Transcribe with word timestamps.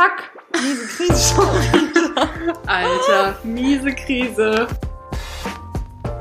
Fuck! 0.00 0.62
Miese 0.62 0.86
Krise 0.86 1.34
schon 1.34 1.44
wieder. 1.74 2.28
Alter, 2.66 3.38
miese 3.44 3.94
Krise. 3.94 4.66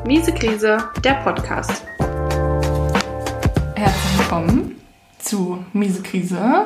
Miese 0.05 0.33
Krise, 0.33 0.90
der 1.01 1.13
Podcast. 1.24 1.86
Herzlich 3.78 4.19
willkommen 4.19 4.81
zu 5.19 5.63
Miese 5.72 6.04
Krise, 6.04 6.65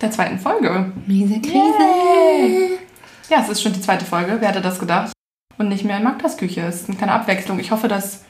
der 0.00 0.12
zweiten 0.12 0.38
Folge. 0.38 0.92
Miese 1.04 1.34
Yay. 1.34 2.78
Ja, 3.28 3.40
es 3.40 3.48
ist 3.48 3.60
schon 3.60 3.72
die 3.72 3.80
zweite 3.80 4.04
Folge. 4.04 4.36
Wer 4.38 4.50
hätte 4.50 4.60
das 4.60 4.78
gedacht? 4.78 5.10
Und 5.58 5.68
nicht 5.68 5.82
mehr 5.82 5.96
in 5.96 6.04
Magdas 6.04 6.36
Küche. 6.36 6.60
Es 6.60 6.82
ist 6.82 6.88
eine 6.88 6.96
kleine 6.96 7.14
Abwechslung. 7.14 7.58
Ich 7.58 7.72
hoffe, 7.72 7.88
dass 7.88 8.24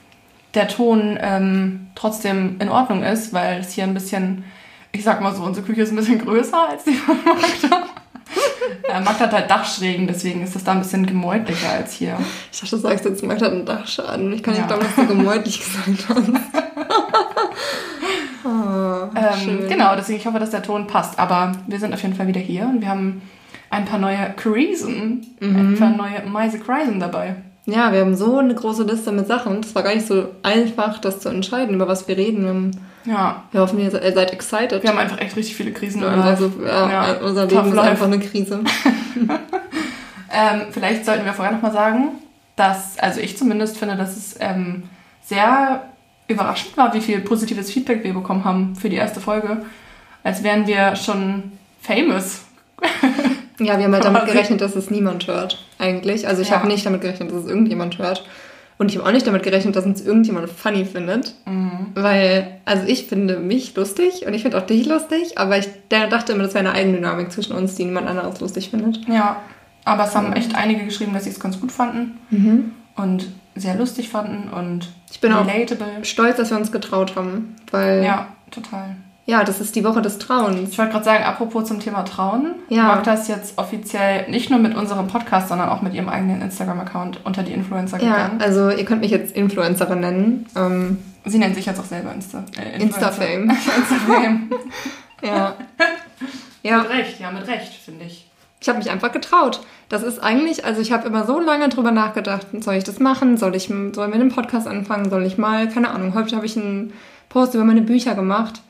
der 0.54 0.68
Ton 0.68 1.18
ähm, 1.20 1.88
trotzdem 1.96 2.56
in 2.60 2.70
Ordnung 2.70 3.02
ist, 3.02 3.34
weil 3.34 3.60
es 3.60 3.72
hier 3.72 3.84
ein 3.84 3.92
bisschen, 3.92 4.44
ich 4.90 5.04
sag 5.04 5.20
mal 5.20 5.34
so, 5.34 5.42
unsere 5.42 5.66
Küche 5.66 5.82
ist 5.82 5.90
ein 5.90 5.96
bisschen 5.96 6.24
größer 6.24 6.70
als 6.70 6.84
die 6.84 6.94
von 6.94 7.18
Magda. 7.26 7.88
Äh, 8.88 9.00
Magda 9.00 9.20
hat 9.26 9.32
halt 9.32 9.50
Dachschrägen, 9.50 10.06
deswegen 10.06 10.42
ist 10.42 10.54
das 10.54 10.64
da 10.64 10.72
ein 10.72 10.78
bisschen 10.80 11.06
gemäutlicher 11.06 11.70
als 11.70 11.92
hier. 11.94 12.16
Ich 12.52 12.60
dachte, 12.60 12.76
du 12.76 12.82
sagst 12.82 13.04
jetzt, 13.04 13.22
Magda 13.24 13.46
hat 13.46 13.52
einen 13.52 13.64
Dachschaden. 13.66 14.32
Ich 14.32 14.42
kann 14.42 14.54
nicht 14.54 14.60
Ja. 14.62 14.66
glauben, 14.68 14.82
dass 14.84 14.94
du 14.96 15.06
gemäutlich 15.14 15.60
gesagt 15.60 16.08
hast. 16.08 16.30
oh, 18.44 18.48
Ähm, 19.16 19.68
genau, 19.68 19.94
deswegen 19.96 20.18
ich 20.18 20.26
hoffe, 20.26 20.38
dass 20.38 20.50
der 20.50 20.62
Ton 20.62 20.86
passt. 20.86 21.18
Aber 21.18 21.52
wir 21.66 21.78
sind 21.78 21.92
auf 21.94 22.02
jeden 22.02 22.14
Fall 22.14 22.26
wieder 22.26 22.40
hier 22.40 22.64
und 22.64 22.80
wir 22.80 22.88
haben 22.88 23.22
ein 23.70 23.84
paar 23.84 23.98
neue 23.98 24.32
Krisen, 24.36 25.26
ein 25.40 25.76
paar 25.78 25.90
neue 25.90 26.22
Meise 26.28 26.58
Krisen 26.58 27.00
dabei. 27.00 27.36
Ja, 27.64 27.92
wir 27.92 28.00
haben 28.00 28.16
so 28.16 28.38
eine 28.38 28.54
große 28.54 28.82
Liste 28.82 29.12
mit 29.12 29.28
Sachen. 29.28 29.60
Es 29.60 29.74
war 29.74 29.82
gar 29.82 29.94
nicht 29.94 30.06
so 30.06 30.26
einfach, 30.42 30.98
das 30.98 31.20
zu 31.20 31.28
entscheiden, 31.28 31.76
über 31.76 31.86
was 31.88 32.08
wir 32.08 32.16
reden. 32.16 32.42
Wir, 32.42 32.48
haben, 32.50 32.70
Ja, 33.04 33.42
wir 33.50 33.60
hoffen, 33.60 33.78
ihr 33.80 33.90
se- 33.90 33.98
ihr 33.98 34.12
seid 34.12 34.32
excited. 34.32 34.82
wir 34.82 34.90
haben 34.90 34.98
einfach 34.98 35.18
echt 35.18 35.34
richtig 35.36 35.56
viele 35.56 35.72
Krisen. 35.72 36.02
in 36.02 36.08
also, 36.08 36.52
ja, 36.64 36.90
Ja, 36.90 37.12
unser 37.20 37.48
tough 37.48 37.58
Leben 37.58 37.68
ist 37.70 37.74
life. 37.76 37.88
einfach 37.90 38.06
eine 38.06 38.18
Krise. 38.20 38.60
Ähm, 40.34 40.62
vielleicht 40.70 41.04
sollten 41.04 41.26
wir 41.26 41.34
vorher 41.34 41.52
nochmal 41.52 41.72
sagen, 41.72 42.08
dass, 42.56 42.98
also 42.98 43.20
ich 43.20 43.36
zumindest 43.36 43.76
finde, 43.76 43.96
dass 43.96 44.16
es 44.16 44.34
ähm, 44.40 44.84
sehr 45.22 45.82
überraschend 46.26 46.74
war, 46.78 46.94
wie 46.94 47.02
viel 47.02 47.20
positives 47.20 47.70
Feedback 47.70 48.02
wir 48.02 48.14
bekommen 48.14 48.44
haben 48.44 48.74
für 48.74 48.88
die 48.88 48.96
erste 48.96 49.20
Folge. 49.20 49.58
Als 50.24 50.42
wären 50.42 50.66
wir 50.66 50.96
schon 50.96 51.52
famous. 51.82 52.42
Ja, 53.60 53.76
wir 53.78 53.84
haben 53.84 53.92
halt 53.92 54.04
damit 54.04 54.24
gerechnet, 54.24 54.60
dass 54.62 54.74
es 54.74 54.90
niemand 54.90 55.26
hört, 55.26 55.62
eigentlich. 55.78 56.26
Also 56.26 56.40
ich 56.40 56.48
Ja. 56.48 56.56
habe 56.56 56.66
nicht 56.68 56.86
damit 56.86 57.02
gerechnet, 57.02 57.30
dass 57.30 57.38
es 57.44 57.46
irgendjemand 57.48 57.98
hört. 57.98 58.24
Und 58.78 58.90
ich 58.90 58.98
habe 58.98 59.06
auch 59.08 59.12
nicht 59.12 59.26
damit 59.26 59.42
gerechnet, 59.42 59.76
dass 59.76 59.84
uns 59.84 60.00
irgendjemand 60.00 60.48
funny 60.50 60.84
findet. 60.84 61.34
Mhm. 61.46 61.88
Weil, 61.94 62.60
also 62.64 62.84
ich 62.86 63.06
finde 63.06 63.38
mich 63.38 63.74
lustig 63.76 64.26
und 64.26 64.34
ich 64.34 64.42
finde 64.42 64.58
auch 64.58 64.66
dich 64.66 64.86
lustig, 64.86 65.38
aber 65.38 65.58
ich 65.58 65.68
dachte 65.88 66.32
immer, 66.32 66.42
das 66.44 66.54
wäre 66.54 66.66
eine 66.66 66.74
Eigendynamik 66.76 67.30
zwischen 67.30 67.54
uns, 67.54 67.74
die 67.76 67.84
niemand 67.84 68.08
anderes 68.08 68.40
lustig 68.40 68.70
findet. 68.70 69.06
Ja, 69.08 69.36
aber 69.84 70.04
es 70.04 70.14
haben 70.14 70.32
echt 70.32 70.54
einige 70.54 70.84
geschrieben, 70.84 71.12
dass 71.12 71.24
sie 71.24 71.30
es 71.30 71.40
ganz 71.40 71.60
gut 71.60 71.72
fanden 71.72 72.72
und 72.96 73.26
sehr 73.54 73.74
lustig 73.74 74.08
fanden 74.08 74.48
und 74.48 74.88
Ich 75.10 75.20
bin 75.20 75.32
auch 75.32 75.46
relatable. 75.46 76.04
stolz, 76.04 76.36
dass 76.36 76.50
wir 76.50 76.56
uns 76.56 76.72
getraut 76.72 77.16
haben, 77.16 77.56
weil, 77.70 78.02
ja, 78.02 78.28
Ja, 79.24 79.44
das 79.44 79.60
ist 79.60 79.76
die 79.76 79.84
Woche 79.84 80.02
des 80.02 80.18
Trauens. 80.18 80.70
Ich 80.70 80.78
wollte 80.78 80.92
gerade 80.92 81.04
sagen, 81.04 81.22
apropos 81.24 81.66
zum 81.66 81.78
Thema 81.78 82.02
Trauen, 82.04 82.56
Ja. 82.68 82.84
Magda 82.88 83.14
ist 83.14 83.28
jetzt 83.28 83.56
offiziell 83.56 84.28
nicht 84.28 84.50
nur 84.50 84.58
mit 84.58 84.74
unserem 84.74 85.06
Podcast, 85.06 85.48
sondern 85.48 85.68
auch 85.68 85.80
mit 85.80 85.94
ihrem 85.94 86.08
eigenen 86.08 86.42
Instagram-Account 86.42 87.20
unter 87.24 87.44
die 87.44 87.52
Influencer 87.52 88.02
Ja, 88.02 88.12
gegangen. 88.14 88.40
also 88.42 88.70
ihr 88.70 88.84
könnt 88.84 89.00
mich 89.00 89.12
jetzt 89.12 89.36
Influencerin 89.36 90.00
nennen. 90.00 90.46
Ähm, 90.56 90.98
Sie 91.24 91.38
nennt 91.38 91.54
sich 91.54 91.66
jetzt 91.66 91.78
auch 91.78 91.84
selber 91.84 92.12
Insta. 92.12 92.42
Äh, 92.60 92.82
Insta-Fame. 92.82 93.48
Insta-Fame. 93.78 94.50
ja. 95.22 95.54
ja, 96.64 96.78
Mit 96.78 96.90
Recht, 96.90 97.20
ja, 97.20 97.30
mit 97.30 97.46
Recht, 97.46 97.72
finde 97.74 98.06
ich. 98.06 98.28
Ich 98.60 98.68
habe 98.68 98.78
mich 98.78 98.90
einfach 98.90 99.12
getraut. 99.12 99.60
Das 99.88 100.02
ist 100.02 100.18
eigentlich, 100.20 100.64
also 100.64 100.80
ich 100.80 100.90
habe 100.90 101.06
immer 101.06 101.24
so 101.26 101.38
lange 101.38 101.68
drüber 101.68 101.92
nachgedacht, 101.92 102.48
soll 102.60 102.74
ich 102.74 102.84
das 102.84 102.98
machen? 102.98 103.36
Soll 103.36 103.54
ich 103.54 103.66
sollen 103.68 103.94
wir 103.94 104.18
den 104.18 104.30
Podcast 104.30 104.66
anfangen? 104.66 105.10
Soll 105.10 105.24
ich 105.26 105.38
mal, 105.38 105.68
keine 105.68 105.90
Ahnung, 105.90 106.14
heute 106.14 106.34
habe 106.34 106.46
ich 106.46 106.56
einen 106.56 106.92
Post 107.28 107.54
über 107.54 107.62
meine 107.64 107.82
Bücher 107.82 108.16
gemacht 108.16 108.62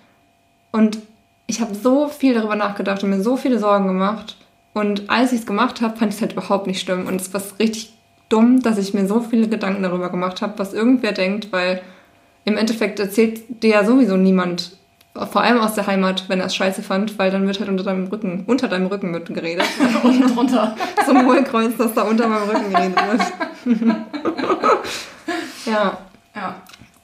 und 0.73 0.99
ich 1.47 1.61
habe 1.61 1.75
so 1.75 2.09
viel 2.09 2.35
darüber 2.35 2.57
nachgedacht 2.57 3.03
und 3.05 3.11
mir 3.11 3.23
so 3.23 3.37
viele 3.37 3.59
Sorgen 3.59 3.87
gemacht 3.87 4.37
und 4.75 5.09
als 5.11 5.33
ich 5.33 5.41
es 5.41 5.47
gemacht 5.47 5.81
habe, 5.81 5.97
fand 5.97 6.11
ich 6.11 6.17
es 6.17 6.23
halt 6.23 6.33
überhaupt 6.33 6.67
nicht 6.67 6.81
schlimm 6.81 7.07
und 7.07 7.21
es 7.21 7.33
war 7.33 7.43
richtig 7.59 7.93
dumm, 8.29 8.63
dass 8.63 8.79
ich 8.79 8.95
mir 8.95 9.07
so 9.07 9.21
viele 9.21 9.49
Gedanken 9.49 9.83
darüber 9.83 10.09
gemacht 10.11 10.41
habe, 10.43 10.55
was 10.59 10.73
irgendwer 10.73 11.13
denkt, 11.13 11.53
weil 11.53 11.83
im 12.45 12.57
Endeffekt 12.57 12.99
erzählt 12.99 13.63
dir 13.63 13.71
ja 13.71 13.85
sowieso 13.85 14.17
niemand, 14.17 14.73
vor 15.15 15.43
allem 15.43 15.61
aus 15.61 15.75
der 15.75 15.87
Heimat, 15.87 16.25
wenn 16.29 16.41
er 16.41 16.47
es 16.47 16.57
scheiße 16.57 16.83
fand, 16.83 17.19
weil 17.19 17.31
dann 17.31 17.47
wird 17.47 17.61
halt 17.61 17.69
unter 17.69 17.85
deinem 17.85 18.07
Rücken, 18.07 18.45
unter 18.47 18.67
deinem 18.69 18.87
Rücken 18.87 19.13
wird 19.13 19.27
geredet. 19.27 19.67
Unten 20.03 20.35
drunter. 20.35 20.75
Zum 21.07 21.27
Hohlkreuz, 21.27 21.73
das 21.77 21.93
da 21.93 22.03
unter 22.03 22.27
meinem 22.29 22.49
Rücken 22.49 22.73
geredet 22.73 22.97
wird. 22.97 23.87
ja, 25.67 25.99
Ja, 26.35 26.55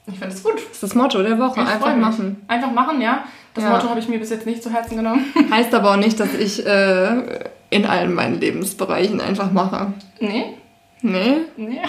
ich 0.07 0.17
finde 0.17 0.33
es 0.33 0.43
gut. 0.43 0.55
das 0.55 0.63
ist 0.71 0.83
das 0.83 0.95
Motto 0.95 1.21
der 1.21 1.37
Woche. 1.37 1.61
Ich 1.61 1.67
Einfach 1.67 1.95
machen. 1.95 2.43
Einfach 2.47 2.71
machen, 2.71 2.99
ja. 2.99 3.25
Das 3.59 3.69
Ja. 3.69 3.75
Motto 3.75 3.89
habe 3.89 3.99
ich 3.99 4.07
mir 4.07 4.19
bis 4.19 4.29
jetzt 4.29 4.45
nicht 4.45 4.63
zu 4.63 4.71
Herzen 4.71 4.95
genommen. 4.97 5.25
Heißt 5.51 5.73
aber 5.73 5.91
auch 5.91 5.97
nicht, 5.97 6.19
dass 6.19 6.33
ich 6.33 6.65
äh, 6.65 7.39
in 7.69 7.85
allen 7.85 8.13
meinen 8.13 8.39
Lebensbereichen 8.39 9.19
einfach 9.21 9.51
mache. 9.51 9.93
nee, 10.19 10.45
Nee? 11.01 11.37
nee. 11.57 11.79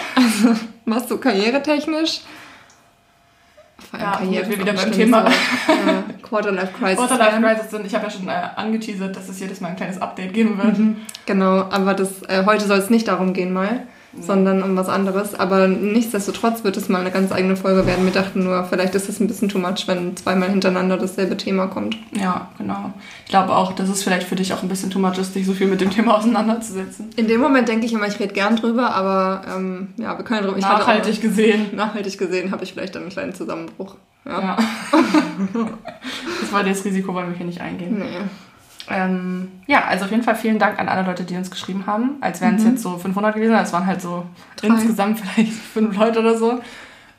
Machst 0.85 1.11
du 1.11 1.19
karrieretechnisch? 1.19 2.21
Vor 3.91 3.99
allem 3.99 4.09
Ja, 4.09 4.13
Karriere 4.19 4.51
wir 4.51 4.59
wieder 4.61 4.73
beim 4.73 4.93
Thema. 4.93 5.25
Wort. 5.25 5.33
Ja, 5.69 6.05
Quarterlife 6.23 6.73
Crisis. 6.79 6.97
Quarterlife. 6.99 7.41
Crisis 7.41 7.71
sind, 7.71 7.87
ich 7.87 7.95
habe 7.95 8.05
ja 8.05 8.11
schon 8.11 8.29
äh, 8.29 8.33
angeteasert, 8.57 9.17
dass 9.17 9.29
es 9.29 9.41
jedes 9.41 9.61
Mal 9.61 9.69
ein 9.71 9.77
kleines 9.77 10.01
Update 10.01 10.33
geben 10.33 10.59
wird. 10.63 10.77
Genau, 11.27 11.65
aber 11.71 11.95
das, 11.95 12.23
äh, 12.29 12.45
heute 12.47 12.67
soll 12.67 12.79
es 12.79 12.91
nicht 12.91 13.09
darum 13.09 13.33
gehen 13.33 13.53
mal, 13.53 13.87
sondern 14.19 14.63
um 14.63 14.77
was 14.77 14.89
anderes. 14.89 15.35
Aber 15.35 15.69
nichtsdestotrotz 15.69 16.65
wird 16.65 16.77
es 16.77 16.89
mal 16.89 17.01
eine 17.01 17.11
ganz 17.11 17.33
eigene 17.33 17.57
Folge 17.57 17.87
werden. 17.87 18.05
Wir 18.05 18.13
dachten 18.13 18.45
nur, 18.45 18.65
vielleicht 18.65 18.95
ist 18.95 19.09
es 19.09 19.21
ein 19.21 19.29
bisschen 19.29 19.49
too 19.49 19.59
much, 19.59 19.87
wenn 19.87 20.17
zweimal 20.17 20.51
hintereinander 20.51 20.97
dasselbe 20.97 21.37
Thema 21.37 21.69
kommt. 21.69 21.97
Ja, 22.13 22.49
genau. 22.59 22.93
Ich 23.25 23.31
glaube 23.31 23.55
auch, 23.55 23.73
dass 23.73 23.89
es 23.89 24.03
vielleicht 24.03 24.27
für 24.27 24.37
dich 24.37 24.53
auch 24.53 24.63
ein 24.63 24.69
bisschen 24.69 24.91
too 24.91 24.99
much 24.99 25.19
ist, 25.19 25.35
dich 25.35 25.47
so 25.47 25.53
viel 25.53 25.69
mit 25.69 25.81
dem 25.81 25.91
Thema 25.91 26.15
auseinanderzusetzen. 26.19 27.11
In 27.17 27.29
dem 27.29 27.41
Moment 27.41 27.69
denke 27.69 27.87
ich 27.87 27.93
immer, 27.93 28.09
ich 28.09 28.19
rede 28.19 28.35
gern 28.35 28.57
drüber, 28.57 28.95
aber 28.95 29.43
ähm, 29.57 29.89
ja, 29.97 30.17
wir 30.17 30.25
können 30.25 30.43
drüber. 30.43 30.59
Ich 30.59 30.65
Nachhaltig 30.65 31.21
gesehen. 31.21 31.69
Auch, 31.69 31.77
nachhaltig 31.77 32.19
gesehen 32.19 32.51
habe 32.51 32.65
ich 32.65 32.73
vielleicht 32.73 32.95
dann 32.95 33.03
einen 33.03 33.13
kleinen 33.13 33.35
Zusammenbruch. 33.35 33.97
Ja. 34.25 34.41
Ja. 34.41 34.57
das 36.41 36.53
war 36.53 36.65
das 36.65 36.85
Risiko, 36.85 37.15
wollen 37.15 37.31
wir 37.31 37.37
hier 37.37 37.47
nicht 37.47 37.61
eingehen. 37.61 37.99
Nee. 37.99 38.19
Ähm, 38.89 39.53
ja, 39.67 39.85
also 39.85 40.07
auf 40.07 40.11
jeden 40.11 40.23
Fall 40.23 40.35
vielen 40.35 40.59
Dank 40.59 40.79
an 40.79 40.89
alle 40.89 41.03
Leute, 41.07 41.25
die 41.25 41.37
uns 41.37 41.51
geschrieben 41.51 41.85
haben. 41.87 42.17
Als 42.21 42.41
wären 42.41 42.57
es 42.57 42.65
jetzt 42.65 42.83
so 42.83 42.97
500 42.99 43.35
gewesen, 43.35 43.55
es 43.55 43.73
waren 43.73 43.87
halt 43.87 44.01
so 44.03 44.25
Drei. 44.57 44.69
insgesamt 44.69 45.21
vielleicht 45.21 45.53
fünf 45.53 45.97
Leute 45.97 46.21
oder 46.21 46.37
so. 46.37 46.61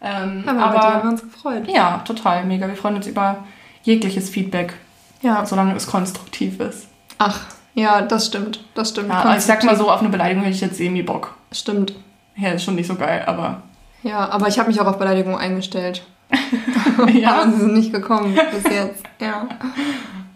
Ähm, 0.01 0.43
Aber, 0.47 0.59
aber 0.63 0.79
die 0.79 0.85
haben 0.87 1.09
uns 1.09 1.21
gefreut. 1.21 1.67
ja, 1.67 1.99
total 2.05 2.43
mega. 2.45 2.67
Wir 2.67 2.75
freuen 2.75 2.95
uns 2.95 3.07
über 3.07 3.43
jegliches 3.83 4.29
Feedback, 4.29 4.73
Ja. 5.21 5.45
solange 5.45 5.75
es 5.75 5.85
konstruktiv 5.87 6.59
ist. 6.59 6.87
Ach, 7.19 7.39
ja, 7.75 8.01
das 8.01 8.25
stimmt. 8.25 8.65
Das 8.73 8.89
stimmt. 8.89 9.09
Ja, 9.09 9.21
also 9.21 9.37
ich 9.37 9.43
sag 9.43 9.63
mal 9.63 9.75
so, 9.77 9.89
auf 9.91 9.99
eine 9.99 10.09
Beleidigung 10.09 10.43
hätte 10.43 10.55
ich 10.55 10.61
jetzt 10.61 10.77
semi-Bock. 10.77 11.35
Stimmt. 11.51 11.93
Ja, 12.35 12.49
ist 12.49 12.63
schon 12.63 12.75
nicht 12.75 12.87
so 12.87 12.95
geil, 12.95 13.23
aber 13.27 13.61
Ja, 14.03 14.27
aber 14.29 14.47
ich 14.47 14.57
habe 14.57 14.69
mich 14.69 14.81
auch 14.81 14.87
auf 14.87 14.97
Beleidigung 14.97 15.37
eingestellt. 15.37 16.03
ja. 17.13 17.41
Aber 17.41 17.51
sie 17.51 17.59
sind 17.59 17.73
nicht 17.73 17.93
gekommen 17.93 18.33
bis 18.51 18.63
jetzt. 18.73 19.03
Ja. 19.19 19.47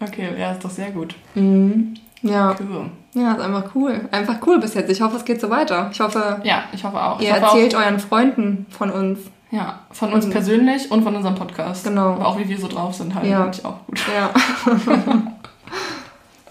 Okay, 0.00 0.28
ja, 0.38 0.52
ist 0.52 0.64
doch 0.64 0.70
sehr 0.70 0.90
gut. 0.90 1.14
Mhm. 1.34 1.94
Ja. 2.22 2.54
Cool. 2.58 2.90
Ja, 3.14 3.32
ist 3.34 3.40
einfach 3.40 3.74
cool. 3.74 4.08
Einfach 4.10 4.36
cool 4.46 4.58
bis 4.60 4.74
jetzt. 4.74 4.90
Ich 4.90 5.00
hoffe, 5.00 5.16
es 5.16 5.24
geht 5.24 5.40
so 5.40 5.48
weiter. 5.50 5.88
Ich 5.92 6.00
hoffe, 6.00 6.40
Ja, 6.44 6.64
ich 6.72 6.82
hoffe 6.84 7.02
auch. 7.02 7.20
Ich 7.20 7.26
ihr 7.28 7.32
hoffe 7.34 7.44
erzählt 7.44 7.74
auch, 7.74 7.80
euren 7.80 7.98
Freunden 8.00 8.66
von 8.70 8.90
uns. 8.90 9.20
ja, 9.50 9.80
von 9.92 10.12
uns 10.12 10.26
Mhm. 10.26 10.30
persönlich 10.30 10.90
und 10.90 11.02
von 11.04 11.14
unserem 11.14 11.34
Podcast. 11.36 11.84
Genau. 11.84 12.14
Aber 12.14 12.26
auch 12.26 12.38
wie 12.38 12.48
wir 12.48 12.58
so 12.58 12.68
drauf 12.68 12.94
sind 12.94 13.14
halt. 13.14 13.26
Ja. 13.26 13.42
Finde 13.42 13.58
ich 13.58 13.64
auch 13.64 13.86
gut. 13.86 14.00
Ja. 14.14 14.30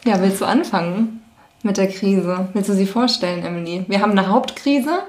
ja, 0.12 0.22
willst 0.22 0.42
du 0.42 0.46
anfangen 0.46 1.22
mit 1.64 1.78
der 1.78 1.88
Krise? 1.90 2.48
Willst 2.54 2.69
du 2.69 2.74
sie 2.74 2.86
vorstellen, 2.86 3.44
Emily? 3.44 3.86
Wir 3.88 4.02
haben 4.02 4.12
eine 4.12 4.28
Hauptkrise, 4.30 5.00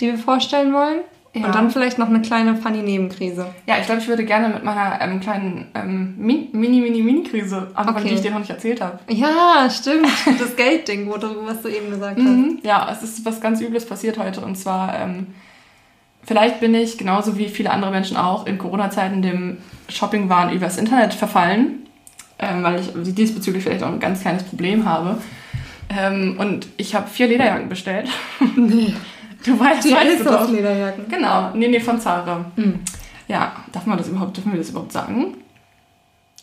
die 0.00 0.06
wir 0.08 0.18
vorstellen 0.18 0.72
wollen. 0.72 1.00
Ja. 1.32 1.46
Und 1.46 1.54
dann 1.54 1.70
vielleicht 1.70 1.96
noch 1.96 2.08
eine 2.08 2.22
kleine 2.22 2.56
funny 2.56 2.82
Nebenkrise. 2.82 3.46
Ja, 3.66 3.76
ich 3.78 3.86
glaube, 3.86 4.00
ich 4.00 4.08
würde 4.08 4.24
gerne 4.24 4.48
mit 4.48 4.64
meiner 4.64 5.00
ähm, 5.00 5.20
kleinen 5.20 5.68
ähm, 5.76 6.16
Mi- 6.18 6.48
mini, 6.52 6.80
mini, 6.80 7.02
mini-Krise 7.02 7.68
anfangen, 7.74 7.98
Okay. 7.98 8.08
die 8.08 8.14
ich 8.16 8.20
dir 8.20 8.32
noch 8.32 8.40
nicht 8.40 8.50
erzählt 8.50 8.80
habe. 8.80 8.98
Ja, 9.08 9.68
stimmt. 9.70 10.08
Das 10.40 10.56
Geldding, 10.56 11.08
wo 11.08 11.16
du, 11.18 11.28
was 11.46 11.62
du 11.62 11.68
eben 11.68 11.88
gesagt 11.90 12.18
hast. 12.18 12.24
Mhm. 12.26 12.58
Ja, 12.64 12.88
es 12.90 13.04
ist 13.04 13.24
was 13.24 13.40
ganz 13.40 13.60
Übles 13.60 13.86
passiert 13.86 14.18
heute. 14.18 14.40
Und 14.40 14.56
zwar, 14.56 14.98
ähm, 14.98 15.28
vielleicht 16.24 16.58
bin 16.58 16.74
ich, 16.74 16.98
genauso 16.98 17.38
wie 17.38 17.48
viele 17.48 17.70
andere 17.70 17.92
Menschen 17.92 18.16
auch, 18.16 18.46
in 18.46 18.58
Corona-Zeiten 18.58 19.22
dem 19.22 19.58
Shopping-Wahn 19.88 20.52
übers 20.52 20.78
Internet 20.78 21.14
verfallen, 21.14 21.86
ähm, 22.40 22.64
weil 22.64 22.80
ich 22.80 23.14
diesbezüglich 23.14 23.62
vielleicht 23.62 23.84
auch 23.84 23.88
ein 23.92 24.00
ganz 24.00 24.22
kleines 24.22 24.42
Problem 24.42 24.84
habe. 24.84 25.18
Ähm, 25.96 26.36
und 26.40 26.66
ich 26.76 26.96
habe 26.96 27.08
vier 27.08 27.28
Lederjacken 27.28 27.68
bestellt. 27.68 28.08
Nee. 28.56 28.94
Du 29.44 29.58
weißt, 29.58 29.84
Die 29.84 29.92
weißt 29.92 30.20
du 30.20 30.24
doch. 30.24 30.32
Elsos-Lederjacken. 30.40 31.08
Genau, 31.08 31.50
nee, 31.54 31.68
nee, 31.68 31.80
von 31.80 32.00
Zara. 32.00 32.44
Mhm. 32.56 32.80
Ja, 33.28 33.52
darf 33.72 33.86
man 33.86 33.96
das 33.96 34.08
überhaupt, 34.08 34.36
dürfen 34.36 34.52
wir 34.52 34.58
das 34.58 34.70
überhaupt 34.70 34.92
sagen? 34.92 35.36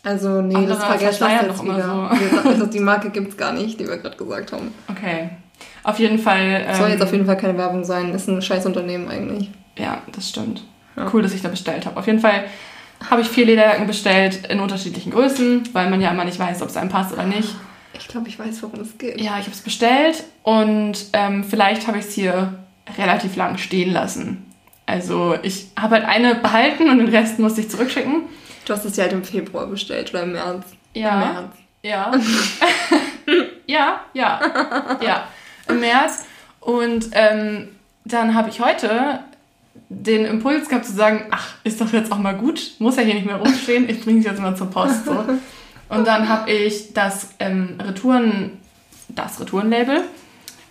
Also, 0.04 0.40
nee, 0.42 0.54
das 0.54 0.80
Andere 0.80 0.80
vergesst 0.98 1.20
das 1.20 1.32
jetzt 1.42 1.62
immer 1.62 1.76
wieder. 1.76 1.86
so. 1.86 2.20
Wir 2.20 2.28
sagen, 2.30 2.48
Also, 2.48 2.66
die 2.66 2.80
Marke 2.80 3.10
gibt's 3.10 3.36
gar 3.36 3.52
nicht, 3.52 3.78
die 3.78 3.86
wir 3.88 3.98
gerade 3.98 4.16
gesagt 4.16 4.52
haben. 4.52 4.72
Okay. 4.88 5.30
Auf 5.82 5.98
jeden 5.98 6.18
Fall. 6.18 6.64
Ähm, 6.66 6.74
Soll 6.74 6.90
jetzt 6.90 7.02
auf 7.02 7.12
jeden 7.12 7.26
Fall 7.26 7.36
keine 7.36 7.56
Werbung 7.58 7.84
sein. 7.84 8.12
Ist 8.14 8.28
ein 8.28 8.40
scheiß 8.42 8.64
Unternehmen 8.66 9.08
eigentlich. 9.08 9.50
Ja, 9.76 10.02
das 10.14 10.28
stimmt. 10.28 10.64
Ja. 10.96 11.08
Cool, 11.12 11.22
dass 11.22 11.34
ich 11.34 11.42
da 11.42 11.48
bestellt 11.48 11.86
habe. 11.86 11.96
Auf 11.98 12.06
jeden 12.06 12.20
Fall 12.20 12.44
habe 13.10 13.20
ich 13.22 13.28
vier 13.28 13.46
Lederjacken 13.46 13.86
bestellt 13.86 14.46
in 14.48 14.58
unterschiedlichen 14.60 15.12
Größen, 15.12 15.68
weil 15.72 15.88
man 15.90 16.00
ja 16.00 16.10
immer 16.10 16.24
nicht 16.24 16.38
weiß, 16.38 16.62
ob 16.62 16.68
es 16.68 16.76
einem 16.76 16.88
passt 16.90 17.12
oder 17.12 17.24
nicht. 17.24 17.54
Ich 17.98 18.08
glaube, 18.08 18.28
ich 18.28 18.38
weiß, 18.38 18.62
worum 18.62 18.80
es 18.80 18.98
geht. 18.98 19.20
Ja, 19.20 19.32
ich 19.38 19.44
habe 19.44 19.52
es 19.52 19.60
bestellt 19.60 20.24
und 20.42 21.06
ähm, 21.12 21.44
vielleicht 21.44 21.86
habe 21.86 21.98
ich 21.98 22.06
es 22.06 22.12
hier 22.12 22.54
relativ 22.96 23.36
lang 23.36 23.58
stehen 23.58 23.92
lassen. 23.92 24.44
Also 24.86 25.36
ich 25.42 25.66
habe 25.78 25.96
halt 25.96 26.04
eine 26.06 26.34
behalten 26.36 26.88
und 26.88 26.98
den 26.98 27.08
Rest 27.08 27.38
musste 27.38 27.60
ich 27.60 27.70
zurückschicken. 27.70 28.22
Du 28.64 28.72
hast 28.72 28.84
es 28.84 28.96
ja 28.96 29.04
halt 29.04 29.12
im 29.12 29.24
Februar 29.24 29.66
bestellt 29.66 30.10
oder 30.10 30.22
im 30.22 30.32
März. 30.32 30.64
Ja. 30.94 31.12
Im 31.12 31.32
März. 31.32 31.56
Ja. 31.82 32.12
ja, 33.66 34.00
ja, 34.14 34.40
ja. 35.02 35.28
Im 35.68 35.80
März. 35.80 36.24
Und 36.60 37.10
ähm, 37.12 37.68
dann 38.04 38.34
habe 38.34 38.48
ich 38.48 38.60
heute 38.60 39.20
den 39.88 40.24
Impuls 40.24 40.68
gehabt 40.68 40.86
zu 40.86 40.92
sagen, 40.92 41.26
ach, 41.30 41.54
ist 41.64 41.80
doch 41.80 41.92
jetzt 41.92 42.12
auch 42.12 42.18
mal 42.18 42.34
gut, 42.34 42.72
muss 42.78 42.96
ja 42.96 43.02
hier 43.02 43.14
nicht 43.14 43.26
mehr 43.26 43.36
rumstehen, 43.36 43.88
ich 43.88 44.02
bringe 44.02 44.20
es 44.20 44.26
jetzt 44.26 44.40
mal 44.40 44.56
zur 44.56 44.70
Post. 44.70 45.06
So. 45.06 45.12
Und 45.88 46.06
dann 46.06 46.28
habe 46.28 46.50
ich 46.50 46.92
das 46.92 47.30
ähm, 47.38 47.78
Retouren, 47.82 48.58
das 49.08 49.40
Retourenlabel, 49.40 50.02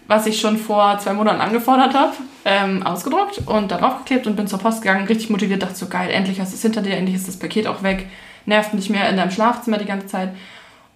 was 0.07 0.25
ich 0.25 0.39
schon 0.39 0.57
vor 0.57 0.97
zwei 0.99 1.13
Monaten 1.13 1.41
angefordert 1.41 1.93
habe, 1.93 2.13
ähm, 2.45 2.83
ausgedruckt 2.83 3.41
und 3.45 3.71
darauf 3.71 3.99
geklebt 3.99 4.27
und 4.27 4.35
bin 4.35 4.47
zur 4.47 4.59
Post 4.59 4.81
gegangen, 4.81 5.07
richtig 5.07 5.29
motiviert, 5.29 5.61
dachte 5.61 5.75
so, 5.75 5.87
geil, 5.87 6.09
endlich 6.09 6.39
hast 6.39 6.51
du 6.51 6.55
es 6.55 6.61
hinter 6.61 6.81
dir, 6.81 6.95
endlich 6.95 7.15
ist 7.15 7.27
das 7.27 7.37
Paket 7.37 7.67
auch 7.67 7.83
weg, 7.83 8.07
nervt 8.45 8.73
nicht 8.73 8.89
mehr 8.89 9.09
in 9.09 9.17
deinem 9.17 9.31
Schlafzimmer 9.31 9.77
die 9.77 9.85
ganze 9.85 10.07
Zeit. 10.07 10.29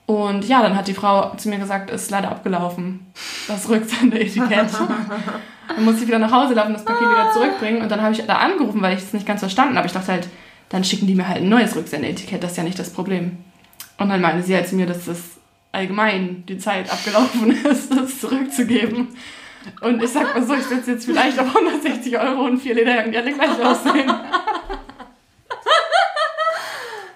Und 0.06 0.48
ja, 0.48 0.62
dann 0.62 0.76
hat 0.76 0.88
die 0.88 0.94
Frau 0.94 1.34
zu 1.36 1.48
mir 1.50 1.58
gesagt, 1.58 1.90
ist 1.90 2.12
leider 2.12 2.32
abgelaufen. 2.32 3.12
Das 3.48 3.70
Rücksende-Etikett. 3.70 4.68
Dann 5.68 5.86
musste 5.86 6.02
ich 6.02 6.08
wieder 6.08 6.20
nach 6.20 6.34
Hause 6.34 6.54
laufen, 6.54 6.74
das 6.74 6.84
Paket 6.84 7.08
wieder 7.08 7.32
zurückbringen. 7.32 7.82
Und 7.82 7.90
dann 7.90 8.02
habe 8.02 8.14
ich 8.14 8.26
da 8.26 8.36
angerufen, 8.38 8.82
weil 8.82 8.98
ich 8.98 9.04
es 9.04 9.14
nicht 9.14 9.26
ganz 9.26 9.40
verstanden 9.40 9.78
habe. 9.78 9.88
Ich 9.88 9.94
dachte 9.94 10.12
halt, 10.12 10.28
dann 10.68 10.84
schicken 10.84 11.08
die 11.08 11.16
mir 11.16 11.30
halt 11.30 11.38
ein 11.38 11.48
neues 11.48 11.78
Rücksende-Etikett. 11.78 12.44
Das 12.44 12.52
ist 12.52 12.58
ja 12.58 12.64
nicht 12.64 12.78
das 12.78 12.90
Problem. 12.90 13.38
Und 13.98 14.10
dann 14.10 14.20
meinte 14.20 14.44
sie 14.44 14.54
halt 14.54 14.68
zu 14.68 14.76
mir, 14.76 14.86
dass 14.86 15.06
das 15.06 15.31
allgemein 15.72 16.44
die 16.48 16.58
Zeit 16.58 16.92
abgelaufen 16.92 17.52
ist, 17.66 17.92
das 17.96 18.20
zurückzugeben. 18.20 19.10
Und 19.82 20.02
ich 20.04 20.10
sag 20.10 20.34
mal 20.34 20.44
so, 20.46 20.56
ich 20.56 20.64
setze 20.64 20.92
jetzt 20.92 21.06
vielleicht 21.06 21.38
auf 21.40 21.56
160 21.56 22.18
Euro 22.20 22.46
und 22.46 22.58
vier 22.60 22.74
Lederjacken, 22.74 23.12
die 23.12 23.18
alle 23.20 23.32
gleich 23.34 23.64
aussehen. 23.64 24.12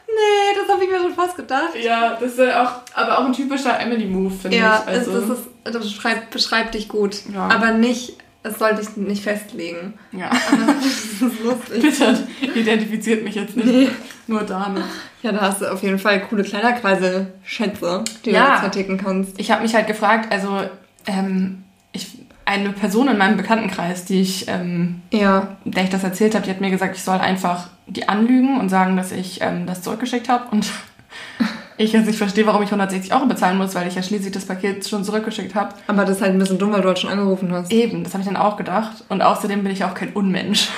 Nee, 0.08 0.56
das 0.62 0.70
habe 0.74 0.84
ich 0.84 0.90
mir 0.90 1.00
schon 1.00 1.14
fast 1.14 1.36
gedacht. 1.36 1.76
Ja, 1.82 2.18
das 2.20 2.34
ist 2.34 2.40
auch, 2.40 2.82
aber 2.94 3.20
auch 3.20 3.26
ein 3.26 3.34
typischer 3.34 3.80
Emily-Move, 3.80 4.34
finde 4.34 4.58
Ja, 4.58 4.82
ich. 4.84 4.88
Also, 4.94 5.12
es, 5.18 5.28
das, 5.28 5.40
ist, 5.40 5.48
das 5.64 5.84
beschreibt, 5.84 6.30
beschreibt 6.30 6.74
dich 6.76 6.88
gut. 6.88 7.18
Ja. 7.34 7.50
Aber 7.50 7.72
nicht, 7.72 8.14
es 8.44 8.60
soll 8.60 8.76
dich 8.76 8.96
nicht 8.96 9.24
festlegen. 9.24 9.96
ja. 10.12 10.30
Das 10.30 11.32
ist 11.32 11.40
lustig. 11.44 11.82
Bitte, 11.82 12.28
identifiziert 12.60 13.24
mich 13.24 13.36
jetzt 13.36 13.56
nicht. 13.58 13.66
Nee. 13.68 13.90
Nur 14.28 14.44
damit. 14.44 14.84
Ja, 15.24 15.32
da 15.32 15.42
hast 15.42 15.60
du 15.62 15.66
auf 15.74 15.82
jeden 15.82 15.98
Fall 15.98 16.22
coole 16.22 16.44
Kleiderkreise, 16.44 17.34
Schätze, 17.44 18.04
die 18.26 18.30
Ja. 18.30 18.46
du 18.46 18.52
jetzt 18.52 18.60
verticken 18.60 18.98
kannst. 18.98 19.40
Ich 19.40 19.50
habe 19.50 19.64
mich 19.64 19.74
halt 19.74 19.88
gefragt, 19.88 20.32
also 20.32 20.60
ähm, 21.08 21.64
ich, 21.94 22.20
eine 22.46 22.70
Person 22.70 23.08
in 23.08 23.18
meinem 23.18 23.38
Bekanntenkreis, 23.38 24.06
die 24.06 24.22
ich, 24.22 24.48
ähm, 24.48 25.02
Ja, 25.12 25.58
der 25.66 25.84
ich 25.86 25.90
das 25.90 26.04
erzählt 26.04 26.36
habe, 26.36 26.46
die 26.46 26.52
hat 26.52 26.62
mir 26.62 26.70
gesagt, 26.70 26.96
ich 26.96 27.02
soll 27.02 27.18
einfach 27.18 27.70
die 27.88 28.08
anlügen 28.08 28.60
und 28.60 28.70
sagen, 28.70 28.96
dass 28.98 29.12
ich 29.12 29.42
ähm, 29.42 29.66
das 29.66 29.82
zurückgeschickt 29.82 30.30
habe 30.30 30.44
und 30.52 30.68
ich 31.78 31.94
jetzt 31.94 32.06
nicht 32.06 32.20
verstehe, 32.20 32.46
warum 32.46 32.62
ich 32.62 32.70
160 32.70 33.12
Euro 33.16 33.26
bezahlen 33.26 33.58
muss, 33.58 33.74
weil 33.74 33.88
ich 33.88 33.96
ja 33.96 34.04
schließlich 34.04 34.32
das 34.32 34.46
Paket 34.46 34.88
schon 34.88 35.04
zurückgeschickt 35.04 35.56
habe. 35.56 35.74
aber 35.88 36.06
das 36.06 36.18
ist 36.18 36.22
halt 36.22 36.34
ein 36.34 36.40
bisschen 36.40 36.60
dumm, 36.60 36.72
weil 36.72 36.82
du 36.82 36.88
halt 36.90 37.00
schon 37.00 37.10
angerufen 37.10 37.52
hast. 37.52 37.72
Eben, 37.72 38.04
das 38.04 38.14
habe 38.14 38.22
ich 38.22 38.28
dann 38.28 38.38
auch 38.38 38.58
gedacht. 38.58 39.04
Und 39.10 39.24
außerdem 39.24 39.64
bin 39.64 39.72
ich 39.72 39.84
auch 39.84 39.96
kein 39.96 40.14
Unmensch. 40.14 40.70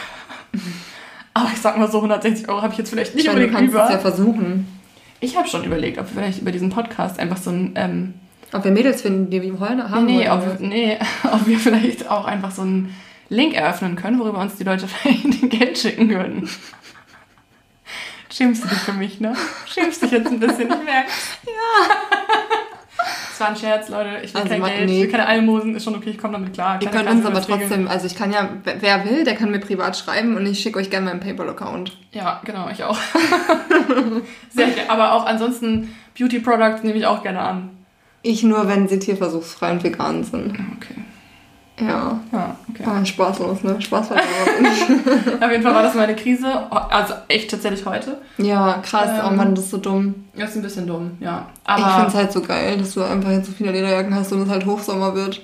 Aber 1.37 1.49
ich 1.53 1.59
sag 1.61 1.77
mal 1.77 1.89
so, 1.91 1.97
160 1.99 2.49
Euro 2.49 2.61
habe 2.61 2.73
ich 2.73 2.79
jetzt 2.79 2.89
vielleicht 2.89 3.13
nicht 3.15 3.25
Ich 3.25 3.31
meine, 3.31 3.41
du 3.47 3.47
unbedingt 3.55 3.73
kannst 3.73 3.89
es 3.91 3.95
ja 3.95 3.99
über. 4.01 4.09
versuchen. 4.15 4.67
Ich 5.19 5.37
habe 5.37 5.47
schon 5.47 5.63
überlegt, 5.63 5.97
ob 5.99 6.05
wir 6.07 6.21
vielleicht 6.21 6.41
über 6.41 6.51
diesen 6.51 6.69
Podcast 6.69 7.19
einfach 7.19 7.37
so 7.37 7.49
ein 7.51 7.73
ähm, 7.75 8.13
Ob 8.53 8.63
wir 8.63 8.71
Mädels 8.71 9.01
finden, 9.01 9.29
die 9.29 9.41
wir 9.41 9.59
wollen, 9.59 9.89
haben 9.89 10.05
Nee, 10.05 10.27
wollen. 10.29 10.31
ob, 10.51 10.59
nee, 10.59 10.97
ob 11.31 11.47
wir 11.47 11.59
vielleicht 11.59 12.09
auch 12.09 12.25
einfach 12.25 12.51
so 12.51 12.61
einen 12.63 12.95
Link 13.29 13.53
eröffnen 13.55 13.95
können, 13.95 14.19
worüber 14.19 14.39
uns 14.39 14.55
die 14.55 14.63
Leute 14.63 14.87
vielleicht 15.03 15.49
Geld 15.49 15.77
schicken 15.77 16.09
würden. 16.09 16.49
Schämst 18.31 18.63
du 18.63 18.67
dich 18.67 18.77
für 18.79 18.93
mich, 18.93 19.19
ne? 19.19 19.33
Schämst 19.65 20.01
dich 20.03 20.11
jetzt 20.11 20.27
ein 20.27 20.39
bisschen, 20.39 20.69
ich 20.69 20.83
merke. 20.83 21.09
Ja. 21.45 21.95
Das 23.37 23.39
war 23.41 23.49
ein 23.49 23.55
Scherz, 23.55 23.89
Leute. 23.89 24.09
Ich 24.23 24.33
will 24.33 24.41
Also, 24.41 24.53
kein 24.55 24.63
Geld, 24.63 24.85
nee. 24.87 24.95
ich 24.97 25.01
will 25.03 25.11
keine 25.11 25.27
Almosen, 25.27 25.75
ist 25.75 25.83
schon 25.83 25.95
okay, 25.95 26.09
ich 26.09 26.17
komme 26.17 26.33
damit 26.33 26.53
klar. 26.53 26.79
Ihr 26.81 26.89
könnt 26.89 27.07
uns 27.07 27.23
aber 27.23 27.39
trotzdem, 27.41 27.87
also 27.87 28.07
ich 28.07 28.15
kann 28.15 28.31
ja, 28.33 28.49
wer- 28.63 28.81
wer 28.81 29.05
will, 29.05 29.23
der 29.25 29.35
kann 29.35 29.51
mir 29.51 29.59
privat 29.59 29.95
schreiben 29.95 30.35
und 30.35 30.45
ich 30.47 30.59
schicke 30.59 30.79
euch 30.79 30.89
gerne 30.89 31.05
meinen 31.05 31.19
PayPal-Account. 31.19 31.95
Ja, 32.13 32.41
genau, 32.43 32.67
ich 32.71 32.83
auch. 32.83 32.97
Sehr 34.49 34.67
gerne. 34.69 34.89
Aber 34.89 35.13
auch 35.13 35.25
ansonsten 35.27 35.95
Beauty 36.17 36.39
Products 36.39 36.83
nehme 36.83 36.97
ich 36.97 37.05
auch 37.05 37.21
gerne 37.21 37.41
an. 37.41 37.69
Ich 38.23 38.41
nur, 38.41 38.67
wenn 38.67 38.87
sie 38.87 38.97
tierversuchsfrei 38.97 39.71
und 39.71 39.83
vegan 39.83 40.23
sind. 40.23 40.51
Okay. 40.77 40.95
Ja. 41.79 42.19
Ja, 42.31 42.55
okay. 42.69 42.83
Ah, 42.85 43.05
spaßlos, 43.05 43.63
ne? 43.63 43.79
Spaß 43.79 44.09
war 44.09 44.17
aber 44.17 45.45
Auf 45.45 45.51
jeden 45.51 45.63
Fall 45.63 45.75
war 45.75 45.83
das 45.83 45.93
meine 45.93 46.15
Krise. 46.15 46.47
Also 46.71 47.13
echt 47.27 47.51
tatsächlich 47.51 47.85
heute. 47.85 48.17
Ja, 48.39 48.81
krass. 48.83 49.09
oh 49.23 49.27
Ähm, 49.27 49.35
Mann, 49.35 49.53
das 49.53 49.65
ist 49.65 49.71
so 49.71 49.77
dumm. 49.77 50.25
Das 50.35 50.51
ist 50.51 50.55
ein 50.55 50.61
bisschen 50.63 50.87
dumm, 50.87 51.17
ja. 51.19 51.45
ich 51.67 51.73
finde 51.75 51.89
Aber 51.89 52.07
es 52.07 52.13
halt 52.15 52.31
so 52.31 52.41
geil, 52.41 52.77
dass 52.77 52.93
du 52.93 53.03
einfach 53.03 53.29
jetzt 53.29 53.47
so 53.47 53.51
viele 53.51 53.71
Lederjacken 53.71 54.13
hast 54.15 54.31
und 54.31 54.41
es 54.43 54.49
halt 54.49 54.65
Hochsommer 54.65 55.13
wird. 55.13 55.41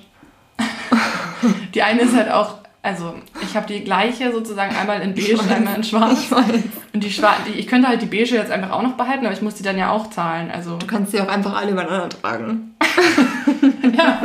die 1.74 1.82
eine 1.82 2.02
ist 2.02 2.16
halt 2.16 2.30
auch, 2.30 2.56
also 2.82 3.14
ich 3.42 3.56
habe 3.56 3.66
die 3.66 3.84
gleiche 3.84 4.32
sozusagen 4.32 4.74
einmal 4.74 5.00
in 5.02 5.14
beige 5.14 5.38
und 5.38 5.50
einmal 5.50 5.76
in 5.76 5.84
schwarz. 5.84 6.18
Ich 6.24 6.30
weiß. 6.32 6.62
Und 6.94 7.04
die 7.04 7.10
schwarze, 7.10 7.42
die, 7.46 7.58
ich 7.58 7.68
könnte 7.68 7.88
halt 7.88 8.02
die 8.02 8.06
beige 8.06 8.34
jetzt 8.34 8.50
einfach 8.50 8.70
auch 8.70 8.82
noch 8.82 8.94
behalten, 8.94 9.24
aber 9.24 9.34
ich 9.34 9.42
muss 9.42 9.54
die 9.54 9.62
dann 9.62 9.78
ja 9.78 9.90
auch 9.90 10.10
zahlen. 10.10 10.50
Also 10.50 10.76
Du 10.78 10.86
kannst 10.86 11.12
sie 11.12 11.20
auch 11.20 11.28
einfach 11.28 11.56
alle 11.56 11.70
übereinander 11.70 12.08
tragen. 12.08 12.74
ja. 13.96 14.20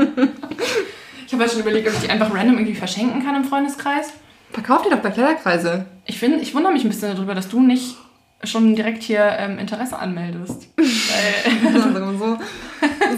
Ich 1.29 1.33
habe 1.33 1.43
halt 1.43 1.51
schon 1.51 1.61
überlegt, 1.61 1.87
ob 1.87 1.93
ich 1.93 1.99
die 1.99 2.09
einfach 2.09 2.33
random 2.33 2.55
irgendwie 2.57 2.73
verschenken 2.73 3.23
kann 3.23 3.35
im 3.35 3.43
Freundeskreis. 3.43 4.07
Verkauf 4.51 4.81
die 4.81 4.89
doch 4.89 4.97
bei 4.97 5.11
Kleiderkreise. 5.11 5.85
Ich 6.07 6.17
finde, 6.17 6.39
ich 6.39 6.55
wundere 6.55 6.73
mich 6.73 6.83
ein 6.83 6.89
bisschen 6.89 7.15
darüber, 7.15 7.35
dass 7.35 7.49
du 7.49 7.59
nicht 7.61 7.97
schon 8.43 8.75
direkt 8.75 9.03
hier 9.03 9.21
ähm, 9.37 9.59
Interesse 9.59 9.99
anmeldest. 9.99 10.65
Weil, 10.75 11.75
Also 11.75 12.17
so, 12.17 12.37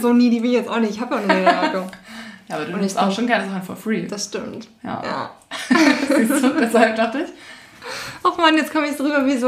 so 0.01 0.11
needy 0.13 0.43
wie 0.43 0.47
ich 0.47 0.53
jetzt 0.55 0.69
auch 0.69 0.79
nicht. 0.81 0.91
Ich 0.91 0.99
habe 0.99 1.15
ja 1.15 1.21
eine 1.21 1.33
Lederjacke. 1.39 1.83
ja, 2.49 2.55
aber 2.57 2.65
du 2.65 2.75
nimmst 2.75 2.99
auch 2.99 3.09
schon 3.13 3.27
gerne 3.27 3.47
Sachen 3.47 3.63
for 3.63 3.77
free. 3.77 4.05
Das 4.07 4.25
stimmt. 4.25 4.67
Ja. 4.83 5.01
Ja. 5.05 5.31
Siehst 6.17 6.43
du, 6.43 6.49
deshalb 6.59 6.97
dachte 6.97 7.19
ich. 7.19 7.29
Ach 8.23 8.37
man, 8.37 8.57
jetzt 8.57 8.73
komme 8.73 8.87
ich 8.89 8.97
so 8.97 9.05
rüber 9.05 9.25
wie 9.25 9.37
so. 9.37 9.47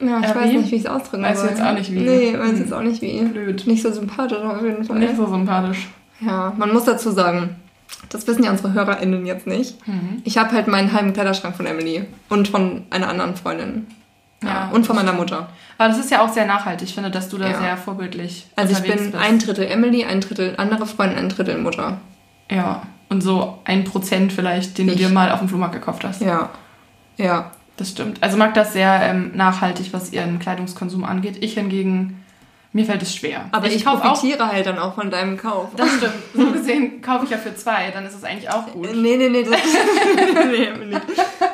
Ja, 0.00 0.20
ich 0.20 0.26
Ja, 0.28 0.34
weiß 0.34 0.50
wie? 0.50 0.58
nicht, 0.58 0.70
wie 0.70 0.76
ich 0.76 0.82
es 0.84 0.86
ausdrücken 0.86 1.24
soll. 1.34 1.48
jetzt 1.48 1.62
auch 1.62 1.72
nicht, 1.72 1.90
wie? 1.92 2.00
Nee, 2.00 2.38
weiß 2.38 2.50
Hm. 2.50 2.58
jetzt 2.58 2.74
auch 2.74 2.82
nicht 2.82 3.00
wie. 3.00 3.22
Blöd. 3.22 3.66
Nicht 3.66 3.82
so 3.82 3.90
sympathisch 3.90 4.36
auf 4.36 4.62
jeden 4.62 4.84
Fall. 4.84 4.98
Nicht 4.98 5.16
so 5.16 5.24
sympathisch. 5.26 5.88
Ja, 6.20 6.52
man 6.56 6.72
muss 6.72 6.84
dazu 6.84 7.10
sagen, 7.10 7.56
das 8.10 8.26
wissen 8.26 8.42
ja 8.44 8.50
unsere 8.50 8.72
HörerInnen 8.72 9.24
jetzt 9.26 9.46
nicht. 9.46 9.86
Mhm. 9.86 10.22
Ich 10.24 10.38
habe 10.38 10.52
halt 10.52 10.66
meinen 10.68 10.92
halben 10.92 11.12
Kleiderschrank 11.12 11.56
von 11.56 11.66
Emily 11.66 12.06
und 12.28 12.48
von 12.48 12.84
einer 12.90 13.08
anderen 13.08 13.36
Freundin. 13.36 13.86
Ja, 14.42 14.48
Ja, 14.48 14.68
und 14.72 14.86
von 14.86 14.94
meiner 14.96 15.12
Mutter. 15.12 15.48
Aber 15.78 15.88
das 15.88 15.98
ist 15.98 16.10
ja 16.10 16.22
auch 16.22 16.28
sehr 16.32 16.46
nachhaltig. 16.46 16.88
Ich 16.88 16.94
finde, 16.94 17.10
dass 17.10 17.28
du 17.28 17.38
da 17.38 17.48
Ja. 17.48 17.58
sehr 17.60 17.76
vorbildlich 17.76 18.46
Also 18.56 18.72
ich 18.72 18.80
bin 18.82 18.92
bist. 19.10 19.14
ein 19.16 19.38
Drittel 19.38 19.66
Emily, 19.66 20.04
ein 20.04 20.20
Drittel 20.20 20.54
andere 20.58 20.86
Freundin, 20.86 21.18
ein 21.18 21.28
Drittel 21.28 21.58
Mutter. 21.58 21.98
Ja. 22.50 22.82
Und 23.08 23.22
so 23.22 23.58
ein 23.64 23.84
Prozent 23.84 24.32
vielleicht, 24.32 24.78
den 24.78 24.86
du 24.88 24.92
Ich. 24.92 24.98
dir 25.00 25.08
mal 25.08 25.32
auf 25.32 25.38
dem 25.40 25.48
Flohmarkt 25.48 25.74
gekauft 25.74 26.04
hast. 26.04 26.20
Ja. 26.20 26.50
Ja. 27.16 27.50
Das 27.76 27.90
stimmt. 27.90 28.20
Also 28.22 28.36
mag 28.36 28.54
das 28.54 28.72
sehr 28.72 29.00
ähm, 29.02 29.30
nachhaltig, 29.34 29.92
was 29.92 30.12
ihren 30.12 30.40
Kleidungskonsum 30.40 31.04
angeht. 31.04 31.38
Ich 31.44 31.54
hingegen, 31.54 32.22
mir 32.72 32.84
fällt 32.84 33.00
es 33.02 33.14
schwer. 33.14 33.46
Aber 33.52 33.66
ich, 33.66 33.84
kaufe 33.84 33.98
auch. 34.04 34.12
profitiere 34.12 34.46
halt 34.52 34.66
dann 34.66 34.78
auch 34.78 34.94
von 34.94 35.10
deinem 35.10 35.36
Kauf. 35.38 35.68
Das 35.76 35.88
stimmt. 35.94 36.12
So 36.34 36.50
gesehen 36.52 37.00
kaufe 37.02 37.24
ich 37.24 37.30
ja 37.30 37.38
für 37.38 37.54
zwei, 37.56 37.90
dann 37.92 38.04
ist 38.06 38.14
es 38.14 38.24
eigentlich 38.24 38.50
auch 38.50 38.66
gut. 38.66 38.94
Nee, 38.94 39.16
nee, 39.16 39.28
nee. 39.28 39.42
Das, 39.42 39.52
nee. 40.50 40.68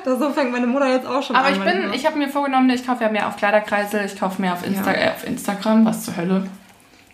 Das 0.05 0.19
so 0.19 0.31
fängt 0.31 0.53
meine 0.53 0.67
Mutter 0.67 0.89
jetzt 0.93 1.07
auch 1.07 1.23
schon 1.23 1.37
Aber 1.37 1.47
an. 1.47 1.53
ich 1.55 1.59
bin, 1.61 1.73
manchmal. 1.79 1.97
ich 1.97 2.07
habe 2.07 2.19
mir 2.19 2.29
vorgenommen, 2.29 2.69
ich 2.71 2.87
kaufe 2.87 3.05
ja 3.05 3.11
mehr 3.11 3.29
auf 3.29 3.37
Kleiderkreisel, 3.37 4.05
ich 4.05 4.19
kaufe 4.19 4.41
mehr 4.43 4.53
auf, 4.55 4.67
Insta 4.67 4.93
Ja. 4.93 4.99
äh, 4.99 5.11
auf 5.11 5.25
Instagram, 5.27 5.85
was 5.87 6.05
zur 6.05 6.17
Hölle. 6.17 6.47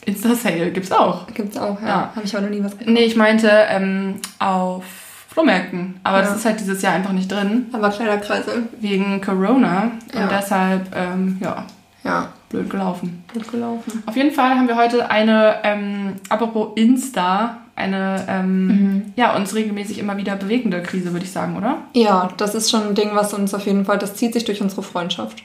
Insta-Sale 0.07 0.71
gibt's 0.71 0.90
auch. 0.92 1.26
Gibt's 1.35 1.59
auch, 1.59 1.80
ja. 1.83 1.87
Ja. 1.88 2.11
Habe 2.16 2.25
ich 2.25 2.35
aber 2.35 2.47
noch 2.47 2.50
nie 2.50 2.64
was 2.64 2.73
gekauft. 2.73 2.88
Nee, 2.90 3.04
ich 3.04 3.16
meinte 3.16 3.50
ähm, 3.69 4.16
auf 4.38 4.83
Flohmärkten. 5.28 6.00
Aber 6.02 6.19
Ja. 6.19 6.25
das 6.25 6.37
ist 6.37 6.45
halt 6.47 6.59
dieses 6.59 6.80
Jahr 6.83 6.95
einfach 6.95 7.12
nicht 7.12 7.30
drin, 7.30 7.66
Aber 7.73 7.90
Kleiderkreise. 7.90 8.62
wegen 8.80 9.21
Corona. 9.21 9.90
Und 10.14 10.30
deshalb, 10.30 10.87
ähm, 10.97 11.37
ja, 11.40 11.64
Ja. 12.02 12.28
Blöd 12.50 12.69
gelaufen. 12.69 13.25
Gut 13.33 13.50
gelaufen. 13.50 14.02
Auf 14.07 14.16
jeden 14.16 14.33
Fall 14.33 14.50
haben 14.50 14.69
wir 14.69 14.76
heute 14.76 15.11
eine, 15.11 15.57
ähm, 15.62 16.14
apropos 16.28 16.71
Insta, 16.75 17.59
eine, 17.76 18.26
ähm, 18.28 18.66
Mhm. 18.66 19.02
ja, 19.16 19.35
uns 19.37 19.54
regelmäßig 19.54 19.99
immer 19.99 20.16
wieder 20.19 20.37
bewegende 20.37 20.83
Krise, 20.83 21.12
würde 21.12 21.25
ich 21.25 21.33
sagen, 21.33 21.57
oder? 21.57 21.78
Ja, 21.95 22.28
das 22.37 22.54
ist 22.54 22.71
schon 22.71 22.88
ein 22.88 22.95
Ding, 22.95 23.11
was 23.14 23.33
uns 23.33 23.54
auf 23.54 23.64
jeden 23.64 23.87
Fall, 23.87 23.97
das 23.99 24.14
zieht 24.14 24.35
sich 24.35 24.45
durch 24.45 24.61
unsere 24.61 24.83
Freundschaft. 24.83 25.42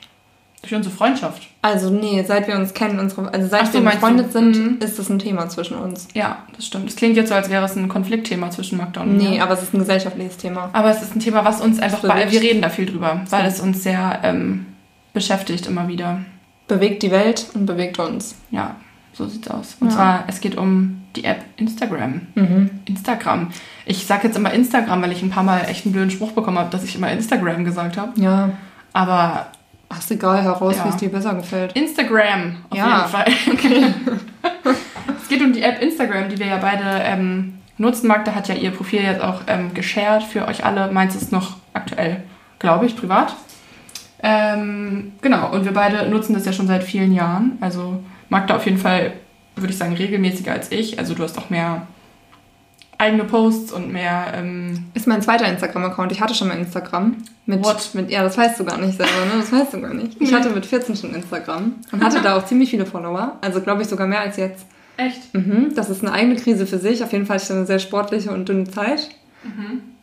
Durch 0.63 0.73
unsere 0.73 0.95
Freundschaft. 0.95 1.43
Also 1.61 1.91
nee, 1.91 2.23
seit 2.27 2.47
wir 2.47 2.55
uns 2.55 2.73
kennen, 2.73 2.97
unsere, 2.99 3.31
also 3.31 3.47
seit 3.47 3.67
so, 3.71 3.73
wir 3.83 3.91
befreundet 3.91 4.31
sind, 4.33 4.57
Mhm. 4.57 4.77
ist 4.79 4.97
das 4.97 5.09
ein 5.09 5.19
Thema 5.19 5.47
zwischen 5.47 5.77
uns. 5.77 6.07
Ja, 6.15 6.39
das 6.55 6.65
stimmt. 6.65 6.89
Es 6.89 6.95
klingt 6.95 7.15
jetzt 7.17 7.29
so, 7.29 7.35
als 7.35 7.51
wäre 7.51 7.63
es 7.65 7.75
ein 7.75 7.87
Konfliktthema 7.87 8.49
zwischen 8.49 8.79
Magda 8.79 9.01
und 9.01 9.15
Nee, 9.15 9.29
mir. 9.29 9.43
aber 9.43 9.53
es 9.53 9.61
ist 9.61 9.75
ein 9.75 9.79
gesellschaftliches 9.79 10.37
Thema. 10.37 10.71
Aber 10.73 10.89
es 10.89 11.03
ist 11.03 11.15
ein 11.15 11.19
Thema, 11.19 11.45
was 11.45 11.61
uns 11.61 11.79
einfach, 11.79 12.01
bei, 12.01 12.31
wir 12.31 12.41
reden 12.41 12.63
da 12.63 12.69
viel 12.69 12.87
drüber, 12.87 13.21
weil 13.29 13.45
es 13.45 13.59
uns 13.61 13.83
sehr 13.83 14.19
ähm, 14.23 14.65
beschäftigt 15.13 15.67
immer 15.67 15.87
wieder. 15.87 16.21
Bewegt 16.67 17.03
die 17.03 17.11
Welt 17.11 17.45
und 17.53 17.65
bewegt 17.65 17.99
uns. 17.99 18.35
Ja, 18.51 18.75
so 19.13 19.27
sieht's 19.27 19.47
aus. 19.49 19.77
Und 19.79 19.89
Ja. 19.89 19.95
zwar, 19.95 20.23
es 20.27 20.41
geht 20.41 20.57
um 20.57 21.03
die 21.15 21.23
App 21.23 21.43
Instagram. 21.57 22.21
Mhm. 22.35 22.69
Instagram. 22.85 23.49
Ich 23.85 24.05
sag 24.05 24.23
jetzt 24.23 24.35
immer 24.35 24.51
Instagram, 24.51 25.01
weil 25.01 25.11
ich 25.11 25.21
ein 25.21 25.29
paar 25.29 25.43
Mal 25.43 25.61
echt 25.69 25.85
einen 25.85 25.93
blöden 25.93 26.11
Spruch 26.11 26.31
bekommen 26.31 26.57
habe, 26.59 26.69
dass 26.71 26.83
ich 26.83 26.95
immer 26.95 27.11
Instagram 27.11 27.63
gesagt 27.63 27.97
habe. 27.97 28.19
Ja. 28.19 28.49
Aber 28.93 29.47
Ach, 29.87 29.99
ist 29.99 30.09
egal, 30.09 30.41
heraus, 30.41 30.77
Ja. 30.77 30.85
wie 30.85 30.89
es 30.89 30.97
dir 30.97 31.09
besser 31.09 31.35
gefällt. 31.35 31.73
Instagram 31.73 32.57
auf 32.71 32.77
Ja. 32.77 32.97
jeden 32.97 33.09
Fall. 33.09 33.85
es 35.21 35.27
geht 35.29 35.41
um 35.41 35.53
die 35.53 35.61
App 35.61 35.81
Instagram, 35.81 36.29
die 36.29 36.39
wir 36.39 36.47
ja 36.47 36.57
beide 36.57 36.83
ähm, 37.03 37.59
nutzen. 37.77 38.07
Magda 38.07 38.33
hat 38.33 38.47
ja 38.47 38.55
ihr 38.55 38.71
Profil 38.71 39.01
jetzt 39.03 39.21
auch 39.21 39.41
ähm, 39.47 39.73
geshared 39.75 40.23
für 40.23 40.47
euch 40.47 40.65
alle. 40.65 40.91
Meins 40.91 41.15
ist 41.15 41.31
noch 41.31 41.57
aktuell, 41.73 42.23
glaube 42.59 42.87
ich, 42.87 42.95
privat. 42.97 43.35
Ähm, 44.27 45.11
genau, 45.21 45.51
und 45.51 45.65
wir 45.65 45.71
beide 45.71 46.09
nutzen 46.09 46.33
das 46.33 46.45
ja 46.45 46.51
schon 46.51 46.65
seit 46.65 46.83
vielen 46.83 47.13
Jahren. 47.13 47.59
Also 47.61 48.01
Magda 48.29 48.55
auf 48.55 48.65
jeden 48.65 48.79
Fall, 48.79 49.13
würde 49.55 49.71
ich 49.71 49.77
sagen, 49.77 49.93
regelmäßiger 49.93 50.51
als 50.51 50.71
ich. 50.71 50.97
Also 50.97 51.13
du 51.13 51.21
hast 51.21 51.37
auch 51.37 51.51
mehr 51.51 51.85
eigene 52.97 53.23
Posts 53.25 53.71
und 53.71 53.93
mehr... 53.93 54.33
Ähm, 54.33 54.85
Ist 54.95 55.05
mein 55.05 55.21
zweiter 55.21 55.47
Instagram-Account. 55.47 56.11
Ich 56.11 56.21
hatte 56.21 56.33
schon 56.33 56.47
mal 56.47 56.57
Instagram. 56.57 57.17
Mit, 57.45 57.63
What? 57.63 57.91
mit, 57.93 58.09
ja, 58.09 58.23
das 58.23 58.35
weißt 58.35 58.59
du 58.59 58.65
gar 58.65 58.79
nicht 58.79 58.97
selber, 58.97 59.25
ne? 59.25 59.41
Das 59.41 59.51
weißt 59.51 59.73
du 59.73 59.81
gar 59.81 59.93
nicht. 59.93 60.19
Ich 60.19 60.33
hatte 60.33 60.49
mit 60.49 60.65
14 60.65 60.95
schon 60.95 61.13
Instagram 61.13 61.75
und 61.91 62.03
hatte 62.03 62.21
da 62.21 62.35
auch 62.35 62.45
ziemlich 62.45 62.71
viele 62.71 62.87
Follower. 62.87 63.37
Also 63.41 63.61
glaube 63.61 63.83
ich 63.83 63.89
sogar 63.89 64.07
mehr 64.07 64.21
als 64.21 64.37
jetzt. 64.37 64.65
echt? 64.97 65.35
Mhm, 65.35 65.73
das 65.75 65.91
ist 65.91 66.01
eine 66.03 66.13
eigene 66.13 66.35
Krise 66.37 66.65
für 66.65 66.79
sich. 66.79 67.03
Auf 67.03 67.13
jeden 67.13 67.27
Fall 67.27 67.35
hatte 67.35 67.45
ich 67.45 67.55
eine 67.55 67.67
sehr 67.67 67.79
sportliche 67.79 68.31
und 68.31 68.49
dünne 68.49 68.63
Zeit. 68.63 69.09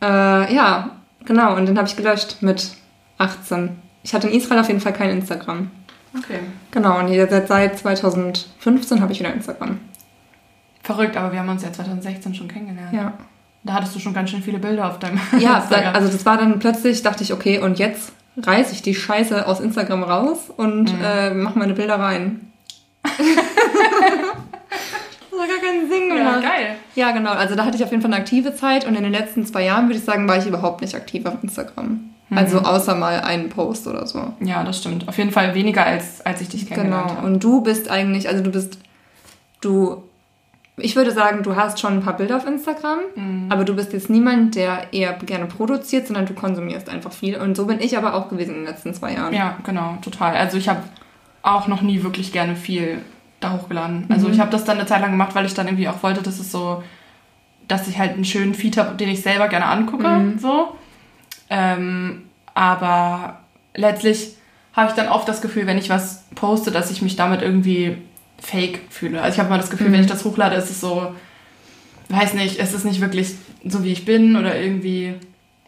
Äh, 0.01 0.55
ja, 0.55 0.91
genau. 1.25 1.57
Und 1.57 1.65
den 1.65 1.77
habe 1.77 1.89
ich 1.89 1.97
gelöscht 1.97 2.37
mit 2.41 2.69
18. 3.17 3.71
Ich 4.03 4.13
hatte 4.13 4.27
in 4.27 4.35
Israel 4.35 4.59
auf 4.59 4.67
jeden 4.67 4.81
Fall 4.81 4.93
kein 4.93 5.09
Instagram. 5.09 5.71
Okay. 6.17 6.39
Genau, 6.71 6.99
und 6.99 7.07
seit 7.29 7.79
2015 7.79 9.01
habe 9.01 9.11
ich 9.11 9.19
wieder 9.19 9.33
Instagram. 9.33 9.79
Verrückt, 10.83 11.17
aber 11.17 11.31
wir 11.31 11.39
haben 11.39 11.49
uns 11.49 11.63
ja 11.63 11.71
2016 11.71 12.35
schon 12.35 12.47
kennengelernt. 12.47 12.93
Ja. 12.93 13.13
Da 13.63 13.73
hattest 13.73 13.95
du 13.95 13.99
schon 13.99 14.13
ganz 14.13 14.29
schön 14.29 14.43
viele 14.43 14.59
Bilder 14.59 14.89
auf 14.89 14.99
deinem 14.99 15.19
Ja, 15.39 15.57
Instagram. 15.61 15.95
also 15.95 16.09
das 16.09 16.25
war 16.25 16.37
dann 16.37 16.59
plötzlich, 16.59 17.01
dachte 17.01 17.23
ich, 17.23 17.31
okay, 17.33 17.59
und 17.59 17.79
jetzt 17.79 18.11
reiße 18.37 18.73
ich 18.73 18.81
die 18.81 18.93
Scheiße 18.93 19.47
aus 19.47 19.59
Instagram 19.61 20.03
raus 20.03 20.49
und 20.55 20.93
äh, 21.01 21.33
mach 21.33 21.55
meine 21.55 21.73
Bilder 21.73 21.99
rein. 21.99 22.51
das 25.37 25.41
hat 25.43 25.49
gar 25.61 25.69
keinen 25.69 25.89
Sinn 25.89 26.09
ja, 26.09 26.15
gemacht. 26.15 26.41
geil. 26.43 26.75
Ja, 26.95 27.11
genau. 27.11 27.31
Also 27.31 27.55
da 27.55 27.65
hatte 27.65 27.77
ich 27.77 27.83
auf 27.83 27.91
jeden 27.91 28.01
Fall 28.01 28.11
eine 28.13 28.21
aktive 28.21 28.55
Zeit 28.55 28.85
und 28.85 28.95
in 28.95 29.03
den 29.03 29.11
letzten 29.11 29.45
zwei 29.45 29.63
Jahren, 29.65 29.87
würde 29.87 29.97
ich 29.99 30.03
sagen, 30.05 30.27
war 30.27 30.37
ich 30.37 30.45
überhaupt 30.45 30.81
nicht 30.81 30.95
aktiv 30.95 31.25
auf 31.25 31.35
Instagram. 31.43 32.09
Also 32.35 32.59
außer 32.59 32.95
mal 32.95 33.19
einen 33.21 33.49
Post 33.49 33.85
oder 33.85 34.07
so. 34.07 34.33
Ja, 34.39 34.63
das 34.63 34.79
stimmt. 34.79 35.07
Auf 35.07 35.19
jeden 35.19 35.29
Fall 35.29 35.53
weniger 35.53 35.85
als, 35.85 36.25
als 36.25 36.41
ich 36.41 36.49
dich 36.49 36.67
kennengelernt 36.67 37.07
Genau. 37.09 37.17
habe. 37.17 37.27
Und 37.27 37.43
du 37.43 37.61
bist 37.61 37.91
eigentlich, 37.91 38.27
also 38.27 38.41
du 38.43 38.49
bist, 38.49 38.79
du, 39.61 40.01
ich 40.77 40.95
würde 40.95 41.11
sagen, 41.11 41.43
du 41.43 41.55
hast 41.55 41.79
schon 41.79 41.93
ein 41.93 42.01
paar 42.03 42.17
Bilder 42.17 42.37
auf 42.37 42.47
Instagram, 42.47 42.99
Mhm. 43.15 43.51
aber 43.51 43.65
du 43.65 43.75
bist 43.75 43.93
jetzt 43.93 44.09
niemand, 44.09 44.55
der 44.55 44.91
eher 44.93 45.13
gerne 45.13 45.45
produziert, 45.45 46.07
sondern 46.07 46.25
du 46.25 46.33
konsumierst 46.33 46.89
einfach 46.89 47.11
viel. 47.11 47.37
Und 47.37 47.55
so 47.55 47.65
bin 47.67 47.79
ich 47.79 47.95
aber 47.97 48.15
auch 48.15 48.29
gewesen 48.29 48.55
in 48.55 48.61
den 48.61 48.65
letzten 48.65 48.95
zwei 48.95 49.13
Jahren. 49.13 49.33
Ja, 49.33 49.57
genau, 49.63 49.97
total. 50.01 50.35
Also 50.35 50.57
ich 50.57 50.67
habe 50.69 50.81
auch 51.43 51.67
noch 51.67 51.83
nie 51.83 52.01
wirklich 52.01 52.31
gerne 52.31 52.55
viel 52.55 52.99
da 53.43 53.53
hochgeladen. 53.53 54.05
Also 54.09 54.27
Mhm. 54.27 54.33
ich 54.33 54.39
habe 54.39 54.51
das 54.51 54.63
dann 54.65 54.77
eine 54.77 54.85
Zeit 54.87 55.01
lang 55.01 55.11
gemacht, 55.11 55.35
weil 55.35 55.45
ich 55.45 55.53
dann 55.53 55.67
irgendwie 55.67 55.87
auch 55.87 56.01
wollte, 56.03 56.21
dass 56.21 56.39
es 56.39 56.51
so, 56.51 56.83
dass 57.67 57.87
ich 57.87 57.97
halt 57.97 58.13
einen 58.13 58.25
schönen 58.25 58.53
Feed 58.53 58.77
habe, 58.77 58.95
den 58.95 59.09
ich 59.09 59.21
selber 59.21 59.47
gerne 59.47 59.65
angucke. 59.65 60.07
Mhm. 60.07 60.39
So. 60.39 60.75
Ähm, 61.49 62.23
aber 62.53 63.39
letztlich 63.75 64.35
habe 64.73 64.89
ich 64.89 64.95
dann 64.95 65.07
oft 65.07 65.27
das 65.27 65.41
Gefühl, 65.41 65.67
wenn 65.67 65.77
ich 65.77 65.89
was 65.89 66.23
poste, 66.35 66.71
dass 66.71 66.91
ich 66.91 67.01
mich 67.01 67.15
damit 67.15 67.41
irgendwie 67.41 67.97
fake 68.41 68.81
fühle. 68.89 69.21
Also 69.21 69.35
ich 69.35 69.39
habe 69.39 69.49
mal 69.49 69.57
das 69.57 69.69
Gefühl, 69.69 69.89
Mhm. 69.89 69.93
wenn 69.93 70.01
ich 70.01 70.07
das 70.07 70.25
hochlade, 70.25 70.55
ist 70.55 70.69
es 70.69 70.81
so, 70.81 71.13
weiß 72.09 72.33
nicht, 72.33 72.59
es 72.59 72.73
ist 72.73 72.85
nicht 72.85 73.01
wirklich 73.01 73.35
so, 73.65 73.83
wie 73.83 73.91
ich 73.91 74.05
bin 74.05 74.35
oder 74.35 74.59
irgendwie, 74.59 75.13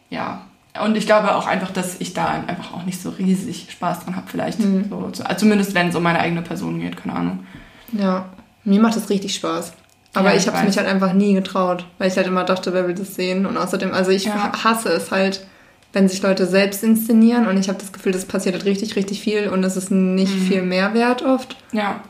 ja. 0.09 0.41
Und 0.83 0.97
ich 0.97 1.05
glaube 1.05 1.33
auch 1.35 1.47
einfach, 1.47 1.71
dass 1.71 2.01
ich 2.01 2.13
da 2.13 2.43
einfach 2.47 2.73
auch 2.73 2.83
nicht 2.83 3.01
so 3.01 3.09
riesig 3.11 3.67
Spaß 3.71 4.03
dran 4.03 4.17
habe, 4.17 4.27
vielleicht. 4.29 4.59
Mhm. 4.59 4.89
So, 4.89 4.97
also 5.05 5.23
zumindest 5.37 5.73
wenn 5.73 5.87
es 5.87 5.95
um 5.95 6.03
meine 6.03 6.19
eigene 6.19 6.41
Person 6.41 6.81
geht, 6.81 6.97
keine 6.97 7.15
Ahnung. 7.15 7.45
Ja, 7.91 8.25
mir 8.63 8.79
macht 8.81 8.95
das 8.95 9.09
richtig 9.09 9.35
Spaß. 9.35 9.73
Aber 10.13 10.29
Ja, 10.29 10.35
ich 10.35 10.43
ich 10.43 10.47
habe 10.47 10.57
weiß. 10.59 10.65
mich 10.65 10.77
halt 10.77 10.87
einfach 10.87 11.13
nie 11.13 11.33
getraut, 11.33 11.85
weil 11.97 12.07
ich 12.09 12.15
halt 12.17 12.27
immer 12.27 12.43
dachte, 12.45 12.73
wer 12.73 12.87
will 12.87 12.95
das 12.95 13.15
sehen? 13.15 13.45
Und 13.45 13.57
außerdem, 13.57 13.93
also 13.93 14.11
ich 14.11 14.25
Ja. 14.25 14.51
hasse 14.63 14.89
es 14.89 15.11
halt, 15.11 15.45
wenn 15.93 16.07
sich 16.07 16.21
Leute 16.21 16.45
selbst 16.45 16.83
inszenieren 16.83 17.47
und 17.47 17.57
ich 17.57 17.67
habe 17.69 17.79
das 17.79 17.91
Gefühl, 17.93 18.11
das 18.13 18.25
passiert 18.25 18.55
halt 18.55 18.65
richtig, 18.65 18.95
richtig 18.95 19.21
viel 19.21 19.49
und 19.49 19.63
es 19.63 19.75
ist 19.77 19.91
nicht 19.91 20.33
Mhm. 20.33 20.41
viel 20.47 20.61
Mehrwert 20.61 21.21
oft. 21.23 21.55
Ja, 21.71 22.01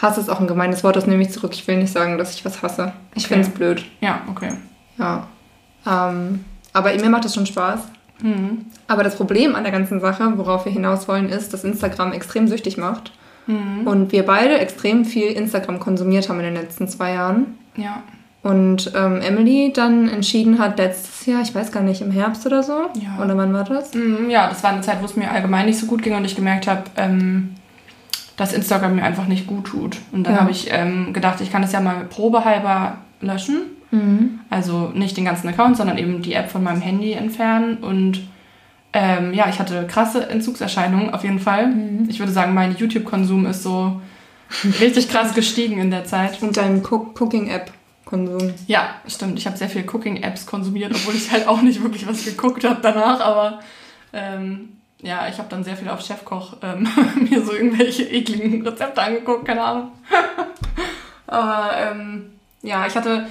Hass 0.00 0.16
ist 0.16 0.30
auch 0.30 0.40
ein 0.40 0.46
gemeines 0.46 0.82
Wort, 0.82 0.96
das 0.96 1.06
nehme 1.06 1.22
ich 1.22 1.30
zurück. 1.30 1.50
Ich 1.52 1.66
will 1.68 1.76
nicht 1.76 1.92
sagen, 1.92 2.16
dass 2.16 2.32
ich 2.34 2.42
was 2.44 2.62
hasse. 2.62 2.94
Ich 3.14 3.26
Okay. 3.26 3.34
finde 3.34 3.48
es 3.48 3.54
blöd. 3.54 3.84
ja, 4.00 4.22
okay. 4.30 4.52
Ja. 4.96 5.26
Ähm, 5.86 6.44
aber 6.72 6.94
mir 6.94 7.10
macht 7.10 7.24
das 7.26 7.34
schon 7.34 7.44
Spaß. 7.46 7.80
Mhm. 8.22 8.66
Aber 8.86 9.02
das 9.04 9.16
Problem 9.16 9.54
an 9.54 9.62
der 9.62 9.72
ganzen 9.72 10.00
Sache, 10.00 10.32
worauf 10.36 10.64
wir 10.64 10.72
hinaus 10.72 11.06
wollen, 11.08 11.28
ist, 11.28 11.52
dass 11.52 11.64
Instagram 11.64 12.12
extrem 12.12 12.48
süchtig 12.48 12.76
macht. 12.78 13.12
Mhm. 13.50 13.86
Und 13.86 14.12
wir 14.12 14.24
beide 14.24 14.58
extrem 14.58 15.04
viel 15.04 15.28
Instagram 15.32 15.80
konsumiert 15.80 16.28
haben 16.28 16.38
in 16.40 16.46
den 16.46 16.54
letzten 16.54 16.88
zwei 16.88 17.12
Jahren. 17.14 17.58
Ja, 17.76 18.02
Und 18.42 18.92
ähm, 18.96 19.20
Emily 19.20 19.72
dann 19.74 20.08
entschieden 20.08 20.58
hat, 20.58 20.78
letztes 20.78 21.26
Jahr, 21.26 21.42
ich 21.42 21.54
weiß 21.54 21.72
gar 21.72 21.82
nicht, 21.82 22.00
im 22.00 22.10
Herbst 22.10 22.46
oder 22.46 22.62
so. 22.62 22.72
Ja. 22.94 23.22
Oder 23.22 23.36
wann 23.36 23.52
war 23.52 23.64
das? 23.64 23.94
Mhm, 23.94 24.30
ja, 24.30 24.48
das 24.48 24.62
war 24.62 24.70
eine 24.72 24.80
Zeit, 24.80 25.00
wo 25.00 25.04
es 25.04 25.16
mir 25.16 25.30
allgemein 25.30 25.66
nicht 25.66 25.78
so 25.78 25.86
gut 25.86 26.02
ging 26.02 26.14
und 26.14 26.24
ich 26.24 26.36
gemerkt 26.36 26.66
habe, 26.66 26.84
ähm, 26.96 27.50
dass 28.36 28.52
Instagram 28.54 28.96
mir 28.96 29.02
einfach 29.04 29.26
nicht 29.26 29.46
gut 29.46 29.66
tut. 29.66 29.98
Und 30.12 30.24
dann 30.26 30.34
Ja. 30.34 30.40
habe 30.40 30.50
ich 30.50 30.68
ähm, 30.72 31.12
gedacht, 31.12 31.40
ich 31.42 31.52
kann 31.52 31.60
das 31.62 31.72
ja 31.72 31.80
mal 31.80 32.04
probehalber 32.08 32.98
löschen. 33.20 33.60
Mhm. 33.90 34.40
Also 34.48 34.90
nicht 34.94 35.16
den 35.16 35.24
ganzen 35.26 35.48
Account, 35.48 35.76
sondern 35.76 35.98
eben 35.98 36.22
die 36.22 36.32
App 36.32 36.48
von 36.50 36.62
meinem 36.62 36.80
Handy 36.80 37.12
entfernen. 37.12 37.76
Und 37.78 38.22
ähm, 38.92 39.32
ja, 39.34 39.48
ich 39.48 39.58
hatte 39.58 39.86
krasse 39.86 40.28
Entzugserscheinungen 40.28 41.14
auf 41.14 41.22
jeden 41.22 41.38
Fall. 41.38 41.68
Mhm. 41.68 42.08
Ich 42.08 42.18
würde 42.18 42.32
sagen, 42.32 42.54
mein 42.54 42.76
YouTube-Konsum 42.76 43.46
ist 43.46 43.62
so 43.62 44.00
richtig 44.80 45.08
krass 45.08 45.34
gestiegen 45.34 45.78
in 45.78 45.90
der 45.90 46.04
Zeit. 46.04 46.42
Und 46.42 46.56
dein 46.56 46.82
Cook 46.84 47.20
Cooking-App-Konsum. 47.20 48.52
Ja, 48.66 48.96
stimmt. 49.06 49.38
Ich 49.38 49.46
habe 49.46 49.56
sehr 49.56 49.68
viel 49.68 49.84
Cooking-Apps 49.88 50.46
konsumiert, 50.46 50.92
obwohl 50.94 51.14
ich 51.14 51.30
halt 51.30 51.46
auch 51.46 51.62
nicht 51.62 51.82
wirklich 51.82 52.06
was 52.06 52.24
geguckt 52.24 52.64
habe 52.64 52.80
danach. 52.82 53.20
Aber 53.20 53.60
ähm, 54.12 54.70
ja, 55.02 55.28
ich 55.28 55.38
habe 55.38 55.48
dann 55.48 55.64
sehr 55.64 55.76
viel 55.76 55.88
auf 55.88 56.04
Chefkoch 56.04 56.56
ähm, 56.62 56.88
mir 57.30 57.44
so 57.44 57.52
irgendwelche 57.52 58.04
ekligen 58.04 58.66
Rezepte 58.66 59.02
angeguckt, 59.02 59.46
keine 59.46 59.62
Ahnung. 59.62 59.92
aber 61.28 61.70
ähm, 61.76 62.32
ja, 62.62 62.86
ich 62.86 62.96
hatte, 62.96 63.26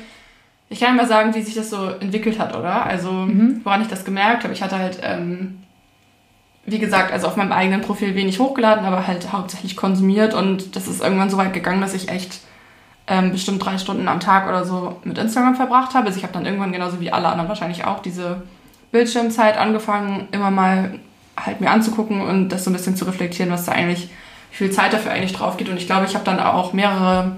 ich 0.70 0.80
kann 0.80 0.90
ja 0.96 1.02
mal 1.02 1.08
sagen, 1.08 1.34
wie 1.36 1.42
sich 1.42 1.56
das 1.56 1.70
so 1.70 1.88
entwickelt 2.00 2.40
hat, 2.40 2.56
oder? 2.56 2.86
Also, 2.86 3.12
Mhm. 3.12 3.62
woran 3.64 3.82
ich 3.82 3.88
das 3.88 4.06
gemerkt 4.06 4.44
habe. 4.44 4.54
Ich 4.54 4.62
hatte 4.62 4.78
halt, 4.78 5.00
ähm, 5.02 5.64
wie 6.66 6.80
gesagt, 6.80 7.12
also 7.12 7.28
auf 7.28 7.36
meinem 7.36 7.52
eigenen 7.52 7.82
Profil 7.82 8.14
wenig 8.16 8.40
hochgeladen, 8.40 8.86
aber 8.86 9.08
halt 9.08 9.32
hauptsächlich 9.34 9.76
konsumiert. 9.76 10.34
Und 10.36 10.76
das 10.76 10.88
ist 10.88 11.02
irgendwann 11.02 11.30
so 11.32 11.38
weit 11.38 11.54
gegangen, 11.54 11.82
dass 11.82 11.94
ich 11.96 12.10
echt 12.10 12.40
ähm, 13.08 13.32
bestimmt 13.32 13.66
drei 13.66 13.80
Stunden 13.80 14.08
am 14.08 14.20
Tag 14.20 14.48
oder 14.48 14.66
so 14.66 14.98
mit 15.04 15.18
Instagram 15.18 15.56
verbracht 15.56 15.96
habe. 15.96 16.06
Also 16.06 16.18
ich 16.18 16.24
habe 16.24 16.34
dann 16.34 16.46
irgendwann 16.46 16.72
genauso 16.72 17.00
wie 17.00 17.12
alle 17.12 17.28
anderen 17.28 17.50
wahrscheinlich 17.50 17.86
auch 17.86 18.04
diese 18.04 18.44
Bildschirmzeit 18.92 19.58
angefangen, 19.58 20.28
immer 20.32 20.52
mal 20.52 21.00
halt 21.36 21.60
mir 21.60 21.72
anzugucken 21.72 22.22
und 22.22 22.50
das 22.50 22.64
so 22.66 22.70
ein 22.70 22.74
bisschen 22.74 22.96
zu 22.96 23.06
reflektieren, 23.06 23.52
was 23.52 23.66
da 23.66 23.72
eigentlich, 23.72 24.10
wie 24.52 24.58
viel 24.58 24.72
Zeit 24.72 24.94
dafür 24.94 25.12
eigentlich 25.12 25.34
drauf 25.34 25.58
geht. 25.58 25.70
Und 25.70 25.78
ich 25.78 25.88
glaube, 25.88 26.06
ich 26.06 26.14
habe 26.14 26.26
dann 26.26 26.40
auch 26.40 26.74
mehrere 26.74 27.32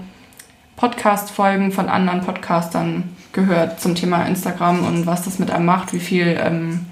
Podcast-Folgen 0.76 1.72
von 1.72 1.88
anderen 1.88 2.22
Podcastern 2.22 3.16
gehört 3.32 3.80
zum 3.80 3.94
Thema 3.94 4.24
Instagram 4.26 4.84
und 4.84 5.06
was 5.06 5.22
das 5.22 5.38
mit 5.38 5.50
einem 5.50 5.66
macht, 5.66 5.92
wie 5.92 6.00
viel, 6.00 6.38
ähm, 6.42 6.86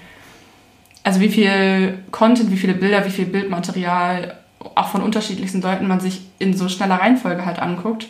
also 1.02 1.20
wie 1.20 1.28
viel 1.28 1.98
Content, 2.10 2.50
wie 2.50 2.56
viele 2.56 2.74
Bilder, 2.74 3.04
wie 3.06 3.10
viel 3.10 3.26
Bildmaterial 3.26 4.36
auch 4.74 4.88
von 4.88 5.02
unterschiedlichsten 5.02 5.62
Leuten 5.62 5.88
man 5.88 6.00
sich 6.00 6.22
in 6.38 6.54
so 6.54 6.68
schneller 6.68 6.96
Reihenfolge 6.96 7.44
halt 7.44 7.60
anguckt. 7.60 8.06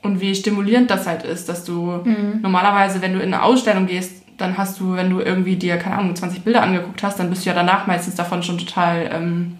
Und 0.00 0.20
wie 0.20 0.34
stimulierend 0.34 0.90
das 0.90 1.06
halt 1.06 1.24
ist, 1.24 1.48
dass 1.48 1.64
du 1.64 2.04
normalerweise, 2.40 3.02
wenn 3.02 3.14
du 3.14 3.18
in 3.18 3.34
eine 3.34 3.42
Ausstellung 3.42 3.86
gehst, 3.86 4.22
dann 4.38 4.56
hast 4.56 4.80
du, 4.80 4.94
wenn 4.94 5.10
du 5.10 5.20
irgendwie 5.20 5.56
dir, 5.56 5.76
keine 5.76 5.98
Ahnung, 5.98 6.14
20 6.14 6.44
Bilder 6.44 6.62
angeguckt 6.62 7.02
hast, 7.02 7.18
dann 7.18 7.28
bist 7.28 7.44
du 7.44 7.50
ja 7.50 7.54
danach 7.54 7.86
meistens 7.86 8.14
davon 8.14 8.42
schon 8.42 8.58
total, 8.58 9.10
ähm, 9.12 9.58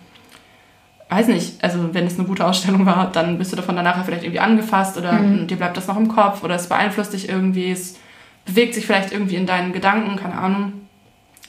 weiß 1.10 1.28
nicht, 1.28 1.62
also 1.64 1.94
wenn 1.94 2.06
es 2.06 2.18
eine 2.18 2.28
gute 2.28 2.44
Ausstellung 2.44 2.84
war, 2.86 3.10
dann 3.10 3.38
bist 3.38 3.52
du 3.52 3.56
davon 3.56 3.76
danach 3.76 4.04
vielleicht 4.04 4.24
irgendwie 4.24 4.40
angefasst 4.40 4.96
oder 4.98 5.12
Mhm. 5.12 5.46
dir 5.46 5.56
bleibt 5.56 5.76
das 5.76 5.86
noch 5.86 5.96
im 5.96 6.08
Kopf 6.08 6.44
oder 6.44 6.54
es 6.54 6.68
beeinflusst 6.68 7.12
dich 7.12 7.28
irgendwie, 7.28 7.70
es 7.70 7.96
bewegt 8.44 8.74
sich 8.74 8.86
vielleicht 8.86 9.12
irgendwie 9.12 9.36
in 9.36 9.46
deinen 9.46 9.72
Gedanken, 9.72 10.16
keine 10.16 10.36
Ahnung. 10.38 10.72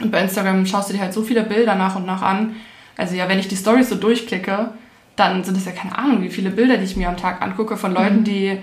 Und 0.01 0.11
bei 0.11 0.21
Instagram 0.21 0.65
schaust 0.65 0.89
du 0.89 0.93
dir 0.93 1.01
halt 1.01 1.13
so 1.13 1.23
viele 1.23 1.43
Bilder 1.43 1.75
nach 1.75 1.95
und 1.95 2.05
nach 2.05 2.21
an, 2.21 2.55
Also 2.97 3.15
ja, 3.15 3.29
wenn 3.29 3.39
ich 3.39 3.47
die 3.47 3.55
Stories 3.55 3.87
so 3.89 3.95
durchklicke, 3.95 4.71
dann 5.15 5.43
sind 5.45 5.55
es 5.57 5.65
ja 5.65 5.71
keine 5.71 5.97
Ahnung, 5.97 6.21
wie 6.21 6.29
viele 6.29 6.49
Bilder, 6.49 6.77
die 6.77 6.83
ich 6.83 6.97
mir 6.97 7.07
am 7.07 7.15
Tag 7.17 7.41
angucke 7.41 7.77
von 7.77 7.93
Leuten, 7.93 8.19
mhm. 8.19 8.23
die 8.25 8.57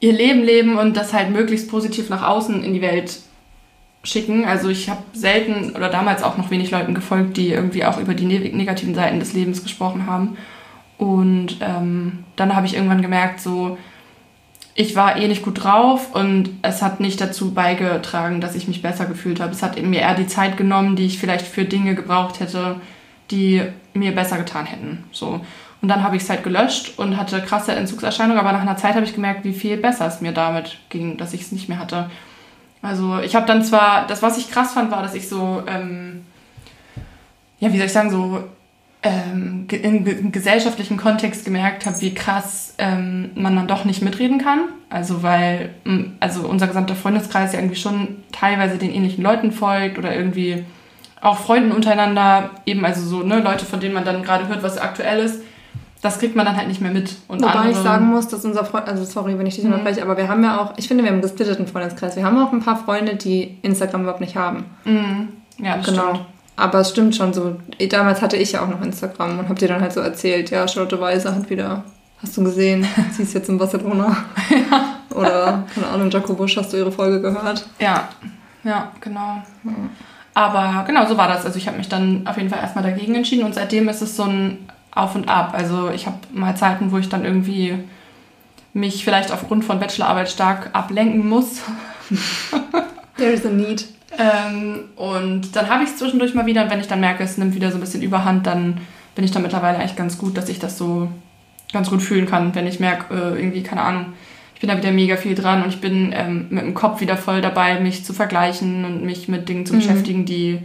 ihr 0.00 0.12
Leben 0.12 0.42
leben 0.42 0.78
und 0.78 0.96
das 0.96 1.12
halt 1.12 1.30
möglichst 1.30 1.70
positiv 1.70 2.08
nach 2.08 2.22
außen 2.26 2.64
in 2.64 2.74
die 2.74 2.82
Welt 2.82 3.20
schicken. 4.02 4.44
Also 4.44 4.68
ich 4.68 4.88
habe 4.88 5.02
selten 5.12 5.76
oder 5.76 5.88
damals 5.88 6.22
auch 6.22 6.36
noch 6.36 6.50
wenig 6.50 6.70
Leuten 6.70 6.94
gefolgt, 6.94 7.36
die 7.36 7.48
irgendwie 7.48 7.84
auch 7.84 7.98
über 7.98 8.14
die 8.14 8.26
ne 8.26 8.38
negativen 8.38 8.94
Seiten 8.94 9.20
des 9.20 9.32
Lebens 9.32 9.62
gesprochen 9.62 10.06
haben. 10.06 10.36
Und 10.98 11.58
ähm, 11.60 12.24
dann 12.36 12.54
habe 12.54 12.66
ich 12.66 12.74
irgendwann 12.74 13.02
gemerkt, 13.02 13.40
so 13.40 13.78
ich 14.74 14.96
war 14.96 15.16
eh 15.16 15.28
nicht 15.28 15.42
gut 15.42 15.62
drauf 15.62 16.14
und 16.14 16.50
es 16.62 16.80
hat 16.80 17.00
nicht 17.00 17.20
dazu 17.20 17.52
beigetragen, 17.52 18.40
dass 18.40 18.54
ich 18.54 18.68
mich 18.68 18.80
besser 18.80 19.04
gefühlt 19.04 19.40
habe. 19.40 19.52
Es 19.52 19.62
hat 19.62 19.80
mir 19.80 20.00
eher 20.00 20.14
die 20.14 20.26
Zeit 20.26 20.56
genommen, 20.56 20.96
die 20.96 21.06
ich 21.06 21.18
vielleicht 21.18 21.46
für 21.46 21.64
Dinge 21.64 21.94
gebraucht 21.94 22.40
hätte, 22.40 22.80
die 23.30 23.62
mir 23.92 24.14
besser 24.14 24.38
getan 24.38 24.64
hätten. 24.64 25.04
So. 25.12 25.40
Und 25.82 25.88
dann 25.88 26.02
habe 26.02 26.16
ich 26.16 26.22
es 26.22 26.30
halt 26.30 26.42
gelöscht 26.42 26.98
und 26.98 27.16
hatte 27.16 27.42
krasse 27.42 27.72
Entzugserscheinungen, 27.72 28.38
aber 28.38 28.52
nach 28.52 28.62
einer 28.62 28.76
Zeit 28.76 28.94
habe 28.94 29.04
ich 29.04 29.14
gemerkt, 29.14 29.44
wie 29.44 29.52
viel 29.52 29.76
besser 29.76 30.06
es 30.06 30.20
mir 30.20 30.32
damit 30.32 30.78
ging, 30.88 31.18
dass 31.18 31.34
ich 31.34 31.42
es 31.42 31.52
nicht 31.52 31.68
mehr 31.68 31.78
hatte. 31.78 32.08
Also 32.82 33.20
ich 33.20 33.36
habe 33.36 33.46
dann 33.46 33.64
zwar, 33.64 34.06
das 34.08 34.22
was 34.22 34.36
ich 34.36 34.50
krass 34.50 34.72
fand, 34.72 34.90
war, 34.90 35.02
dass 35.02 35.14
ich 35.14 35.28
so, 35.28 35.62
ähm, 35.68 36.26
ja, 37.60 37.72
wie 37.72 37.76
soll 37.76 37.86
ich 37.86 37.92
sagen, 37.92 38.10
so 38.10 38.42
ähm, 39.04 39.66
in, 39.70 40.32
gesellschaftlichen 40.32 40.96
Kontext 40.96 41.44
gemerkt 41.44 41.86
habe, 41.86 42.00
wie 42.00 42.12
krass 42.14 42.74
ähm, 42.78 43.30
man 43.36 43.54
dann 43.54 43.68
doch 43.68 43.84
nicht 43.84 44.02
mitreden 44.02 44.38
kann. 44.38 44.64
Also 44.90 45.22
weil, 45.22 45.70
also 46.18 46.42
unser 46.46 46.66
gesamter 46.66 46.96
Freundeskreis 46.96 47.52
ja 47.52 47.60
irgendwie 47.60 47.80
schon 47.80 48.22
teilweise 48.32 48.78
den 48.78 48.92
ähnlichen 48.92 49.22
Leuten 49.22 49.52
folgt 49.52 49.96
oder 49.98 50.14
irgendwie 50.14 50.64
auch 51.20 51.38
Freunden 51.38 51.70
untereinander, 51.70 52.50
eben 52.66 52.84
also 52.84 53.02
so 53.02 53.22
ne, 53.22 53.38
Leute, 53.38 53.64
von 53.64 53.78
denen 53.78 53.94
man 53.94 54.04
dann 54.04 54.24
gerade 54.24 54.48
hört, 54.48 54.64
was 54.64 54.76
aktuell 54.76 55.20
ist 55.20 55.40
das 56.02 56.18
kriegt 56.18 56.34
man 56.34 56.44
dann 56.44 56.56
halt 56.56 56.66
nicht 56.66 56.80
mehr 56.80 56.90
mit. 56.90 57.14
Und 57.28 57.42
Wobei 57.42 57.70
ich 57.70 57.76
sagen 57.76 58.06
muss, 58.06 58.26
dass 58.26 58.44
unser 58.44 58.64
Freund, 58.64 58.88
also 58.88 59.04
sorry, 59.04 59.38
wenn 59.38 59.46
ich 59.46 59.54
dich 59.54 59.64
mhm. 59.64 59.72
unterbreche, 59.72 60.02
aber 60.02 60.16
wir 60.16 60.28
haben 60.28 60.42
ja 60.42 60.60
auch, 60.60 60.74
ich 60.76 60.88
finde, 60.88 61.04
wir 61.04 61.10
haben 61.10 61.14
einen 61.14 61.22
gesplitteten 61.22 61.68
Freundeskreis. 61.68 62.16
Wir 62.16 62.24
haben 62.24 62.36
auch 62.44 62.52
ein 62.52 62.60
paar 62.60 62.76
Freunde, 62.76 63.14
die 63.14 63.56
Instagram 63.62 64.02
überhaupt 64.02 64.20
nicht 64.20 64.36
haben. 64.36 64.64
Mhm. 64.84 65.28
Ja, 65.58 65.76
das 65.76 65.86
genau. 65.86 66.10
Stimmt. 66.10 66.26
Aber 66.56 66.80
es 66.80 66.90
stimmt 66.90 67.16
schon 67.16 67.32
so. 67.32 67.56
Damals 67.88 68.20
hatte 68.20 68.36
ich 68.36 68.52
ja 68.52 68.62
auch 68.62 68.68
noch 68.68 68.82
Instagram 68.82 69.38
und 69.38 69.48
hab 69.48 69.58
dir 69.58 69.68
dann 69.68 69.80
halt 69.80 69.92
so 69.92 70.00
erzählt, 70.00 70.50
ja, 70.50 70.66
Charlotte 70.66 71.00
Weiser 71.00 71.34
hat 71.34 71.48
wieder, 71.48 71.84
hast 72.20 72.36
du 72.36 72.44
gesehen, 72.44 72.84
sie 73.12 73.22
ist 73.22 73.34
jetzt 73.34 73.48
in 73.48 73.58
Barcelona. 73.58 74.16
ja. 74.50 74.96
Oder, 75.14 75.64
keine 75.72 75.86
Ahnung, 75.86 76.10
Jaco 76.10 76.34
Busch, 76.34 76.56
hast 76.56 76.72
du 76.72 76.78
ihre 76.78 76.90
Folge 76.90 77.20
gehört? 77.20 77.64
Ja, 77.78 78.08
ja, 78.64 78.90
genau. 79.00 79.42
Ja. 79.64 79.72
Aber 80.34 80.84
genau 80.84 81.06
so 81.06 81.16
war 81.16 81.28
das. 81.28 81.44
Also 81.44 81.58
ich 81.58 81.68
habe 81.68 81.78
mich 81.78 81.88
dann 81.88 82.26
auf 82.26 82.36
jeden 82.38 82.48
Fall 82.48 82.60
erstmal 82.60 82.84
dagegen 82.84 83.14
entschieden 83.14 83.44
und 83.44 83.54
seitdem 83.54 83.88
ist 83.88 84.02
es 84.02 84.16
so 84.16 84.24
ein 84.24 84.58
auf 84.94 85.14
und 85.14 85.28
ab. 85.28 85.54
Also 85.56 85.90
ich 85.90 86.06
habe 86.06 86.18
mal 86.32 86.56
Zeiten, 86.56 86.92
wo 86.92 86.98
ich 86.98 87.08
dann 87.08 87.24
irgendwie 87.24 87.78
mich 88.74 89.04
vielleicht 89.04 89.32
aufgrund 89.32 89.64
von 89.64 89.80
Bachelorarbeit 89.80 90.30
stark 90.30 90.70
ablenken 90.72 91.28
muss. 91.28 91.60
There 93.16 93.32
is 93.32 93.44
a 93.44 93.50
need. 93.50 93.86
Ähm, 94.18 94.84
und 94.96 95.56
dann 95.56 95.68
habe 95.68 95.84
ich 95.84 95.90
es 95.90 95.96
zwischendurch 95.96 96.34
mal 96.34 96.46
wieder 96.46 96.64
und 96.64 96.70
wenn 96.70 96.80
ich 96.80 96.88
dann 96.88 97.00
merke, 97.00 97.22
es 97.22 97.38
nimmt 97.38 97.54
wieder 97.54 97.70
so 97.70 97.78
ein 97.78 97.80
bisschen 97.80 98.02
Überhand, 98.02 98.46
dann 98.46 98.78
bin 99.14 99.24
ich 99.24 99.30
da 99.30 99.40
mittlerweile 99.40 99.78
eigentlich 99.78 99.96
ganz 99.96 100.18
gut, 100.18 100.36
dass 100.36 100.48
ich 100.48 100.58
das 100.58 100.76
so 100.76 101.08
ganz 101.72 101.88
gut 101.88 102.02
fühlen 102.02 102.26
kann, 102.26 102.54
wenn 102.54 102.66
ich 102.66 102.80
merke, 102.80 103.14
äh, 103.14 103.40
irgendwie, 103.40 103.62
keine 103.62 103.82
Ahnung, 103.82 104.06
ich 104.54 104.60
bin 104.60 104.68
da 104.68 104.76
wieder 104.76 104.92
mega 104.92 105.16
viel 105.16 105.34
dran 105.34 105.62
und 105.62 105.70
ich 105.70 105.80
bin 105.80 106.12
ähm, 106.14 106.46
mit 106.50 106.62
dem 106.62 106.74
Kopf 106.74 107.00
wieder 107.00 107.16
voll 107.16 107.40
dabei, 107.40 107.80
mich 107.80 108.04
zu 108.04 108.12
vergleichen 108.12 108.84
und 108.84 109.02
mich 109.02 109.28
mit 109.28 109.48
Dingen 109.48 109.64
zu 109.64 109.74
mhm. 109.74 109.78
beschäftigen, 109.78 110.24
die 110.26 110.60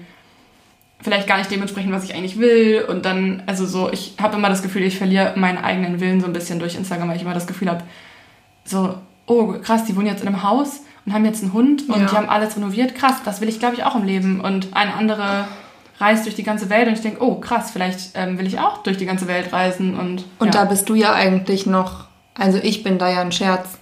vielleicht 1.00 1.28
gar 1.28 1.38
nicht 1.38 1.52
dementsprechend, 1.52 1.92
was 1.94 2.04
ich 2.04 2.16
eigentlich 2.16 2.40
will. 2.40 2.86
Und 2.88 3.06
dann, 3.06 3.44
also 3.46 3.66
so, 3.66 3.92
ich 3.92 4.16
habe 4.22 4.38
immer 4.38 4.50
das 4.50 4.64
Gefühl, 4.64 4.84
ich 4.84 4.98
verliere 4.98 5.34
meinen 5.36 5.58
eigenen 5.58 6.00
Willen 6.00 6.22
so 6.22 6.28
ein 6.28 6.34
bisschen 6.34 6.60
durch 6.60 6.76
Instagram, 6.76 7.10
weil 7.10 7.18
ich 7.18 7.22
immer 7.22 7.34
das 7.34 7.48
Gefühl 7.48 7.70
habe, 7.70 7.84
so, 8.64 8.96
oh 9.26 9.54
krass, 9.62 9.86
die 9.86 9.96
wohnen 9.96 10.08
jetzt 10.08 10.22
in 10.22 10.28
einem 10.28 10.44
Haus 10.44 10.82
und 11.06 11.14
haben 11.14 11.26
jetzt 11.26 11.44
einen 11.44 11.54
Hund 11.54 11.88
und 11.88 12.02
ja. 12.02 12.08
die 12.08 12.16
haben 12.16 12.30
alles 12.30 12.56
renoviert. 12.56 12.96
Krass, 12.96 13.22
das 13.24 13.42
will 13.42 13.50
ich, 13.50 13.60
glaube 13.60 13.76
ich, 13.76 13.84
auch 13.84 13.96
im 13.96 14.06
Leben. 14.06 14.42
Und 14.42 14.70
eine 14.74 14.94
andere 14.94 15.48
reist 16.00 16.26
durch 16.26 16.36
die 16.36 16.44
ganze 16.44 16.70
Welt 16.70 16.88
und 16.88 16.94
ich 16.94 17.02
denke, 17.02 17.24
oh 17.24 17.36
krass, 17.36 17.72
vielleicht 17.72 18.12
ähm, 18.16 18.38
will 18.38 18.46
ich 18.46 18.60
auch 18.60 18.84
durch 18.84 18.98
die 18.98 19.06
ganze 19.06 19.28
Welt 19.28 19.54
reisen. 19.54 19.98
Und, 19.98 20.26
und 20.40 20.54
ja. 20.54 20.64
da 20.64 20.66
bist 20.66 20.90
du 20.90 20.96
ja 20.96 21.14
eigentlich 21.14 21.66
noch, 21.66 22.06
also 22.36 22.60
ich 22.62 22.84
bin 22.84 22.98
da 22.98 23.10
ja 23.10 23.22
ein 23.22 23.32
Scherz 23.32 23.78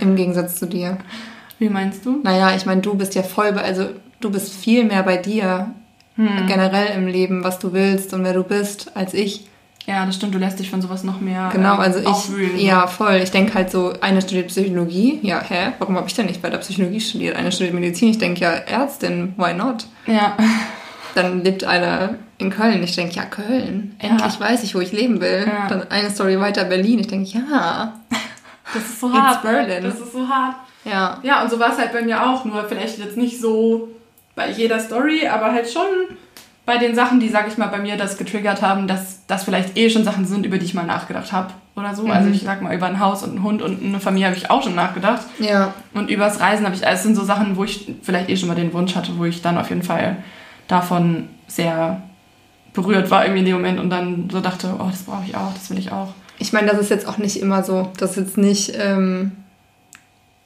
im 0.00 0.16
Gegensatz 0.16 0.56
zu 0.56 0.66
dir. 0.66 0.98
Wie 1.58 1.68
meinst 1.68 2.04
du? 2.04 2.20
Naja, 2.22 2.54
ich 2.54 2.66
meine, 2.66 2.82
du 2.82 2.94
bist 2.94 3.14
ja 3.14 3.22
voll, 3.22 3.52
bei, 3.52 3.62
also 3.62 3.88
du 4.20 4.30
bist 4.30 4.52
viel 4.52 4.84
mehr 4.84 5.02
bei 5.02 5.16
dir 5.16 5.74
hm. 6.16 6.46
generell 6.46 6.96
im 6.96 7.06
Leben, 7.06 7.44
was 7.44 7.58
du 7.58 7.72
willst 7.72 8.12
und 8.14 8.24
wer 8.24 8.32
du 8.32 8.42
bist, 8.42 8.96
als 8.96 9.14
ich. 9.14 9.46
Ja, 9.86 10.04
das 10.04 10.16
stimmt, 10.16 10.34
du 10.34 10.38
lässt 10.38 10.58
dich 10.58 10.68
von 10.68 10.82
sowas 10.82 11.04
noch 11.04 11.20
mehr. 11.20 11.48
Genau, 11.52 11.74
ähm, 11.74 11.80
also 11.80 12.00
ich. 12.00 12.06
Aufwühlen, 12.06 12.58
ja, 12.58 12.86
voll. 12.88 13.20
Ich 13.22 13.30
denke 13.30 13.54
halt 13.54 13.70
so, 13.70 13.92
eine 14.00 14.20
studiert 14.20 14.48
Psychologie. 14.48 15.20
Ja, 15.22 15.40
hä? 15.40 15.72
Warum 15.78 15.96
habe 15.96 16.08
ich 16.08 16.14
denn 16.14 16.26
nicht 16.26 16.42
bei 16.42 16.50
der 16.50 16.58
Psychologie 16.58 17.00
studiert? 17.00 17.36
Eine 17.36 17.52
studiert 17.52 17.74
Medizin. 17.74 18.10
Ich 18.10 18.18
denke 18.18 18.40
ja, 18.40 18.50
Ärztin, 18.50 19.34
why 19.36 19.54
not? 19.54 19.86
Ja. 20.06 20.36
Dann 21.14 21.44
lebt 21.44 21.62
einer 21.64 22.16
in 22.38 22.50
Köln. 22.50 22.82
Ich 22.82 22.96
denke, 22.96 23.14
ja, 23.14 23.24
Köln. 23.24 23.94
Endlich 23.98 24.34
ja. 24.34 24.40
weiß 24.40 24.64
ich, 24.64 24.74
wo 24.74 24.80
ich 24.80 24.92
leben 24.92 25.20
will. 25.20 25.46
Ja. 25.46 25.68
Dann 25.68 25.88
eine 25.90 26.10
Story 26.10 26.40
weiter 26.40 26.64
Berlin. 26.64 26.98
Ich 26.98 27.08
denke, 27.08 27.30
ja. 27.38 27.94
Das 28.74 28.82
ist 28.82 29.00
so 29.00 29.12
hart. 29.12 29.42
Berlin. 29.42 29.84
Das 29.84 30.00
ist 30.00 30.12
so 30.12 30.28
hart. 30.28 30.56
Ja. 30.84 31.20
Ja, 31.22 31.42
und 31.42 31.50
so 31.50 31.60
war 31.60 31.70
es 31.70 31.78
halt 31.78 31.92
bei 31.92 32.02
mir 32.02 32.28
auch. 32.28 32.44
Nur 32.44 32.64
vielleicht 32.64 32.98
jetzt 32.98 33.16
nicht 33.16 33.40
so 33.40 33.88
bei 34.36 34.50
jeder 34.50 34.78
Story, 34.78 35.26
aber 35.26 35.50
halt 35.50 35.68
schon 35.68 36.16
bei 36.64 36.78
den 36.78 36.94
Sachen, 36.94 37.20
die, 37.20 37.28
sag 37.28 37.48
ich 37.48 37.58
mal, 37.58 37.68
bei 37.68 37.78
mir 37.78 37.96
das 37.96 38.18
getriggert 38.18 38.60
haben, 38.60 38.86
dass 38.86 39.24
das 39.26 39.44
vielleicht 39.44 39.76
eh 39.76 39.88
schon 39.88 40.04
Sachen 40.04 40.26
sind, 40.26 40.44
über 40.44 40.58
die 40.58 40.66
ich 40.66 40.74
mal 40.74 40.84
nachgedacht 40.84 41.32
habe 41.32 41.52
oder 41.74 41.94
so. 41.94 42.02
Also 42.02 42.04
mhm. 42.04 42.10
Also 42.10 42.30
ich 42.30 42.42
sag 42.42 42.60
mal, 42.60 42.74
über 42.74 42.86
ein 42.86 43.00
Haus 43.00 43.22
und 43.22 43.36
ein 43.36 43.42
Hund 43.42 43.62
und 43.62 43.82
eine 43.82 44.00
Familie 44.00 44.26
habe 44.28 44.36
ich 44.36 44.50
auch 44.50 44.62
schon 44.62 44.74
nachgedacht. 44.74 45.22
Ja. 45.38 45.74
Und 45.94 46.10
übers 46.10 46.40
Reisen 46.40 46.66
habe 46.66 46.74
ich, 46.74 46.86
also 46.86 46.96
es 46.96 47.02
sind 47.04 47.14
so 47.14 47.24
Sachen, 47.24 47.56
wo 47.56 47.64
ich 47.64 47.94
vielleicht 48.02 48.28
eh 48.28 48.36
schon 48.36 48.48
mal 48.48 48.54
den 48.54 48.72
Wunsch 48.72 48.94
hatte, 48.94 49.12
wo 49.16 49.24
ich 49.24 49.42
dann 49.42 49.58
auf 49.58 49.70
jeden 49.70 49.82
Fall 49.82 50.18
davon 50.68 51.28
sehr 51.46 52.02
berührt 52.74 53.10
war 53.10 53.24
irgendwie 53.24 53.40
in 53.40 53.46
dem 53.46 53.54
Moment 53.54 53.80
und 53.80 53.88
dann 53.88 54.28
so 54.30 54.40
dachte, 54.40 54.74
oh, 54.78 54.88
das 54.90 55.04
brauche 55.04 55.24
ich 55.26 55.36
auch, 55.36 55.54
das 55.54 55.70
will 55.70 55.78
ich 55.78 55.92
auch. 55.92 56.12
Ich 56.38 56.52
meine, 56.52 56.68
das 56.68 56.78
ist 56.78 56.90
jetzt 56.90 57.08
auch 57.08 57.16
nicht 57.16 57.40
immer 57.40 57.62
so. 57.62 57.90
Das 57.96 58.10
ist 58.10 58.16
jetzt 58.16 58.38
nicht... 58.38 58.72
Ähm 58.76 59.32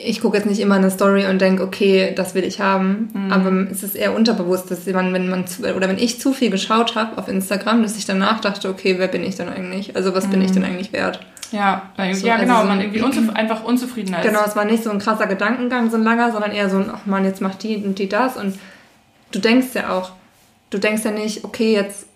ich 0.05 0.21
gucke 0.21 0.37
jetzt 0.37 0.47
nicht 0.47 0.61
immer 0.61 0.77
eine 0.77 0.91
Story 0.91 1.27
und 1.27 1.41
denke, 1.41 1.63
okay, 1.63 2.13
das 2.15 2.35
will 2.35 2.45
ich 2.45 2.61
haben. 2.61 3.11
Mhm. 3.13 3.33
Aber 3.33 3.53
es 3.71 3.83
ist 3.83 3.97
eher 3.97 4.15
unterbewusst, 4.15 4.71
dass 4.71 4.87
man, 4.87 5.13
wenn 5.13 5.29
man 5.29 5.47
zu, 5.47 5.63
oder 5.75 5.89
wenn 5.89 5.99
ich 5.99 6.21
zu 6.21 6.33
viel 6.33 6.51
geschaut 6.51 6.95
habe 6.95 7.19
auf 7.19 7.29
Instagram, 7.29 7.83
dass 7.83 7.97
ich 7.97 8.07
danach 8.07 8.41
dachte, 8.41 8.69
okay, 8.69 8.97
wer 8.99 9.09
bin 9.09 9.25
ich 9.25 9.37
denn 9.37 9.49
eigentlich? 9.49 9.97
Also 9.97 10.15
was 10.15 10.27
mhm. 10.27 10.31
bin 10.31 10.43
ich 10.43 10.53
denn 10.53 10.63
mhm. 10.63 10.69
eigentlich 10.69 10.93
wert? 10.93 11.21
Ja, 11.53 11.91
so, 12.13 12.27
ja 12.27 12.37
genau, 12.37 12.55
also 12.55 12.63
so 12.63 12.69
man 12.69 12.81
irgendwie 12.81 13.03
unzuf 13.03 13.31
einfach 13.35 13.65
unzufrieden 13.65 14.15
ist. 14.15 14.23
Genau, 14.23 14.41
es 14.47 14.55
war 14.55 14.65
nicht 14.65 14.85
so 14.85 14.91
ein 14.91 14.99
krasser 14.99 15.27
Gedankengang, 15.27 15.91
so 15.91 15.97
ein 15.97 16.05
langer, 16.05 16.33
sondern 16.33 16.53
eher 16.53 16.71
so 16.71 16.79
ein, 16.79 16.91
ach 16.93 17.07
man, 17.07 17.25
jetzt 17.25 17.41
macht 17.41 17.63
die 17.63 17.77
und 17.77 17.99
die 17.99 18.09
das. 18.09 18.37
Und 18.37 18.59
du 19.33 19.39
denkst 19.39 19.69
ja 19.75 19.91
auch, 19.91 20.13
du 20.71 20.79
denkst 20.79 21.05
ja 21.05 21.11
nicht, 21.11 21.45
okay, 21.45 21.73
jetzt 21.75 22.07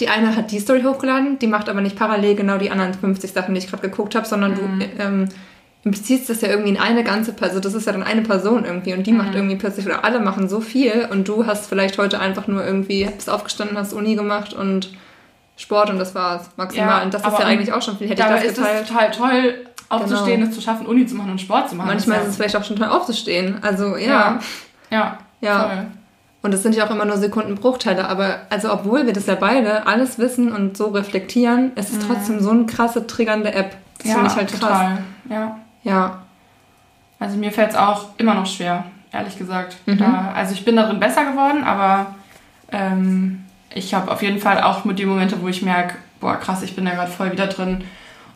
die 0.00 0.08
eine 0.08 0.36
hat 0.36 0.50
die 0.50 0.60
Story 0.60 0.82
hochgeladen, 0.82 1.38
die 1.38 1.46
macht 1.46 1.68
aber 1.68 1.80
nicht 1.80 1.96
parallel 1.96 2.36
genau 2.36 2.58
die 2.58 2.70
anderen 2.70 2.94
50 2.94 3.32
Sachen, 3.32 3.54
die 3.54 3.60
ich 3.60 3.68
gerade 3.68 3.88
geguckt 3.88 4.14
habe, 4.14 4.26
sondern 4.26 4.52
mhm. 4.52 4.80
du 4.80 4.86
ähm, 4.98 5.28
implizierst 5.88 6.28
das 6.28 6.40
ja 6.40 6.48
irgendwie 6.48 6.70
in 6.70 6.78
eine 6.78 7.02
ganze 7.04 7.32
Person, 7.32 7.58
also 7.58 7.60
das 7.60 7.74
ist 7.74 7.86
ja 7.86 7.92
dann 7.92 8.02
eine 8.02 8.22
Person 8.22 8.64
irgendwie 8.64 8.94
und 8.94 9.06
die 9.06 9.12
mhm. 9.12 9.18
macht 9.18 9.34
irgendwie 9.34 9.56
plötzlich, 9.56 9.86
oder 9.86 10.04
alle 10.04 10.20
machen 10.20 10.48
so 10.48 10.60
viel 10.60 11.08
und 11.10 11.26
du 11.26 11.46
hast 11.46 11.66
vielleicht 11.68 11.98
heute 11.98 12.20
einfach 12.20 12.46
nur 12.46 12.64
irgendwie, 12.64 13.04
bist 13.04 13.30
aufgestanden, 13.30 13.76
hast 13.76 13.92
Uni 13.92 14.14
gemacht 14.14 14.52
und 14.52 14.90
Sport 15.56 15.90
und 15.90 15.98
das 15.98 16.14
war's 16.14 16.50
maximal. 16.56 16.98
Ja, 16.98 17.02
und 17.02 17.12
das 17.12 17.26
ist 17.26 17.38
ja 17.38 17.44
eigentlich 17.44 17.72
auch 17.72 17.82
schon 17.82 17.98
viel. 17.98 18.08
Hätte 18.08 18.22
ich 18.22 18.28
das 18.28 18.56
geteilt. 18.56 18.82
ist 18.82 18.82
es 18.82 18.88
total 18.88 19.10
toll, 19.10 19.54
aufzustehen, 19.88 20.40
genau. 20.40 20.50
es 20.50 20.54
zu 20.54 20.60
schaffen, 20.60 20.86
Uni 20.86 21.06
zu 21.06 21.16
machen 21.16 21.32
und 21.32 21.40
Sport 21.40 21.70
zu 21.70 21.74
machen. 21.74 21.88
Manchmal 21.88 22.20
ist 22.20 22.28
es 22.28 22.36
vielleicht 22.36 22.56
auch 22.56 22.64
schon 22.64 22.76
toll 22.76 22.88
aufzustehen. 22.88 23.58
Also 23.62 23.96
ja. 23.96 24.08
Ja, 24.08 24.38
ja, 24.90 25.18
ja. 25.40 25.68
Voll. 25.68 25.86
Und 26.40 26.54
es 26.54 26.62
sind 26.62 26.76
ja 26.76 26.86
auch 26.86 26.90
immer 26.90 27.04
nur 27.04 27.16
Sekundenbruchteile, 27.16 28.08
aber 28.08 28.42
also 28.48 28.72
obwohl 28.72 29.06
wir 29.06 29.12
das 29.12 29.26
ja 29.26 29.34
beide 29.34 29.86
alles 29.86 30.18
wissen 30.18 30.52
und 30.52 30.76
so 30.76 30.86
reflektieren, 30.88 31.72
es 31.74 31.90
ist 31.90 32.02
mhm. 32.02 32.06
trotzdem 32.06 32.40
so 32.40 32.50
eine 32.50 32.66
krasse 32.66 33.06
triggernde 33.06 33.52
App. 33.52 33.76
Das 33.98 34.06
ja, 34.06 34.14
finde 34.14 34.30
ich 34.30 34.36
halt 34.36 34.48
krass. 34.48 34.60
Total. 34.60 34.98
Ja. 35.28 35.58
Ja. 35.82 36.22
Also 37.18 37.36
mir 37.36 37.50
fällt 37.50 37.70
es 37.70 37.76
auch 37.76 38.06
immer 38.18 38.34
noch 38.34 38.46
schwer, 38.46 38.84
ehrlich 39.12 39.38
gesagt. 39.38 39.76
Mhm. 39.86 39.98
Da, 39.98 40.32
also 40.34 40.54
ich 40.54 40.64
bin 40.64 40.76
darin 40.76 41.00
besser 41.00 41.24
geworden, 41.24 41.64
aber 41.64 42.14
ähm, 42.70 43.44
ich 43.74 43.94
habe 43.94 44.10
auf 44.10 44.22
jeden 44.22 44.38
Fall 44.38 44.62
auch 44.62 44.84
mit 44.84 44.98
den 44.98 45.08
Momente, 45.08 45.40
wo 45.42 45.48
ich 45.48 45.62
merke, 45.62 45.96
boah 46.20 46.36
krass, 46.36 46.62
ich 46.62 46.76
bin 46.76 46.84
da 46.84 46.92
gerade 46.92 47.10
voll 47.10 47.32
wieder 47.32 47.46
drin. 47.46 47.84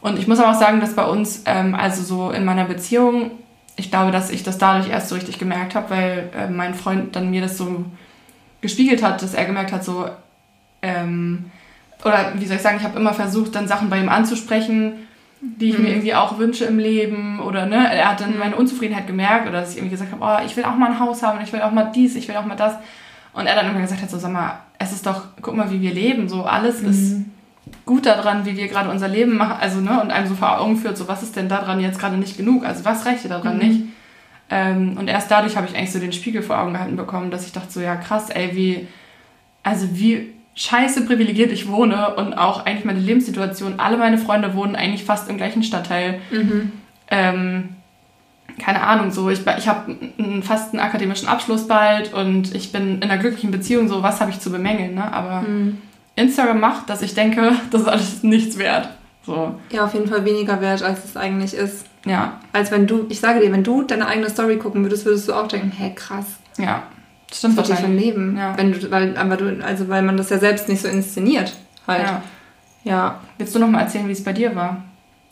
Und 0.01 0.19
ich 0.19 0.27
muss 0.27 0.41
aber 0.41 0.51
auch 0.51 0.61
sagen, 0.61 0.81
dass 0.81 0.95
bei 0.95 1.05
uns, 1.05 1.45
ähm, 1.47 1.75
also 1.75 2.03
so 2.03 2.31
in 2.33 2.45
meiner 2.45 2.65
Beziehung, 2.65 3.31
ich 3.77 3.91
glaube, 3.91 4.11
dass 4.11 4.31
ich 4.31 4.43
das 4.43 4.59
dadurch 4.59 4.91
erst 4.91 5.09
so 5.09 5.15
richtig 5.15 5.39
gemerkt 5.39 5.75
habe, 5.75 5.91
weil 5.91 6.31
äh, 6.37 6.49
mein 6.49 6.75
Freund 6.75 7.15
dann 7.15 7.31
mir 7.31 7.41
das 7.41 7.57
so 7.57 7.85
gespiegelt 8.61 9.03
hat, 9.03 9.23
dass 9.23 9.35
er 9.35 9.45
gemerkt 9.45 9.73
hat, 9.73 9.85
so, 9.85 10.09
ähm, 10.83 11.51
oder 12.05 12.33
wie 12.35 12.47
soll 12.47 12.57
ich 12.57 12.63
sagen, 12.63 12.79
ich 12.79 12.85
habe 12.85 12.99
immer 12.99 13.15
versucht, 13.15 13.55
dann 13.55 13.69
Sachen 13.69 13.91
bei 13.91 13.99
ihm 13.99 14.09
anzusprechen, 14.09 15.07
die 15.43 15.71
ich 15.71 15.79
mhm. 15.79 15.85
mir 15.85 15.91
irgendwie 15.91 16.15
auch 16.15 16.39
wünsche 16.39 16.65
im 16.65 16.79
Leben 16.79 17.41
oder 17.41 17.67
ne, 17.67 17.93
er 17.93 18.11
hat 18.11 18.21
dann 18.21 18.33
mhm. 18.33 18.39
meine 18.39 18.57
Unzufriedenheit 18.57 19.09
gemerkt 19.09 19.49
oder 19.49 19.61
dass 19.61 19.71
ich 19.71 19.77
irgendwie 19.77 19.91
gesagt 19.91 20.13
habe, 20.13 20.25
oh, 20.25 20.47
ich 20.47 20.57
will 20.57 20.65
auch 20.65 20.77
mal 20.77 20.91
ein 20.91 21.01
Haus 21.01 21.23
haben, 21.23 21.41
ich 21.43 21.53
will 21.53 21.61
auch 21.63 21.73
mal 21.73 21.91
dies, 21.93 22.15
ich 22.15 22.29
will 22.29 22.37
auch 22.37 22.47
mal 22.47 22.55
das 22.55 22.75
und 23.33 23.47
er 23.47 23.57
dann 23.57 23.69
immer 23.69 23.81
gesagt 23.81 24.03
hat, 24.03 24.11
so 24.11 24.19
sag 24.19 24.33
mal, 24.33 24.61
es 24.79 24.93
es 24.93 24.97
ist 24.97 25.07
doch, 25.07 25.25
guck 25.41 25.57
mal, 25.57 25.71
wie 25.71 25.81
wir 25.81 25.93
leben, 25.93 26.29
so 26.29 26.45
alles 26.45 26.83
mhm. 26.83 26.91
ist 26.91 27.17
gut 27.85 28.07
daran, 28.07 28.47
wie 28.47 28.57
wir 28.57 28.69
gerade 28.69 28.89
unser 28.91 29.09
Leben 29.09 29.37
machen, 29.37 29.57
also 29.61 29.81
ne, 29.81 30.01
und 30.01 30.13
einem 30.13 30.29
so 30.29 30.35
vor 30.35 30.61
Augen 30.61 30.77
führt, 30.77 30.97
so 30.97 31.09
was 31.09 31.25
ist 31.25 31.35
denn 31.35 31.49
daran 31.49 31.81
jetzt 31.81 31.99
gerade 31.99 32.17
nicht 32.17 32.37
genug, 32.37 32.65
also 32.65 32.85
was 32.85 33.05
reicht 33.05 33.25
dir 33.25 33.29
daran 33.29 33.57
mhm. 33.57 33.67
nicht? 33.67 33.81
Ähm, 34.51 34.97
und 34.99 35.09
erst 35.09 35.31
dadurch 35.31 35.57
habe 35.57 35.67
ich 35.67 35.77
eigentlich 35.77 35.93
so 35.93 35.99
den 35.99 36.13
Spiegel 36.13 36.43
vor 36.43 36.61
Augen 36.61 36.75
gehalten 36.75 36.97
bekommen, 36.97 37.31
dass 37.31 37.47
ich 37.47 37.53
dachte 37.53 37.73
so, 37.73 37.81
ja 37.81 37.97
krass, 37.97 38.31
ey, 38.31 38.55
wie, 38.55 38.87
also 39.63 39.89
wie 39.93 40.35
scheiße 40.55 41.07
privilegiert 41.07 41.53
ich 41.53 41.69
wohne 41.69 42.15
und 42.17 42.35
auch 42.35 42.67
eigentlich 42.67 42.85
meine 42.85 43.01
Lebenssituation, 43.01 43.75
alle 43.79 43.97
meine 43.97 44.19
Freunde 44.19 44.55
wohnen 44.55 44.77
eigentlich 44.77 45.05
fast 45.05 45.29
im 45.29 45.37
gleichen 45.37 45.63
Stadtteil. 45.63 46.21
Mhm. 46.31 46.73
Ähm, 47.09 47.69
keine 48.59 48.83
Ahnung, 48.83 49.11
so, 49.11 49.31
ich, 49.31 49.41
ich 49.59 49.69
habe 49.69 49.97
fast 50.43 50.73
einen 50.73 50.83
akademischen 50.83 51.29
Abschluss 51.29 51.67
bald 51.67 52.13
und 52.13 52.55
ich 52.55 52.71
bin 52.71 52.97
in 52.97 53.05
einer 53.05 53.19
glücklichen 53.19 53.51
Beziehung, 53.51 53.89
so, 53.89 54.03
was 54.03 54.21
habe 54.21 54.31
ich 54.31 54.41
zu 54.41 54.51
bemängeln, 54.51 54.95
ne? 54.95 55.13
Aber 55.13 55.41
mhm. 55.43 55.79
Instagram 56.17 56.61
macht, 56.61 56.91
dass 56.91 57.03
ich 57.03 57.15
denke, 57.15 57.53
das 57.71 57.83
ist 57.83 57.89
alles 57.89 58.23
nichts 58.23 58.59
wert. 58.59 58.91
So. 59.25 59.55
Ja, 59.71 59.85
auf 59.85 59.95
jeden 59.95 60.09
Fall 60.09 60.25
weniger 60.25 60.61
wert, 60.61 60.83
als 60.83 61.05
es 61.05 61.17
eigentlich 61.17 61.55
ist. 61.55 61.87
Ja. 62.05 62.41
Als 62.53 62.71
wenn 62.73 62.87
du, 62.87 63.07
ich 63.09 63.21
sage 63.21 63.41
dir, 63.41 63.53
wenn 63.53 63.63
du 63.63 63.83
deine 63.83 64.07
eigene 64.07 64.29
Story 64.29 64.57
gucken 64.57 64.83
würdest, 64.83 65.07
würdest 65.07 65.29
du 65.29 65.33
auch 65.33 65.47
denken, 65.47 65.71
hä, 65.71 65.93
krass. 65.95 66.27
Ja. 66.59 66.83
Das 67.33 67.39
stimmt 67.39 67.57
das 67.57 67.71
für 67.71 67.87
ein 67.87 67.97
Leben. 67.97 68.37
Ja. 68.37 68.59
Wenn 68.59 68.73
du, 68.73 68.91
weil, 68.91 69.17
aber 69.17 69.39
du, 69.39 69.65
also 69.65 69.89
weil 69.89 70.03
man 70.03 70.19
das 70.19 70.29
ja 70.29 70.39
selbst 70.39 70.69
nicht 70.69 70.83
so 70.83 70.89
inszeniert. 70.89 71.55
Halt. 71.87 72.03
Ja. 72.03 72.23
ja. 72.85 73.21
Willst 73.39 73.55
du 73.55 73.59
noch 73.59 73.69
mal 73.69 73.81
erzählen, 73.81 74.07
wie 74.07 74.13
es 74.13 74.23
bei 74.23 74.35
dir 74.35 74.55
war? 74.55 74.85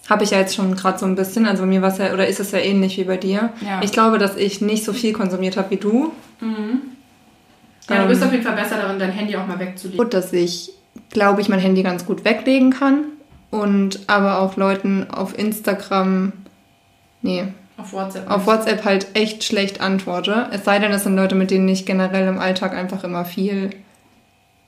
Habe 0.09 0.25
ich 0.25 0.31
ja 0.31 0.39
jetzt 0.39 0.55
schon 0.55 0.75
gerade 0.75 0.99
so 0.99 1.05
ein 1.05 1.15
bisschen. 1.15 1.47
Also 1.47 1.63
bei 1.63 1.69
mir 1.69 1.83
war 1.83 1.93
es 1.93 1.99
ja, 1.99 2.15
oder 2.15 2.27
ist 2.27 2.41
es 2.41 2.53
ja 2.53 2.59
ähnlich 2.59 2.97
wie 2.97 3.05
bei 3.05 3.19
dir. 3.19 3.51
Ja. 3.61 3.83
Ich 3.83 3.93
glaube, 3.93 4.17
dass 4.17 4.37
ich 4.37 4.63
nicht 4.63 4.83
so 4.83 4.95
viel 4.95 5.13
konsumiert 5.13 5.59
habe 5.59 5.71
wie 5.73 5.77
du. 5.77 6.13
Mhm. 6.41 6.81
Ja, 7.91 7.97
ähm, 7.97 8.03
du 8.03 8.09
bist 8.09 8.23
auf 8.23 8.33
jeden 8.33 8.45
Fall 8.45 8.57
besser 8.57 8.79
darin, 8.79 8.99
dein 8.99 9.13
Handy 9.13 9.37
auch 9.37 9.47
mal 9.47 9.59
wegzulegen. 9.59 9.99
Gut, 9.99 10.15
dass 10.15 10.33
ich, 10.33 10.73
glaube 11.11 11.43
ich, 11.43 11.51
mein 11.51 11.61
Handy 11.61 11.83
ganz 11.83 12.07
gut 12.07 12.25
weglegen 12.25 12.71
kann. 12.71 13.05
Und 13.51 14.01
aber 14.07 14.39
auch 14.39 14.57
Leuten 14.57 15.11
auf 15.11 15.39
Instagram, 15.39 16.33
nee, 17.21 17.49
auf 17.81 17.93
WhatsApp. 17.93 18.31
Auf 18.31 18.47
WhatsApp 18.47 18.85
halt 18.85 19.07
echt 19.15 19.45
schlecht 19.45 19.81
antworte. 19.81 20.49
Es 20.53 20.65
sei 20.65 20.79
denn, 20.79 20.93
es 20.93 21.05
sind 21.05 21.17
Leute, 21.17 21.35
mit 21.35 21.51
denen 21.51 21.69
ich 21.69 21.87
generell 21.87 22.29
im 22.29 22.39
Alltag 22.39 22.75
einfach 22.75 23.05
immer 23.05 23.25
viel 23.25 23.71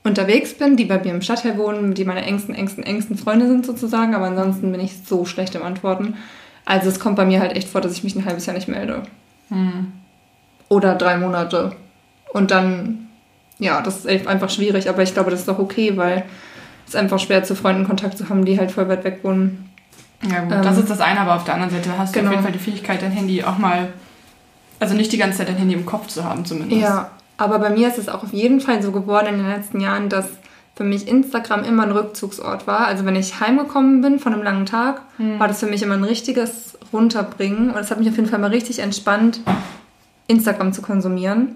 unterwegs 0.03 0.53
bin, 0.53 0.75
die 0.75 0.85
bei 0.85 0.99
mir 0.99 1.11
im 1.11 1.21
Stadtteil 1.21 1.57
wohnen, 1.57 1.93
die 1.93 2.05
meine 2.05 2.23
engsten, 2.23 2.53
engsten, 2.53 2.83
engsten 2.83 3.17
Freunde 3.17 3.47
sind 3.47 3.65
sozusagen. 3.65 4.15
Aber 4.15 4.25
ansonsten 4.25 4.71
bin 4.71 4.81
ich 4.81 4.93
so 5.05 5.25
schlecht 5.25 5.55
im 5.55 5.63
Antworten. 5.63 6.15
Also 6.65 6.89
es 6.89 6.99
kommt 6.99 7.15
bei 7.15 7.25
mir 7.25 7.39
halt 7.39 7.55
echt 7.55 7.67
vor, 7.67 7.81
dass 7.81 7.93
ich 7.93 8.03
mich 8.03 8.15
ein 8.15 8.25
halbes 8.25 8.45
Jahr 8.45 8.55
nicht 8.55 8.67
melde. 8.67 9.03
Hm. 9.49 9.91
Oder 10.69 10.95
drei 10.95 11.17
Monate. 11.17 11.75
Und 12.33 12.51
dann, 12.51 13.09
ja, 13.59 13.81
das 13.81 14.05
ist 14.05 14.27
einfach 14.27 14.49
schwierig. 14.49 14.89
Aber 14.89 15.03
ich 15.03 15.13
glaube, 15.13 15.31
das 15.31 15.41
ist 15.41 15.47
doch 15.47 15.59
okay, 15.59 15.97
weil 15.97 16.25
es 16.85 16.93
ist 16.93 16.95
einfach 16.95 17.19
schwer, 17.19 17.43
zu 17.43 17.55
Freunden 17.55 17.85
Kontakt 17.85 18.17
zu 18.17 18.29
haben, 18.29 18.45
die 18.45 18.59
halt 18.59 18.71
voll 18.71 18.89
weit 18.89 19.03
weg 19.03 19.19
wohnen. 19.23 19.69
Ja 20.29 20.41
gut, 20.41 20.53
ähm, 20.53 20.61
das 20.61 20.77
ist 20.77 20.89
das 20.89 20.99
eine, 20.99 21.19
aber 21.19 21.35
auf 21.35 21.43
der 21.43 21.55
anderen 21.55 21.71
Seite 21.71 21.97
hast 21.97 22.13
genau. 22.13 22.25
du 22.25 22.29
auf 22.29 22.33
jeden 22.33 22.43
Fall 22.43 22.51
die 22.53 22.71
Fähigkeit, 22.71 23.01
dein 23.01 23.11
Handy 23.11 23.43
auch 23.43 23.57
mal, 23.57 23.93
also 24.79 24.93
nicht 24.95 25.11
die 25.11 25.17
ganze 25.17 25.39
Zeit 25.39 25.49
dein 25.49 25.57
Handy 25.57 25.73
im 25.73 25.85
Kopf 25.85 26.07
zu 26.07 26.23
haben 26.23 26.45
zumindest. 26.45 26.81
Ja, 26.81 27.11
aber 27.37 27.59
bei 27.59 27.69
mir 27.69 27.87
ist 27.87 27.97
es 27.97 28.09
auch 28.09 28.23
auf 28.23 28.33
jeden 28.33 28.59
Fall 28.59 28.81
so 28.81 28.91
geworden 28.91 29.27
in 29.27 29.37
den 29.37 29.49
letzten 29.49 29.79
Jahren, 29.79 30.09
dass 30.09 30.25
für 30.75 30.83
mich 30.83 31.07
Instagram 31.07 31.63
immer 31.63 31.83
ein 31.83 31.91
Rückzugsort 31.91 32.65
war. 32.65 32.87
Also 32.87 33.05
wenn 33.05 33.15
ich 33.15 33.39
heimgekommen 33.39 34.01
bin 34.01 34.19
von 34.19 34.33
einem 34.33 34.43
langen 34.43 34.65
Tag, 34.65 35.01
hm. 35.17 35.39
war 35.39 35.47
das 35.47 35.59
für 35.59 35.67
mich 35.67 35.83
immer 35.83 35.95
ein 35.95 36.03
richtiges 36.03 36.77
Runterbringen. 36.91 37.69
Und 37.69 37.77
es 37.77 37.91
hat 37.91 37.99
mich 37.99 38.09
auf 38.09 38.15
jeden 38.15 38.27
Fall 38.27 38.39
mal 38.39 38.49
richtig 38.49 38.79
entspannt, 38.79 39.41
Instagram 40.27 40.73
zu 40.73 40.81
konsumieren. 40.81 41.55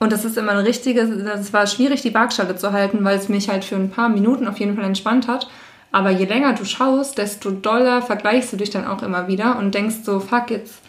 Und 0.00 0.12
das 0.12 0.24
ist 0.24 0.36
immer 0.36 0.52
ein 0.52 0.58
richtiges, 0.58 1.08
das 1.24 1.52
war 1.52 1.66
schwierig, 1.66 2.02
die 2.02 2.12
Waagschale 2.12 2.56
zu 2.56 2.72
halten, 2.72 3.04
weil 3.04 3.16
es 3.16 3.28
mich 3.28 3.48
halt 3.48 3.64
für 3.64 3.76
ein 3.76 3.90
paar 3.90 4.08
Minuten 4.08 4.48
auf 4.48 4.58
jeden 4.58 4.74
Fall 4.74 4.84
entspannt 4.84 5.28
hat. 5.28 5.48
Aber 5.92 6.10
je 6.10 6.24
länger 6.24 6.54
du 6.54 6.64
schaust, 6.64 7.18
desto 7.18 7.50
doller 7.50 8.00
vergleichst 8.00 8.52
du 8.52 8.56
dich 8.56 8.70
dann 8.70 8.86
auch 8.86 9.02
immer 9.02 9.28
wieder 9.28 9.58
und 9.58 9.74
denkst 9.74 9.96
so, 10.04 10.20
fuck, 10.20 10.50
jetzt, 10.50 10.80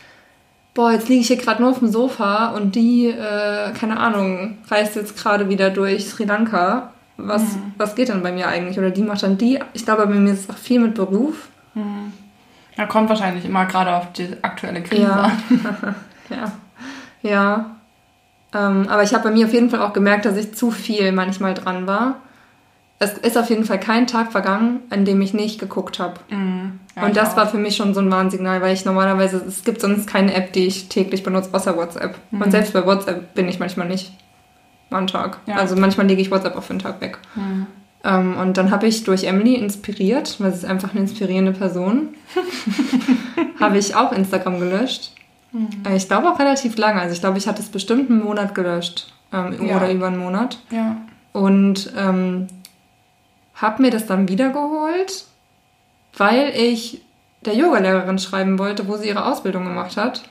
boah, 0.73 0.93
jetzt 0.93 1.09
liege 1.09 1.21
ich 1.21 1.27
hier 1.27 1.35
gerade 1.35 1.61
nur 1.61 1.71
auf 1.71 1.79
dem 1.79 1.89
Sofa 1.89 2.51
und 2.51 2.73
die, 2.75 3.07
äh, 3.07 3.73
keine 3.73 3.99
Ahnung, 3.99 4.57
reist 4.71 4.95
jetzt 4.95 5.17
gerade 5.17 5.49
wieder 5.49 5.69
durch 5.69 6.07
Sri 6.07 6.23
Lanka. 6.23 6.93
Was, 7.17 7.41
mhm. 7.41 7.73
was 7.77 7.95
geht 7.95 8.09
dann 8.09 8.23
bei 8.23 8.31
mir 8.31 8.47
eigentlich? 8.47 8.79
Oder 8.79 8.89
die 8.89 9.03
macht 9.03 9.21
dann 9.21 9.37
die. 9.37 9.59
Ich 9.73 9.83
glaube, 9.85 10.07
bei 10.07 10.15
mir 10.15 10.33
ist 10.33 10.45
es 10.45 10.49
auch 10.49 10.57
viel 10.57 10.79
mit 10.79 10.95
Beruf. 10.95 11.49
Mhm. 11.75 12.13
Ja, 12.77 12.85
kommt 12.87 13.09
wahrscheinlich 13.09 13.45
immer 13.45 13.65
gerade 13.65 13.95
auf 13.95 14.13
die 14.13 14.29
aktuelle 14.41 14.81
Krise 14.81 15.03
ja. 15.03 15.21
an. 15.21 15.31
ja. 16.29 16.51
Ja. 17.21 17.75
Ähm, 18.55 18.87
aber 18.89 19.03
ich 19.03 19.13
habe 19.13 19.25
bei 19.25 19.31
mir 19.31 19.45
auf 19.45 19.53
jeden 19.53 19.69
Fall 19.69 19.81
auch 19.81 19.93
gemerkt, 19.93 20.25
dass 20.25 20.37
ich 20.37 20.55
zu 20.55 20.71
viel 20.71 21.11
manchmal 21.11 21.53
dran 21.53 21.87
war 21.87 22.15
es 22.99 23.17
ist 23.17 23.37
auf 23.37 23.49
jeden 23.49 23.65
Fall 23.65 23.79
kein 23.79 24.07
Tag 24.07 24.31
vergangen, 24.31 24.81
an 24.89 25.05
dem 25.05 25.21
ich 25.21 25.33
nicht 25.33 25.59
geguckt 25.59 25.99
habe. 25.99 26.19
Mhm. 26.29 26.79
Ja, 26.95 27.05
und 27.05 27.17
das 27.17 27.35
war 27.35 27.47
für 27.47 27.57
mich 27.57 27.75
schon 27.75 27.93
so 27.93 27.99
ein 27.99 28.11
Warnsignal, 28.11 28.61
weil 28.61 28.73
ich 28.73 28.85
normalerweise, 28.85 29.43
es 29.47 29.63
gibt 29.63 29.81
sonst 29.81 30.07
keine 30.07 30.33
App, 30.33 30.53
die 30.53 30.67
ich 30.67 30.89
täglich 30.89 31.23
benutze, 31.23 31.49
außer 31.51 31.75
WhatsApp. 31.75 32.15
Mhm. 32.31 32.41
Und 32.41 32.51
selbst 32.51 32.73
bei 32.73 32.85
WhatsApp 32.85 33.33
bin 33.33 33.49
ich 33.49 33.59
manchmal 33.59 33.87
nicht 33.87 34.13
am 34.89 35.07
Tag. 35.07 35.39
Ja. 35.47 35.55
Also 35.55 35.75
manchmal 35.75 36.07
lege 36.07 36.21
ich 36.21 36.31
WhatsApp 36.31 36.55
auf 36.55 36.67
den 36.67 36.79
Tag 36.79 37.01
weg. 37.01 37.17
Mhm. 37.35 37.67
Ähm, 38.03 38.37
und 38.37 38.57
dann 38.57 38.69
habe 38.71 38.87
ich 38.87 39.03
durch 39.03 39.23
Emily 39.23 39.55
inspiriert, 39.55 40.39
weil 40.39 40.51
sie 40.51 40.59
ist 40.59 40.65
einfach 40.65 40.91
eine 40.91 41.01
inspirierende 41.01 41.53
Person, 41.53 42.09
habe 43.59 43.77
ich 43.77 43.95
auch 43.95 44.11
Instagram 44.11 44.59
gelöscht. 44.59 45.13
Mhm. 45.51 45.69
Äh, 45.87 45.95
ich 45.95 46.07
glaube 46.07 46.29
auch 46.29 46.39
relativ 46.39 46.77
lange. 46.77 47.01
Also 47.01 47.13
ich 47.13 47.21
glaube, 47.21 47.37
ich 47.37 47.47
hatte 47.47 47.61
es 47.61 47.69
bestimmt 47.69 48.09
einen 48.09 48.23
Monat 48.23 48.53
gelöscht. 48.55 49.13
Ähm, 49.31 49.67
ja. 49.67 49.77
Oder 49.77 49.91
über 49.91 50.07
einen 50.07 50.17
Monat. 50.17 50.59
Ja. 50.69 50.97
Und 51.31 51.91
ähm, 51.97 52.47
habe 53.55 53.81
mir 53.81 53.91
das 53.91 54.05
dann 54.05 54.27
wiedergeholt, 54.27 55.25
weil 56.17 56.53
ich 56.55 57.01
der 57.45 57.55
Yogalehrerin 57.55 58.19
schreiben 58.19 58.57
wollte, 58.57 58.87
wo 58.87 58.97
sie 58.97 59.09
ihre 59.09 59.25
Ausbildung 59.25 59.65
gemacht 59.65 59.97
hat. 59.97 60.23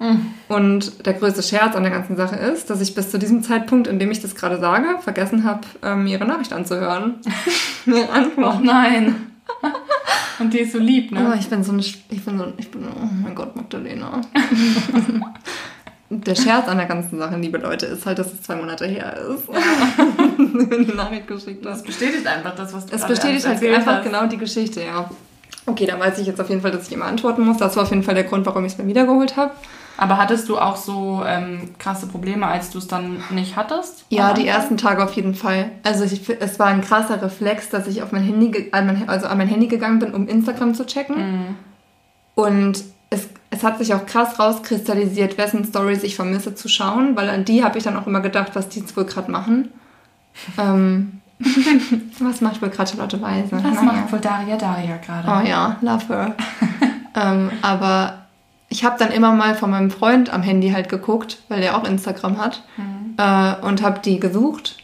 Mhm. 0.00 0.34
Und 0.48 1.06
der 1.06 1.14
größte 1.14 1.42
Scherz 1.42 1.76
an 1.76 1.82
der 1.82 1.92
ganzen 1.92 2.16
Sache 2.16 2.36
ist, 2.36 2.68
dass 2.70 2.80
ich 2.80 2.94
bis 2.94 3.10
zu 3.10 3.18
diesem 3.18 3.42
Zeitpunkt, 3.42 3.86
in 3.86 3.98
dem 3.98 4.10
ich 4.10 4.20
das 4.20 4.34
gerade 4.34 4.58
sage, 4.58 4.98
vergessen 5.00 5.44
habe, 5.44 5.60
ähm, 5.82 6.06
ihre 6.06 6.24
Nachricht 6.24 6.52
anzuhören. 6.52 7.20
ihre 7.86 8.10
Antwort. 8.10 8.56
Oh 8.60 8.64
nein. 8.64 9.30
Und 10.38 10.52
die 10.52 10.60
ist 10.60 10.72
so 10.72 10.78
lieb, 10.78 11.12
ne? 11.12 11.30
Oh, 11.32 11.38
ich 11.38 11.48
bin 11.48 11.62
so 11.62 11.72
eine, 11.72 11.80
ich 11.80 12.24
bin 12.24 12.38
so, 12.38 12.52
ich 12.56 12.70
bin, 12.70 12.84
oh 12.88 13.08
mein 13.22 13.34
Gott, 13.34 13.54
Magdalena. 13.54 14.20
der 16.10 16.34
Scherz 16.34 16.68
an 16.68 16.78
der 16.78 16.86
ganzen 16.86 17.18
Sache, 17.18 17.36
liebe 17.36 17.58
Leute, 17.58 17.86
ist 17.86 18.04
halt, 18.04 18.18
dass 18.18 18.32
es 18.32 18.42
zwei 18.42 18.56
Monate 18.56 18.86
her 18.86 19.16
ist. 19.16 19.48
Wenn 20.70 20.86
die 20.86 20.94
Nachricht 20.94 21.26
geschickt 21.26 21.66
hast. 21.66 21.80
Das 21.80 21.82
bestätigt 21.82 22.26
einfach 22.26 22.54
das, 22.54 22.72
was 22.72 22.86
du 22.86 22.94
Es 22.94 23.06
bestätigt 23.06 23.46
halt 23.46 23.62
einfach 23.62 23.96
hast. 23.96 24.04
genau 24.04 24.26
die 24.26 24.38
Geschichte, 24.38 24.82
ja. 24.82 25.10
Okay, 25.66 25.86
dann 25.86 25.98
weiß 25.98 26.18
ich 26.18 26.26
jetzt 26.26 26.40
auf 26.40 26.48
jeden 26.48 26.60
Fall, 26.60 26.70
dass 26.70 26.86
ich 26.86 26.92
immer 26.92 27.06
antworten 27.06 27.42
muss. 27.42 27.56
Das 27.56 27.74
war 27.76 27.84
auf 27.84 27.90
jeden 27.90 28.02
Fall 28.02 28.14
der 28.14 28.24
Grund, 28.24 28.46
warum 28.46 28.64
ich 28.64 28.72
es 28.72 28.78
mir 28.78 28.86
wiedergeholt 28.86 29.36
habe. 29.36 29.52
Aber 29.96 30.18
hattest 30.18 30.48
du 30.48 30.58
auch 30.58 30.76
so 30.76 31.22
ähm, 31.24 31.70
krasse 31.78 32.06
Probleme, 32.06 32.46
als 32.46 32.70
du 32.70 32.78
es 32.78 32.88
dann 32.88 33.22
nicht 33.30 33.56
hattest? 33.56 34.04
Ja, 34.10 34.32
die 34.32 34.46
ersten 34.46 34.76
Tage 34.76 35.02
auf 35.02 35.12
jeden 35.12 35.34
Fall. 35.34 35.70
Also 35.84 36.04
ich, 36.04 36.28
es 36.40 36.58
war 36.58 36.66
ein 36.66 36.82
krasser 36.82 37.22
Reflex, 37.22 37.70
dass 37.70 37.86
ich 37.86 38.02
auf 38.02 38.10
mein 38.10 38.24
Handy, 38.24 38.70
also 38.72 39.26
an 39.26 39.38
mein 39.38 39.48
Handy 39.48 39.68
gegangen 39.68 40.00
bin, 40.00 40.12
um 40.12 40.26
Instagram 40.26 40.74
zu 40.74 40.84
checken. 40.84 41.16
Mhm. 41.16 41.56
Und 42.34 42.84
es, 43.10 43.28
es 43.50 43.62
hat 43.62 43.78
sich 43.78 43.94
auch 43.94 44.04
krass 44.04 44.38
rauskristallisiert, 44.38 45.38
wessen 45.38 45.64
Stories 45.64 46.02
ich 46.02 46.16
vermisse 46.16 46.54
zu 46.54 46.68
schauen, 46.68 47.14
weil 47.16 47.30
an 47.30 47.44
die 47.44 47.62
habe 47.62 47.78
ich 47.78 47.84
dann 47.84 47.96
auch 47.96 48.08
immer 48.08 48.20
gedacht, 48.20 48.50
was 48.54 48.68
die 48.68 48.80
jetzt 48.80 48.96
wohl 48.96 49.04
gerade 49.04 49.30
machen. 49.30 49.70
Ähm, 50.58 51.20
was 52.20 52.40
macht 52.40 52.62
wohl 52.62 52.70
gerade 52.70 52.90
Charlotte 52.90 53.20
Weise? 53.20 53.52
Was 53.52 53.62
naja. 53.62 53.82
macht 53.82 54.12
wohl 54.12 54.20
Daria 54.20 54.56
Daria 54.56 54.96
gerade? 54.98 55.28
Oh 55.28 55.48
ja, 55.48 55.76
love 55.80 56.06
her. 56.08 56.34
ähm, 57.16 57.50
aber 57.62 58.24
ich 58.68 58.84
habe 58.84 58.96
dann 58.98 59.10
immer 59.10 59.32
mal 59.32 59.54
von 59.54 59.70
meinem 59.70 59.90
Freund 59.90 60.32
am 60.32 60.42
Handy 60.42 60.70
halt 60.70 60.88
geguckt, 60.88 61.38
weil 61.48 61.60
der 61.60 61.76
auch 61.76 61.84
Instagram 61.84 62.38
hat 62.38 62.62
mhm. 62.76 63.14
äh, 63.16 63.66
und 63.66 63.82
habe 63.82 64.00
die 64.00 64.20
gesucht. 64.20 64.78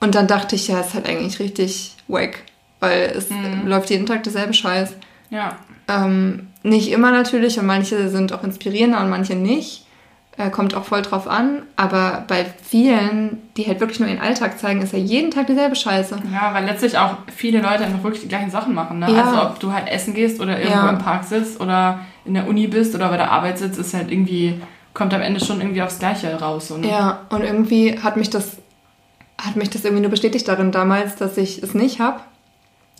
Und 0.00 0.14
dann 0.14 0.26
dachte 0.26 0.56
ich, 0.56 0.68
ja, 0.68 0.80
ist 0.80 0.94
halt 0.94 1.08
eigentlich 1.08 1.38
richtig 1.38 1.96
wack, 2.08 2.42
weil 2.80 3.12
es 3.16 3.30
mhm. 3.30 3.66
läuft 3.66 3.90
jeden 3.90 4.06
Tag 4.06 4.22
derselbe 4.22 4.52
Scheiß. 4.52 4.94
Ja. 5.30 5.56
Ähm, 5.88 6.48
nicht 6.62 6.90
immer 6.90 7.10
natürlich 7.10 7.58
und 7.58 7.66
manche 7.66 8.08
sind 8.08 8.32
auch 8.32 8.42
inspirierender 8.42 9.00
und 9.00 9.10
manche 9.10 9.34
nicht. 9.34 9.86
Äh, 10.36 10.50
kommt 10.50 10.74
auch 10.74 10.84
voll 10.84 11.02
drauf 11.02 11.28
an. 11.28 11.62
Aber 11.76 12.24
bei 12.26 12.44
vielen, 12.44 13.42
die 13.56 13.66
halt 13.66 13.80
wirklich 13.80 14.00
nur 14.00 14.08
ihren 14.08 14.20
Alltag 14.20 14.58
zeigen, 14.58 14.82
ist 14.82 14.92
ja 14.92 14.98
jeden 14.98 15.30
Tag 15.30 15.46
dieselbe 15.46 15.76
Scheiße. 15.76 16.18
Ja, 16.32 16.52
weil 16.52 16.64
letztlich 16.64 16.98
auch 16.98 17.18
viele 17.34 17.60
Leute 17.60 17.84
einfach 17.84 18.02
wirklich 18.02 18.22
die 18.22 18.28
gleichen 18.28 18.50
Sachen 18.50 18.74
machen. 18.74 18.98
Ne? 18.98 19.12
Ja. 19.12 19.24
Also 19.24 19.42
ob 19.42 19.60
du 19.60 19.72
halt 19.72 19.88
essen 19.88 20.12
gehst 20.12 20.40
oder 20.40 20.58
irgendwo 20.58 20.86
ja. 20.86 20.90
im 20.90 20.98
Park 20.98 21.24
sitzt 21.24 21.60
oder 21.60 22.00
in 22.24 22.34
der 22.34 22.48
Uni 22.48 22.66
bist 22.66 22.94
oder 22.96 23.08
bei 23.10 23.16
der 23.16 23.30
Arbeit 23.30 23.58
sitzt, 23.58 23.78
ist 23.78 23.94
halt 23.94 24.10
irgendwie, 24.10 24.60
kommt 24.92 25.14
am 25.14 25.20
Ende 25.20 25.38
schon 25.38 25.60
irgendwie 25.60 25.82
aufs 25.82 26.00
Gleiche 26.00 26.34
raus. 26.34 26.68
So, 26.68 26.78
ne? 26.78 26.88
Ja, 26.88 27.20
und 27.28 27.42
irgendwie 27.42 28.00
hat 28.00 28.16
mich 28.16 28.30
das 28.30 28.56
hat 29.40 29.56
mich 29.56 29.70
das 29.70 29.84
irgendwie 29.84 30.02
nur 30.02 30.10
bestätigt 30.10 30.46
darin 30.48 30.72
damals, 30.72 31.16
dass 31.16 31.36
ich 31.36 31.62
es 31.62 31.74
nicht 31.74 32.00
habe. 32.00 32.20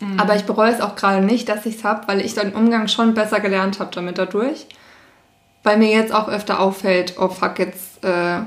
Mhm. 0.00 0.18
Aber 0.18 0.36
ich 0.36 0.44
bereue 0.44 0.72
es 0.72 0.80
auch 0.80 0.96
gerade 0.96 1.24
nicht, 1.24 1.48
dass 1.48 1.66
ich 1.66 1.76
es 1.76 1.84
habe, 1.84 2.06
weil 2.08 2.20
ich 2.20 2.34
den 2.34 2.52
Umgang 2.52 2.88
schon 2.88 3.14
besser 3.14 3.40
gelernt 3.40 3.80
habe 3.80 3.90
damit 3.94 4.18
dadurch. 4.18 4.66
Weil 5.64 5.78
mir 5.78 5.88
jetzt 5.90 6.14
auch 6.14 6.28
öfter 6.28 6.60
auffällt, 6.60 7.14
oh 7.18 7.28
fuck, 7.28 7.58
jetzt 7.58 8.04
äh, 8.04 8.40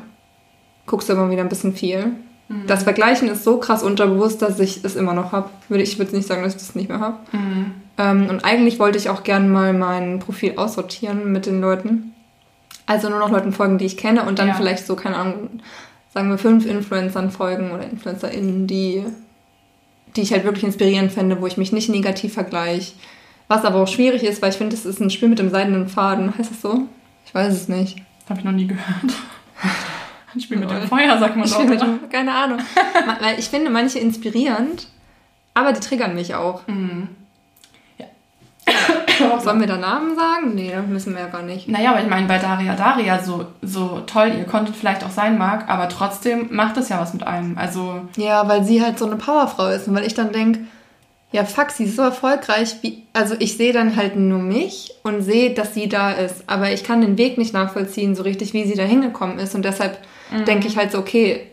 guckst 0.85 1.09
du 1.09 1.13
immer 1.13 1.29
wieder 1.29 1.41
ein 1.41 1.49
bisschen 1.49 1.73
viel. 1.75 2.13
Mhm. 2.47 2.67
Das 2.67 2.83
Vergleichen 2.83 3.27
ist 3.27 3.43
so 3.43 3.57
krass 3.57 3.83
unterbewusst, 3.83 4.41
dass 4.41 4.59
ich 4.59 4.85
es 4.85 4.95
immer 4.95 5.13
noch 5.13 5.33
habe. 5.33 5.49
Ich 5.69 5.99
würde 5.99 6.15
nicht 6.15 6.27
sagen, 6.27 6.43
dass 6.43 6.53
ich 6.53 6.59
das 6.61 6.75
nicht 6.75 6.87
mehr 6.89 6.99
habe. 6.99 7.17
Mhm. 7.31 7.71
Ähm, 7.97 8.27
und 8.29 8.45
eigentlich 8.45 8.79
wollte 8.79 8.97
ich 8.97 9.09
auch 9.09 9.23
gerne 9.23 9.47
mal 9.49 9.73
mein 9.73 10.19
Profil 10.19 10.53
aussortieren 10.57 11.31
mit 11.31 11.45
den 11.45 11.59
Leuten. 11.59 12.13
Also 12.85 13.09
nur 13.09 13.19
noch 13.19 13.31
Leuten 13.31 13.51
folgen, 13.51 13.77
die 13.77 13.85
ich 13.85 13.97
kenne 13.97 14.23
und 14.23 14.39
dann 14.39 14.49
Ja. 14.49 14.53
vielleicht 14.53 14.85
so, 14.85 14.95
keine 14.95 15.17
Ahnung, 15.17 15.59
sagen 16.13 16.29
wir 16.29 16.37
fünf 16.37 16.65
Influencern 16.65 17.31
folgen 17.31 17.71
oder 17.71 17.83
InfluencerInnen, 17.83 18.65
die, 18.67 19.03
die 20.15 20.21
ich 20.21 20.31
halt 20.31 20.45
wirklich 20.45 20.63
inspirierend 20.63 21.11
fände, 21.11 21.41
wo 21.41 21.47
ich 21.47 21.57
mich 21.57 21.73
nicht 21.73 21.89
negativ 21.89 22.33
vergleiche. 22.33 22.93
Was 23.49 23.65
aber 23.65 23.81
auch 23.81 23.87
schwierig 23.87 24.23
ist, 24.23 24.41
weil 24.41 24.51
ich 24.51 24.57
finde, 24.57 24.75
es 24.75 24.85
ist 24.85 24.99
ein 25.01 25.09
Spiel 25.09 25.29
mit 25.29 25.39
dem 25.39 25.49
seidenen 25.49 25.87
Faden. 25.89 26.37
Heißt 26.37 26.51
das 26.51 26.61
so? 26.61 26.83
Ich 27.27 27.35
weiß 27.35 27.53
es 27.53 27.67
nicht. 27.67 27.97
Habe 28.29 28.39
ich 28.39 28.45
noch 28.45 28.53
nie 28.53 28.67
gehört. 28.67 28.85
Ein 30.33 30.39
Spiel 30.39 30.57
mit 30.57 30.69
dem. 30.69 30.81
Feuer, 30.83 31.17
sagt 31.17 31.35
man 31.35 31.49
doch. 31.49 31.59
oder? 31.59 31.99
keine 32.09 32.33
Ahnung. 32.33 32.59
Weil 33.21 33.37
ich 33.37 33.49
finde 33.49 33.69
manche 33.69 33.99
inspirierend, 33.99 34.87
aber 35.53 35.73
die 35.73 35.81
triggern 35.81 36.15
mich 36.15 36.35
auch. 36.35 36.65
Mhm. 36.67 37.09
Sollen 39.43 39.59
wir 39.59 39.67
da 39.67 39.77
Namen 39.77 40.15
sagen? 40.15 40.53
Nee, 40.55 40.71
das 40.73 40.85
müssen 40.87 41.13
wir 41.13 41.21
ja 41.21 41.27
gar 41.27 41.41
nicht. 41.41 41.67
Naja, 41.67 41.91
aber 41.91 42.01
ich 42.01 42.09
meine, 42.09 42.27
bei 42.27 42.37
Daria 42.37 42.75
Daria, 42.75 43.23
so, 43.23 43.45
so 43.61 44.01
toll 44.05 44.31
ihr 44.37 44.43
Content 44.45 44.75
vielleicht 44.75 45.03
auch 45.03 45.09
sein 45.09 45.37
mag, 45.37 45.69
aber 45.69 45.89
trotzdem 45.89 46.47
macht 46.51 46.77
es 46.77 46.89
ja 46.89 46.99
was 46.99 47.13
mit 47.13 47.25
einem. 47.25 47.57
Also, 47.57 48.01
Ja, 48.15 48.47
weil 48.47 48.63
sie 48.63 48.81
halt 48.83 48.99
so 48.99 49.05
eine 49.05 49.15
Powerfrau 49.15 49.67
ist 49.67 49.87
und 49.87 49.95
weil 49.95 50.05
ich 50.05 50.13
dann 50.13 50.31
denke, 50.31 50.59
ja 51.31 51.43
fuck, 51.45 51.71
sie 51.71 51.85
ist 51.85 51.95
so 51.95 52.01
erfolgreich, 52.03 52.77
wie, 52.81 53.03
also 53.13 53.35
ich 53.39 53.57
sehe 53.57 53.73
dann 53.73 53.95
halt 53.95 54.15
nur 54.15 54.39
mich 54.39 54.93
und 55.03 55.21
sehe, 55.21 55.53
dass 55.53 55.73
sie 55.73 55.89
da 55.89 56.11
ist, 56.11 56.43
aber 56.47 56.71
ich 56.71 56.83
kann 56.83 57.01
den 57.01 57.17
Weg 57.17 57.37
nicht 57.37 57.53
nachvollziehen, 57.53 58.15
so 58.15 58.23
richtig, 58.23 58.53
wie 58.53 58.65
sie 58.65 58.75
da 58.75 58.83
hingekommen 58.83 59.39
ist. 59.39 59.53
Und 59.55 59.65
deshalb 59.65 59.97
denke 60.45 60.67
ich 60.67 60.77
halt 60.77 60.91
so, 60.91 60.99
okay, 60.99 61.47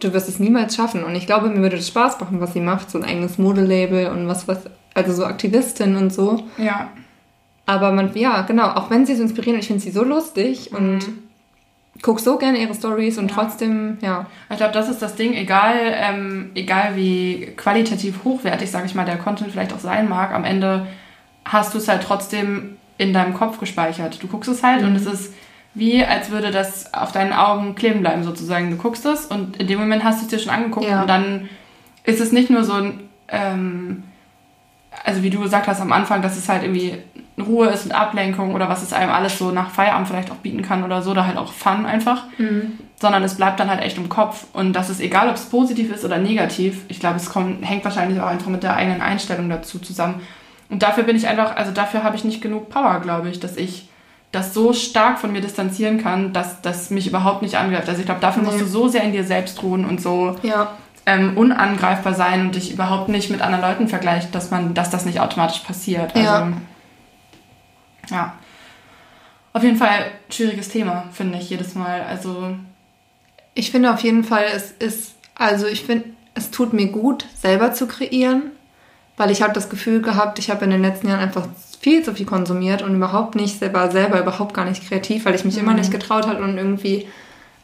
du 0.00 0.12
wirst 0.12 0.28
es 0.28 0.38
niemals 0.38 0.74
schaffen. 0.74 1.04
Und 1.04 1.14
ich 1.14 1.26
glaube, 1.26 1.48
mir 1.48 1.62
würde 1.62 1.76
das 1.76 1.88
Spaß 1.88 2.20
machen, 2.20 2.40
was 2.40 2.52
sie 2.52 2.60
macht, 2.60 2.90
so 2.90 2.98
ein 2.98 3.04
eigenes 3.04 3.38
Modelabel 3.38 4.08
und 4.08 4.26
was, 4.28 4.48
was, 4.48 4.62
also 4.94 5.12
so 5.12 5.24
Aktivistin 5.24 5.96
und 5.96 6.12
so, 6.12 6.42
ja. 6.58 6.90
aber 7.66 7.92
man, 7.92 8.10
ja, 8.14 8.42
genau, 8.42 8.68
auch 8.68 8.90
wenn 8.90 9.06
sie 9.06 9.14
so 9.14 9.22
inspirierend, 9.22 9.62
ich 9.62 9.68
finde 9.68 9.82
sie 9.82 9.90
so 9.90 10.02
lustig 10.02 10.72
und 10.72 11.00
guck 12.02 12.20
so 12.20 12.38
gerne 12.38 12.58
ihre 12.58 12.74
Stories 12.74 13.18
und 13.18 13.30
Ja. 13.30 13.34
trotzdem, 13.36 13.98
ja, 14.00 14.26
Ich 14.50 14.56
glaube, 14.56 14.72
das 14.72 14.88
ist 14.88 15.02
das 15.02 15.16
Ding, 15.16 15.34
egal, 15.34 15.74
ähm, 15.94 16.50
egal 16.54 16.96
wie 16.96 17.52
qualitativ 17.56 18.20
hochwertig, 18.24 18.70
sage 18.70 18.86
ich 18.86 18.94
mal, 18.94 19.04
der 19.04 19.16
Content 19.18 19.50
vielleicht 19.52 19.72
auch 19.72 19.78
sein 19.80 20.08
mag, 20.08 20.32
am 20.32 20.44
Ende 20.44 20.86
hast 21.44 21.74
du 21.74 21.78
es 21.78 21.88
halt 21.88 22.02
trotzdem 22.02 22.76
in 22.98 23.12
deinem 23.12 23.34
Kopf 23.34 23.58
gespeichert. 23.58 24.22
Du 24.22 24.26
guckst 24.28 24.50
es 24.50 24.62
halt 24.62 24.82
und 24.82 24.94
es 24.94 25.06
ist 25.06 25.34
wie, 25.74 26.04
als 26.04 26.30
würde 26.30 26.50
das 26.50 26.92
auf 26.92 27.12
deinen 27.12 27.32
Augen 27.32 27.74
kleben 27.74 28.00
bleiben 28.00 28.24
sozusagen. 28.24 28.70
Du 28.70 28.76
guckst 28.76 29.06
es 29.06 29.26
und 29.26 29.56
in 29.58 29.66
dem 29.68 29.78
Moment 29.78 30.02
hast 30.04 30.20
du 30.20 30.24
es 30.24 30.30
dir 30.30 30.38
schon 30.38 30.52
angeguckt 30.52 30.86
Ja. 30.88 31.02
und 31.02 31.06
dann 31.08 31.48
ist 32.04 32.20
es 32.20 32.32
nicht 32.32 32.50
nur 32.50 32.64
so 32.64 32.74
ein, 32.74 33.00
ähm, 33.28 34.02
also 35.04 35.22
wie 35.22 35.30
du 35.30 35.40
gesagt 35.40 35.66
hast 35.68 35.80
am 35.80 35.92
Anfang, 35.92 36.22
dass 36.22 36.36
es 36.36 36.48
halt 36.48 36.62
irgendwie 36.62 36.94
Ruhe 37.40 37.68
ist 37.68 37.84
und 37.86 37.92
Ablenkung 37.92 38.54
oder 38.54 38.68
was 38.68 38.82
es 38.82 38.92
einem 38.92 39.10
alles 39.10 39.38
so 39.38 39.50
nach 39.50 39.70
Feierabend 39.70 40.08
vielleicht 40.08 40.30
auch 40.30 40.36
bieten 40.36 40.62
kann 40.62 40.84
oder 40.84 41.02
so, 41.02 41.10
oder 41.12 41.26
halt 41.26 41.36
auch 41.36 41.52
Fun 41.52 41.86
einfach 41.86 42.24
sondern 43.00 43.22
es 43.22 43.34
bleibt 43.36 43.58
dann 43.58 43.70
halt 43.70 43.80
echt 43.82 43.96
im 43.96 44.08
Kopf. 44.10 44.44
Und 44.52 44.74
das 44.74 44.90
ist 44.90 45.00
egal, 45.00 45.28
ob 45.30 45.34
es 45.34 45.46
positiv 45.46 45.90
ist 45.90 46.04
oder 46.04 46.18
negativ. 46.18 46.82
Ich 46.88 47.00
glaube, 47.00 47.16
es 47.16 47.30
kommt, 47.30 47.66
hängt 47.66 47.82
wahrscheinlich 47.82 48.20
auch 48.20 48.26
einfach 48.26 48.48
mit 48.48 48.62
der 48.62 48.76
eigenen 48.76 49.00
Einstellung 49.00 49.48
dazu 49.48 49.78
zusammen. 49.78 50.20
Und 50.68 50.82
dafür 50.82 51.04
bin 51.04 51.16
ich 51.16 51.26
einfach, 51.26 51.56
also 51.56 51.72
dafür 51.72 52.04
habe 52.04 52.14
ich 52.16 52.24
nicht 52.24 52.42
genug 52.42 52.68
Power, 52.68 53.00
glaube 53.00 53.30
ich, 53.30 53.40
dass 53.40 53.56
ich 53.56 53.88
das 54.32 54.54
so 54.54 54.72
stark 54.74 55.18
von 55.18 55.32
mir 55.32 55.40
distanzieren 55.40 56.00
kann, 56.00 56.32
dass 56.32 56.60
das 56.60 56.90
mich 56.90 57.08
überhaupt 57.08 57.40
nicht 57.42 57.56
angreift. 57.56 57.88
Also 57.88 58.00
ich 58.00 58.06
glaube, 58.06 58.20
dafür 58.20 58.42
musst 58.42 58.58
Nee. 58.58 58.64
du 58.64 58.68
so 58.68 58.86
sehr 58.86 59.02
in 59.02 59.12
dir 59.12 59.24
selbst 59.24 59.62
ruhen 59.62 59.84
und 59.86 60.00
so 60.00 60.36
ja, 60.42 60.68
ähm, 61.06 61.36
unangreifbar 61.36 62.14
sein 62.14 62.42
und 62.42 62.54
dich 62.54 62.70
überhaupt 62.72 63.08
nicht 63.08 63.30
mit 63.30 63.40
anderen 63.40 63.62
Leuten 63.64 63.88
vergleicht, 63.88 64.34
dass 64.34 64.50
man, 64.50 64.74
dass 64.74 64.90
das 64.90 65.06
nicht 65.06 65.20
automatisch 65.20 65.60
passiert. 65.60 66.14
Also, 66.14 66.28
Ja. 66.28 66.52
Ja. 68.10 68.34
Auf 69.52 69.62
jeden 69.62 69.76
Fall 69.76 70.06
schwieriges 70.28 70.68
Thema, 70.68 71.08
finde 71.12 71.38
ich 71.38 71.50
jedes 71.50 71.74
Mal. 71.74 72.02
Also 72.02 72.54
Ich 73.54 73.70
finde 73.70 73.92
auf 73.92 74.00
jeden 74.00 74.22
Fall, 74.22 74.44
es 74.54 74.72
ist, 74.78 75.14
also 75.34 75.66
ich 75.66 75.84
finde, 75.84 76.10
es 76.34 76.50
tut 76.50 76.72
mir 76.72 76.86
gut, 76.86 77.26
selber 77.34 77.72
zu 77.72 77.86
kreieren, 77.86 78.52
weil 79.16 79.30
ich 79.30 79.42
habe 79.42 79.52
das 79.52 79.68
Gefühl 79.68 80.00
gehabt, 80.02 80.38
ich 80.38 80.50
habe 80.50 80.64
in 80.64 80.70
den 80.70 80.82
letzten 80.82 81.08
Jahren 81.08 81.20
einfach 81.20 81.48
viel 81.80 82.04
zu 82.04 82.14
viel 82.14 82.26
konsumiert 82.26 82.82
und 82.82 82.94
überhaupt 82.94 83.34
nicht 83.34 83.58
selber, 83.58 83.90
selber 83.90 84.20
überhaupt 84.20 84.54
gar 84.54 84.64
nicht 84.64 84.86
kreativ, 84.86 85.24
weil 85.24 85.34
ich 85.34 85.44
mich 85.44 85.58
immer 85.58 85.74
nicht 85.74 85.90
getraut 85.90 86.26
habe 86.26 86.42
und 86.42 86.56
irgendwie 86.56 87.08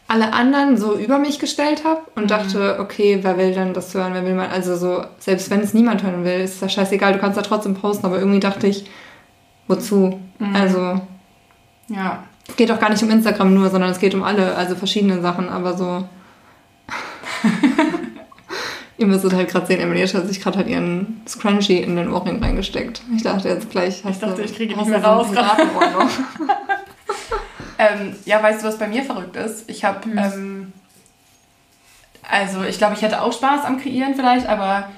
alle 0.09 0.33
anderen 0.33 0.77
so 0.77 0.97
über 0.97 1.19
mich 1.19 1.39
gestellt 1.39 1.85
habe 1.85 2.01
und 2.15 2.31
dachte, 2.31 2.79
okay, 2.81 3.19
wer 3.23 3.39
will 3.39 3.53
denn 3.53 3.75
das 3.75 3.93
hören, 3.95 4.15
wer 4.15 4.25
will 4.25 4.35
mal, 4.35 4.49
also 4.49 4.77
so, 4.77 5.05
selbst 5.19 5.51
wenn 5.51 5.61
es 5.61 5.75
niemand 5.75 6.03
hören 6.03 6.25
will, 6.25 6.41
ist 6.41 6.63
das 6.63 6.73
scheißegal, 6.73 7.13
du 7.13 7.19
kannst 7.19 7.37
da 7.37 7.43
trotzdem 7.43 7.75
posten, 7.75 8.07
aber 8.07 8.19
irgendwie 8.19 8.41
dachte 8.41 8.67
ich, 8.67 8.89
wozu? 9.69 10.21
Also, 10.55 11.01
ja, 11.89 12.23
es 12.49 12.57
geht 12.57 12.71
auch 12.71 12.79
gar 12.79 12.91
nicht 12.91 13.03
um 13.03 13.11
Instagram 13.11 13.55
nur, 13.55 13.71
sondern 13.71 13.91
es 13.91 13.99
geht 13.99 14.15
um 14.15 14.23
alle, 14.23 14.55
also 14.55 14.77
verschiedene 14.77 15.21
Sachen, 15.21 15.49
aber 15.49 15.77
so. 15.77 16.09
Ihr 18.99 19.07
müsstet 19.07 19.35
halt 19.35 19.51
gerade 19.51 19.67
sehen, 19.67 19.81
Emily 19.81 20.07
hat 20.09 20.27
sich 20.27 20.41
gerade 20.41 20.57
halt 20.59 20.69
ihren 20.69 21.21
Scrunchie 21.29 21.83
in 21.83 21.97
den 21.97 22.11
Ohrring 22.11 22.43
reingesteckt. 22.43 23.03
Ich 23.15 23.23
dachte 23.23 23.49
jetzt 23.51 23.71
gleich. 23.71 24.03
hast 24.05 24.23
dachte, 24.23 24.37
du- 24.37 24.43
ich 24.43 24.57
kriege 24.57 24.75
nicht 24.75 24.89
mehr 24.89 25.01
so 25.01 25.07
raus. 25.07 25.27
Noch. 25.33 25.57
Ähm, 27.79 28.17
ja, 28.25 28.43
weißt 28.43 28.63
du, 28.63 28.69
was 28.69 28.79
bei 28.79 28.89
mir 28.89 29.03
verrückt 29.03 29.37
ist? 29.37 29.69
Ich 29.69 29.85
habe, 29.85 30.09
ähm, 30.09 30.73
also 32.23 32.63
ich 32.65 32.79
glaube, 32.79 32.95
ich 32.95 33.03
hätte 33.03 33.21
auch 33.21 33.35
Spaß 33.35 33.67
am 33.67 33.79
Kreieren 33.79 34.15
vielleicht, 34.15 34.49
aber 34.49 34.89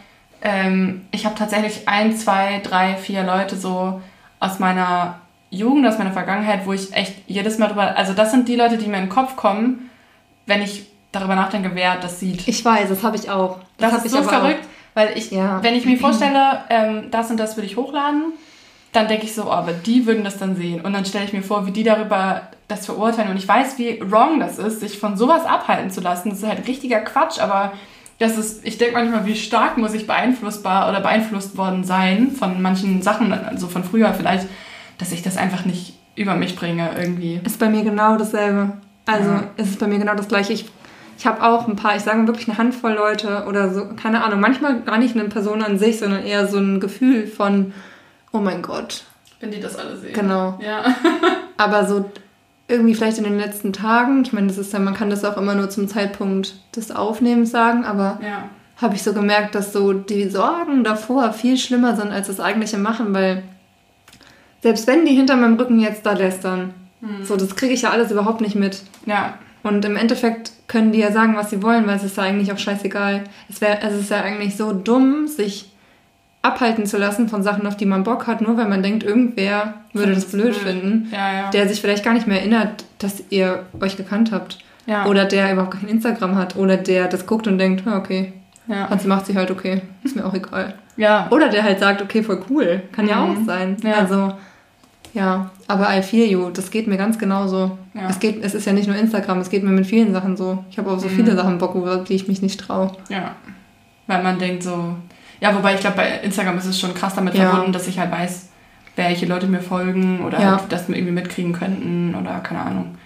ähm, 0.43 1.07
ich 1.11 1.27
habe 1.27 1.35
tatsächlich 1.35 1.89
ein, 1.89 2.17
zwei, 2.17 2.61
drei, 2.63 2.95
vier 2.95 3.25
Leute 3.25 3.57
so 3.57 4.01
aus 4.40 4.59
meiner 4.59 5.20
Jugend, 5.51 5.87
aus 5.87 5.98
meiner 5.98 6.12
Vergangenheit, 6.12 6.66
wo 6.66 6.72
ich 6.72 6.92
echt 6.92 7.14
jedes 7.27 7.59
Mal 7.59 7.68
drüber, 7.68 7.96
also 7.96 8.12
das 8.12 8.31
sind 8.31 8.48
die 8.48 8.57
Leute, 8.57 8.77
die 8.79 8.87
mir 8.87 8.98
in 8.98 9.05
den 9.05 9.09
Kopf 9.09 9.37
kommen, 9.37 9.90
wenn 10.46 10.62
ich 10.62 10.87
darüber 11.12 11.35
nachdenke, 11.35 11.70
wer 11.74 11.96
das 11.96 12.20
sieht. 12.20 12.46
Ich 12.46 12.64
weiß, 12.64 12.88
das 12.88 13.03
habe 13.03 13.16
ich 13.16 13.31
auch. 13.31 13.59
Das, 13.79 13.92
hab 13.92 13.98
ist 14.05 14.07
ich 14.07 14.12
so 14.12 14.22
verrückt, 14.22 14.66
weil 14.94 15.16
ich, 15.16 15.31
Ja. 15.31 15.62
wenn 15.62 15.74
ich 15.74 15.87
mir 15.87 15.98
vorstelle, 15.98 16.64
ähm, 16.68 17.11
das 17.11 17.31
und 17.31 17.38
das 17.38 17.57
würde 17.57 17.66
ich 17.66 17.77
hochladen, 17.77 18.33
dann 18.92 19.09
denke 19.09 19.24
ich 19.24 19.35
so, 19.35 19.44
oh, 19.44 19.51
aber 19.51 19.72
die 19.72 20.07
würden 20.07 20.24
das 20.24 20.38
dann 20.38 20.57
sehen. 20.57 20.81
Und 20.81 20.92
dann 20.92 21.05
stelle 21.05 21.24
ich 21.24 21.33
mir 21.33 21.42
vor, 21.42 21.66
wie 21.66 21.70
die 21.72 21.83
darüber 21.83 22.42
das 22.68 22.87
verurteilen. 22.87 23.31
Und 23.31 23.37
ich 23.37 23.46
weiß, 23.48 23.79
wie 23.79 24.01
wrong 24.11 24.40
das 24.40 24.59
ist, 24.59 24.81
sich 24.81 24.98
von 24.98 25.16
sowas 25.16 25.44
abhalten 25.44 25.90
zu 25.90 26.01
lassen. 26.01 26.31
Das 26.31 26.38
ist 26.40 26.46
halt 26.48 26.66
richtiger 26.66 27.01
Quatsch, 27.01 27.38
aber 27.38 27.72
das 28.19 28.37
ist, 28.37 28.67
ich 28.67 28.79
denke 28.79 28.95
manchmal, 28.95 29.27
wie 29.27 29.37
stark 29.37 29.77
muss 29.79 29.95
ich 29.95 30.07
beeinflussbar 30.07 30.89
oder 30.89 31.01
beeinflusst 31.01 31.57
worden 31.57 31.85
sein 31.85 32.33
von 32.33 32.61
manchen 32.61 33.01
Sachen, 33.03 33.33
also 33.33 33.69
von 33.69 33.85
früher 33.85 34.13
vielleicht, 34.13 34.47
dass 34.99 35.13
ich 35.13 35.23
das 35.23 35.37
einfach 35.37 35.65
nicht 35.65 35.95
über 36.17 36.35
mich 36.35 36.57
bringe 36.57 36.91
irgendwie. 36.99 37.41
Ist 37.45 37.61
bei 37.61 37.69
mir 37.69 37.85
genau 37.85 38.17
dasselbe. 38.17 38.73
Also 39.07 39.31
Ja. 39.31 39.45
es 39.57 39.69
ist 39.71 39.79
bei 39.79 39.87
mir 39.87 39.99
genau 39.99 40.15
das 40.15 40.27
gleiche. 40.29 40.53
Ich, 40.53 40.69
ich 41.17 41.27
habe 41.27 41.43
auch 41.45 41.69
ein 41.69 41.77
paar, 41.77 41.95
ich 41.97 42.03
sage 42.03 42.27
wirklich 42.27 42.49
eine 42.49 42.59
Handvoll 42.59 42.93
Leute 42.93 43.45
oder 43.49 43.73
so, 43.73 43.87
keine 43.95 44.25
Ahnung, 44.25 44.41
manchmal 44.41 44.81
gar 44.83 44.99
nicht 44.99 45.15
eine 45.17 45.29
Person 45.29 45.63
an 45.63 45.79
sich, 45.79 45.99
sondern 46.01 46.25
eher 46.25 46.47
so 46.49 46.59
ein 46.59 46.81
Gefühl 46.81 47.27
von, 47.29 47.73
oh 48.33 48.39
mein 48.39 48.63
Gott, 48.63 49.05
Wenn 49.41 49.51
die 49.53 49.61
das 49.61 49.77
alle 49.77 49.97
sehen. 49.97 50.13
Genau. 50.13 50.59
Ja. 50.61 50.85
Aber 51.57 51.87
so 51.87 52.11
irgendwie 52.69 52.95
vielleicht 52.95 53.19
in 53.19 53.25
den 53.25 53.39
letzten 53.39 53.73
Tagen, 53.73 54.23
ich 54.23 54.33
meine, 54.33 54.47
das 54.49 54.59
ist 54.59 54.73
ja, 54.73 54.79
man 54.79 54.95
kann 54.95 55.11
das 55.11 55.25
auch 55.25 55.37
immer 55.37 55.55
nur 55.55 55.71
zum 55.71 55.89
Zeitpunkt 55.89 56.55
des 56.77 56.91
Aufnehmens 56.91 57.51
sagen, 57.51 57.85
aber 57.85 58.19
Ja. 58.23 58.51
habe 58.77 58.95
ich 58.95 59.03
so 59.03 59.13
gemerkt, 59.13 59.55
dass 59.55 59.73
so 59.73 59.93
die 59.95 60.29
Sorgen 60.29 60.85
davor 60.85 61.33
viel 61.33 61.57
schlimmer 61.57 61.97
sind 61.97 62.11
als 62.13 62.27
das 62.29 62.41
eigentliche 62.41 62.79
Machen, 62.79 63.15
weil 63.15 63.43
selbst 64.63 64.87
wenn 64.87 65.05
die 65.07 65.15
hinter 65.15 65.37
meinem 65.37 65.57
Rücken 65.57 65.79
jetzt 65.81 66.05
da 66.05 66.13
lästern, 66.13 66.75
so 67.23 67.37
das 67.37 67.55
kriege 67.55 67.73
ich 67.73 67.83
ja 67.83 67.91
alles 67.91 68.11
überhaupt 68.11 68.41
nicht 68.41 68.57
mit. 68.57 68.83
Ja. 69.07 69.35
Und 69.63 69.85
im 69.85 69.97
Endeffekt 69.97 70.53
können 70.67 70.93
die 70.93 70.99
ja 70.99 71.13
sagen, 71.13 71.37
was 71.37 71.51
sie 71.51 71.63
wollen, 71.63 71.87
weil 71.87 71.97
es 71.97 72.03
ist 72.05 72.17
ja 72.17 72.25
eigentlich 72.25 72.53
auch 72.53 72.59
scheißegal. 72.59 73.25
Es, 73.49 73.61
wär, 73.61 73.83
es 73.85 73.95
ist 73.95 74.11
ja 74.11 74.21
eigentlich 74.21 74.57
so 74.57 74.73
dumm, 74.73 75.27
sich 75.29 75.71
abhalten 76.42 76.87
zu 76.87 76.98
lassen 76.98 77.29
von 77.29 77.42
Sachen, 77.42 77.66
auf 77.66 77.77
die 77.77 77.85
man 77.87 78.05
Bock 78.05 78.27
hat, 78.27 78.40
nur 78.40 78.57
weil 78.57 78.68
man 78.68 78.83
denkt, 78.83 79.03
irgendwer 79.03 79.74
würde 79.92 80.14
das 80.14 80.27
blöd 80.27 80.55
finden 80.55 81.09
Ja, 81.12 81.33
ja. 81.33 81.51
der 81.51 81.68
sich 81.68 81.81
vielleicht 81.81 82.05
gar 82.05 82.14
nicht 82.14 82.27
mehr 82.27 82.38
erinnert, 82.40 82.85
dass 82.98 83.22
ihr 83.31 83.64
euch 83.81 83.96
gekannt 83.96 84.31
habt. 84.33 84.59
ja. 84.87 85.05
Oder 85.07 85.24
der 85.24 85.53
überhaupt 85.53 85.79
kein 85.81 85.88
Instagram 85.88 86.37
hat. 86.37 86.57
Oder 86.57 86.77
der 86.77 87.09
das 87.09 87.27
guckt 87.27 87.46
und 87.46 87.59
denkt, 87.59 87.85
ja, 87.85 87.96
okay, 87.98 88.33
ja. 88.68 88.88
Hansi 88.88 89.09
macht 89.09 89.27
sie 89.27 89.35
halt 89.37 89.51
okay, 89.51 89.83
ist 90.05 90.14
mir 90.16 90.24
auch 90.24 90.35
egal. 90.35 90.74
ja. 90.96 91.27
Oder 91.31 91.48
der 91.48 91.62
halt 91.64 91.81
sagt, 91.81 92.01
okay, 92.03 92.22
voll 92.22 92.40
cool, 92.51 92.83
kann 92.92 93.09
ja 93.09 93.16
Mhm. 93.24 93.31
auch 93.42 93.44
sein. 93.46 93.77
Ja. 93.83 93.94
Also, 93.94 94.33
ja, 95.14 95.51
aber 95.66 95.96
I 95.96 96.03
feel 96.03 96.31
you, 96.31 96.51
das 96.51 96.70
geht 96.70 96.87
mir 96.87 96.96
ganz 96.98 97.18
genauso. 97.18 97.77
Ja. 97.94 98.09
Es, 98.09 98.20
geht, 98.20 98.44
es 98.44 98.55
ist 98.55 98.66
ja 98.66 98.72
nicht 98.72 98.87
nur 98.88 98.96
Instagram, 98.96 99.38
es 99.40 99.51
geht 99.51 99.64
mir 99.64 99.70
mit 99.70 99.87
vielen 99.87 100.12
Sachen 100.12 100.37
so. 100.37 100.64
Ich 100.70 100.79
habe 100.79 100.90
auch 100.90 100.98
so 100.98 101.09
Mhm. 101.09 101.12
viele 101.12 101.35
Sachen 101.35 101.59
Bock, 101.59 101.74
über 101.74 101.96
die 101.96 102.14
ich 102.14 102.29
mich 102.29 102.42
nicht 102.42 102.61
traue. 102.61 102.92
Ja. 103.09 103.33
Weil 104.07 104.22
man 104.22 104.38
denkt 104.38 104.62
so. 104.62 104.94
Ja, 105.40 105.55
wobei 105.55 105.74
ich 105.74 105.81
glaube, 105.81 105.96
bei 105.96 106.09
Instagram 106.22 106.59
ist 106.59 106.66
es 106.66 106.81
schon 106.81 106.94
krass 106.94 107.14
damit 107.14 107.35
Ja. 107.35 107.51
verbunden, 107.51 107.72
dass 107.72 107.87
ich 107.87 107.98
halt 107.98 108.11
weiß, 108.11 108.48
welche 108.96 109.27
Leute 109.27 109.46
mir 109.46 109.61
folgen 109.61 110.24
oder 110.24 110.40
Ja. 110.40 110.59
halt 110.59 110.72
das 110.72 110.88
irgendwie 110.88 111.12
mitkriegen 111.12 111.53
könnten 111.53 112.14
oder 112.14 112.40
keine 112.40 112.61
Ahnung. 112.61 112.96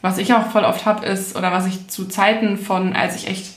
Was 0.00 0.18
ich 0.18 0.34
auch 0.34 0.50
voll 0.50 0.64
oft 0.64 0.84
habe, 0.84 1.06
ist, 1.06 1.36
oder 1.36 1.52
was 1.52 1.66
ich 1.66 1.86
zu 1.88 2.06
Zeiten 2.06 2.56
von, 2.58 2.94
als 2.94 3.14
ich 3.14 3.28
echt 3.28 3.54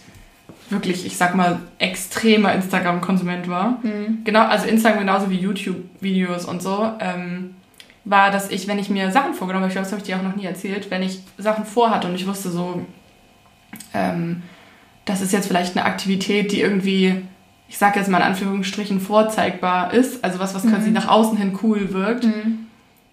wirklich, 0.69 1.05
ich 1.05 1.17
sag 1.17 1.33
mal, 1.35 1.59
extremer 1.79 2.53
Instagram-Konsument 2.53 3.47
war. 3.49 3.79
Mhm. 3.81 4.19
Genau, 4.23 4.41
also 4.45 4.67
Instagram 4.67 4.99
genauso 4.99 5.29
wie 5.31 5.37
YouTube-Videos 5.37 6.45
und 6.45 6.61
so, 6.61 6.91
ähm, 6.99 7.55
war, 8.03 8.29
dass 8.29 8.51
ich, 8.51 8.67
wenn 8.67 8.77
ich 8.77 8.89
mir 8.91 9.11
Sachen 9.11 9.33
vorgenommen 9.33 9.63
habe, 9.63 9.69
ich 9.69 9.73
glaube, 9.73 9.85
das 9.85 9.91
habe 9.91 10.01
ich 10.01 10.07
dir 10.07 10.17
auch 10.17 10.21
noch 10.23 10.35
nie 10.35 10.45
erzählt, 10.45 10.91
wenn 10.91 11.01
ich 11.01 11.21
Sachen 11.39 11.65
vorhatte 11.65 12.07
und 12.07 12.13
ich 12.15 12.27
wusste 12.27 12.51
so, 12.51 12.85
ähm, 13.95 14.43
das 15.05 15.21
ist 15.21 15.33
jetzt 15.33 15.47
vielleicht 15.47 15.75
eine 15.75 15.85
Aktivität, 15.85 16.51
die 16.51 16.61
irgendwie, 16.61 17.23
ich 17.67 17.77
sage 17.77 17.99
jetzt 17.99 18.09
mal 18.09 18.17
in 18.17 18.23
Anführungsstrichen, 18.23 18.99
vorzeigbar 18.99 19.93
ist, 19.93 20.23
also 20.23 20.39
was, 20.39 20.53
was 20.53 20.63
quasi 20.67 20.91
nach 20.91 21.07
außen 21.07 21.37
hin 21.37 21.57
cool 21.63 21.91
wirkt, 21.93 22.25
Mhm. 22.25 22.67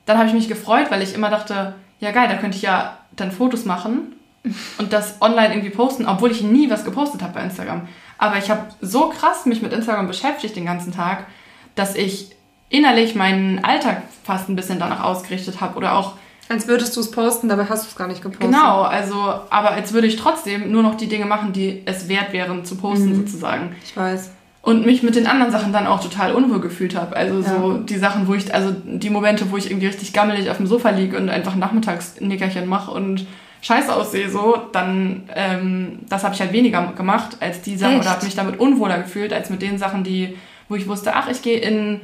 dann 0.06 0.18
habe 0.18 0.28
ich 0.28 0.34
mich 0.34 0.48
gefreut, 0.48 0.90
weil 0.90 1.02
ich 1.02 1.14
immer 1.14 1.30
dachte, 1.30 1.74
ja 2.00 2.10
geil, 2.10 2.28
da 2.28 2.36
könnte 2.36 2.56
ich 2.56 2.62
ja 2.62 2.98
dann 3.16 3.32
Fotos 3.32 3.64
machen 3.64 4.12
und 4.78 4.92
das 4.92 5.20
online 5.20 5.54
irgendwie 5.54 5.70
posten, 5.70 6.06
obwohl 6.06 6.30
ich 6.30 6.42
nie 6.42 6.68
was 6.70 6.84
gepostet 6.84 7.22
habe 7.22 7.34
bei 7.34 7.42
Instagram. 7.44 7.82
Aber 8.18 8.36
ich 8.38 8.50
habe 8.50 8.62
so 8.80 9.08
krass 9.08 9.46
mich 9.46 9.62
mit 9.62 9.72
Instagram 9.72 10.06
beschäftigt 10.06 10.54
den 10.56 10.66
ganzen 10.66 10.92
Tag, 10.92 11.26
dass 11.74 11.94
ich 11.96 12.30
innerlich 12.68 13.14
meinen 13.14 13.64
Alltag 13.64 14.02
fast 14.24 14.48
ein 14.48 14.56
bisschen 14.56 14.78
danach 14.78 15.02
ausgerichtet 15.04 15.60
habe 15.60 15.76
oder 15.76 15.94
auch 15.96 16.14
Als 16.48 16.66
würdest 16.68 16.96
du 16.96 17.00
es 17.00 17.10
posten, 17.10 17.48
dabei 17.48 17.66
hast 17.68 17.84
du 17.84 17.88
es 17.88 17.96
gar 17.96 18.08
nicht 18.08 18.22
gepostet. 18.22 18.46
genau, 18.50 18.82
also 18.82 19.16
aber 19.50 19.70
als 19.72 19.92
würde 19.92 20.06
ich 20.06 20.16
trotzdem 20.16 20.70
nur 20.72 20.82
noch 20.82 20.96
die 20.96 21.08
Dinge 21.08 21.24
machen, 21.26 21.52
die 21.52 21.82
es 21.86 22.08
wert 22.08 22.32
wären 22.32 22.64
zu 22.64 22.76
posten 22.76 23.14
sozusagen. 23.14 23.74
Ich 23.84 23.96
weiß. 23.96 24.30
Und 24.62 24.86
mich 24.86 25.02
mit 25.02 25.16
den 25.16 25.26
anderen 25.26 25.50
Sachen 25.50 25.72
dann 25.72 25.88
auch 25.88 26.00
total 26.00 26.34
unwohl 26.34 26.60
gefühlt 26.60 26.94
habe. 26.94 27.16
Also 27.16 27.42
so 27.42 27.72
Ja. 27.72 27.78
die 27.78 27.98
Sachen, 27.98 28.28
wo 28.28 28.34
ich, 28.34 28.54
also 28.54 28.72
die 28.84 29.10
Momente, 29.10 29.50
wo 29.50 29.56
ich 29.56 29.68
irgendwie 29.68 29.88
richtig 29.88 30.12
gammelig 30.12 30.48
auf 30.50 30.58
dem 30.58 30.68
Sofa 30.68 30.90
liege 30.90 31.16
und 31.16 31.28
einfach 31.28 31.56
nachmittags 31.56 32.14
ein 32.20 32.28
Nickerchen 32.28 32.68
mache 32.68 32.92
und 32.92 33.26
scheiße 33.60 33.92
aussehe, 33.92 34.30
so, 34.30 34.56
dann, 34.72 35.24
ähm, 35.34 35.98
das 36.08 36.22
habe 36.22 36.34
ich 36.34 36.40
halt 36.40 36.52
weniger 36.52 36.92
gemacht 36.96 37.38
als 37.40 37.62
die 37.62 37.76
Sachen 37.76 37.94
Echt? 37.94 38.02
oder 38.02 38.10
habe 38.10 38.24
mich 38.24 38.36
damit 38.36 38.60
unwohler 38.60 38.98
gefühlt, 38.98 39.32
als 39.32 39.50
mit 39.50 39.62
den 39.62 39.78
Sachen, 39.78 40.04
die, 40.04 40.36
wo 40.68 40.76
ich 40.76 40.86
wusste, 40.86 41.14
ach, 41.14 41.28
ich 41.28 41.42
gehe 41.42 41.58
in 41.58 42.00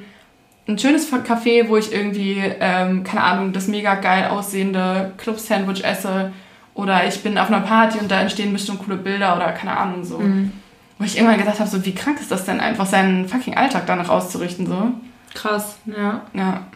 ein 0.66 0.78
schönes 0.78 1.10
Café, 1.12 1.68
wo 1.68 1.76
ich 1.76 1.92
irgendwie, 1.92 2.42
ähm, 2.60 3.04
keine 3.04 3.22
Ahnung, 3.22 3.52
das 3.52 3.68
mega 3.68 3.94
geil 3.94 4.28
aussehende 4.28 5.12
Club-Sandwich 5.16 5.84
esse 5.84 6.32
oder 6.74 7.06
ich 7.06 7.22
bin 7.22 7.38
auf 7.38 7.48
einer 7.48 7.60
Party 7.60 7.98
und 7.98 8.10
da 8.10 8.20
entstehen 8.20 8.52
bestimmt 8.52 8.80
coole 8.84 8.96
Bilder 8.96 9.34
oder 9.36 9.52
keine 9.52 9.76
Ahnung 9.76 10.04
so. 10.04 10.18
Mhm. 10.18 10.52
Wo 10.98 11.04
ich 11.04 11.16
irgendwann 11.16 11.38
gedacht 11.38 11.60
habe, 11.60 11.70
so 11.70 11.84
wie 11.84 11.94
krank 11.94 12.20
ist 12.20 12.30
das 12.30 12.44
denn 12.44 12.60
einfach, 12.60 12.86
seinen 12.86 13.28
fucking 13.28 13.56
Alltag 13.56 13.84
danach 13.86 14.08
auszurichten, 14.08 14.66
so. 14.66 14.90
Krass, 15.34 15.78
ja. 15.86 16.22
Ja. 16.34 16.66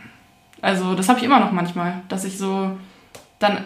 Also, 0.61 0.95
das 0.95 1.09
habe 1.09 1.19
ich 1.19 1.25
immer 1.25 1.41
noch 1.41 1.51
manchmal, 1.51 2.03
dass 2.09 2.25
ich 2.25 2.39
so 2.39 2.71
dann 3.41 3.59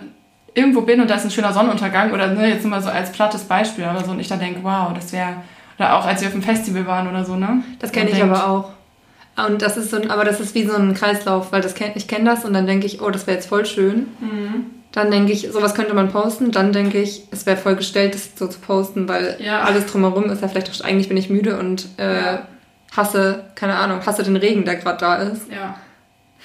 irgendwo 0.55 0.81
bin 0.81 1.01
und 1.01 1.11
da 1.11 1.17
ist 1.17 1.25
ein 1.25 1.31
schöner 1.31 1.53
Sonnenuntergang 1.53 2.13
oder 2.13 2.29
ne, 2.29 2.49
jetzt 2.49 2.65
mal 2.65 2.83
so 2.83 2.89
als 2.89 3.13
plattes 3.13 3.45
Beispiel 3.45 3.85
oder 3.85 4.03
so 4.03 4.13
und 4.13 4.21
ich 4.21 4.29
da 4.29 4.37
denke, 4.37 4.61
wow, 4.63 4.93
das 4.95 5.13
wäre, 5.13 5.35
oder 5.79 5.99
auch 5.99 6.07
als 6.07 6.23
wir 6.23 6.29
auf 6.29 6.33
dem 6.33 6.43
Festival 6.43 6.87
waren 6.87 7.07
oder 7.07 7.25
so, 7.27 7.37
ne? 7.37 7.63
Das 7.79 7.93
kenne 7.93 8.09
ich 8.09 8.17
denkt, 8.17 8.35
aber 8.35 8.49
auch. 8.49 8.71
Und 9.47 9.61
das 9.61 9.77
ist 9.77 9.91
so 9.91 9.99
ein, 10.01 10.11
aber 10.11 10.25
das 10.25 10.41
ist 10.41 10.55
wie 10.55 10.65
so 10.65 10.75
ein 10.75 10.95
Kreislauf, 10.95 11.53
weil 11.53 11.61
das 11.61 11.75
kenn, 11.75 11.93
ich 11.95 12.09
kenne 12.09 12.31
das 12.31 12.47
und 12.47 12.55
dann 12.55 12.67
denke 12.67 12.87
ich, 12.87 13.03
oh, 13.03 13.11
das 13.11 13.27
wäre 13.27 13.37
jetzt 13.37 13.51
voll 13.51 13.67
schön. 13.67 14.09
Mhm. 14.21 14.76
Dann 14.97 15.11
denke 15.11 15.31
ich, 15.33 15.49
sowas 15.53 15.75
könnte 15.75 15.93
man 15.95 16.09
posten. 16.11 16.51
Dann 16.53 16.73
denke 16.73 17.01
ich, 17.01 17.25
es 17.31 17.45
wäre 17.45 17.59
voll 17.59 17.77
gestellt, 17.77 18.15
das 18.15 18.31
so 18.35 18.47
zu 18.49 18.59
posten, 18.59 19.07
weil 19.09 19.37
Ja. 19.39 19.61
alles 19.61 19.85
drumherum 19.87 20.31
ist 20.31 20.41
ja 20.41 20.49
vielleicht 20.49 20.71
auch, 20.71 20.85
eigentlich 20.85 21.09
bin 21.09 21.19
ich 21.19 21.29
müde 21.31 21.59
und 21.59 21.87
äh, 21.99 22.15
Ja. 22.17 22.49
hasse, 22.97 23.45
keine 23.55 23.75
Ahnung, 23.77 24.01
hasse 24.07 24.23
den 24.23 24.37
Regen, 24.37 24.65
der 24.65 24.77
gerade 24.77 24.99
da 24.99 25.17
ist. 25.17 25.43
Ja. 25.55 25.77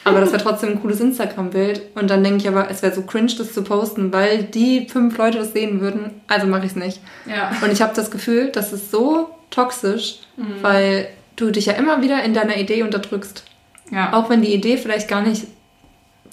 Aber 0.03 0.19
das 0.19 0.31
wäre 0.33 0.43
trotzdem 0.43 0.71
ein 0.71 0.81
cooles 0.81 0.99
Instagram-Bild. 0.99 1.81
Und 1.95 2.09
dann 2.09 2.23
denke 2.23 2.39
ich 2.39 2.47
aber, 2.49 2.69
es 2.69 2.81
wäre 2.81 2.93
so 2.93 3.03
cringe, 3.03 3.31
das 3.37 3.53
zu 3.53 3.63
posten, 3.63 4.11
weil 4.11 4.43
die 4.43 4.89
fünf 4.89 5.17
Leute 5.17 5.37
das 5.37 5.53
sehen 5.53 5.79
würden. 5.79 6.21
Also 6.27 6.45
mache 6.47 6.65
ich 6.65 6.71
es 6.71 6.75
nicht. 6.75 6.99
Ja. 7.27 7.51
Und 7.61 7.71
ich 7.71 7.81
habe 7.81 7.93
das 7.95 8.11
Gefühl, 8.11 8.49
das 8.51 8.73
ist 8.73 8.91
so 8.91 9.29
toxisch, 9.51 10.15
Mhm. 10.37 10.55
weil 10.61 11.07
du 11.37 11.51
dich 11.51 11.67
ja 11.67 11.73
immer 11.73 12.01
wieder 12.01 12.21
in 12.23 12.33
deiner 12.33 12.57
Idee 12.57 12.83
unterdrückst. 12.83 13.43
Ja. 13.91 14.11
Auch 14.13 14.29
wenn 14.29 14.41
die 14.41 14.53
Idee 14.53 14.75
vielleicht 14.77 15.07
gar 15.07 15.21
nicht, 15.21 15.45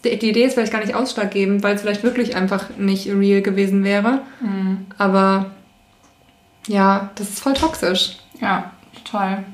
die, 0.05 0.19
die 0.19 0.31
Idee 0.31 0.45
ist 0.45 0.55
vielleicht 0.55 0.73
gar 0.73 0.81
nicht 0.81 0.95
ausschlaggebend, 0.95 1.63
weil 1.63 1.75
es 1.75 1.83
vielleicht 1.83 2.03
wirklich 2.03 2.37
einfach 2.37 2.67
nicht 2.79 3.09
real 3.09 3.43
gewesen 3.43 3.85
wäre. 3.85 4.21
Mhm. 4.41 4.87
Aber 4.97 5.47
ja, 6.67 7.11
das 7.15 7.31
ist 7.31 7.41
voll 7.41 7.55
toxisch. 7.55 8.17
Ja, 8.41 8.71
total. 9.05 9.45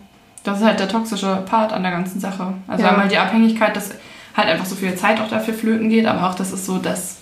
Das 0.42 0.58
ist 0.58 0.64
halt 0.64 0.78
der 0.80 0.88
toxische 0.88 1.42
Part 1.46 1.72
an 1.72 1.82
der 1.82 1.92
ganzen 1.92 2.20
Sache. 2.20 2.54
Also 2.66 2.82
Ja. 2.84 2.90
einmal 2.90 3.08
die 3.08 3.16
Abhängigkeit, 3.18 3.74
dass 3.74 3.90
halt 4.36 4.48
einfach 4.48 4.66
so 4.66 4.74
viel 4.74 4.94
Zeit 4.96 5.20
auch 5.20 5.28
dafür 5.28 5.54
flöten 5.54 5.88
geht, 5.88 6.06
aber 6.06 6.28
auch 6.28 6.34
das 6.34 6.52
ist 6.52 6.66
so, 6.66 6.78
dass 6.78 7.18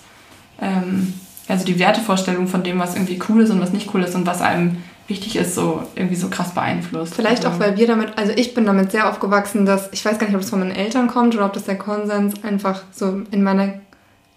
ähm, 0.61 1.13
also 1.47 1.63
die 1.65 1.79
Wertevorstellung 1.79 2.47
von 2.47 2.63
dem, 2.63 2.79
was 2.79 2.95
irgendwie 2.95 3.19
cool 3.29 3.41
ist 3.43 3.51
und 3.51 3.61
was 3.61 3.71
nicht 3.71 3.93
cool 3.93 4.03
ist 4.03 4.15
und 4.15 4.25
was 4.25 4.41
einem 4.41 4.77
wichtig 5.07 5.35
ist, 5.35 5.55
so 5.55 5.83
irgendwie 5.95 6.15
so 6.15 6.29
krass 6.29 6.53
beeinflusst. 6.53 7.15
Vielleicht 7.15 7.45
also, 7.45 7.57
auch, 7.57 7.59
weil 7.59 7.77
wir 7.77 7.87
damit, 7.87 8.17
also 8.17 8.31
ich 8.35 8.53
bin 8.53 8.65
damit 8.65 8.91
sehr 8.91 9.09
aufgewachsen, 9.09 9.65
dass, 9.65 9.89
ich 9.91 10.03
weiß 10.03 10.17
gar 10.17 10.27
nicht, 10.27 10.35
ob 10.35 10.41
das 10.41 10.49
von 10.49 10.59
meinen 10.59 10.71
Eltern 10.71 11.07
kommt 11.07 11.35
oder 11.35 11.45
ob 11.45 11.53
das 11.53 11.65
der 11.65 11.77
Konsens 11.77 12.43
einfach 12.43 12.83
so 12.91 13.21
in 13.31 13.43
meiner 13.43 13.73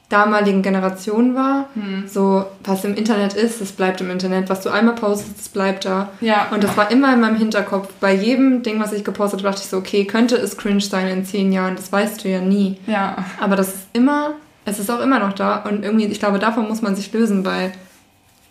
damaligen 0.09 0.63
Generation 0.63 1.35
war. 1.35 1.67
Hm. 1.75 2.05
So, 2.07 2.47
was 2.63 2.85
im 2.85 2.95
Internet 2.95 3.35
ist, 3.35 3.61
das 3.61 3.73
bleibt 3.73 4.01
im 4.01 4.11
Internet. 4.11 4.49
Was 4.49 4.61
du 4.61 4.71
einmal 4.71 4.95
postest, 4.95 5.39
das 5.39 5.49
bleibt 5.49 5.85
da. 5.85 6.11
Ja. 6.21 6.47
Und 6.53 6.63
das 6.63 6.77
war 6.77 6.91
immer 6.91 7.13
in 7.13 7.21
meinem 7.21 7.37
Hinterkopf. 7.37 7.89
Bei 8.01 8.15
jedem 8.15 8.63
Ding, 8.63 8.81
was 8.81 8.93
ich 8.93 9.05
gepostet 9.05 9.41
habe, 9.41 9.51
dachte 9.51 9.63
ich 9.65 9.69
so, 9.69 9.79
okay, 9.79 10.05
könnte 10.05 10.37
es 10.37 10.57
cringe 10.57 10.81
sein 10.81 11.09
in 11.09 11.25
zehn 11.25 11.53
Jahren? 11.53 11.75
Das 11.75 11.91
weißt 11.91 12.23
du 12.23 12.29
ja 12.29 12.41
nie. 12.41 12.79
Ja. 12.87 13.17
Aber 13.41 13.57
das 13.57 13.69
ist 13.69 13.89
immer, 13.95 14.35
es 14.65 14.79
ist 14.79 14.91
auch 14.91 15.01
immer 15.01 15.19
noch 15.19 15.33
da. 15.33 15.57
Und 15.69 15.85
irgendwie, 15.85 16.07
ich 16.07 16.21
glaube, 16.21 16.39
davon 16.39 16.69
muss 16.69 16.83
man 16.83 16.95
sich 16.95 17.13
lösen, 17.13 17.45
weil 17.45 17.73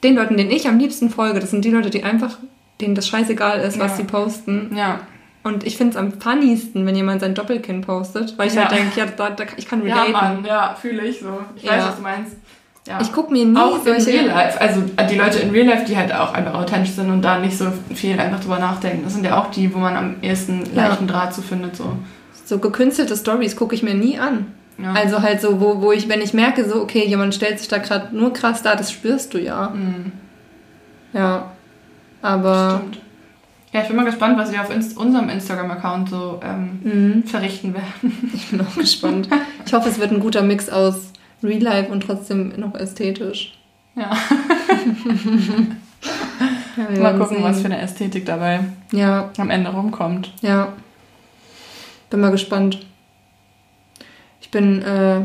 den 0.04 0.16
Leuten, 0.16 0.38
denen 0.38 0.52
ich 0.52 0.68
am 0.68 0.78
liebsten 0.78 1.10
folge, 1.10 1.40
das 1.40 1.52
sind 1.52 1.66
die 1.66 1.72
Leute, 1.72 1.90
die 1.90 2.04
einfach, 2.04 2.38
denen 2.82 2.96
das 2.96 3.08
scheißegal 3.08 3.60
ist, 3.62 3.80
was 3.80 3.92
Ja. 3.92 3.98
sie 3.98 4.04
posten. 4.04 4.72
Ja. 4.76 5.00
Und 5.44 5.64
ich 5.66 5.78
finde 5.78 5.92
es 5.92 5.98
am 5.98 6.12
funniesten, 6.20 6.86
wenn 6.86 6.96
jemand 6.96 7.22
sein 7.22 7.36
Doppelkinn 7.36 7.82
postet, 7.82 8.38
weil 8.38 8.48
ich 8.48 8.56
Ja. 8.56 8.64
halt 8.68 8.72
denke, 8.80 9.00
ja, 9.00 9.06
da, 9.06 9.30
da, 9.30 9.44
ich 9.58 9.68
kann 9.68 9.86
Ja, 9.86 10.04
relaten. 10.04 10.12
Mann, 10.42 10.46
ja, 10.46 10.76
fühle 10.80 11.04
ich 11.06 11.20
so. 11.20 11.40
Ich 11.56 11.64
weiß, 11.68 11.82
Ja. 11.82 11.88
was 11.90 11.96
du 11.98 12.02
meinst. 12.02 12.36
Ja. 12.88 13.00
Ich 13.02 13.12
gucke 13.12 13.32
mir 13.34 13.46
nie 13.46 13.58
auch 13.58 13.78
in 13.78 13.84
solche... 13.84 14.12
Real 14.12 14.28
Life, 14.28 14.62
also 14.62 14.82
die 15.10 15.16
Leute 15.16 15.40
in 15.40 15.50
Real 15.50 15.66
Life, 15.66 15.86
die 15.88 15.98
halt 15.98 16.14
auch 16.14 16.34
einfach 16.34 16.54
authentisch 16.54 16.92
sind 16.92 17.10
und 17.10 17.24
da 17.24 17.40
nicht 17.40 17.58
so 17.58 17.66
viel 17.96 18.20
einfach 18.20 18.40
drüber 18.40 18.60
nachdenken. 18.60 19.02
Das 19.04 19.14
sind 19.14 19.24
ja 19.26 19.40
auch 19.40 19.50
die, 19.50 19.74
wo 19.74 19.80
man 19.80 19.96
am 19.96 20.16
ehesten 20.22 20.62
Ja. 20.76 20.88
leichten 20.90 21.08
Draht 21.08 21.34
zu 21.34 21.42
findet. 21.42 21.76
So. 21.76 21.98
So 22.44 22.60
gekünstelte 22.60 23.16
Stories 23.18 23.56
gucke 23.56 23.74
ich 23.74 23.82
mir 23.82 23.96
nie 23.96 24.20
an. 24.20 24.54
Ja. 24.78 24.94
Also 24.94 25.22
halt 25.22 25.40
so, 25.42 25.62
wo, 25.62 25.82
wo 25.82 25.92
ich, 25.92 26.10
wenn 26.10 26.22
ich 26.22 26.34
merke, 26.34 26.68
so, 26.68 26.82
okay, 26.82 27.06
jemand 27.06 27.34
stellt 27.34 27.60
sich 27.60 27.68
da 27.70 27.78
gerade 27.78 28.16
nur 28.16 28.34
krass 28.34 28.62
dar, 28.62 28.76
das 28.76 28.92
spürst 28.92 29.34
du 29.34 29.38
ja. 29.42 29.70
Mhm. 29.70 30.12
Ja. 31.14 31.52
Aber. 32.22 32.80
Stimmt. 32.82 33.00
Ja, 33.72 33.82
ich 33.82 33.88
bin 33.88 33.98
mal 33.98 34.06
gespannt, 34.06 34.38
was 34.38 34.52
wir 34.54 34.62
auf 34.62 34.74
Inst 34.74 34.98
unserem 34.98 35.28
Instagram-Account 35.30 36.10
so 36.10 36.40
ähm, 36.44 36.80
Mhm. 36.84 37.24
verrichten 37.24 37.74
werden. 37.74 38.32
Ich 38.34 38.50
bin 38.50 38.62
auch 38.62 38.76
gespannt. 38.76 39.28
Ich 39.66 39.74
hoffe, 39.74 39.90
es 39.90 40.00
wird 40.00 40.12
ein 40.12 40.20
guter 40.22 40.42
Mix 40.44 40.70
aus 40.70 41.12
Real 41.44 41.62
Life 41.62 41.92
und 41.92 42.02
trotzdem 42.02 42.54
noch 42.58 42.74
ästhetisch. 42.76 43.58
Ja. 43.96 44.12
Ja, 46.94 47.02
Mal 47.02 47.18
gucken, 47.18 47.38
was 47.42 47.56
sehen. 47.58 47.66
für 47.68 47.74
eine 47.74 47.82
Ästhetik 47.82 48.26
dabei 48.26 48.60
Ja, 48.92 49.30
am 49.38 49.50
Ende 49.50 49.72
rumkommt. 49.72 50.34
ja. 50.42 50.74
Bin 52.10 52.20
mal 52.20 52.30
gespannt. 52.32 52.86
Ich 54.56 54.62
bin 54.62 54.82
äh, 54.84 55.20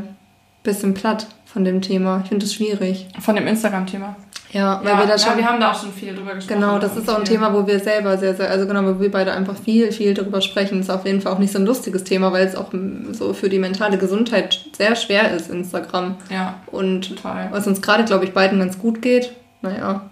bisschen 0.65 0.93
platt 0.93 1.29
von 1.47 1.65
dem 1.65 1.81
Thema. 1.83 2.21
Ich 2.25 2.31
finde 2.31 2.45
es 2.47 2.53
schwierig. 2.53 3.07
Von 3.21 3.37
dem 3.37 3.47
Instagram-Thema. 3.47 4.17
Ja, 4.51 4.81
weil 4.83 4.89
Ja, 4.91 4.99
wir 4.99 5.07
da 5.07 5.13
ja, 5.13 5.19
schon. 5.21 5.37
wir 5.37 5.49
haben 5.49 5.61
da 5.61 5.71
auch 5.71 5.81
schon 5.81 5.93
viel 5.93 6.17
drüber 6.17 6.35
gesprochen. 6.35 6.61
Genau, 6.61 6.81
das 6.81 6.97
ist 6.97 7.09
auch 7.09 7.19
ein 7.21 7.25
Viel. 7.25 7.37
Thema, 7.37 7.55
wo 7.55 7.65
wir 7.65 7.79
selber 7.79 8.19
sehr, 8.19 8.35
sehr, 8.35 8.51
also 8.51 8.67
genau, 8.67 8.83
wo 8.83 9.01
wir 9.01 9.09
beide 9.09 9.31
einfach 9.33 9.55
viel, 9.57 9.93
viel 9.93 10.15
darüber 10.15 10.41
sprechen. 10.41 10.81
Ist 10.81 10.91
auf 10.91 11.07
jeden 11.07 11.21
Fall 11.21 11.33
auch 11.33 11.39
nicht 11.39 11.53
so 11.53 11.61
ein 11.61 11.65
lustiges 11.65 12.03
Thema, 12.03 12.33
weil 12.33 12.45
es 12.45 12.57
auch 12.57 12.73
mm, 12.73 13.13
so 13.13 13.33
für 13.33 13.49
die 13.49 13.61
mentale 13.61 13.99
Gesundheit 13.99 14.65
sehr 14.77 14.97
schwer 14.97 15.31
ist, 15.33 15.49
Instagram. 15.49 16.17
Ja, 16.29 16.55
Und 16.67 17.11
total. 17.11 17.53
was 17.53 17.69
uns 17.69 17.81
gerade, 17.81 18.03
glaube 18.03 18.25
ich, 18.25 18.33
beiden 18.33 18.59
ganz 18.59 18.81
gut 18.81 19.01
geht, 19.01 19.31
naja, 19.63 20.11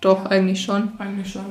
doch, 0.00 0.24
eigentlich 0.24 0.62
schon. 0.62 0.92
Eigentlich 0.98 1.30
schon. 1.30 1.44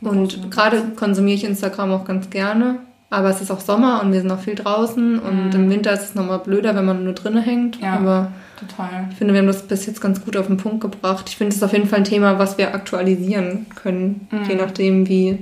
Und 0.00 0.50
gerade 0.50 0.82
konsumiere 0.96 1.36
ich 1.36 1.44
Instagram 1.44 1.92
auch 1.92 2.04
ganz 2.04 2.28
gerne. 2.28 2.78
Aber 3.12 3.28
es 3.30 3.40
ist 3.40 3.50
auch 3.50 3.60
Sommer 3.60 4.00
und 4.02 4.12
wir 4.12 4.20
sind 4.20 4.30
auch 4.30 4.38
viel 4.38 4.54
draußen 4.54 5.18
und 5.18 5.46
Mhm. 5.48 5.52
im 5.64 5.70
Winter 5.70 5.92
ist 5.92 6.02
es 6.04 6.14
nochmal 6.14 6.38
blöder, 6.38 6.74
wenn 6.76 6.84
man 6.84 7.02
nur 7.04 7.12
drinnen 7.12 7.42
hängt. 7.42 7.80
Ja. 7.80 7.94
Aber 7.94 8.30
Total. 8.58 9.08
ich 9.10 9.16
finde, 9.16 9.34
wir 9.34 9.40
haben 9.40 9.48
das 9.48 9.62
bis 9.66 9.86
jetzt 9.86 10.00
ganz 10.00 10.24
gut 10.24 10.36
auf 10.36 10.46
den 10.46 10.56
Punkt 10.58 10.80
gebracht. 10.80 11.24
Ich 11.28 11.36
finde, 11.36 11.50
es 11.50 11.56
ist 11.56 11.62
auf 11.64 11.72
jeden 11.72 11.88
Fall 11.88 11.98
ein 12.00 12.04
Thema, 12.04 12.38
was 12.38 12.56
wir 12.56 12.72
aktualisieren 12.74 13.66
können, 13.74 14.28
Mhm. 14.30 14.44
je 14.48 14.54
nachdem, 14.54 15.08
wie, 15.08 15.38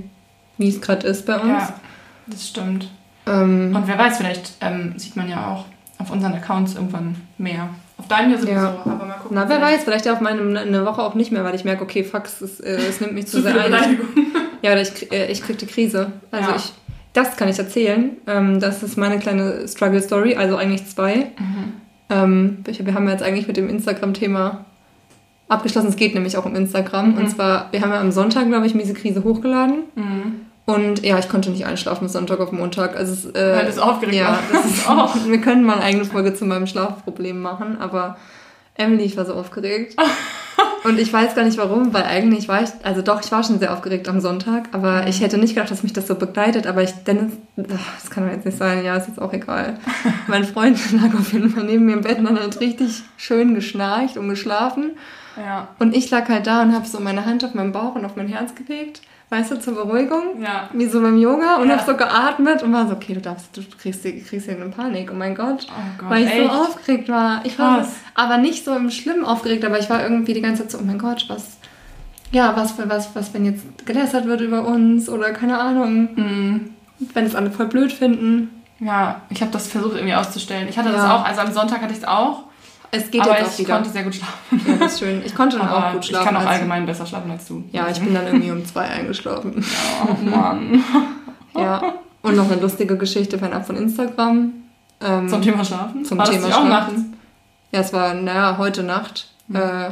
es 0.57 0.81
gerade 0.81 1.05
ist 1.07 1.25
bei 1.27 1.35
uns. 1.35 1.47
Ja, 1.47 1.73
das 2.27 2.47
stimmt. 2.47 2.89
Ähm, 3.27 3.73
Und 3.75 3.87
wer 3.87 3.99
weiß, 3.99 4.17
vielleicht 4.17 4.53
ähm, 4.61 4.93
sieht 4.97 5.15
man 5.15 5.29
ja 5.29 5.47
auch 5.53 5.65
auf 5.99 6.09
unseren 6.11 6.33
Accounts 6.33 6.73
irgendwann 6.75 7.15
mehr. 7.37 7.69
Auf 7.97 8.07
deinen 8.07 8.31
ja 8.31 8.37
sowieso, 8.37 8.53
Ja. 8.55 8.77
aber 8.85 9.05
mal 9.05 9.13
gucken. 9.21 9.35
na, 9.35 9.47
wer 9.47 9.61
weiß, 9.61 9.83
vielleicht 9.83 10.05
ja 10.07 10.13
auf 10.13 10.21
meinem 10.21 10.55
eine 10.57 10.85
Woche 10.85 11.03
auch 11.03 11.13
nicht 11.13 11.31
mehr, 11.31 11.43
weil 11.43 11.53
ich 11.53 11.65
merke, 11.65 11.83
okay, 11.83 12.03
fuck, 12.03 12.23
es, 12.25 12.59
äh, 12.61 12.77
es 12.77 12.99
nimmt 13.01 13.13
mich 13.13 13.27
zu 13.27 13.41
sehr 13.43 13.53
ein. 13.63 13.99
Ja, 14.63 14.71
oder 14.71 14.81
ich, 14.81 15.11
äh, 15.11 15.31
ich 15.31 15.43
krieg 15.43 15.57
die 15.59 15.65
Krise. 15.67 16.13
Also 16.31 16.49
Ja. 16.49 16.55
ich, 16.55 16.73
das 17.13 17.37
kann 17.37 17.49
ich 17.49 17.57
erzählen. 17.57 18.17
Ähm, 18.27 18.59
das 18.59 18.83
ist 18.83 18.97
meine 18.97 19.19
kleine 19.19 19.67
Struggle 19.67 20.01
Story, 20.01 20.35
also 20.35 20.57
eigentlich 20.57 20.85
zwei. 20.87 21.31
Mhm. 21.37 21.73
Ähm, 22.09 22.57
wir 22.65 22.93
haben 22.93 23.07
jetzt 23.07 23.23
eigentlich 23.23 23.47
mit 23.47 23.57
dem 23.57 23.69
Instagram-Thema 23.69 24.65
abgeschlossen. 25.47 25.89
Es 25.89 25.95
geht 25.95 26.13
nämlich 26.13 26.37
auch 26.37 26.45
um 26.45 26.55
Instagram. 26.55 27.17
Und 27.17 27.29
zwar, 27.29 27.67
wir 27.71 27.81
haben 27.81 27.91
ja 27.91 27.99
am 27.99 28.11
Sonntag, 28.11 28.47
glaube 28.47 28.67
ich, 28.67 28.75
Miese 28.75 28.93
Krise 28.93 29.23
hochgeladen. 29.23 29.83
Und 30.65 31.03
ja, 31.03 31.17
ich 31.17 31.29
konnte 31.29 31.49
nicht 31.49 31.65
einschlafen 31.65 32.07
Sonntag 32.07 32.39
auf 32.39 32.51
Montag. 32.51 32.95
Also 32.95 33.29
äh, 33.29 33.57
Weil 33.57 33.71
du 33.71 33.83
aufgeregt 33.83 34.15
ja, 34.15 34.27
warst. 34.27 34.43
das 34.53 34.65
ist 34.65 34.89
auch. 34.89 35.15
wir 35.27 35.41
können 35.41 35.63
mal 35.63 35.73
eine 35.73 35.83
eigene 35.83 36.05
Folge 36.05 36.35
zu 36.35 36.45
meinem 36.45 36.67
Schlafproblem 36.67 37.41
machen, 37.41 37.77
aber 37.79 38.17
Emily, 38.79 39.03
ich 39.03 39.17
war 39.17 39.25
so 39.25 39.33
aufgeregt. 39.33 39.95
Und 40.83 40.97
ich 40.97 41.11
weiß 41.11 41.35
gar 41.35 41.43
nicht 41.43 41.57
warum, 41.57 41.93
weil 41.93 42.03
eigentlich 42.03 42.47
war 42.47 42.63
ich, 42.63 42.69
also 42.83 43.01
doch, 43.01 43.21
ich 43.21 43.31
war 43.31 43.43
schon 43.43 43.59
sehr 43.59 43.73
aufgeregt 43.73 44.07
am 44.07 44.21
Sonntag, 44.21 44.69
aber 44.71 45.07
ich 45.07 45.21
hätte 45.21 45.37
nicht 45.37 45.55
gedacht, 45.55 45.71
dass 45.71 45.83
mich 45.83 45.93
das 45.93 46.07
so 46.07 46.15
begleitet, 46.15 46.67
aber 46.67 46.81
ich, 46.81 46.91
Dennis, 47.05 47.33
ach, 47.57 48.01
das 48.01 48.09
kann 48.09 48.25
doch 48.25 48.33
jetzt 48.33 48.45
nicht 48.45 48.57
sein, 48.57 48.83
ja, 48.83 48.95
ist 48.95 49.07
jetzt 49.07 49.21
auch 49.21 49.33
egal. 49.33 49.77
mein 50.27 50.45
Freund 50.45 50.79
lag 50.93 51.13
auf 51.13 51.33
jeden 51.33 51.49
Fall 51.49 51.65
neben 51.65 51.85
mir 51.85 51.93
im 51.93 52.01
Bett 52.01 52.19
und 52.19 52.39
hat 52.39 52.59
richtig 52.61 53.03
schön 53.17 53.55
geschnarcht 53.55 54.17
und 54.17 54.29
geschlafen. 54.29 54.91
Ja. 55.37 55.67
Und 55.79 55.95
ich 55.95 56.09
lag 56.09 56.29
halt 56.29 56.47
da 56.47 56.61
und 56.61 56.73
habe 56.73 56.87
so 56.87 56.99
meine 56.99 57.25
Hand 57.25 57.43
auf 57.43 57.53
meinen 57.53 57.71
Bauch 57.71 57.95
und 57.95 58.05
auf 58.05 58.15
mein 58.15 58.27
Herz 58.27 58.55
gelegt, 58.55 59.01
weißt 59.29 59.51
du, 59.51 59.59
zur 59.59 59.75
Beruhigung. 59.75 60.41
Ja. 60.41 60.69
Wie 60.73 60.85
so 60.87 61.01
beim 61.01 61.17
Yoga 61.17 61.57
und 61.57 61.69
Ja. 61.69 61.77
hab 61.77 61.85
so 61.85 61.95
geatmet 61.95 62.63
und 62.63 62.73
war 62.73 62.87
so, 62.87 62.93
okay, 62.93 63.13
du 63.13 63.21
darfst, 63.21 63.55
du 63.55 63.61
kriegst, 63.79 64.01
hier- 64.01 64.23
kriegst 64.23 64.45
hier 64.47 64.55
eine 64.55 64.69
Panik, 64.69 65.09
oh 65.11 65.15
mein 65.15 65.35
Gott. 65.35 65.67
Oh 65.69 65.81
Gott, 65.99 66.09
weil 66.09 66.23
ich 66.23 66.31
echt? 66.33 66.43
so 66.43 66.49
aufgeregt 66.49 67.09
war. 67.09 67.41
Ich 67.45 67.57
war 67.59 67.83
so, 67.83 67.91
aber 68.15 68.37
nicht 68.37 68.65
so 68.65 68.75
im 68.75 68.89
Schlimm 68.89 69.23
aufgeregt, 69.25 69.63
aber 69.65 69.77
ich 69.79 69.89
war 69.89 70.01
irgendwie 70.01 70.33
die 70.33 70.41
ganze 70.41 70.63
Zeit 70.63 70.71
so, 70.71 70.77
oh 70.79 70.83
mein 70.85 70.97
Gott, 70.97 71.25
was, 71.27 71.57
ja, 72.31 72.55
was, 72.55 72.73
was, 72.89 73.15
was, 73.15 73.33
wenn 73.33 73.45
jetzt 73.45 73.85
gelästert 73.85 74.25
wird 74.25 74.41
über 74.41 74.65
uns 74.65 75.09
oder 75.09 75.31
keine 75.31 75.59
Ahnung, 75.59 76.09
Mhm. 76.15 76.69
wenn 77.13 77.25
es 77.25 77.35
alle 77.35 77.51
voll 77.51 77.67
blöd 77.67 77.91
finden. 77.93 78.49
Ja, 78.79 79.21
ich 79.29 79.41
habe 79.41 79.51
das 79.51 79.67
versucht 79.67 79.95
irgendwie 79.95 80.15
auszustellen. 80.15 80.67
Ich 80.69 80.77
hatte 80.77 80.91
das 80.91 81.03
Ja. 81.03 81.15
auch, 81.17 81.25
also 81.25 81.41
am 81.41 81.51
Sonntag 81.51 81.81
hatte 81.81 81.91
ich 81.91 81.99
es 81.99 82.05
auch, 82.07 82.43
Es 82.91 83.11
geht 83.11 83.21
aber 83.21 83.37
jetzt 83.37 83.47
auch 83.49 83.53
ich 83.53 83.59
wieder. 83.59 83.73
konnte 83.75 83.89
sehr 83.89 84.03
gut 84.03 84.15
schlafen. 84.15 84.61
ja, 84.67 84.75
das 84.77 84.93
ist 84.93 84.99
schön. 84.99 85.21
Ich 85.25 85.35
konnte 85.35 85.57
dann 85.57 85.67
Aber 85.67 85.87
auch 85.89 85.93
gut 85.93 86.05
schlafen. 86.05 86.23
ich 86.23 86.27
kann 86.33 86.35
auch 86.37 86.41
als- 86.47 86.49
allgemein 86.57 86.85
besser 86.85 87.05
schlafen 87.05 87.29
als 87.31 87.47
du. 87.47 87.63
Ja, 87.71 87.87
ich 87.89 87.99
bin 87.99 88.13
dann 88.13 88.25
irgendwie 88.27 88.51
um 88.51 88.65
zwei 88.65 88.81
eingeschlafen. 88.85 89.63
Oh 90.07 90.29
Mann. 90.29 90.83
Ja. 91.55 91.93
Und 92.21 92.35
noch 92.35 92.49
eine 92.51 92.59
lustige 92.61 92.97
Geschichte 92.97 93.37
fernab 93.37 93.65
von 93.65 93.75
Instagram. 93.77 94.53
Ähm, 95.01 95.29
Zum 95.29 95.41
Thema 95.41 95.63
Schlafen? 95.63 96.03
zum 96.03 96.17
War 96.17 96.25
Thema 96.29 96.47
Schlafen. 96.47 96.69
nachts? 96.69 96.93
Ja, 97.71 97.79
es 97.79 97.93
war, 97.93 98.13
naja, 98.13 98.57
heute 98.57 98.83
Nacht 98.83 99.29
äh, 99.53 99.91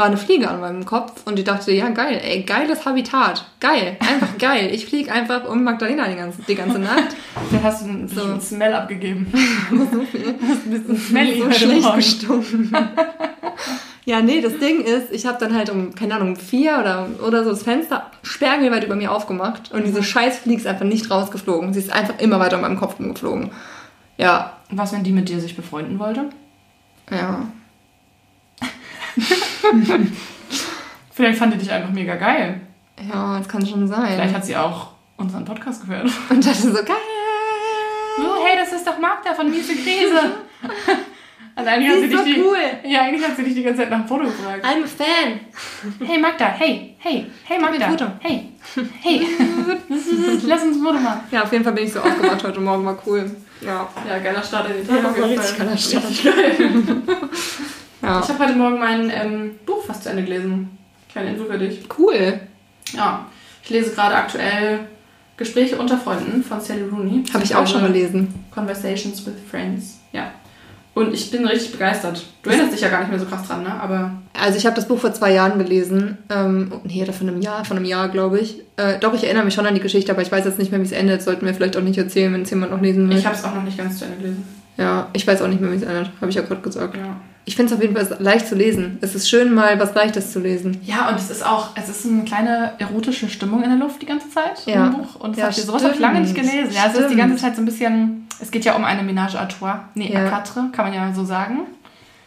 war 0.00 0.06
eine 0.06 0.16
Fliege 0.16 0.48
an 0.50 0.60
meinem 0.60 0.84
Kopf 0.84 1.22
und 1.26 1.36
die 1.38 1.44
dachte, 1.44 1.70
ja 1.72 1.88
geil, 1.90 2.20
ey, 2.24 2.42
geiles 2.42 2.84
Habitat. 2.86 3.44
Geil, 3.60 3.96
einfach 4.00 4.36
geil. 4.38 4.70
Ich 4.72 4.86
fliege 4.86 5.12
einfach 5.12 5.46
um 5.48 5.62
Magdalena 5.62 6.08
die 6.08 6.16
ganze, 6.16 6.42
die 6.42 6.54
ganze 6.56 6.78
Nacht. 6.78 7.14
Da 7.52 7.62
hast 7.62 7.82
du 7.84 7.88
einen, 7.90 8.08
So. 8.08 8.22
einen 8.24 8.40
Smell 8.40 8.74
abgegeben. 8.74 9.30
so 9.70 10.00
viel. 10.02 10.28
ein 10.40 10.70
bisschen 10.70 10.96
smelly 10.98 11.40
so 11.42 11.52
schlecht 11.52 11.94
gestunken. 11.94 12.74
ja, 14.06 14.20
nee, 14.22 14.40
das 14.40 14.58
Ding 14.58 14.80
ist, 14.80 15.12
ich 15.12 15.26
habe 15.26 15.38
dann 15.38 15.54
halt 15.54 15.70
um, 15.70 15.94
keine 15.94 16.14
Ahnung, 16.16 16.30
um 16.30 16.36
vier 16.36 16.78
oder, 16.80 17.06
oder 17.24 17.44
so 17.44 17.50
das 17.50 17.62
Fenster 17.62 18.10
sperrangelweit 18.22 18.84
über 18.84 18.96
mir 18.96 19.12
aufgemacht 19.12 19.70
und 19.70 19.86
diese 19.86 20.02
scheiß 20.02 20.38
Fliege 20.38 20.62
ist 20.62 20.66
einfach 20.66 20.86
nicht 20.86 21.10
rausgeflogen. 21.10 21.72
Sie 21.74 21.78
ist 21.80 21.92
einfach 21.92 22.18
immer 22.18 22.40
weiter 22.40 22.56
um 22.56 22.62
meinem 22.62 22.78
Kopf 22.80 22.98
rumgeflogen. 22.98 23.50
Ja, 24.16 24.56
Was, 24.70 24.92
wenn 24.92 25.04
die 25.04 25.12
mit 25.12 25.28
dir 25.28 25.40
sich 25.40 25.54
befreunden 25.54 25.98
wollte? 25.98 26.30
ja. 27.10 27.46
Vielleicht 31.12 31.38
fand 31.38 31.54
die 31.54 31.58
dich 31.58 31.70
einfach 31.70 31.90
mega 31.90 32.16
geil. 32.16 32.60
Ja, 33.08 33.38
das 33.38 33.48
kann 33.48 33.66
schon 33.66 33.86
sein. 33.86 34.12
Vielleicht 34.14 34.34
hat 34.34 34.44
sie 34.44 34.56
auch 34.56 34.88
unseren 35.16 35.44
Podcast 35.44 35.86
gehört. 35.86 36.10
und 36.30 36.44
dachte 36.46 36.56
so, 36.62 36.72
geil. 36.72 36.96
Oh, 38.18 38.44
hey, 38.44 38.56
das 38.58 38.72
ist 38.72 38.86
doch 38.86 38.98
Magda 38.98 39.34
von 39.34 39.50
Miese 39.50 39.74
Krise. 39.74 40.32
Und 41.56 41.66
eigentlich 41.68 41.88
hat 41.90 41.96
Sie 41.96 42.00
sie 42.00 42.06
ist 42.06 42.12
dich 42.12 42.18
so 42.18 42.24
die, 42.24 42.40
cool. 42.42 42.90
Ja, 42.90 43.02
eigentlich 43.02 43.26
hat 43.26 43.36
sie 43.36 43.42
dich 43.44 43.54
die 43.54 43.62
ganze 43.62 43.80
Zeit 43.82 43.90
nach 43.90 44.00
dem 44.00 44.08
Foto 44.08 44.24
gefragt. 44.24 44.64
I'm 44.64 44.82
a 44.82 44.86
fan. 44.86 45.40
Hey 46.06 46.18
Magda, 46.18 46.46
hey, 46.48 46.94
hey, 46.98 47.26
hey 47.44 47.58
Magda, 47.58 47.88
Foto. 47.88 48.06
hey, 48.20 48.48
hey, 49.02 49.26
lass 50.46 50.62
uns 50.64 50.76
ein 50.76 50.82
Foto 50.82 50.98
machen. 50.98 51.20
Ja, 51.30 51.42
auf 51.44 51.52
jeden 51.52 51.64
Fall 51.64 51.72
bin 51.72 51.84
ich 51.84 51.92
so 51.92 52.00
aufgewacht 52.00 52.44
heute 52.44 52.60
Morgen, 52.60 52.84
war 52.84 52.98
cool. 53.06 53.30
Ja. 53.62 53.88
Ja, 54.08 54.18
geiler 54.18 54.42
Start 54.42 54.70
in 54.70 54.86
den 54.86 54.96
Ja, 54.96 55.02
Tag. 55.02 55.14
das 55.14 55.22
auf 55.22 55.28
jeden 55.28 55.40
richtig 55.40 55.56
Fall. 55.56 55.66
geiler 55.66 55.78
Start. 55.78 56.04
Richtig 56.08 56.24
geil. 56.24 56.82
Ja. 58.02 58.20
Ich 58.20 58.28
habe 58.28 58.44
heute 58.44 58.56
Morgen 58.56 58.78
mein 58.78 59.10
ähm, 59.10 59.50
Buch 59.66 59.84
fast 59.84 60.04
zu 60.04 60.10
Ende 60.10 60.24
gelesen. 60.24 60.78
Kleine 61.10 61.30
Info 61.30 61.44
für 61.44 61.58
dich. 61.58 61.80
Cool. 61.98 62.40
Ja, 62.92 63.26
ich 63.62 63.70
lese 63.70 63.90
gerade 63.94 64.14
aktuell 64.14 64.80
Gespräche 65.36 65.76
unter 65.78 65.98
Freunden 65.98 66.42
von 66.42 66.60
Sally 66.60 66.82
Rooney. 66.82 67.24
Habe 67.32 67.44
ich 67.44 67.54
auch 67.54 67.66
schon 67.66 67.82
gelesen. 67.82 68.34
Conversations 68.50 69.24
with 69.26 69.34
Friends. 69.50 69.98
Ja. 70.12 70.32
Und 70.92 71.14
ich 71.14 71.30
bin 71.30 71.46
richtig 71.46 71.72
begeistert. 71.72 72.26
Du 72.42 72.50
erinnerst 72.50 72.74
dich 72.74 72.80
ja 72.80 72.88
gar 72.88 73.00
nicht 73.00 73.10
mehr 73.10 73.18
so 73.18 73.24
krass 73.26 73.46
dran, 73.46 73.62
ne? 73.62 73.72
Aber 73.80 74.12
Also 74.38 74.58
ich 74.58 74.66
habe 74.66 74.74
das 74.76 74.88
Buch 74.88 74.98
vor 74.98 75.12
zwei 75.14 75.32
Jahren 75.32 75.58
gelesen. 75.58 76.18
Ähm, 76.28 76.72
nee, 76.84 77.02
oder 77.02 77.12
von 77.12 77.28
einem 77.28 77.40
Jahr, 77.40 77.64
von 77.64 77.76
einem 77.76 77.86
Jahr, 77.86 78.08
glaube 78.08 78.40
ich. 78.40 78.60
Äh, 78.76 78.98
doch, 78.98 79.14
ich 79.14 79.24
erinnere 79.24 79.44
mich 79.44 79.54
schon 79.54 79.66
an 79.66 79.74
die 79.74 79.80
Geschichte, 79.80 80.10
aber 80.12 80.22
ich 80.22 80.32
weiß 80.32 80.44
jetzt 80.44 80.58
nicht 80.58 80.72
mehr, 80.72 80.80
wie 80.80 80.84
es 80.84 80.92
endet. 80.92 81.22
Sollten 81.22 81.46
wir 81.46 81.54
vielleicht 81.54 81.76
auch 81.76 81.82
nicht 81.82 81.96
erzählen, 81.96 82.32
wenn 82.32 82.42
es 82.42 82.50
jemand 82.50 82.72
noch 82.72 82.80
lesen 82.80 83.08
will. 83.08 83.16
ich 83.16 83.24
habe 83.24 83.36
es 83.36 83.44
auch 83.44 83.54
noch 83.54 83.62
nicht 83.62 83.78
ganz 83.78 83.98
zu 83.98 84.04
Ende 84.04 84.16
gelesen. 84.18 84.44
ja, 84.76 85.08
ich 85.12 85.26
weiß 85.26 85.42
auch 85.42 85.48
nicht 85.48 85.60
mehr, 85.60 85.70
wie 85.70 85.76
es 85.76 85.82
endet. 85.82 86.10
Habe 86.20 86.30
ich 86.30 86.36
ja 86.36 86.42
gerade 86.42 86.60
gesagt. 86.60 86.96
Ja. 86.96 87.16
Ich 87.46 87.56
finde 87.56 87.72
es 87.72 87.76
auf 87.76 87.82
jeden 87.82 87.96
Fall 87.96 88.16
leicht 88.20 88.46
zu 88.46 88.54
lesen. 88.54 88.98
Es 89.00 89.14
ist 89.14 89.28
schön, 89.28 89.52
mal 89.52 89.80
was 89.80 89.94
Leichtes 89.94 90.32
zu 90.32 90.38
lesen. 90.40 90.80
Ja, 90.84 91.08
und 91.08 91.16
es 91.16 91.30
ist 91.30 91.44
auch, 91.44 91.70
es 91.74 91.88
ist 91.88 92.06
eine 92.06 92.22
kleine 92.24 92.72
erotische 92.78 93.28
Stimmung 93.28 93.62
in 93.62 93.70
der 93.70 93.78
Luft 93.78 94.00
die 94.02 94.06
ganze 94.06 94.28
Zeit 94.30 94.64
Ja. 94.66 94.86
im 94.86 94.92
Buch. 94.92 95.16
Und 95.16 95.32
das 95.32 95.38
Ja, 95.38 95.44
habt 95.46 95.58
ihr 95.58 95.64
sowas 95.64 95.82
habe 95.82 95.94
ich 95.94 96.00
lange 96.00 96.20
nicht 96.20 96.30
stimmt. 96.30 96.50
gelesen. 96.50 96.72
Ja, 96.74 96.82
es 96.86 96.94
ist 96.98 97.10
die 97.10 97.16
ganze 97.16 97.36
Zeit 97.36 97.56
so 97.56 97.62
ein 97.62 97.64
bisschen, 97.64 98.28
es 98.40 98.50
geht 98.50 98.64
ja 98.64 98.76
um 98.76 98.84
eine 98.84 99.02
Ménage 99.02 99.36
à 99.36 99.46
trois. 99.48 99.80
Nee, 99.94 100.12
Ja. 100.12 100.20
à 100.20 100.28
quatre, 100.28 100.70
kann 100.72 100.84
man 100.84 100.94
ja 100.94 101.12
so 101.12 101.24
sagen. 101.24 101.60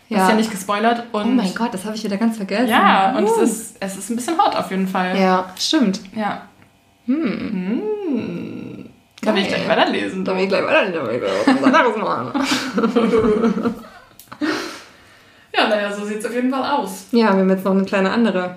Das 0.09 0.17
Ja. 0.17 0.23
ist 0.25 0.29
ja 0.31 0.35
nicht 0.35 0.51
gespoilert. 0.51 1.03
Und 1.13 1.23
oh 1.23 1.25
mein 1.27 1.53
Gott, 1.55 1.73
das 1.73 1.85
habe 1.85 1.95
ich 1.95 2.03
wieder 2.03 2.17
ganz 2.17 2.35
vergessen. 2.37 2.67
Ja, 2.67 3.15
und 3.17 3.23
Uh. 3.25 3.41
es 3.43 3.49
ist, 3.51 3.75
es 3.79 3.97
ist 3.97 4.09
ein 4.09 4.15
bisschen 4.17 4.37
hot 4.37 4.55
auf 4.55 4.69
jeden 4.71 4.87
Fall. 4.87 5.17
Ja, 5.17 5.45
stimmt. 5.57 6.01
Ja. 6.15 6.41
Hm. 7.05 7.23
Hm. 7.23 8.85
Da 9.21 9.33
will 9.33 9.41
ich 9.43 9.47
gleich 9.47 9.67
weiterlesen. 9.69 10.25
Da 10.25 10.35
will 10.35 10.43
ich 10.43 10.49
gleich 10.49 10.63
weiter. 10.65 10.91
Da 10.91 11.07
will 11.07 11.15
ich 11.15 11.21
gleich 11.21 11.61
was 11.61 11.73
anderes 11.73 11.97
machen. 11.97 13.75
Ja, 15.75 15.81
naja, 15.89 15.95
so 15.95 16.05
sieht 16.05 16.19
es 16.19 16.25
auf 16.25 16.33
jeden 16.33 16.49
Fall 16.51 16.63
aus. 16.71 17.05
Ja, 17.11 17.33
wir 17.33 17.39
haben 17.41 17.49
jetzt 17.49 17.65
noch 17.65 17.71
eine 17.71 17.85
kleine 17.85 18.11
andere 18.11 18.55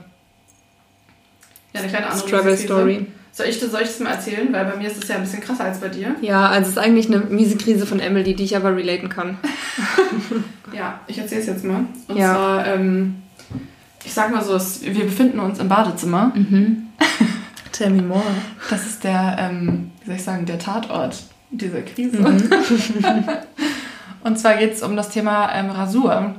Ja, 1.72 1.80
eine 1.80 1.88
kleine 1.88 2.06
andere 2.06 2.26
Struggle. 2.28 2.56
Story. 2.56 3.06
Soll 3.32 3.46
ich, 3.46 3.60
das- 3.60 3.70
soll 3.70 3.82
ich 3.82 3.88
das 3.88 4.00
mal 4.00 4.10
erzählen? 4.12 4.50
Weil 4.52 4.64
bei 4.64 4.76
mir 4.76 4.88
ist 4.88 5.02
es 5.02 5.08
ja 5.08 5.16
ein 5.16 5.20
bisschen 5.22 5.40
krasser 5.42 5.64
als 5.64 5.78
bei 5.78 5.88
dir. 5.88 6.16
Ja, 6.22 6.48
also 6.48 6.62
es 6.62 6.76
ist 6.76 6.78
eigentlich 6.78 7.06
eine 7.08 7.18
miese 7.18 7.56
Krise 7.58 7.84
von 7.86 8.00
Emily, 8.00 8.34
die 8.34 8.44
ich 8.44 8.56
aber 8.56 8.74
relaten 8.76 9.08
kann. 9.08 9.38
Ja, 10.72 11.00
ich 11.06 11.16
erzähle 11.16 11.40
es 11.42 11.46
jetzt 11.46 11.64
mal. 11.64 11.86
Und 12.08 12.16
Ja. 12.18 12.34
zwar, 12.34 12.66
ähm, 12.66 13.22
ich 14.04 14.12
sag 14.12 14.30
mal 14.32 14.42
so, 14.44 14.54
es, 14.56 14.82
wir 14.82 15.04
befinden 15.04 15.38
uns 15.38 15.58
im 15.60 15.68
Badezimmer. 15.68 16.32
Tell 17.72 17.90
me 17.90 18.02
more. 18.02 18.22
Das 18.68 18.84
ist 18.84 19.04
der, 19.04 19.36
ähm, 19.38 19.92
wie 20.00 20.06
soll 20.06 20.16
ich 20.16 20.24
sagen, 20.24 20.44
der 20.44 20.58
Tatort 20.58 21.22
dieser 21.50 21.82
Krise. 21.82 22.18
Mhm. 22.18 22.50
Und 24.24 24.38
zwar 24.38 24.54
geht 24.56 24.72
es 24.74 24.82
um 24.82 24.96
das 24.96 25.08
Thema 25.10 25.52
ähm, 25.54 25.70
Rasur. 25.70 26.34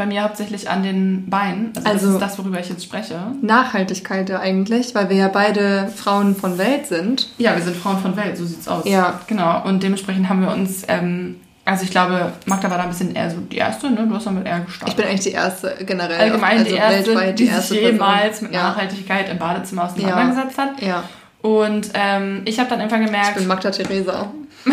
Bei 0.00 0.06
mir 0.06 0.22
hauptsächlich 0.22 0.70
an 0.70 0.82
den 0.82 1.28
Beinen. 1.28 1.72
Also, 1.76 1.88
Also- 1.90 2.06
das 2.06 2.14
ist 2.14 2.20
das, 2.22 2.38
worüber 2.38 2.58
ich 2.58 2.70
jetzt 2.70 2.82
spreche. 2.82 3.20
Nachhaltigkeit 3.42 4.30
ja 4.30 4.40
eigentlich, 4.40 4.94
weil 4.94 5.10
wir 5.10 5.16
ja 5.16 5.28
beide 5.28 5.92
Frauen 5.94 6.34
von 6.34 6.56
Welt 6.56 6.86
sind. 6.86 7.28
Ja, 7.36 7.54
wir 7.54 7.62
sind 7.62 7.76
Frauen 7.76 7.98
von 7.98 8.16
Welt, 8.16 8.38
so 8.38 8.46
sieht's 8.46 8.66
aus. 8.66 8.86
Ja. 8.86 9.20
Genau. 9.26 9.62
Und 9.64 9.82
dementsprechend 9.82 10.30
haben 10.30 10.40
wir 10.40 10.52
uns, 10.52 10.84
ähm, 10.88 11.36
also 11.66 11.84
ich 11.84 11.90
glaube, 11.90 12.32
Magda 12.46 12.70
war 12.70 12.78
da 12.78 12.84
ein 12.84 12.88
bisschen 12.88 13.14
eher 13.14 13.30
so 13.30 13.40
die 13.40 13.58
erste, 13.58 13.90
ne? 13.90 14.06
Du 14.08 14.14
hast 14.14 14.24
damit 14.26 14.46
eher 14.46 14.60
gestartet. 14.60 14.88
Ich 14.88 14.96
bin 14.96 15.04
eigentlich 15.06 15.20
die 15.20 15.32
erste 15.32 15.76
generell. 15.84 16.18
allgemein 16.18 16.58
also 16.60 16.70
die 16.70 16.76
erste, 16.78 17.06
weltweit 17.10 17.38
die, 17.38 17.44
die 17.44 17.50
erste 17.50 17.74
sich 17.74 17.82
jemals 17.82 18.40
mit 18.40 18.54
ja. 18.54 18.62
Nachhaltigkeit 18.70 19.28
im 19.28 19.36
Badezimmer 19.38 19.84
auseinandergesetzt 19.84 20.56
hat. 20.56 20.80
Ja, 20.80 21.02
Und 21.42 21.90
ähm, 21.92 22.40
ich 22.46 22.58
habe 22.58 22.70
dann 22.70 22.80
ich 22.80 22.88
gemerkt, 22.88 23.34
bin 23.34 23.46
Magda 23.46 23.70
Theresa. 23.70 24.28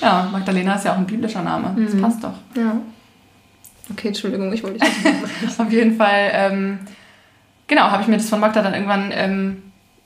ja, 0.00 0.28
Magdalena 0.30 0.76
ist 0.76 0.84
ja 0.84 0.92
auch 0.92 0.98
ein 0.98 1.06
biblischer 1.06 1.42
Name. 1.42 1.74
Das 1.84 1.92
Mhm. 1.94 2.02
passt 2.02 2.22
doch. 2.22 2.34
Ja. 2.56 2.76
Okay, 3.90 4.08
Entschuldigung, 4.08 4.52
ich 4.52 4.62
wollte 4.62 4.84
nicht. 4.84 5.58
Auf 5.60 5.70
jeden 5.70 5.96
Fall, 5.96 6.30
ähm, 6.32 6.78
genau, 7.66 7.82
habe 7.82 8.02
ich 8.02 8.08
mir 8.08 8.16
das 8.16 8.28
von 8.28 8.40
Magda 8.40 8.62
dann 8.62 8.74
irgendwann 8.74 9.12
ähm, 9.12 9.62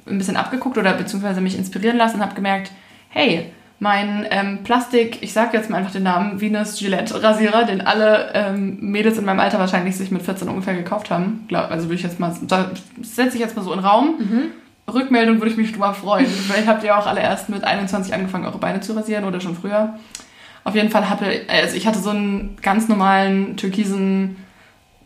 ein 0.06 0.18
bisschen 0.18 0.36
abgeguckt 0.36 0.76
oder 0.76 0.92
beziehungsweise 0.94 1.40
mich 1.40 1.56
inspirieren 1.56 1.96
lassen 1.96 2.16
und 2.16 2.22
habe 2.22 2.34
gemerkt, 2.34 2.70
hey, 3.08 3.50
mein 3.78 4.26
ähm, 4.30 4.58
Plastik, 4.62 5.22
ich 5.22 5.32
sage 5.32 5.56
jetzt 5.56 5.70
mal 5.70 5.78
einfach 5.78 5.92
den 5.92 6.02
Namen, 6.02 6.40
Venus 6.40 6.78
Gillette 6.78 7.22
Rasierer, 7.22 7.64
den 7.64 7.80
alle 7.80 8.30
ähm, 8.34 8.78
Mädels 8.80 9.16
in 9.16 9.24
meinem 9.24 9.40
Alter 9.40 9.58
wahrscheinlich 9.58 9.96
sich 9.96 10.10
mit 10.10 10.20
14 10.20 10.48
ungefähr 10.48 10.74
gekauft 10.74 11.10
haben. 11.10 11.46
Glaub, 11.48 11.70
also 11.70 11.86
würde 11.86 11.94
ich 11.94 12.02
jetzt 12.02 12.20
mal, 12.20 12.34
da 12.42 12.70
setze 13.00 13.36
ich 13.36 13.42
jetzt 13.42 13.56
mal 13.56 13.62
so 13.62 13.72
in 13.72 13.78
den 13.78 13.86
Raum. 13.86 14.16
Rückmeldung 14.92 15.38
würde 15.38 15.50
ich 15.50 15.56
mich 15.56 15.72
drüber 15.72 15.94
freuen. 15.94 16.26
Vielleicht 16.26 16.68
habt 16.68 16.84
ihr 16.84 16.96
auch 16.96 17.06
alle 17.06 17.20
erst 17.20 17.48
mit 17.48 17.64
21 17.64 18.12
angefangen, 18.12 18.44
eure 18.44 18.58
Beine 18.58 18.80
zu 18.80 18.92
rasieren 18.92 19.24
oder 19.24 19.40
schon 19.40 19.56
früher. 19.56 19.94
Auf 20.64 20.74
jeden 20.74 20.90
Fall 20.90 21.08
hatte, 21.08 21.42
also 21.48 21.76
ich 21.76 21.86
hatte 21.86 21.98
so 21.98 22.10
einen 22.10 22.56
ganz 22.62 22.88
normalen 22.88 23.56
türkisen 23.56 24.36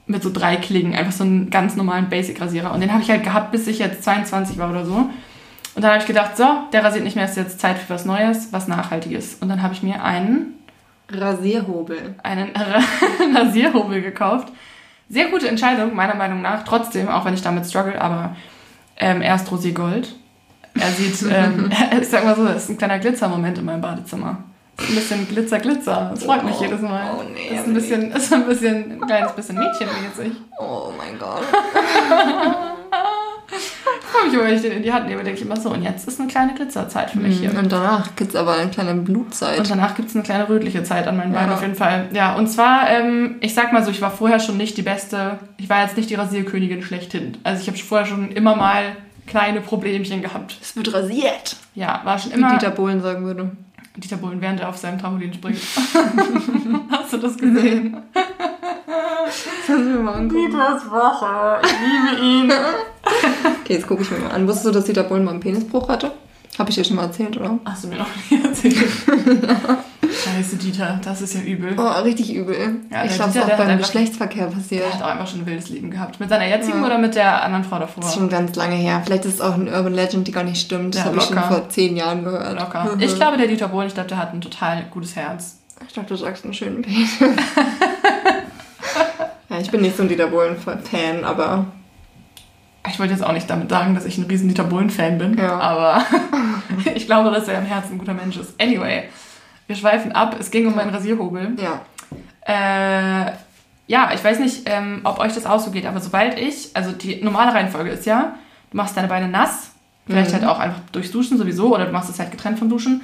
mit 0.06 0.22
so 0.22 0.30
drei 0.32 0.56
Klingen, 0.56 0.94
einfach 0.94 1.12
so 1.12 1.24
einen 1.24 1.50
ganz 1.50 1.76
normalen 1.76 2.08
Basic-Rasierer. 2.08 2.72
Und 2.72 2.80
den 2.80 2.92
habe 2.92 3.02
ich 3.02 3.10
halt 3.10 3.22
gehabt, 3.22 3.52
bis 3.52 3.66
ich 3.66 3.78
jetzt 3.78 4.02
22 4.04 4.58
war 4.58 4.70
oder 4.70 4.84
so. 4.84 4.94
Und 5.74 5.82
dann 5.82 5.90
habe 5.90 6.00
ich 6.00 6.06
gedacht, 6.06 6.36
so, 6.36 6.44
der 6.72 6.84
rasiert 6.84 7.04
nicht 7.04 7.16
mehr, 7.16 7.24
ist 7.24 7.36
jetzt 7.36 7.60
Zeit 7.60 7.78
für 7.78 7.94
was 7.94 8.04
Neues, 8.04 8.52
was 8.52 8.68
Nachhaltiges. 8.68 9.36
Und 9.40 9.48
dann 9.48 9.62
habe 9.62 9.74
ich 9.74 9.82
mir 9.82 10.04
einen, 10.04 10.54
Rasierhobel. 11.10 12.14
einen 12.22 12.50
Rasierhobel 13.34 14.02
gekauft, 14.02 14.52
sehr 15.08 15.28
gute 15.28 15.48
Entscheidung, 15.48 15.94
meiner 15.94 16.14
Meinung 16.14 16.42
nach. 16.42 16.64
Trotzdem, 16.64 17.08
auch 17.08 17.24
wenn 17.24 17.34
ich 17.34 17.42
damit 17.42 17.66
struggle, 17.66 18.00
aber 18.00 18.36
ähm, 18.96 19.22
erst 19.22 19.48
Rosé 19.48 19.72
Gold. 19.72 20.14
Er 20.74 20.90
sieht, 20.90 21.30
ähm, 21.30 21.70
ich 22.00 22.08
sag 22.08 22.24
mal 22.24 22.36
so, 22.36 22.44
das 22.44 22.64
ist 22.64 22.70
ein 22.70 22.78
kleiner 22.78 22.98
Glitzermoment 22.98 23.58
in 23.58 23.64
meinem 23.64 23.80
Badezimmer. 23.80 24.38
Ein 24.78 24.94
bisschen 24.94 25.28
Glitzer, 25.28 25.58
Glitzer. 25.60 26.10
Das 26.14 26.24
freut 26.24 26.44
mich 26.44 26.56
Oh, 26.58 26.62
jedes 26.64 26.80
Mal. 26.80 27.10
oh 27.18 27.22
nee, 27.32 27.56
ist 27.56 27.66
ein 27.66 27.74
bisschen, 27.74 28.12
ist 28.12 28.32
ein 28.32 28.46
bisschen, 28.46 28.92
ein 28.92 29.00
kleines 29.00 29.32
bisschen 29.32 29.56
mädchenmäßig. 29.58 30.32
Oh 30.58 30.90
mein 30.96 31.18
Gott. 31.18 31.42
Ich 34.16 34.30
mich 34.30 34.34
immer, 34.40 34.44
wenn 34.48 34.54
ich 34.56 34.62
den 34.62 34.72
in 34.72 34.82
die 34.82 34.92
Hand 34.92 35.06
nehme, 35.06 35.22
denke 35.22 35.38
ich 35.38 35.44
immer 35.44 35.56
so, 35.56 35.70
und 35.70 35.82
jetzt 35.82 36.08
ist 36.08 36.18
eine 36.18 36.28
kleine 36.28 36.54
Glitzerzeit 36.54 37.10
für 37.10 37.18
mich 37.18 37.40
hier. 37.40 37.50
Und 37.56 37.70
danach 37.70 38.16
gibt 38.16 38.30
es 38.30 38.36
aber 38.36 38.54
eine 38.54 38.70
kleine 38.70 38.94
Blutzeit. 38.94 39.58
Und 39.58 39.68
danach 39.70 39.94
gibt 39.94 40.08
es 40.08 40.14
eine 40.14 40.24
kleine 40.24 40.48
rötliche 40.48 40.82
Zeit 40.82 41.06
an 41.06 41.16
meinen 41.18 41.32
Beinen 41.32 41.50
Ja. 41.50 41.54
auf 41.54 41.60
jeden 41.62 41.74
Fall. 41.74 42.08
Ja, 42.12 42.34
und 42.34 42.46
zwar, 42.48 42.88
ähm, 42.88 43.36
ich 43.40 43.54
sag 43.54 43.72
mal 43.72 43.84
so, 43.84 43.90
ich 43.90 44.00
war 44.00 44.10
vorher 44.10 44.40
schon 44.40 44.56
nicht 44.56 44.76
die 44.78 44.82
beste, 44.82 45.38
ich 45.58 45.68
war 45.68 45.82
jetzt 45.82 45.96
nicht 45.96 46.08
die 46.10 46.14
Rasierkönigin 46.14 46.82
schlechthin. 46.82 47.36
Also 47.44 47.60
ich 47.60 47.68
habe 47.68 47.76
vorher 47.78 48.06
schon 48.06 48.30
immer 48.32 48.56
mal 48.56 48.96
kleine 49.26 49.60
Problemchen 49.60 50.22
gehabt. 50.22 50.56
es 50.62 50.74
wird 50.74 50.92
rasiert. 50.94 51.56
Ja, 51.74 52.00
war 52.04 52.18
schon 52.18 52.32
Wie 52.32 52.36
immer... 52.36 52.52
Dieter 52.54 52.70
Bohlen 52.70 53.02
sagen 53.02 53.24
würde. 53.26 53.50
Dieter 53.96 54.16
Bohlen, 54.16 54.40
während 54.40 54.60
er 54.60 54.68
auf 54.68 54.76
seinem 54.76 54.98
Trampolin 54.98 55.32
springt. 55.32 55.58
Hast 56.90 57.12
du 57.12 57.18
das 57.18 57.36
gesehen? 57.36 57.96
Kannst 59.66 59.68
du 59.68 59.78
mir 59.78 59.98
mal 59.98 60.14
angucken. 60.14 60.50
Dieters 60.50 60.90
Woche, 60.90 61.60
ich 61.62 61.72
liebe 61.80 62.24
ihn. 62.24 62.52
Okay, 63.62 63.74
jetzt 63.74 63.86
gucke 63.86 64.02
ich 64.02 64.10
mir 64.10 64.18
mal 64.18 64.32
an. 64.32 64.46
Wusstest 64.48 64.66
du, 64.66 64.70
dass 64.72 64.84
Dieter 64.84 65.04
Bohlen 65.04 65.24
mal 65.24 65.30
einen 65.30 65.40
Penisbruch 65.40 65.88
hatte? 65.88 66.12
Habe 66.58 66.70
ich 66.70 66.76
dir 66.76 66.84
schon 66.84 66.96
mal 66.96 67.04
erzählt, 67.04 67.36
oder? 67.36 67.58
Hast 67.64 67.84
du 67.84 67.88
mir 67.88 67.98
noch 67.98 68.08
nie 68.30 68.42
erzählt. 68.42 68.76
Scheiße, 70.22 70.56
Dieter, 70.56 71.00
das 71.04 71.22
ist 71.22 71.34
ja 71.34 71.40
übel. 71.40 71.74
Oh, 71.78 72.02
richtig 72.02 72.34
übel. 72.34 72.76
Ja, 72.90 73.04
ich 73.04 73.14
glaube, 73.14 73.30
es 73.30 73.36
ist 73.36 73.42
auch 73.44 73.56
beim 73.56 73.78
Geschlechtsverkehr 73.78 74.46
passiert. 74.46 74.84
Der 74.84 74.92
hat 74.94 75.02
auch 75.02 75.08
einfach 75.08 75.26
schon 75.26 75.40
ein 75.40 75.46
wildes 75.46 75.68
Leben 75.70 75.90
gehabt. 75.90 76.20
Mit 76.20 76.28
seiner 76.28 76.46
jetzigen 76.46 76.80
Ja. 76.80 76.86
oder 76.86 76.98
mit 76.98 77.14
der 77.14 77.42
anderen 77.42 77.64
Frau 77.64 77.78
davor? 77.78 78.02
Das 78.02 78.10
ist 78.10 78.16
schon 78.18 78.28
ganz 78.28 78.54
lange 78.56 78.76
her. 78.76 79.02
Vielleicht 79.04 79.24
ist 79.24 79.34
es 79.34 79.40
auch 79.40 79.54
eine 79.54 79.70
Urban 79.72 79.94
Legend, 79.94 80.28
die 80.28 80.32
gar 80.32 80.44
nicht 80.44 80.60
stimmt. 80.60 80.94
Das 80.94 81.02
Ja, 81.02 81.06
habe 81.08 81.18
ich 81.18 81.24
schon 81.24 81.34
locker. 81.36 81.48
vor 81.48 81.68
zehn 81.68 81.96
Jahren 81.96 82.24
gehört. 82.24 82.58
Locker. 82.58 82.90
Ich 83.00 83.14
glaube, 83.16 83.36
der 83.36 83.46
Dieter 83.48 83.68
Bohlen, 83.68 83.88
ich 83.88 83.94
glaube, 83.94 84.08
der 84.08 84.18
hat 84.18 84.32
ein 84.32 84.40
total 84.40 84.84
gutes 84.90 85.16
Herz. 85.16 85.58
Ich 85.86 85.92
dachte, 85.94 86.08
du 86.08 86.16
sagst 86.16 86.44
einen 86.44 86.54
schönen 86.54 86.82
Penis. 86.82 87.10
ja, 89.48 89.58
ich 89.60 89.70
bin 89.70 89.82
nicht 89.82 89.96
so 89.96 90.02
ein 90.02 90.08
Dieter 90.08 90.26
Bohlen-Fan, 90.28 91.24
aber 91.24 91.66
Ich 92.88 92.98
wollte 92.98 93.12
jetzt 93.14 93.24
auch 93.24 93.32
nicht 93.32 93.48
damit 93.48 93.70
sagen, 93.70 93.94
dass 93.94 94.04
ich 94.04 94.18
ein 94.18 94.24
riesen 94.24 94.48
Dieter 94.48 94.64
Bohlen-Fan 94.64 95.18
bin, 95.18 95.36
Ja. 95.38 95.58
aber 95.58 96.04
ich 96.94 97.06
glaube, 97.06 97.30
dass 97.30 97.48
er 97.48 97.58
im 97.58 97.64
Herzen 97.66 97.94
ein 97.94 97.98
guter 97.98 98.14
Mensch 98.14 98.36
ist. 98.36 98.60
Anyway, 98.60 99.04
wir 99.66 99.76
schweifen 99.76 100.12
ab. 100.12 100.36
Es 100.38 100.50
ging 100.50 100.66
um 100.66 100.74
meinen 100.74 100.90
Rasierhobel. 100.94 101.56
ja. 101.60 101.80
Äh, 102.46 103.32
ja, 103.86 104.10
ich 104.14 104.24
weiß 104.24 104.38
nicht, 104.40 104.62
ähm, 104.66 105.00
ob 105.04 105.18
euch 105.18 105.34
das 105.34 105.44
auch 105.44 105.60
so 105.60 105.70
geht, 105.70 105.84
aber 105.86 106.00
sobald 106.00 106.38
ich, 106.38 106.70
also 106.74 106.92
die 106.92 107.22
normale 107.22 107.52
Reihenfolge 107.52 107.90
ist 107.90 108.06
ja, 108.06 108.34
du 108.70 108.76
machst 108.78 108.96
deine 108.96 109.08
Beine 109.08 109.28
nass, 109.28 109.72
vielleicht 110.06 110.30
Mhm. 110.30 110.34
halt 110.36 110.44
auch 110.46 110.58
einfach 110.58 110.80
durchs 110.92 111.10
Duschen 111.10 111.36
sowieso, 111.36 111.74
oder 111.74 111.84
du 111.86 111.92
machst 111.92 112.08
es 112.08 112.18
halt 112.18 112.30
getrennt 112.30 112.58
vom 112.58 112.70
Duschen. 112.70 113.02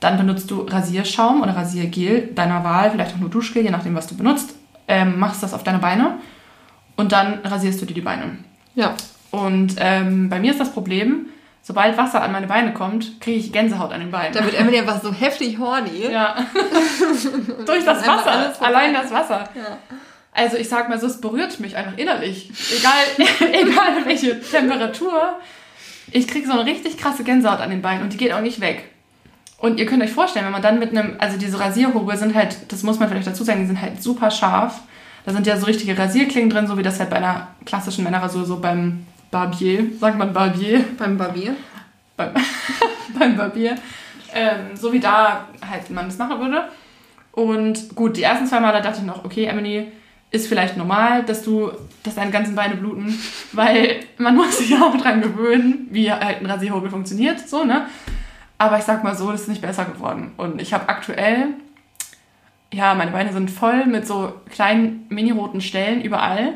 Dann 0.00 0.16
benutzt 0.16 0.50
du 0.50 0.62
Rasierschaum 0.62 1.42
oder 1.42 1.54
Rasiergel 1.54 2.30
deiner 2.34 2.64
Wahl, 2.64 2.90
vielleicht 2.90 3.14
auch 3.14 3.18
nur 3.20 3.28
Duschgel, 3.30 3.62
je 3.62 3.70
nachdem, 3.70 3.94
was 3.94 4.06
du 4.06 4.16
benutzt. 4.16 4.54
Ähm, 4.88 5.18
machst 5.18 5.42
das 5.42 5.52
auf 5.54 5.64
deine 5.64 5.78
Beine 5.78 6.14
und 6.96 7.12
dann 7.12 7.40
rasierst 7.44 7.80
du 7.82 7.86
dir 7.86 7.94
die 7.94 8.00
Beine. 8.00 8.38
Ja. 8.74 8.94
Und 9.30 9.76
ähm, 9.78 10.28
bei 10.30 10.40
mir 10.40 10.50
ist 10.52 10.60
das 10.60 10.72
Problem, 10.72 11.26
sobald 11.62 11.96
Wasser 11.96 12.22
an 12.22 12.32
meine 12.32 12.48
Beine 12.48 12.74
kommt, 12.74 13.20
kriege 13.20 13.38
ich 13.38 13.52
Gänsehaut 13.52 13.92
an 13.92 14.00
den 14.00 14.10
Beinen. 14.10 14.34
Da 14.34 14.44
wird 14.44 14.58
Emily 14.58 14.78
einfach 14.78 15.00
so 15.00 15.12
heftig 15.12 15.58
horny. 15.58 16.10
ja. 16.10 16.36
Durch 17.66 17.84
das 17.84 18.06
Wasser. 18.06 18.52
Allein 18.60 18.92
das 18.92 19.10
Wasser. 19.10 19.48
Ja. 19.54 19.78
Also 20.32 20.56
ich 20.56 20.68
sag 20.68 20.88
mal 20.88 20.98
so, 20.98 21.06
es 21.06 21.20
berührt 21.20 21.60
mich 21.60 21.76
einfach 21.76 21.96
innerlich. 21.96 22.50
Egal, 22.76 23.52
egal 23.52 24.04
welche 24.06 24.40
Temperatur. 24.40 25.38
Ich 26.10 26.26
kriege 26.26 26.46
so 26.46 26.52
eine 26.52 26.64
richtig 26.64 26.98
krasse 26.98 27.22
Gänsehaut 27.22 27.60
an 27.60 27.70
den 27.70 27.82
Beinen 27.82 28.02
und 28.02 28.12
die 28.12 28.16
geht 28.16 28.32
auch 28.32 28.40
nicht 28.40 28.60
weg. 28.60 28.84
Und 29.58 29.78
ihr 29.78 29.86
könnt 29.86 30.02
euch 30.02 30.10
vorstellen, 30.10 30.44
wenn 30.46 30.52
man 30.52 30.62
dann 30.62 30.80
mit 30.80 30.90
einem, 30.90 31.16
also 31.18 31.38
diese 31.38 31.60
Rasierhobel 31.60 32.16
sind 32.16 32.34
halt, 32.34 32.72
das 32.72 32.82
muss 32.82 32.98
man 32.98 33.08
vielleicht 33.08 33.28
dazu 33.28 33.44
sagen, 33.44 33.60
die 33.60 33.66
sind 33.66 33.80
halt 33.80 34.02
super 34.02 34.30
scharf. 34.30 34.80
Da 35.24 35.32
sind 35.32 35.46
ja 35.46 35.56
so 35.56 35.66
richtige 35.66 35.96
Rasierklingen 35.96 36.50
drin, 36.50 36.66
so 36.66 36.76
wie 36.76 36.82
das 36.82 36.98
halt 36.98 37.10
bei 37.10 37.16
einer 37.16 37.48
klassischen 37.64 38.02
Männerrasur 38.02 38.44
so 38.44 38.58
beim 38.58 39.06
Barbier, 39.32 39.86
sagt 39.98 40.18
man 40.18 40.32
Barbier, 40.32 40.84
Beim 40.98 41.16
Barbier. 41.16 41.56
beim, 42.16 42.34
beim 43.18 43.36
Barbier, 43.36 43.74
ähm, 44.32 44.76
so 44.76 44.92
wie 44.92 45.00
da 45.00 45.48
halt 45.68 45.90
man 45.90 46.04
das 46.04 46.18
machen 46.18 46.38
würde. 46.38 46.68
Und 47.32 47.96
gut, 47.96 48.18
die 48.18 48.22
ersten 48.22 48.46
zwei 48.46 48.60
Male 48.60 48.82
dachte 48.82 48.98
ich 48.98 49.06
noch, 49.06 49.24
okay, 49.24 49.46
Emily, 49.46 49.90
ist 50.30 50.48
vielleicht 50.48 50.76
normal, 50.76 51.24
dass 51.24 51.42
du, 51.42 51.72
dass 52.02 52.14
deine 52.14 52.30
ganzen 52.30 52.54
Beine 52.54 52.76
bluten, 52.76 53.18
weil 53.52 54.00
man 54.18 54.36
muss 54.36 54.58
sich 54.58 54.76
auch 54.76 54.96
dran 54.96 55.22
gewöhnen, 55.22 55.88
wie 55.90 56.12
halt 56.12 56.40
ein 56.40 56.46
Rasierhobel 56.46 56.90
funktioniert, 56.90 57.40
so, 57.40 57.64
ne? 57.64 57.86
Aber 58.58 58.78
ich 58.78 58.84
sag 58.84 59.02
mal 59.02 59.16
so, 59.16 59.32
das 59.32 59.42
ist 59.42 59.48
nicht 59.48 59.62
besser 59.62 59.86
geworden. 59.86 60.32
Und 60.36 60.60
ich 60.60 60.72
habe 60.72 60.88
aktuell, 60.88 61.48
ja, 62.72 62.94
meine 62.94 63.10
Beine 63.10 63.32
sind 63.32 63.50
voll 63.50 63.86
mit 63.86 64.06
so 64.06 64.34
kleinen 64.50 65.06
mini-roten 65.08 65.60
Stellen 65.62 66.02
überall. 66.02 66.52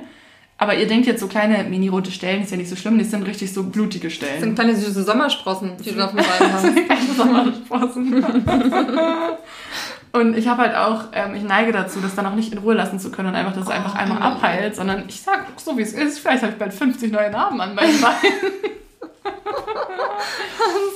Aber 0.59 0.75
ihr 0.75 0.87
denkt 0.87 1.07
jetzt, 1.07 1.21
so 1.21 1.27
kleine 1.27 1.65
mini-rote 1.65 2.11
Stellen 2.11 2.43
ist 2.43 2.51
ja 2.51 2.57
nicht 2.57 2.71
so 2.71 2.77
schlimm, 2.77 2.97
die 2.97 3.05
sind 3.05 3.23
richtig 3.25 3.53
so 3.53 3.65
blutige 3.65 4.09
Stellen. 4.09 4.33
Das 4.35 4.43
sind 4.43 4.55
kleine 4.55 4.75
süße 4.75 5.03
Sommersprossen, 5.03 5.77
die 5.85 5.93
du 5.93 6.03
auf 6.03 6.13
dem 6.13 6.17
Bein 6.17 6.53
hast. 6.53 6.65
keine 6.89 7.13
Sommersprossen. 7.15 8.25
und 10.13 10.37
ich 10.37 10.49
habe 10.49 10.63
halt 10.63 10.75
auch, 10.77 11.05
ähm, 11.13 11.35
ich 11.35 11.43
neige 11.43 11.73
dazu, 11.73 12.01
das 12.01 12.15
dann 12.15 12.25
auch 12.25 12.35
nicht 12.35 12.53
in 12.53 12.59
Ruhe 12.59 12.73
lassen 12.73 12.99
zu 12.99 13.11
können 13.11 13.29
und 13.29 13.35
einfach, 13.35 13.53
dass 13.53 13.65
es 13.65 13.71
einfach 13.71 13.97
einmal 13.97 14.23
abheilt, 14.23 14.75
sondern 14.77 15.05
ich 15.09 15.21
sag 15.21 15.45
so, 15.57 15.77
wie 15.77 15.83
es 15.83 15.93
ist. 15.93 16.21
Vielleicht 16.21 16.43
habe 16.43 16.53
ich 16.53 16.59
bald 16.59 16.73
50 16.73 17.13
neue 17.13 17.31
Narben 17.31 17.61
an 17.61 17.75
meinen 17.75 18.01
Beinen. 18.01 18.17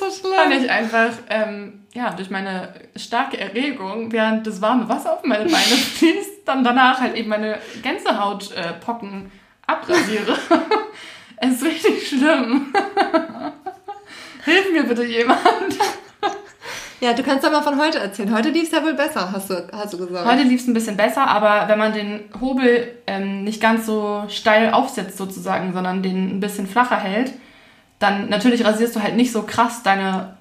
Das 0.01 0.09
ist 0.15 0.23
so 0.23 0.31
Weil 0.31 0.53
ich 0.53 0.71
einfach, 0.71 1.13
ähm, 1.29 1.85
ja, 1.93 2.13
durch 2.13 2.31
meine 2.31 2.73
starke 2.97 3.39
Erregung, 3.39 4.11
während 4.11 4.47
das 4.47 4.63
warme 4.63 4.89
Wasser 4.89 5.13
auf 5.13 5.25
meine 5.25 5.45
Beine 5.45 5.59
fließt, 5.59 6.47
dann 6.47 6.65
danach 6.65 6.99
halt 6.99 7.15
eben 7.15 7.29
meine 7.29 7.59
Gänsehautpocken 7.83 8.57
äh, 8.57 8.73
Pocken 8.81 9.33
abrasiere. 9.73 10.37
es 11.37 11.53
ist 11.53 11.65
richtig 11.65 12.09
schlimm. 12.09 12.73
Hilf 14.45 14.73
mir 14.73 14.85
bitte 14.85 15.05
jemand. 15.05 15.41
Ja, 17.01 17.15
du 17.15 17.23
kannst 17.23 17.45
doch 17.45 17.51
mal 17.51 17.63
von 17.63 17.81
heute 17.81 17.99
erzählen. 17.99 18.35
Heute 18.35 18.51
lief 18.51 18.65
es 18.65 18.73
ja 18.73 18.85
wohl 18.85 18.93
besser, 18.93 19.33
hast 19.33 19.49
du, 19.49 19.69
hast 19.73 19.95
du 19.95 19.99
gesagt. 19.99 20.31
Heute 20.31 20.43
lief 20.43 20.61
es 20.61 20.69
ein 20.69 20.75
bisschen 20.75 20.99
besser, 20.99 21.27
aber 21.27 21.67
wenn 21.69 21.79
man 21.79 21.95
den 21.95 22.25
Hobel 22.41 22.95
ähm, 23.07 23.43
nicht 23.43 23.61
ganz 23.61 23.87
so 23.87 24.25
steil 24.29 24.73
aufsetzt 24.73 25.17
sozusagen, 25.17 25.73
sondern 25.73 26.03
den 26.03 26.37
ein 26.37 26.41
bisschen 26.41 26.67
flacher 26.67 26.99
hält, 26.99 27.33
dann 27.99 28.29
natürlich 28.29 28.65
rasierst 28.65 28.97
du 28.97 29.03
halt 29.03 29.17
nicht 29.17 29.33
so 29.33 29.43
krass 29.45 29.83
deine 29.83 30.37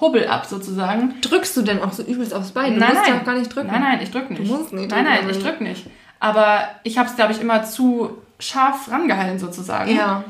Hobel 0.00 0.28
ab 0.28 0.46
sozusagen. 0.46 1.14
Drückst 1.20 1.56
du 1.56 1.62
denn 1.62 1.82
auch 1.82 1.92
so 1.92 2.04
übelst 2.04 2.32
aufs 2.32 2.52
Bein? 2.52 2.74
Du 2.74 2.80
nein, 2.80 2.90
musst 2.90 3.02
nein. 3.02 3.14
ja 3.14 3.20
auch 3.20 3.24
gar 3.24 3.34
nicht 3.34 3.54
drücken. 3.54 3.68
Nein, 3.68 3.82
nein, 3.82 4.00
ich 4.00 4.10
drück 4.12 4.30
nicht. 4.30 4.48
Du 4.48 4.56
musst 4.56 4.72
nicht 4.72 4.90
Nein, 4.90 5.04
nein, 5.04 5.28
ich 5.28 5.38
drück 5.40 5.60
nicht. 5.60 5.86
Aber 6.20 6.68
ich 6.84 6.96
habe 6.96 7.08
es, 7.08 7.16
glaube 7.16 7.32
ich, 7.32 7.40
immer 7.40 7.64
zu 7.64 8.18
scharf 8.38 8.90
rangehalten 8.90 9.38
sozusagen. 9.38 9.94
Ja. 9.94 10.24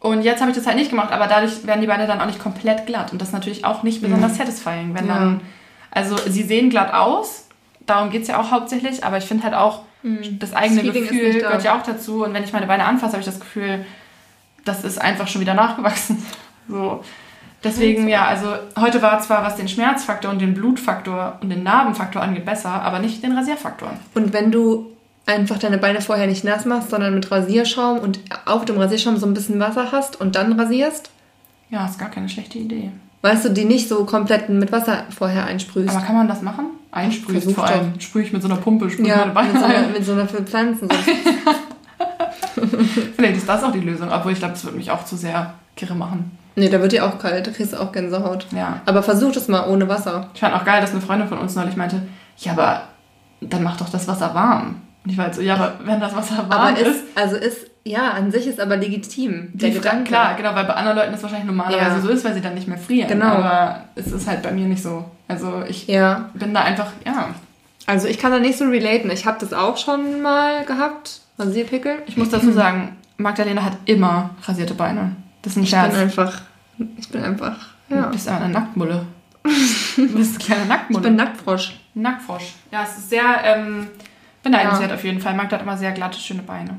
Und 0.00 0.22
jetzt 0.22 0.40
habe 0.40 0.50
ich 0.50 0.56
das 0.56 0.66
halt 0.66 0.76
nicht 0.76 0.90
gemacht, 0.90 1.12
aber 1.12 1.26
dadurch 1.26 1.66
werden 1.66 1.80
die 1.82 1.86
Beine 1.86 2.06
dann 2.06 2.20
auch 2.20 2.26
nicht 2.26 2.38
komplett 2.38 2.86
glatt. 2.86 3.12
Und 3.12 3.20
das 3.20 3.28
ist 3.28 3.34
natürlich 3.34 3.64
auch 3.64 3.82
nicht 3.82 4.00
besonders 4.00 4.36
satisfying, 4.36 4.94
wenn 4.94 5.06
Ja. 5.06 5.14
dann. 5.14 5.40
Also 5.90 6.16
sie 6.16 6.42
sehen 6.42 6.70
glatt 6.70 6.94
aus, 6.94 7.48
darum 7.84 8.10
geht 8.10 8.22
es 8.22 8.28
ja 8.28 8.40
auch 8.40 8.50
hauptsächlich, 8.50 9.04
aber 9.04 9.18
ich 9.18 9.24
finde 9.24 9.44
halt 9.44 9.54
auch, 9.54 9.82
das 10.02 10.54
eigene 10.54 10.82
Das 10.84 10.94
Gefühl 10.94 11.34
gehört 11.34 11.62
ja 11.62 11.76
auch 11.78 11.82
dazu. 11.82 12.24
Und 12.24 12.32
wenn 12.32 12.44
ich 12.44 12.52
meine 12.54 12.66
Beine 12.66 12.84
anfasse, 12.84 13.12
habe 13.12 13.20
ich 13.20 13.26
das 13.26 13.40
Gefühl, 13.40 13.84
das 14.64 14.84
ist 14.84 14.98
einfach 15.00 15.28
schon 15.28 15.40
wieder 15.40 15.54
nachgewachsen. 15.54 16.24
So. 16.68 17.02
Deswegen, 17.64 18.06
ja, 18.08 18.26
also 18.26 18.54
heute 18.78 19.02
war 19.02 19.18
zwar, 19.18 19.42
was 19.42 19.56
den 19.56 19.66
Schmerzfaktor 19.66 20.30
und 20.30 20.38
den 20.38 20.54
Blutfaktor 20.54 21.38
und 21.42 21.50
den 21.50 21.64
Narbenfaktor 21.64 22.22
angeht, 22.22 22.44
besser, 22.44 22.70
aber 22.70 23.00
nicht 23.00 23.24
den 23.24 23.36
Rasierfaktor. 23.36 23.90
Und 24.14 24.32
wenn 24.32 24.52
du 24.52 24.86
einfach 25.26 25.58
deine 25.58 25.78
Beine 25.78 26.00
vorher 26.00 26.26
nicht 26.26 26.44
nass 26.44 26.64
machst, 26.64 26.90
sondern 26.90 27.14
mit 27.14 27.30
Rasierschaum 27.30 27.98
und 27.98 28.18
auf 28.46 28.64
dem 28.64 28.78
Rasierschaum 28.78 29.16
so 29.16 29.26
ein 29.26 29.34
bisschen 29.34 29.60
Wasser 29.60 29.92
hast 29.92 30.20
und 30.20 30.34
dann 30.34 30.58
rasierst, 30.58 31.10
Ja, 31.70 31.86
ist 31.86 31.98
gar 31.98 32.10
keine 32.10 32.28
schlechte 32.28 32.58
Idee. 32.58 32.90
weißt 33.22 33.44
du, 33.44 33.48
die 33.50 33.64
nicht 33.64 33.88
so 33.88 34.04
komplett 34.04 34.48
mit 34.48 34.72
Wasser 34.72 35.04
vorher 35.16 35.44
einsprühst. 35.46 35.94
Aber 35.94 36.04
kann 36.04 36.16
man 36.16 36.26
das 36.28 36.42
machen? 36.42 36.66
Einsprühen 36.92 37.40
vor 37.54 37.64
allem. 37.64 37.92
Sprühe 38.00 38.24
ich 38.24 38.32
mit 38.32 38.42
so 38.42 38.48
einer 38.48 38.56
Pumpe, 38.56 38.90
sprühe 38.90 39.06
ja, 39.06 39.18
meine 39.18 39.32
Beine 39.32 39.52
mit 39.52 39.60
so, 39.60 39.64
einer, 39.64 39.78
ein. 39.78 39.92
mit 39.92 40.04
so 40.04 40.12
einer 40.12 40.26
für 40.26 40.42
Pflanzen. 40.42 40.88
Vielleicht 43.16 43.36
ist 43.36 43.48
das 43.48 43.62
auch 43.62 43.72
die 43.72 43.80
Lösung, 43.80 44.10
obwohl 44.10 44.32
ich 44.32 44.38
glaube, 44.38 44.54
das 44.54 44.64
würde 44.64 44.76
mich 44.76 44.90
auch 44.90 45.04
zu 45.04 45.16
sehr 45.16 45.54
kirre 45.76 45.94
machen. 45.94 46.36
nee, 46.56 46.68
da 46.68 46.80
wird 46.80 46.92
dir 46.92 47.06
auch 47.06 47.18
kalt, 47.18 47.46
da 47.46 47.50
kriegst 47.52 47.72
du 47.72 47.80
auch 47.80 47.92
Gänsehaut. 47.92 48.46
Ja. 48.54 48.80
Aber 48.86 49.02
versuch 49.02 49.32
das 49.32 49.48
mal 49.48 49.68
ohne 49.68 49.88
Wasser. 49.88 50.28
Ich 50.34 50.40
fand 50.40 50.54
auch 50.54 50.64
geil, 50.64 50.80
dass 50.80 50.90
eine 50.90 51.00
Freundin 51.00 51.28
von 51.28 51.38
uns 51.38 51.54
neulich 51.54 51.76
meinte, 51.76 52.02
ja, 52.38 52.52
aber 52.52 52.82
dann 53.40 53.62
mach 53.62 53.76
doch 53.76 53.88
das 53.88 54.08
Wasser 54.08 54.34
warm. 54.34 54.76
Und 55.04 55.10
ich 55.10 55.16
war 55.16 55.26
halt 55.26 55.34
so, 55.34 55.40
ja, 55.40 55.54
aber 55.54 55.74
wenn 55.84 55.98
das 56.00 56.14
Wasser 56.14 56.38
warm 56.48 56.50
Aber 56.50 56.78
ist, 56.78 56.86
ist, 56.88 57.04
also 57.14 57.36
ist, 57.36 57.70
ja, 57.84 58.10
an 58.10 58.30
sich 58.30 58.46
ist 58.46 58.60
aber 58.60 58.76
legitim. 58.76 59.48
Der 59.54 59.70
die 59.70 59.76
Gedanke. 59.76 60.04
klar, 60.04 60.34
genau, 60.36 60.54
weil 60.54 60.64
bei 60.66 60.74
anderen 60.74 60.98
Leuten 60.98 61.12
das 61.12 61.22
wahrscheinlich 61.22 61.46
normalerweise 61.46 61.96
Ja. 61.96 62.00
so 62.00 62.08
ist, 62.08 62.24
weil 62.24 62.34
sie 62.34 62.42
dann 62.42 62.54
nicht 62.54 62.68
mehr 62.68 62.76
frieren. 62.78 63.08
Genau. 63.08 63.26
Aber 63.26 63.84
es 63.94 64.08
ist 64.12 64.28
halt 64.28 64.42
bei 64.42 64.52
mir 64.52 64.66
nicht 64.66 64.82
so. 64.82 65.04
Also 65.28 65.62
ich 65.66 65.86
Ja, 65.86 66.28
bin 66.34 66.52
da 66.52 66.60
einfach, 66.62 66.88
ja, 67.06 67.30
Also 67.86 68.08
ich 68.08 68.18
kann 68.18 68.30
da 68.32 68.38
nicht 68.38 68.58
so 68.58 68.66
relaten. 68.66 69.10
Ich 69.10 69.24
habe 69.24 69.38
das 69.40 69.52
auch 69.54 69.78
schon 69.78 70.20
mal 70.20 70.64
gehabt, 70.66 71.20
Rasierpickel. 71.38 72.02
Ich 72.06 72.16
muss 72.18 72.28
dazu 72.28 72.52
sagen, 72.52 72.96
Magdalena 73.16 73.64
hat 73.64 73.78
immer 73.86 74.30
rasierte 74.44 74.74
Beine. 74.74 75.16
Das 75.42 75.52
ist 75.52 75.56
ein 75.56 75.62
Ich 75.62 75.70
Scherz. 75.70 75.92
bin 75.92 76.00
einfach, 76.02 76.42
ich 76.98 77.08
bin 77.08 77.22
einfach, 77.24 77.56
Du 77.88 77.96
ja. 77.96 78.06
bist 78.06 78.28
eine 78.28 78.50
Nacktmulle. 78.50 79.06
du 79.96 80.08
bist 80.14 80.34
eine 80.36 80.44
kleine 80.44 80.62
Ich 80.64 80.68
Nacktmulle. 80.68 81.02
bin 81.04 81.16
Nacktfrosch. 81.16 81.80
Nacktfrosch. 81.94 82.52
Ja, 82.70 82.82
es 82.84 82.98
ist 82.98 83.08
sehr 83.10 83.22
ähm, 83.42 83.88
beneidenswert 84.42 84.92
auf 84.92 85.04
jeden 85.04 85.20
Fall. 85.20 85.34
Magda 85.34 85.56
hat 85.56 85.62
immer 85.62 85.76
sehr 85.76 85.92
glatte, 85.92 86.18
schöne 86.18 86.42
Beine. 86.42 86.78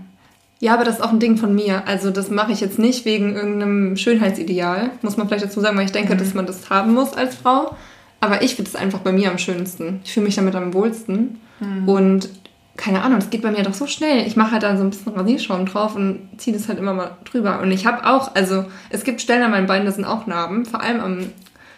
Ja, 0.59 0.76
aber 0.76 0.84
das 0.84 0.95
ist 0.95 1.01
auch 1.01 1.12
ein 1.12 1.20
Ding 1.20 1.38
von 1.38 1.55
mir. 1.55 1.88
Also 1.88 2.12
das 2.12 2.30
mache 2.30 2.51
ich 2.51 2.62
jetzt 2.62 2.78
nicht 2.78 3.05
wegen 3.05 3.36
irgendeinem 3.36 3.97
Schönheitsideal. 3.97 4.91
Muss 5.01 5.18
man 5.18 5.28
vielleicht 5.28 5.45
dazu 5.45 5.59
sagen, 5.59 5.76
weil 5.78 5.86
ich 5.86 5.91
denke, 5.91 6.16
dass 6.16 6.34
man 6.36 6.45
das 6.45 6.70
haben 6.70 6.93
muss 6.93 7.14
als 7.14 7.36
Frau. 7.36 7.76
Aber 8.20 8.43
ich 8.43 8.55
finde 8.55 8.70
es 8.70 8.76
einfach 8.76 8.99
bei 8.99 9.12
mir 9.12 9.32
am 9.32 9.39
schönsten. 9.39 10.01
Ich 10.03 10.14
fühle 10.14 10.28
mich 10.28 10.36
damit 10.36 10.53
am 10.55 10.74
wohlsten. 10.74 11.39
Und 11.88 12.30
keine 12.78 13.03
Ahnung, 13.03 13.20
es 13.20 13.30
geht 13.30 13.41
bei 13.41 13.51
mir 13.51 13.64
doch 13.64 13.74
so 13.74 13.86
schnell. 13.86 14.26
Ich 14.26 14.36
mache 14.36 14.51
halt 14.51 14.64
dann 14.64 14.78
so 14.78 14.84
ein 14.84 14.89
bisschen 14.89 15.14
Rasierschaum 15.14 15.66
drauf 15.66 15.95
und 15.95 16.30
ziehe 16.38 16.55
das 16.55 16.68
halt 16.68 16.80
immer 16.80 16.93
mal 16.93 17.18
drüber. 17.26 17.59
Und 17.62 17.72
ich 17.72 17.86
habe 17.86 18.07
auch, 18.07 18.36
also 18.36 18.66
es 18.89 19.03
gibt 19.03 19.22
Stellen 19.22 19.43
an 19.43 19.51
meinen 19.51 19.68
Beinen, 19.68 19.86
das 19.86 19.95
sind 19.95 20.05
auch 20.05 20.26
Narben. 20.26 20.66
Vor 20.66 20.82
allem 20.82 20.99
am 20.99 21.30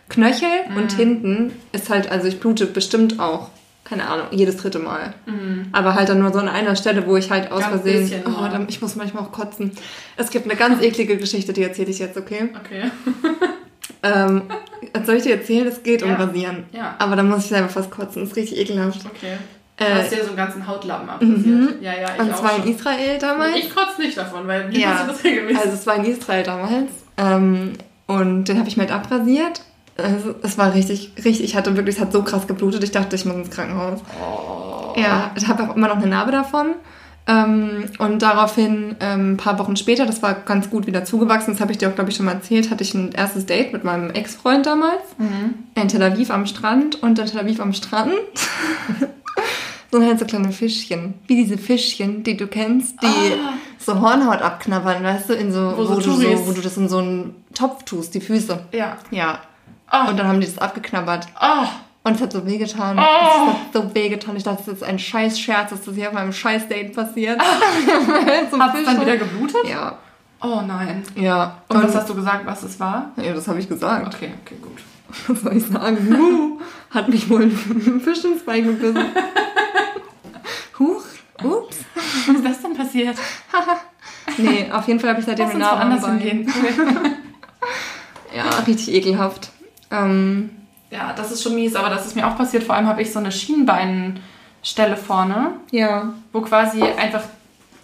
Knöchel 0.09 0.49
und 0.77 0.91
hinten 0.93 1.51
ist 1.71 1.89
halt, 1.89 2.11
also 2.11 2.27
ich 2.27 2.39
blute 2.39 2.65
bestimmt 2.65 3.19
auch, 3.19 3.49
keine 3.83 4.07
Ahnung, 4.07 4.27
jedes 4.31 4.57
dritte 4.57 4.79
Mal. 4.79 5.13
Aber 5.73 5.95
halt 5.95 6.09
dann 6.09 6.19
nur 6.19 6.31
so 6.31 6.39
an 6.39 6.47
einer 6.49 6.75
Stelle, 6.75 7.05
wo 7.05 7.17
ich 7.17 7.29
halt 7.29 7.51
aus 7.51 7.61
Ganz 7.61 7.73
Versehen, 7.81 8.01
bisschen 8.09 8.23
oh, 8.27 8.47
dann, 8.49 8.65
ich 8.69 8.81
muss 8.81 8.95
manchmal 8.95 9.23
auch 9.23 9.31
kotzen. 9.31 9.71
Es 10.17 10.29
gibt 10.29 10.45
eine 10.45 10.55
ganz 10.55 10.81
eklige 10.81 11.17
Geschichte, 11.17 11.51
die 11.53 11.63
erzähle 11.63 11.91
ich 11.91 11.99
jetzt, 11.99 12.17
okay? 12.17 12.49
Okay. 12.63 12.91
Ähm, 14.01 14.43
soll 15.05 15.15
ich 15.15 15.23
dir 15.23 15.35
erzählen? 15.35 15.65
Es 15.67 15.81
geht 15.83 16.03
um 16.03 16.09
Ja. 16.09 16.15
Rasieren. 16.15 16.65
Ja. 16.71 16.95
Aber 16.99 17.15
dann 17.15 17.29
muss 17.29 17.43
ich 17.45 17.49
selber 17.49 17.69
fast 17.69 17.89
kotzen. 17.91 18.21
Das 18.21 18.31
ist 18.31 18.35
richtig 18.35 18.57
ekelhaft. 18.59 18.99
Okay. 19.05 19.37
Äh, 19.77 19.85
Du 19.85 19.95
hast 20.01 20.11
dir 20.11 20.21
so 20.23 20.27
einen 20.27 20.35
ganzen 20.37 20.67
Hautlappen 20.67 21.09
abrasiert. 21.09 21.81
Ja, 21.81 21.93
ja, 21.93 22.07
ich 22.13 22.19
Und 22.21 22.35
zwar 22.35 22.57
in. 22.65 22.73
Israel 22.75 23.17
damals. 23.19 23.55
Ich 23.57 23.73
kotze 23.73 24.01
nicht 24.01 24.17
davon, 24.17 24.45
weil 24.47 24.67
mir 24.67 24.77
Ja. 24.77 24.89
passiert 24.91 25.09
das 25.09 25.23
regelmäßig. 25.23 25.57
Also 25.57 25.73
es 25.73 25.87
war 25.87 25.95
in 25.95 26.05
Israel 26.05 26.43
damals. 26.43 26.91
Ähm, 27.17 27.73
und 28.07 28.45
den 28.45 28.57
habe 28.59 28.67
ich 28.67 28.75
mir 28.77 28.83
halt 28.83 28.91
abrasiert. 28.93 29.61
Es 30.41 30.57
war 30.57 30.73
richtig, 30.73 31.11
richtig, 31.17 31.43
ich 31.43 31.55
hatte 31.55 31.75
wirklich, 31.77 31.95
es 31.97 32.01
hat 32.01 32.11
so 32.11 32.23
krass 32.23 32.47
geblutet, 32.47 32.83
ich 32.83 32.91
dachte, 32.91 33.15
ich 33.15 33.25
muss 33.25 33.35
ins 33.35 33.49
Krankenhaus. 33.51 33.99
oh. 34.19 34.99
Ja, 34.99 35.31
ich 35.35 35.47
habe 35.47 35.63
auch 35.69 35.75
immer 35.75 35.87
noch 35.87 35.97
eine 35.97 36.07
Narbe 36.07 36.31
davon. 36.31 36.75
Ähm, 37.25 37.85
und 37.99 38.21
daraufhin, 38.21 38.95
ähm, 38.99 39.33
ein 39.33 39.37
paar 39.37 39.57
Wochen 39.57 39.75
später, 39.77 40.05
das 40.05 40.21
war 40.21 40.33
ganz 40.33 40.69
gut 40.69 40.87
wieder 40.87 41.05
zugewachsen, 41.05 41.53
das 41.53 41.61
habe 41.61 41.71
ich 41.71 41.77
dir 41.77 41.89
auch, 41.89 41.95
glaube 41.95 42.09
ich, 42.09 42.17
schon 42.17 42.25
mal 42.25 42.33
erzählt, 42.33 42.69
hatte 42.69 42.83
ich 42.83 42.93
ein 42.93 43.13
erstes 43.13 43.45
Date 43.45 43.71
mit 43.71 43.83
meinem 43.85 44.09
Ex-Freund 44.09 44.65
damals. 44.65 45.01
In 45.75 45.87
Tel 45.87 46.01
Aviv 46.03 46.31
am 46.31 46.45
Strand 46.45 47.01
und 47.01 47.17
in 47.17 47.25
Tel 47.25 47.39
Aviv 47.39 47.61
am 47.61 47.71
Strand. 47.71 48.11
so 49.91 50.01
halt 50.01 50.19
so 50.19 50.25
kleine 50.25 50.51
Fischchen. 50.51 51.13
Wie 51.27 51.35
diese 51.35 51.57
Fischchen, 51.57 52.23
die 52.23 52.35
du 52.35 52.47
kennst, 52.47 53.01
die 53.01 53.05
Ah. 53.07 53.53
so 53.79 54.01
Hornhaut 54.01 54.41
abknabbern, 54.41 55.03
weißt 55.03 55.29
du, 55.29 55.33
in 55.33 55.51
so, 55.53 55.73
Wo 55.77 55.85
so 55.85 55.95
du 55.95 56.01
so, 56.01 56.47
wo 56.47 56.51
du 56.51 56.61
das 56.61 56.75
in 56.77 56.89
so 56.89 56.97
einen 56.97 57.35
Topf 57.53 57.83
tust, 57.83 58.13
die 58.15 58.21
Füße. 58.21 58.59
Ja. 58.73 58.97
Ja. 59.11 59.39
Oh. 59.93 60.09
Und 60.09 60.17
dann 60.17 60.27
haben 60.27 60.41
die 60.41 60.47
das 60.47 60.57
abgeknabbert. 60.57 61.27
Oh. 61.39 61.67
Und 62.03 62.15
es 62.15 62.21
hat 62.21 62.33
so 62.33 62.45
wehgetan. 62.45 62.97
Oh. 62.97 63.01
Es 63.01 63.49
hat 63.49 63.73
so 63.73 63.95
wehgetan. 63.95 64.35
Ich 64.35 64.43
dachte, 64.43 64.63
das 64.65 64.75
ist 64.75 64.83
ein 64.83 64.99
scheiß 64.99 65.39
Scherz, 65.39 65.69
dass 65.69 65.83
das 65.83 65.95
hier 65.95 66.07
auf 66.07 66.13
meinem 66.13 66.33
scheiß 66.33 66.67
Date 66.67 66.93
passiert. 66.95 67.41
so 68.51 68.59
Hat 68.59 68.75
es 68.75 68.85
dann 68.85 68.99
wieder 68.99 69.17
geblutet? 69.17 69.69
Ja. 69.69 69.97
Oh 70.41 70.61
nein. 70.67 71.03
Ja. 71.15 71.61
Und 71.69 71.83
was 71.83 71.95
hast 71.95 72.09
du 72.09 72.15
gesagt, 72.15 72.45
was 72.45 72.63
es 72.63 72.79
war? 72.79 73.11
Ja, 73.15 73.33
das 73.33 73.47
habe 73.47 73.59
ich 73.59 73.69
gesagt. 73.69 74.13
Okay, 74.13 74.33
okay, 74.43 74.55
gut. 74.61 74.81
Was 75.27 75.41
soll 75.41 75.55
ich 75.55 75.65
sagen? 75.67 76.17
Huh, 76.17 76.59
hat 76.89 77.07
mich 77.07 77.29
wohl 77.29 77.43
ein 77.43 78.01
Fisch 78.03 78.23
ins 78.23 78.43
Bein 78.43 78.65
gebissen. 78.65 79.05
Huch, 80.79 81.03
ups. 81.43 81.77
Was 82.25 82.35
ist 82.35 82.45
das 82.45 82.61
denn 82.63 82.73
passiert? 82.73 83.15
Nee, 84.37 84.71
auf 84.71 84.87
jeden 84.87 84.99
Fall 84.99 85.11
habe 85.11 85.19
ich 85.19 85.25
seitdem 85.27 85.45
Lass 85.45 85.55
eine 85.55 85.63
uns 85.63 85.71
Narbe 85.71 85.81
am 85.81 86.01
woanders 86.01 86.23
hingehen. 86.23 86.51
Ja, 88.35 88.49
richtig 88.65 88.91
ekelhaft. 88.91 89.52
Ähm, 89.93 90.49
Ja, 90.89 91.13
das 91.15 91.31
ist 91.31 91.41
schon 91.43 91.55
mies, 91.55 91.75
aber 91.75 91.89
das 91.89 92.05
ist 92.05 92.15
mir 92.15 92.27
auch 92.27 92.35
passiert. 92.37 92.63
Vor 92.63 92.75
allem 92.75 92.87
habe 92.87 93.01
ich 93.01 93.11
so 93.11 93.19
eine 93.19 93.31
Schienbeinstelle 93.31 94.97
vorne, 94.97 95.51
ja. 95.71 96.13
wo 96.31 96.41
quasi 96.41 96.81
einfach 96.83 97.23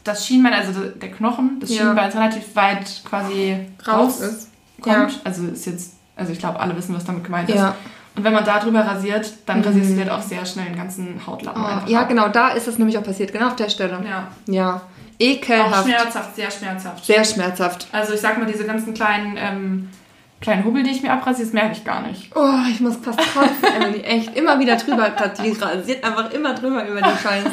das 0.03 0.26
Schienbein, 0.26 0.53
also 0.53 0.72
der 0.86 1.12
Knochen 1.12 1.60
des 1.60 1.70
Ja. 1.76 1.84
Schienbeins 1.84 2.16
relativ 2.16 2.55
weit 2.55 3.01
quasi 3.07 3.57
Raus 3.88 3.95
raus 3.97 4.22
ist. 4.22 4.49
kommt. 4.82 5.20
Also 5.24 5.45
ist 5.47 5.66
jetzt, 5.66 5.93
also 6.16 6.32
ich 6.32 6.39
glaube, 6.39 6.60
alle 6.60 6.76
wissen, 6.76 6.95
was 6.95 7.03
damit 7.05 7.24
gemeint 7.24 7.49
ist. 7.49 7.55
Ja. 7.55 7.76
Und 8.16 8.24
wenn 8.24 8.34
man 8.34 8.43
da 8.43 8.60
drüber 8.60 8.82
rasiert, 8.86 9.32
dann 9.45 9.62
rasierst 9.62 9.91
du 9.91 9.93
dir 9.95 10.01
halt 10.01 10.12
auch 10.12 10.22
sehr 10.22 10.45
schnell 10.45 10.66
den 10.66 10.76
ganzen 10.78 11.22
Hautlappen 11.26 11.62
Oh, 11.62 11.66
einfach 11.66 11.88
ja, 11.89 12.01
ab. 12.01 12.10
genau, 12.10 12.28
da 12.30 12.49
ist 12.49 12.68
es 12.68 12.78
nämlich 12.78 12.97
auch 12.97 13.03
passiert. 13.03 13.32
Genau 13.32 13.47
auf 13.47 13.55
der 13.55 13.70
Stelle. 13.70 13.99
Ja. 14.07 14.28
Ja. 14.47 14.76
Auch 14.76 14.82
Ekelhaft. 15.20 15.86
schmerzhaft, 15.86 16.36
sehr 16.36 16.49
schmerzhaft. 16.51 17.05
Sehr 17.05 17.24
schmerzhaft. 17.26 17.88
Also 17.91 18.14
ich 18.14 18.22
sag 18.22 18.38
mal, 18.39 18.45
diese 18.45 18.66
ganzen 18.66 18.93
kleinen, 18.93 19.38
ähm, 19.38 19.89
kleinen 20.41 20.63
Hubbel, 20.65 20.83
die 20.83 20.91
ich 20.91 21.01
mir 21.03 21.11
abrasiere, 21.11 21.45
das 21.45 21.53
merke 21.53 21.73
ich 21.73 21.83
gar 21.83 22.01
nicht. 22.01 22.31
Oh, 22.35 22.53
ich 22.69 22.79
muss 22.79 22.95
fast 22.97 23.19
kotzen, 23.33 23.75
Emily. 23.75 23.99
Echt. 24.01 24.35
Immer 24.37 24.59
wieder 24.59 24.75
drüber. 24.77 25.11
Die 25.43 25.51
rasiert 25.51 26.03
einfach 26.03 26.31
immer 26.31 26.53
drüber 26.53 26.87
über 26.87 27.01
die 27.01 27.17
Scheiße. 27.21 27.49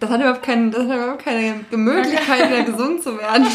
Das 0.00 0.10
hat 0.10 0.20
überhaupt, 0.20 0.42
kein, 0.42 0.70
das 0.70 0.86
hat 0.88 0.96
überhaupt 0.96 1.24
keine 1.24 1.54
Möglichkeit, 1.70 2.50
wieder 2.50 2.62
gesund 2.62 3.02
zu 3.02 3.18
werden. 3.18 3.46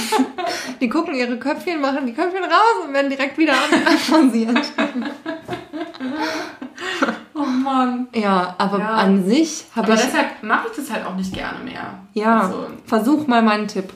Die 0.82 0.90
gucken 0.90 1.16
ihre 1.16 1.38
Köpfchen, 1.38 1.80
machen 1.80 2.06
die 2.06 2.14
Köpfchen 2.14 2.44
raus 2.44 2.86
und 2.86 2.94
werden 2.94 3.10
direkt 3.10 3.38
wieder 3.38 3.54
abrasiert. 3.54 4.62
Oh 7.36 7.40
Mann. 7.46 8.08
Ja, 8.14 8.56
aber 8.58 8.80
Ja. 8.80 8.90
an 8.96 9.26
sich 9.26 9.66
habe 9.76 9.88
Aber 9.88 9.96
ich... 9.96 10.06
deshalb 10.06 10.44
mache 10.44 10.68
ich 10.72 10.78
das 10.78 10.92
halt 10.92 11.06
auch 11.06 11.16
nicht 11.16 11.34
gerne 11.34 11.60
mehr. 11.64 12.00
Ja, 12.14 12.42
Also, 12.42 12.68
versuch 12.86 13.28
mal 13.28 13.42
meinen 13.42 13.68
Tipp. 13.68 13.92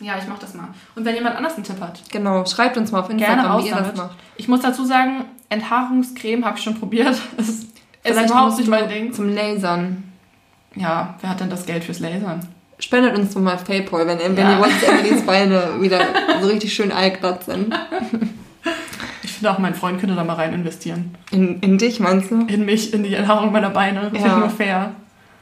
Ja, 0.00 0.14
ich 0.18 0.26
mache 0.28 0.40
das 0.40 0.54
mal. 0.54 0.68
Und 0.94 1.04
wenn 1.04 1.14
jemand 1.14 1.36
anders 1.36 1.54
einen 1.56 1.64
Tipp 1.64 1.80
hat, 1.80 2.00
Genau, 2.10 2.44
schreibt 2.46 2.76
uns 2.76 2.92
mal 2.92 3.00
auf 3.00 3.08
gerne 3.08 3.22
Instagram, 3.24 3.46
raus 3.52 3.64
wie 3.64 3.68
ihr 3.68 3.74
das 3.74 3.82
damit. 3.82 3.96
macht. 3.96 4.16
Ich 4.36 4.48
muss 4.48 4.60
dazu 4.60 4.84
sagen, 4.84 5.24
Enthaarungscreme 5.48 6.44
habe 6.44 6.58
ich 6.58 6.64
schon 6.64 6.78
probiert. 6.78 7.08
Es 7.36 7.48
ist, 7.48 7.62
ist 7.62 7.70
Vielleicht 8.04 8.30
überhaupt 8.30 8.58
nicht 8.58 8.68
mein 8.68 8.88
Ding. 8.88 9.12
zum 9.12 9.34
Lasern. 9.34 10.04
Ja, 10.76 11.14
wer 11.20 11.30
hat 11.30 11.40
denn 11.40 11.50
das 11.50 11.66
Geld 11.66 11.82
fürs 11.84 11.98
Lasern? 12.00 12.40
Spendet 12.78 13.18
uns 13.18 13.34
doch 13.34 13.40
mal 13.40 13.56
Paypal, 13.56 14.06
wenn, 14.06 14.18
wenn 14.20 14.36
Ja. 14.36 14.52
ihr 14.52 14.58
wollt, 14.60 14.70
dass 14.80 14.88
Emilys 14.88 15.22
Beine 15.26 15.80
wieder 15.80 15.98
so 16.40 16.46
richtig 16.46 16.72
schön 16.72 16.92
allglatt 16.92 17.44
sind. 17.44 17.74
Ich 19.22 19.32
finde 19.34 19.52
auch, 19.54 19.58
mein 19.60 19.74
Freund 19.74 20.00
könnte 20.00 20.16
da 20.16 20.24
mal 20.24 20.34
rein 20.34 20.52
investieren. 20.52 21.14
In, 21.30 21.60
in 21.60 21.78
dich, 21.78 22.00
meinst 22.00 22.30
du? 22.32 22.44
In 22.46 22.64
mich, 22.64 22.92
in 22.92 23.04
die 23.04 23.14
Enthaarung 23.14 23.52
meiner 23.52 23.70
Beine. 23.70 24.10
Das 24.12 24.12
Ja. 24.14 24.18
finde 24.20 24.34
ich 24.34 24.36
nur 24.38 24.50
fair. 24.50 24.90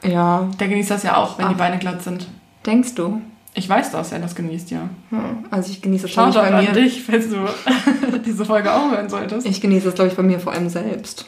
Ja. 0.03 0.47
Der 0.59 0.67
genießt 0.67 0.91
das 0.91 1.01
ja 1.01 1.15
auch, 1.17 1.39
wenn 1.39 1.47
die 1.47 1.53
Ach. 1.55 1.57
Beine 1.57 1.79
glatt 1.79 2.03
sind. 2.03 2.27
Denkst 2.65 2.93
du? 2.93 3.21
Ich 3.59 3.67
weiß, 3.67 3.89
dass 3.91 4.11
er 4.11 4.19
das 4.19 4.35
genießt, 4.35 4.69
ja. 4.69 4.81
Hm. 5.09 5.45
Also 5.49 5.71
ich 5.71 5.81
genieße 5.81 6.05
es, 6.05 6.13
glaube 6.13 6.29
ich, 6.29 6.35
doch 6.35 6.43
bei 6.43 6.53
an 6.53 6.63
mir. 6.65 6.71
dich, 6.73 7.03
falls 7.03 7.27
du 7.29 7.37
diese 8.25 8.45
Folge 8.45 8.71
auch 8.71 8.91
hören 8.91 9.09
solltest. 9.09 9.47
Ich 9.47 9.59
genieße 9.59 9.89
es, 9.89 9.95
glaube 9.95 10.11
ich, 10.11 10.15
bei 10.15 10.21
mir 10.23 10.39
vor 10.39 10.53
allem 10.53 10.69
selbst. 10.69 11.25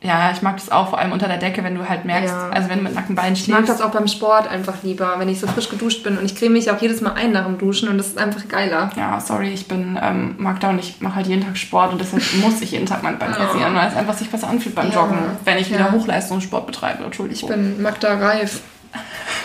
Ja, 0.00 0.30
ich 0.32 0.42
mag 0.42 0.56
das 0.56 0.70
auch, 0.70 0.90
vor 0.90 0.98
allem 1.00 1.10
unter 1.10 1.26
der 1.28 1.38
Decke, 1.38 1.62
wenn 1.64 1.74
du 1.76 1.88
halt 1.88 2.04
merkst, 2.04 2.32
Ja. 2.32 2.50
also 2.50 2.68
wenn 2.68 2.78
du 2.78 2.84
mit 2.84 2.94
nackten 2.94 3.14
Beinen 3.16 3.32
Ich 3.34 3.48
mag 3.48 3.58
schläfst. 3.64 3.80
das 3.80 3.80
auch 3.80 3.90
beim 3.92 4.06
Sport 4.08 4.48
einfach 4.48 4.74
lieber, 4.84 5.14
wenn 5.18 5.28
ich 5.28 5.40
so 5.40 5.46
frisch 5.48 5.68
geduscht 5.68 6.02
bin. 6.04 6.18
Und 6.18 6.24
ich 6.24 6.36
creme 6.36 6.52
mich 6.52 6.70
auch 6.70 6.80
jedes 6.80 7.00
Mal 7.00 7.12
ein 7.14 7.32
nach 7.32 7.44
dem 7.46 7.58
Duschen 7.58 7.88
und 7.88 7.98
das 7.98 8.08
ist 8.08 8.18
einfach 8.18 8.46
geiler. 8.48 8.90
Ja, 8.96 9.18
sorry, 9.20 9.50
ich 9.52 9.66
bin 9.66 9.98
ähm, 10.00 10.36
Magda 10.38 10.70
und 10.70 10.78
ich 10.78 11.00
mache 11.00 11.16
halt 11.16 11.26
jeden 11.28 11.42
Tag 11.44 11.56
Sport 11.56 11.92
und 11.92 12.00
deshalb 12.00 12.22
muss 12.42 12.60
ich 12.60 12.72
jeden 12.72 12.86
Tag 12.86 13.02
mein 13.04 13.18
Bein 13.18 13.32
rasieren, 13.32 13.74
weil 13.74 13.88
es 13.88 13.96
einfach 13.96 14.14
sich 14.14 14.30
besser 14.30 14.48
anfühlt 14.48 14.74
beim 14.76 14.88
Ja. 14.90 14.94
Joggen, 14.94 15.18
wenn 15.44 15.58
ich 15.58 15.68
wieder 15.68 15.80
Ja. 15.86 15.92
Hochleistungssport 15.92 16.66
betreibe. 16.66 16.98
Ich 17.00 17.04
Entschuldigung. 17.06 17.48
bin 17.50 17.82
Magda 17.82 18.14
Reif. 18.18 18.60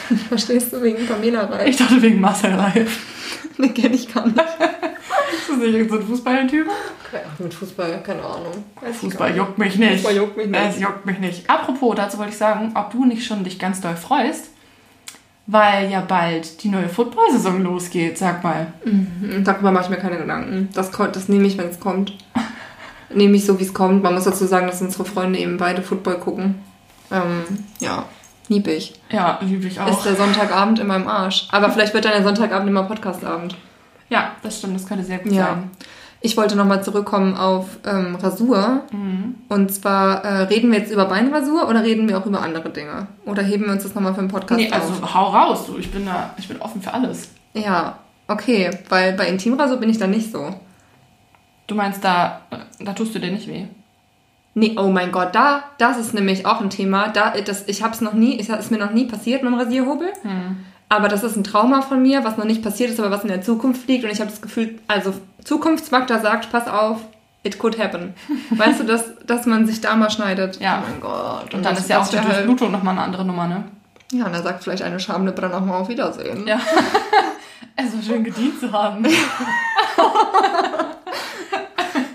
Verstehst 0.30 0.74
du, 0.74 0.82
wegen 0.82 1.06
Pamela 1.06 1.46
Reif? 1.46 1.68
Ich 1.68 1.78
dachte 1.78 2.02
wegen 2.02 2.20
Marcel 2.20 2.54
Reif. 2.54 3.00
Den 3.58 3.74
kenne 3.74 3.96
ich 3.96 4.14
gar 4.14 4.26
nicht. 4.26 4.38
Ist 4.38 5.50
das 5.50 5.58
nicht 5.58 5.74
irgendein 5.74 6.02
so 6.02 6.08
Fußballtyp? 6.08 6.68
Mit 7.40 7.54
Fußball, 7.54 8.02
keine 8.04 8.24
Ahnung. 8.24 8.64
Weiß 8.82 8.98
Fußball 8.98 9.36
juckt 9.36 9.58
mich 9.58 9.78
nicht. 9.78 10.02
Fußball 10.02 10.16
juckt 10.16 10.38
mich 10.38 10.48
nicht. 10.48 10.62
Es 10.70 10.80
juckt 10.80 11.06
mich 11.06 11.20
nicht. 11.20 11.50
Apropos, 11.50 11.96
dazu 11.96 12.18
wollte 12.18 12.32
ich 12.32 12.38
sagen, 12.38 12.72
ob 12.76 12.92
du 12.92 13.06
nicht 13.06 13.26
schon 13.26 13.44
dich 13.44 13.60
ganz 13.60 13.82
doll 13.82 13.96
freust, 13.96 14.50
weil 15.46 15.92
ja 15.92 16.02
bald 16.02 16.64
die 16.64 16.70
neue 16.70 16.90
Football-Saison 16.90 17.62
losgeht, 17.62 18.18
sag 18.18 18.44
mal. 18.44 18.74
nicht. 18.84 19.48
Darüber 19.48 19.72
mache 19.72 19.86
ich 19.86 19.90
mir 19.92 19.98
keine 19.98 20.18
Gedanken. 20.18 20.70
Das, 20.74 20.90
das 20.92 21.30
nehme 21.30 21.46
ich, 21.46 21.58
wenn 21.58 21.70
es 21.70 21.80
kommt. 21.80 22.18
nehme 23.14 23.36
ich 23.36 23.46
so, 23.46 23.60
wie 23.60 23.64
es 23.64 23.74
kommt. 23.74 24.02
Man 24.02 24.16
muss 24.16 24.24
dazu 24.24 24.46
sagen, 24.46 24.68
dass 24.68 24.82
unsere 24.82 25.06
Freunde 25.06 25.40
eben 25.40 25.58
beide 25.58 25.84
Football 25.84 26.16
gucken. 26.16 26.56
Ähm, 27.12 27.44
ja, 27.80 28.06
lieb 28.54 28.68
ich. 28.68 28.94
Ja, 29.12 29.40
liebe 29.42 29.68
ich 29.68 29.80
auch. 29.80 29.88
Ist 29.88 30.04
der 30.06 30.16
Sonntagabend 30.16 30.80
in 30.80 30.88
meinem 30.88 31.08
Arsch. 31.08 31.48
Aber 31.52 31.70
vielleicht 31.72 31.94
wird 31.94 32.06
dann 32.06 32.14
der 32.14 32.24
Sonntagabend 32.24 32.70
immer 32.70 32.84
Podcastabend. 32.84 33.56
ja, 34.10 34.32
das 34.44 34.60
stimmt, 34.60 34.76
das 34.76 34.86
könnte 34.88 35.04
sehr 35.04 35.18
gut 35.20 35.32
Ja. 35.32 35.46
sein. 35.46 35.72
Ich 36.26 36.38
wollte 36.38 36.56
nochmal 36.56 36.82
zurückkommen 36.82 37.36
auf 37.36 37.66
ähm, 37.86 38.16
Rasur. 38.16 38.84
Mhm. 38.92 39.36
Und 39.50 39.74
zwar, 39.74 40.24
äh, 40.24 40.44
reden 40.44 40.72
wir 40.72 40.80
jetzt 40.80 40.92
über 40.92 41.04
Beinrasur 41.06 41.68
oder 41.68 41.84
reden 41.84 42.08
wir 42.08 42.18
auch 42.18 42.26
über 42.26 42.42
andere 42.42 42.70
Dinge? 42.70 43.08
Oder 43.26 43.42
heben 43.44 43.66
wir 43.66 43.74
uns 43.74 43.84
das 43.84 43.94
nochmal 43.94 44.14
für 44.14 44.22
den 44.22 44.30
Podcast 44.30 44.58
Nee, 44.62 44.72
also 44.72 44.88
auf? 45.04 45.14
hau 45.14 45.26
raus, 45.32 45.66
du. 45.68 45.78
Ich 45.78 45.92
bin 45.92 46.06
da, 46.06 46.34
ich 46.38 46.48
bin 46.48 46.62
offen 46.62 46.82
für 46.82 46.94
alles. 46.94 47.28
Ja, 47.54 47.98
okay. 48.30 48.70
Weil 48.88 49.14
bei 49.14 49.28
Intimrasur 49.28 49.76
bin 49.78 49.90
ich 49.90 49.98
da 49.98 50.08
nicht 50.08 50.32
so. 50.32 50.56
Du 51.68 51.76
meinst, 51.76 52.02
da, 52.06 52.40
da 52.80 52.94
tust 52.94 53.14
du 53.16 53.20
dir 53.20 53.32
nicht 53.32 53.48
weh? 53.50 53.66
Nee, 54.56 54.76
oh 54.78 54.90
mein 54.90 55.12
Gott, 55.12 55.34
da, 55.34 55.64
das 55.80 55.98
ist 55.98 56.14
nämlich 56.14 56.46
auch 56.46 56.62
ein 56.62 56.70
Thema. 56.70 57.08
Da, 57.08 57.34
das, 57.44 57.68
ich 57.68 57.82
habe 57.82 57.94
es 57.94 58.02
noch 58.02 58.14
nie, 58.14 58.40
es 58.40 58.50
ist 58.50 58.72
mir 58.72 58.78
noch 58.78 58.92
nie 58.92 59.06
passiert 59.06 59.42
mit 59.42 59.52
dem 59.52 59.60
Rasierhobel. 59.60 60.10
Aber 60.90 61.08
das 61.08 61.24
ist 61.24 61.36
ein 61.36 61.44
Trauma 61.44 61.82
von 61.82 62.04
mir, 62.04 62.24
was 62.24 62.38
noch 62.38 62.46
nicht 62.46 62.62
passiert 62.62 62.92
ist, 62.92 63.00
aber 63.00 63.10
was 63.10 63.24
in 63.24 63.30
der 63.30 63.42
Zukunft 63.42 63.88
liegt. 63.88 64.04
Und 64.04 64.12
ich 64.12 64.20
habe 64.20 64.30
das 64.30 64.44
Gefühl, 64.44 64.80
also 64.88 65.14
Zukunftsmakler 65.44 66.20
sagt, 66.20 66.52
pass 66.52 66.68
auf, 66.68 67.00
it 67.42 67.58
could 67.58 67.80
happen. 67.80 68.14
weißt 68.52 68.82
du, 68.82 68.84
dass, 68.84 69.06
dass 69.26 69.48
man 69.48 69.66
sich 69.66 69.82
da 69.82 69.96
mal 69.96 70.12
schneidet? 70.12 70.60
Ja. 70.60 70.84
Oh 70.84 70.88
mein 70.88 71.02
Gott. 71.02 71.54
Und 71.54 71.66
dann 71.66 71.76
ist 71.76 71.90
ja 71.90 72.00
auch 72.00 72.08
die 72.08 72.18
Durchblutung 72.18 72.72
nochmal 72.72 72.94
eine 72.94 73.04
andere 73.04 73.26
Nummer, 73.26 73.48
ne? 73.48 73.64
Ja, 74.12 74.28
und 74.28 74.34
da 74.34 74.44
sagt 74.44 74.64
vielleicht 74.64 74.84
eine 74.84 75.00
Schamlippe 75.00 75.42
dann 75.42 75.54
auch 75.54 75.66
mal 75.66 75.80
auf 75.80 75.90
Wiedersehen. 75.90 76.46
Ja. 76.46 76.60
es 77.76 77.96
war 77.96 78.04
schön 78.04 78.24
gedient 78.24 78.60
zu 78.60 78.72
haben. 78.72 79.04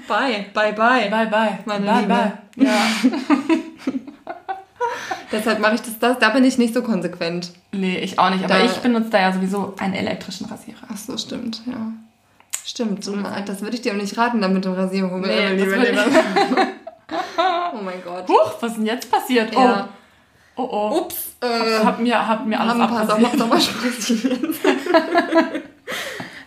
Bye, 0.08 0.46
bye, 0.54 0.72
bye. 0.72 1.08
Bye, 1.10 1.26
bye. 1.26 1.58
Meine 1.66 1.84
bye, 1.86 2.00
Liebe. 2.00 2.08
bye. 2.08 2.32
Ja. 2.66 2.72
Deshalb 5.30 5.58
mache 5.60 5.74
ich 5.74 5.82
das, 5.82 5.98
das, 5.98 6.18
da 6.18 6.30
bin 6.30 6.42
ich 6.44 6.56
nicht 6.56 6.72
so 6.72 6.82
konsequent. 6.82 7.50
Nee, 7.72 7.98
ich 7.98 8.18
auch 8.18 8.30
nicht. 8.30 8.42
Aber 8.44 8.54
Da- 8.54 8.64
ich 8.64 8.72
benutze 8.78 9.10
da 9.10 9.20
ja 9.20 9.32
sowieso 9.32 9.74
einen 9.78 9.92
elektrischen 9.94 10.46
Rasierer. 10.46 10.78
Ach 10.90 10.96
so, 10.96 11.16
stimmt, 11.18 11.60
ja. 11.66 11.92
Stimmt, 12.64 13.04
so, 13.04 13.14
das 13.46 13.60
würde 13.62 13.76
ich 13.76 13.82
dir 13.82 13.92
auch 13.92 13.96
nicht 13.96 14.16
raten, 14.16 14.40
dann 14.40 14.52
mit 14.54 14.64
dem 14.64 14.72
Rasierhobel. 14.72 15.20
Nee, 15.20 15.56
das 15.56 15.68
dir 15.68 15.92
ich- 15.92 15.98
Oh 17.74 17.78
mein 17.82 18.02
Gott. 18.02 18.26
Huch, 18.28 18.54
was 18.60 18.72
ist 18.72 18.78
denn 18.78 18.86
jetzt 18.86 19.10
passiert? 19.10 19.50
Oh, 19.54 19.60
Ja. 19.60 19.88
oh, 20.56 20.68
oh. 20.70 20.98
Ups, 21.00 21.36
äh, 21.40 21.84
Hab 21.84 21.98
mir, 22.00 22.26
hab 22.26 22.46
mir 22.46 22.58
alles 22.60 22.80
abrasiert. 22.80 23.38
Sommersprossen. 23.38 24.54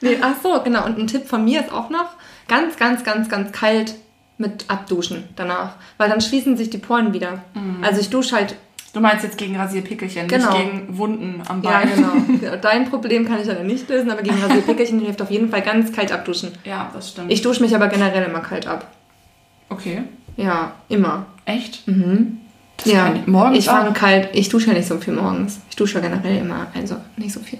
nee, 0.01 0.17
ach 0.21 0.33
so, 0.41 0.59
genau. 0.63 0.85
Und 0.85 0.97
ein 0.97 1.07
Tipp 1.07 1.27
von 1.27 1.43
mir 1.43 1.61
ist 1.61 1.71
auch 1.71 1.89
noch, 1.89 2.09
ganz, 2.47 2.77
ganz, 2.77 3.03
ganz, 3.03 3.29
ganz 3.29 3.51
kalt 3.51 3.95
mit 4.37 4.65
abduschen 4.69 5.23
danach. 5.35 5.75
Weil 5.97 6.09
dann 6.09 6.21
schließen 6.21 6.57
sich 6.57 6.69
die 6.69 6.77
Poren 6.79 7.13
wieder. 7.13 7.43
Also 7.81 8.01
ich 8.01 8.09
dusche 8.09 8.35
halt, 8.35 8.55
Du 8.93 8.99
meinst 8.99 9.23
jetzt 9.23 9.37
gegen 9.37 9.55
Rasierpickelchen, 9.55 10.27
Genau. 10.27 10.51
nicht 10.51 10.57
gegen 10.65 10.97
Wunden 10.97 11.41
am 11.47 11.63
ja 11.63 11.69
Bein. 11.79 11.89
genau. 11.95 12.11
Ja, 12.41 12.57
Dein 12.57 12.89
Problem 12.89 13.25
kann 13.25 13.39
ich 13.39 13.47
leider 13.47 13.63
nicht 13.63 13.87
lösen, 13.87 14.11
aber 14.11 14.21
gegen 14.21 14.41
Rasierpickelchen 14.43 14.99
hilft 14.99 15.21
auf 15.21 15.31
jeden 15.31 15.47
Fall 15.49 15.61
ganz 15.61 15.93
kalt 15.93 16.11
abduschen. 16.11 16.51
Ja, 16.65 16.91
das 16.93 17.11
stimmt. 17.11 17.31
Ich 17.31 17.41
dusche 17.41 17.61
mich 17.63 17.73
aber 17.73 17.87
generell 17.87 18.25
immer 18.29 18.41
kalt 18.41 18.67
ab. 18.67 18.87
okay. 19.69 20.03
Ja, 20.37 20.73
immer. 20.89 21.25
Echt? 21.45 21.87
Mhm. 21.87 22.39
Das 22.77 22.85
ja, 22.91 23.13
morgens 23.27 23.59
ich 23.59 23.65
fange 23.65 23.93
kalt, 23.93 24.29
ich 24.33 24.49
dusche 24.49 24.67
ja 24.67 24.73
nicht 24.73 24.87
so 24.87 24.97
viel 24.97 25.13
morgens. 25.13 25.59
Ich 25.69 25.75
dusche 25.75 25.99
ja 25.99 26.07
generell 26.07 26.37
immer, 26.39 26.67
also 26.73 26.95
nicht 27.15 27.31
so 27.31 27.39
viel. 27.39 27.59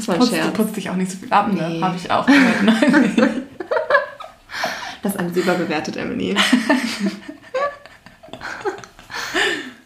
Das 0.00 0.08
war 0.08 0.14
ein 0.14 0.20
Putzt, 0.20 0.32
du 0.32 0.36
Scherz. 0.36 0.52
putzt 0.54 0.76
dich 0.76 0.90
auch 0.90 0.96
nicht 0.96 1.10
so 1.10 1.18
viel 1.18 1.32
ab, 1.32 1.52
ne? 1.52 1.68
Nee. 1.68 1.80
Habe 1.80 1.96
ich 1.96 2.10
auch 2.10 2.26
gehört. 2.26 2.62
Nein. 2.62 3.42
Das 5.02 5.14
ist 5.14 5.18
alles 5.18 5.34
überbewertet, 5.34 5.96
Emily. 5.96 6.36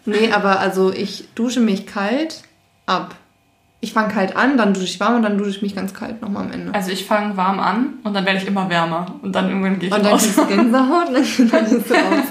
nee, 0.04 0.30
aber 0.32 0.60
also 0.60 0.92
ich 0.92 1.28
dusche 1.34 1.60
mich 1.60 1.86
kalt 1.86 2.42
ab. 2.86 3.14
Ich 3.80 3.92
fange 3.92 4.12
kalt 4.12 4.34
an, 4.34 4.56
dann 4.56 4.72
dusche 4.72 4.86
ich 4.86 4.98
warm 4.98 5.16
und 5.16 5.22
dann 5.22 5.36
dusche 5.36 5.50
ich 5.50 5.62
mich 5.62 5.76
ganz 5.76 5.92
kalt 5.92 6.22
nochmal 6.22 6.44
am 6.46 6.52
Ende. 6.52 6.74
Also 6.74 6.90
ich 6.90 7.04
fange 7.04 7.36
warm 7.36 7.60
an 7.60 7.94
und 8.02 8.14
dann 8.14 8.24
werde 8.24 8.38
ich 8.38 8.46
immer 8.46 8.70
wärmer. 8.70 9.14
Und 9.22 9.32
dann 9.34 9.48
irgendwann 9.50 9.78
gehe 9.78 9.90
ich 9.90 9.94
Und 9.94 10.02
dann 10.04 10.12
raus. 10.14 10.22
kriegst 10.22 10.38
du 10.38 10.46
Gänsehaut 10.46 11.08
und 11.10 11.14
dann, 11.38 11.50
dann 11.50 11.70
du 11.70 11.76
raus. 11.94 12.24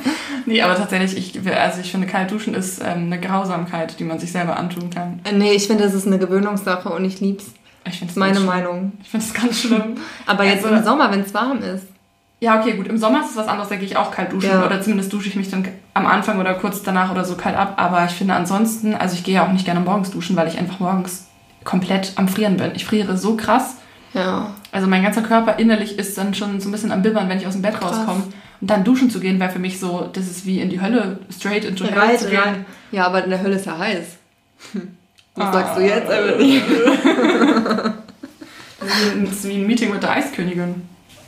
Nee, 0.48 0.62
aber 0.62 0.76
tatsächlich, 0.76 1.16
ich, 1.38 1.56
also 1.56 1.80
ich 1.80 1.92
finde, 1.92 2.08
kalt 2.08 2.32
duschen 2.32 2.54
ist 2.56 2.82
ähm, 2.82 3.06
eine 3.06 3.22
Grausamkeit, 3.22 3.98
die 4.00 4.04
man 4.04 4.18
sich 4.20 4.32
selber 4.32 4.58
antun 4.58 4.90
kann. 4.90 5.20
Äh, 5.24 5.34
Nee, 5.34 5.52
ich 5.54 5.68
finde, 5.68 5.84
das 5.84 5.94
ist 5.94 6.08
eine 6.08 6.18
gewöhnungssache 6.18 6.90
und 6.90 7.06
ich 7.06 7.20
lieb's. 7.22 7.46
Ich 7.86 8.02
ist 8.02 8.16
meine 8.18 8.40
Meinung. 8.40 8.94
Ich 9.02 9.10
finde 9.10 9.26
es 9.26 9.34
ganz 9.34 9.62
schlimm. 9.62 9.96
Aber 10.26 10.44
jetzt 10.46 10.64
Also- 10.64 10.78
im 10.78 10.84
Sommer, 10.84 11.12
wenn 11.12 11.22
es 11.22 11.34
warm 11.34 11.60
ist. 11.62 11.86
Ja, 12.40 12.60
okay, 12.60 12.74
gut. 12.74 12.88
Im 12.88 12.98
Sommer 12.98 13.22
ist 13.22 13.32
es 13.32 13.38
was 13.38 13.48
anderes, 13.48 13.70
da 13.70 13.76
gehe 13.78 13.86
ich 13.86 13.96
auch 13.96 14.12
kalt 14.12 14.34
duschen. 14.34 14.50
Ja. 14.50 14.66
Oder 14.66 14.82
zumindest 14.82 15.14
dusche 15.14 15.30
ich 15.30 15.36
mich 15.38 15.50
dann 15.50 15.66
am 15.94 16.06
Anfang 16.06 16.40
oder 16.42 16.54
kurz 16.56 16.84
danach 16.84 17.10
oder 17.10 17.24
so 17.24 17.36
kalt 17.36 17.56
ab. 17.56 17.76
Aber 17.78 18.04
ich 18.04 18.12
finde 18.12 18.34
ansonsten, 18.34 18.96
also 18.96 19.16
ich 19.16 19.24
gehe 19.24 19.36
ja 19.36 19.46
auch 19.48 19.52
nicht 19.54 19.64
gerne 19.64 19.80
morgens 19.80 20.12
duschen, 20.12 20.36
weil 20.36 20.50
ich 20.50 20.58
einfach 20.58 20.80
morgens 20.82 21.28
komplett 21.64 22.12
am 22.18 22.28
Frieren 22.28 22.58
bin. 22.58 22.72
Ich 22.76 22.84
friere 22.84 23.16
so 23.18 23.38
krass. 23.38 23.76
Ja. 24.14 24.52
Also 24.74 24.88
mein 24.88 25.04
ganzer 25.04 25.22
Körper 25.22 25.58
innerlich 25.58 25.98
ist 25.98 26.18
dann 26.18 26.34
schon 26.34 26.60
so 26.60 26.68
ein 26.68 26.74
bisschen 26.74 26.92
am 26.92 27.02
Bibbern, 27.02 27.30
wenn 27.30 27.38
ich 27.38 27.48
aus 27.48 27.54
dem 27.54 27.62
Bett 27.62 27.80
Krass. 27.80 27.98
rauskomme. 27.98 28.24
Und 28.60 28.70
dann 28.70 28.84
duschen 28.84 29.10
zu 29.10 29.20
gehen, 29.22 29.40
wäre 29.40 29.50
für 29.52 29.60
mich 29.60 29.80
so, 29.80 30.10
das 30.12 30.26
ist 30.28 30.46
wie 30.46 30.60
in 30.60 30.70
die 30.70 30.82
Hölle, 30.82 31.20
straight 31.32 31.64
into 31.64 31.86
hell 31.86 32.18
zu 32.18 32.30
gehen. 32.30 32.66
Ja, 32.92 33.06
aber 33.08 33.24
in 33.24 33.30
der 33.30 33.42
Hölle 33.42 33.56
ist 33.56 33.66
ja 33.66 33.78
heiß. 33.78 34.18
Hm. 34.74 34.98
Was 35.36 35.48
Ah. 35.48 35.54
sagst 35.54 35.78
du 35.78 35.82
jetzt, 35.82 36.10
Emily? 36.12 36.62
Das 38.80 38.90
ist 38.92 39.16
wie- 39.16 39.26
das 39.26 39.32
ist 39.36 39.48
wie 39.48 39.54
ein 39.56 39.66
Meeting 39.68 39.92
mit 39.92 40.04
der 40.04 40.12
Eiskönigin. 40.12 40.76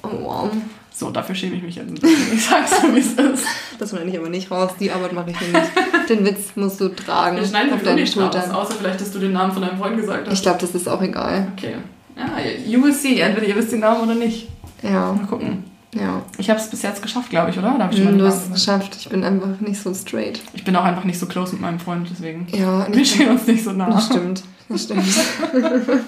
Oh, 0.04 0.10
wow. 0.24 0.50
So, 0.94 1.10
dafür 1.10 1.36
schäme 1.36 1.56
ich 1.56 1.64
mich 1.64 1.76
jetzt. 1.76 2.04
Ich 2.04 2.46
sag's 2.46 2.82
so, 2.82 2.94
wie 2.94 3.00
es 3.00 3.14
ist. 3.14 3.46
Das 3.80 3.90
schneide 3.90 4.10
ich 4.10 4.18
aber 4.18 4.30
nicht 4.30 4.52
raus. 4.52 4.72
Die 4.80 4.92
Arbeit 4.92 5.14
mache 5.14 5.32
ich 5.32 5.40
nicht. 5.40 6.10
Den 6.10 6.26
Witz 6.26 6.50
musst 6.56 6.80
du 6.82 6.90
tragen 6.90 7.38
Wir 7.38 7.46
schneiden 7.46 7.74
auf 7.74 7.82
deinen 7.84 7.96
nicht 7.96 8.16
raus, 8.18 8.24
Schultern. 8.34 8.52
außer 8.52 8.74
vielleicht, 8.76 9.00
dass 9.02 9.12
du 9.12 9.20
den 9.20 9.32
Namen 9.34 9.52
von 9.54 9.62
deinem 9.62 9.78
Freund 9.78 9.96
gesagt 9.98 10.28
hast. 10.28 10.34
Ich 10.34 10.42
glaube, 10.42 10.60
das 10.60 10.76
ist 10.76 10.88
auch 10.88 11.02
egal. 11.02 11.48
Okay. 11.58 11.76
Ja, 12.18 12.30
you 12.66 12.82
will 12.84 12.94
see. 12.94 13.20
Entweder 13.20 13.48
ihr 13.48 13.56
wisst 13.56 13.72
den 13.72 13.80
Namen 13.80 14.04
oder 14.04 14.16
nicht. 14.16 14.50
Ja, 14.84 15.14
Mal 15.14 15.26
gucken. 15.28 15.64
Ja. 15.96 16.22
Ich 16.38 16.50
habe 16.50 16.60
es 16.60 16.70
bis 16.70 16.82
jetzt 16.84 17.02
geschafft, 17.02 17.30
glaube 17.30 17.50
ich, 17.50 17.58
oder? 17.58 17.78
Hab 17.78 17.92
ich 17.94 18.00
Du 18.04 18.26
hast 18.28 18.46
es 18.48 18.54
geschafft. 18.54 18.96
Ich 19.00 19.10
bin 19.10 19.24
einfach 19.24 19.60
nicht 19.60 19.82
so 19.82 19.94
straight. 19.94 20.42
Ich 20.54 20.64
bin 20.64 20.76
auch 20.76 20.84
einfach 20.84 21.04
nicht 21.04 21.20
so 21.20 21.26
close 21.26 21.54
mit 21.54 21.62
meinem 21.62 21.80
Freund, 21.80 22.08
deswegen. 22.12 22.48
Ja, 22.52 22.88
Wir 22.92 23.06
stehen 23.06 23.30
uns 23.30 23.48
nicht 23.48 23.64
so 23.64 23.72
nah. 23.72 23.90
das 23.90 24.06
stimmt. 24.08 24.44
Das 24.70 24.84
stimmt. 24.84 25.04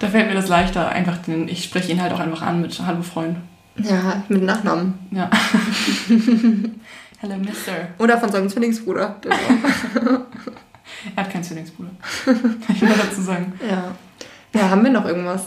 Da 0.00 0.06
fällt 0.06 0.28
mir 0.28 0.34
das 0.34 0.48
leichter. 0.48 0.88
Einfach 0.88 1.18
den, 1.18 1.48
ich 1.48 1.64
spreche 1.64 1.90
ihn 1.90 2.00
halt 2.00 2.12
auch 2.12 2.20
einfach 2.20 2.42
an 2.42 2.60
mit 2.60 2.80
Hallo 2.86 3.02
Freund. 3.02 3.36
Ja, 3.78 4.22
mit 4.28 4.44
Nachnamen. 4.44 4.94
Ja. 5.10 5.28
Hello 7.18 7.36
Mister. 7.36 7.72
Oder 7.98 8.18
von 8.18 8.30
seinem 8.30 8.48
Zwillingsbruder. 8.48 9.16
Er 11.14 11.24
hat 11.24 11.32
keinen 11.32 11.44
Zwillingsbruder. 11.44 11.90
ich 12.68 12.80
will 12.80 12.88
dazu 12.88 13.20
sagen. 13.22 13.52
ja. 13.68 13.92
Ja, 14.54 14.70
haben 14.70 14.82
wir 14.82 14.90
noch 14.90 15.04
irgendwas? 15.04 15.44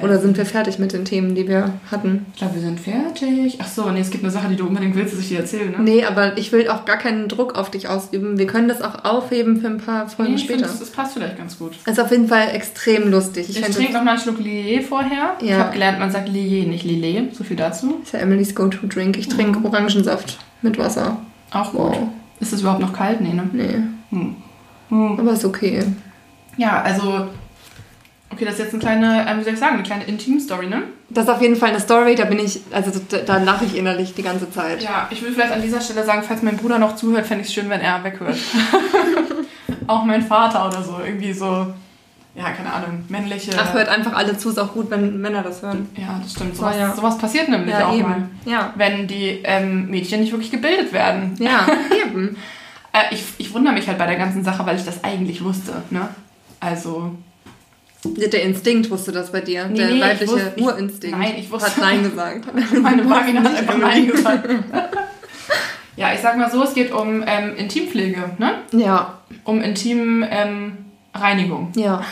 Oder 0.00 0.18
sind 0.18 0.38
wir 0.38 0.46
fertig 0.46 0.78
mit 0.78 0.94
den 0.94 1.04
Themen, 1.04 1.34
die 1.34 1.46
wir 1.46 1.74
hatten? 1.90 2.24
Ich 2.32 2.38
glaube, 2.38 2.54
wir 2.54 2.62
sind 2.62 2.80
fertig. 2.80 3.58
Ach 3.60 3.66
so, 3.68 3.90
nee, 3.90 4.00
es 4.00 4.08
gibt 4.10 4.24
eine 4.24 4.32
Sache, 4.32 4.48
die 4.48 4.56
du 4.56 4.66
unbedingt 4.66 4.96
willst, 4.96 5.12
dass 5.12 5.20
ich 5.20 5.28
dir 5.28 5.40
erzähle, 5.40 5.66
ne? 5.70 5.76
Nee, 5.80 6.04
aber 6.06 6.38
ich 6.38 6.50
will 6.50 6.66
auch 6.70 6.86
gar 6.86 6.96
keinen 6.96 7.28
Druck 7.28 7.56
auf 7.58 7.70
dich 7.70 7.88
ausüben. 7.88 8.38
Wir 8.38 8.46
können 8.46 8.68
das 8.68 8.80
auch 8.80 9.04
aufheben 9.04 9.60
für 9.60 9.66
ein 9.66 9.76
paar 9.76 10.08
Folgen 10.08 10.32
Nee, 10.32 10.36
ich 10.38 10.44
später. 10.44 10.60
finde, 10.60 10.70
das, 10.70 10.78
das 10.80 10.90
passt 10.90 11.12
vielleicht 11.12 11.36
ganz 11.36 11.58
gut. 11.58 11.72
ist 11.84 12.00
auf 12.00 12.10
jeden 12.10 12.26
Fall 12.26 12.48
extrem 12.54 13.10
lustig. 13.10 13.50
Ich, 13.50 13.56
Ich, 13.58 13.62
trinke 13.66 13.82
das 13.84 13.92
noch 13.92 14.02
mal 14.04 14.12
einen 14.12 14.20
Schluck 14.20 14.38
Lillet 14.40 14.82
vorher. 14.84 15.34
Ich 15.42 15.50
Ja. 15.50 15.58
habe 15.58 15.72
gelernt, 15.72 15.98
man 15.98 16.10
sagt 16.10 16.28
Lillet, 16.30 16.68
nicht 16.68 16.84
Lillet. 16.84 17.34
So 17.36 17.44
viel 17.44 17.56
dazu. 17.58 18.00
ist 18.02 18.12
ja 18.14 18.20
Emily's 18.20 18.54
Go-To-Drink. 18.54 19.18
Ich 19.18 19.28
trinke 19.28 19.58
Mhm. 19.58 19.66
Orangensaft 19.66 20.38
mit 20.62 20.78
Wasser. 20.78 21.18
Auch 21.50 21.70
gut. 21.72 21.80
Wow. 21.80 21.96
Ist 22.40 22.54
es 22.54 22.62
überhaupt 22.62 22.80
noch 22.80 22.94
kalt? 22.94 23.20
Nee, 23.20 23.34
ne? 23.34 23.48
Nee, 23.52 23.76
Hm. 24.10 24.36
Hm. 24.88 25.20
aber 25.20 25.32
ist 25.34 25.44
okay. 25.44 25.82
Ja, 26.56 26.80
also... 26.80 27.26
Okay, 28.32 28.44
das 28.46 28.54
ist 28.54 28.60
jetzt 28.60 28.72
eine 28.72 28.80
kleine, 28.82 29.26
ähm, 29.28 29.38
wie 29.40 29.44
soll 29.44 29.52
ich 29.52 29.58
sagen, 29.58 29.74
eine 29.74 29.82
kleine 29.82 30.04
Intim-Story, 30.04 30.66
ne? 30.66 30.84
Das 31.10 31.24
ist 31.24 31.30
auf 31.30 31.42
jeden 31.42 31.56
Fall 31.56 31.68
eine 31.70 31.80
Story, 31.80 32.14
da 32.14 32.24
bin 32.24 32.38
ich, 32.38 32.60
also 32.70 32.90
da, 33.10 33.18
da 33.18 33.36
lache 33.38 33.66
ich 33.66 33.76
innerlich 33.76 34.14
die 34.14 34.22
ganze 34.22 34.50
Zeit. 34.50 34.82
Ja, 34.82 35.06
ich 35.10 35.22
will 35.22 35.32
vielleicht 35.32 35.52
an 35.52 35.60
dieser 35.60 35.80
Stelle 35.80 36.04
sagen, 36.04 36.22
falls 36.26 36.42
mein 36.42 36.56
Bruder 36.56 36.78
noch 36.78 36.96
zuhört, 36.96 37.26
fände 37.26 37.42
ich 37.42 37.48
es 37.48 37.54
schön, 37.54 37.68
wenn 37.68 37.80
er 37.82 38.02
weghört. 38.02 38.38
auch 39.86 40.04
mein 40.04 40.22
Vater 40.22 40.66
oder 40.66 40.82
so. 40.82 40.98
Irgendwie 41.04 41.32
so, 41.34 41.66
ja, 42.34 42.50
keine 42.56 42.72
Ahnung, 42.72 43.04
männliche... 43.08 43.52
Ach, 43.58 43.74
hört 43.74 43.88
einfach 43.90 44.14
alle 44.14 44.38
zu, 44.38 44.48
ist 44.48 44.58
auch 44.58 44.72
gut, 44.72 44.90
wenn 44.90 45.20
Männer 45.20 45.42
das 45.42 45.60
hören. 45.60 45.90
Ja, 45.96 46.18
das 46.22 46.32
stimmt. 46.32 46.56
Sowas, 46.56 46.76
ja. 46.78 46.94
sowas 46.94 47.18
passiert 47.18 47.50
nämlich 47.50 47.74
Ja, 47.74 47.88
auch 47.88 47.94
eben. 47.94 48.08
mal. 48.08 48.28
Ja, 48.46 48.72
Wenn 48.76 49.06
die 49.06 49.40
ähm, 49.44 49.90
Mädchen 49.90 50.20
nicht 50.20 50.32
wirklich 50.32 50.50
gebildet 50.50 50.94
werden. 50.94 51.34
ja, 51.38 51.66
eben. 52.06 52.36
Äh, 52.94 53.14
ich, 53.14 53.24
ich 53.36 53.52
wundere 53.52 53.74
mich 53.74 53.86
halt 53.88 53.98
bei 53.98 54.06
der 54.06 54.16
ganzen 54.16 54.42
Sache, 54.42 54.64
weil 54.64 54.76
ich 54.76 54.84
das 54.84 55.04
eigentlich 55.04 55.44
wusste. 55.44 55.82
Ne? 55.90 56.08
Also, 56.60 57.12
Der 58.04 58.42
Instinkt 58.42 58.90
wusste 58.90 59.12
das 59.12 59.30
bei 59.30 59.40
dir. 59.40 59.66
Nee, 59.68 59.76
der 59.78 59.86
nee, 59.88 59.94
ich 59.96 60.02
weibliche 60.02 60.32
wusste- 60.32 60.52
ich- 60.56 60.62
Urinstinkt. 60.64 61.18
nein, 61.18 61.34
ich 61.38 61.50
wusste- 61.50 61.70
Hat 61.70 61.78
Nein 61.78 62.02
gesagt. 62.02 62.44
meine 62.82 63.08
Vagina 63.08 63.42
hat 63.44 63.56
einfach 63.56 63.78
Nein 63.78 64.08
gesagt. 64.08 64.48
ja, 65.96 66.12
ich 66.12 66.20
sag 66.20 66.36
mal 66.36 66.50
so, 66.50 66.62
es 66.64 66.74
geht 66.74 66.90
um 66.92 67.22
ähm, 67.26 67.54
Intimpflege, 67.56 68.30
ne? 68.38 68.54
Ja, 68.72 69.18
Um 69.44 69.60
Intim 69.62 70.24
ähm, 70.28 70.78
Reinigung. 71.14 71.70
ja. 71.76 72.04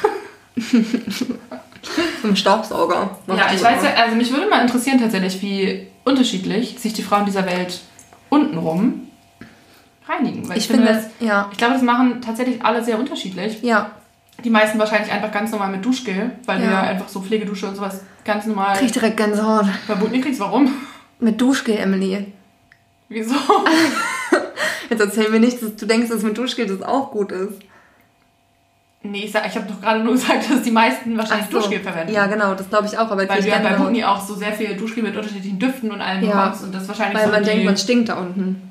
Im 2.23 2.37
Staubsauger. 2.37 3.19
Ja, 3.27 3.51
ich 3.55 3.63
weiß 3.63 3.83
ja, 3.83 3.95
also 4.03 4.15
mich 4.15 4.31
würde 4.33 4.49
mal 4.49 4.61
interessieren 4.61 5.01
tatsächlich, 5.01 5.41
wie 5.43 5.87
unterschiedlich 6.05 6.79
sich 6.79 6.93
die 6.93 7.03
Frauen 7.03 7.25
dieser 7.25 7.47
Welt 7.47 7.81
untenrum 8.29 9.09
reinigen. 10.07 10.47
Weil 10.49 10.59
Ich 10.59 10.67
finde, 10.69 11.03
ja. 11.21 11.49
ich 11.51 11.57
glaube, 11.59 11.75
das 11.75 11.83
machen 11.83 12.21
tatsächlich 12.21 12.63
alle 12.63 12.85
sehr 12.85 12.99
unterschiedlich. 12.99 13.63
Ja, 13.63 13.93
Die 14.45 14.51
meisten 14.51 14.79
wahrscheinlich 14.79 15.13
einfach 15.13 15.31
ganz 15.33 15.51
normal 15.53 15.71
mit 15.71 15.85
Duschgel, 15.85 16.33
weil 16.47 16.59
du 16.59 16.65
Ja. 16.65 16.71
ja 16.71 16.81
einfach 16.83 17.09
so 17.09 17.21
Pflegedusche 17.21 17.69
und 17.69 17.77
sowas 17.77 18.01
ganz 18.25 18.47
normal 18.47 18.77
krieg 18.77 18.93
direkt 18.93 19.17
Gänsehaut. 19.17 19.67
verboten 19.87 20.21
kriegst. 20.21 20.41
Warum? 20.41 20.73
Mit 21.19 21.41
Duschgel, 21.41 21.77
Emily. 21.77 22.27
Wieso? 23.09 23.35
Jetzt 24.91 25.01
erzähl 25.01 25.29
mir 25.31 25.41
nicht, 25.41 25.63
dass 25.63 25.77
du 25.77 25.87
denkst, 25.87 26.09
dass 26.09 26.23
mit 26.23 26.37
Duschgel 26.37 26.67
das 26.67 26.83
auch 26.83 27.11
gut 27.11 27.33
ist. 27.33 27.61
Nee, 29.03 29.25
ich, 29.25 29.33
sag- 29.33 29.47
ich 29.47 29.55
habe 29.57 29.67
doch 29.67 29.81
gerade 29.81 30.01
nur 30.01 30.13
gesagt, 30.15 30.51
dass 30.51 30.63
die 30.63 30.71
meisten 30.71 31.17
wahrscheinlich 31.17 31.47
so. 31.51 31.59
Duschgel 31.59 31.81
verwenden. 31.81 32.13
Ja, 32.13 32.27
genau, 32.27 32.55
das 32.55 32.69
glaube 32.69 32.87
ich 32.87 32.97
auch. 32.99 33.11
Aber 33.11 33.29
Weil 33.29 33.41
du 33.43 33.49
ja 33.49 33.59
bei 33.59 33.69
denke, 33.71 33.83
Buni 33.85 34.05
auch 34.05 34.21
so 34.21 34.35
sehr 34.35 34.53
viel 34.53 34.77
Duschgel 34.77 35.03
mit 35.03 35.17
unterschiedlichen 35.17 35.59
Düften 35.59 35.91
und 35.91 36.01
allem 36.01 36.23
Ja. 36.25 36.31
bekommst 36.45 36.65
und 36.65 36.75
das 36.75 36.87
wahrscheinlich 36.89 37.17
weil 37.19 37.27
so 37.27 37.33
man 37.33 37.45
denkt, 37.45 37.65
man 37.65 37.77
stinkt 37.77 38.09
da 38.09 38.15
unten. 38.19 38.70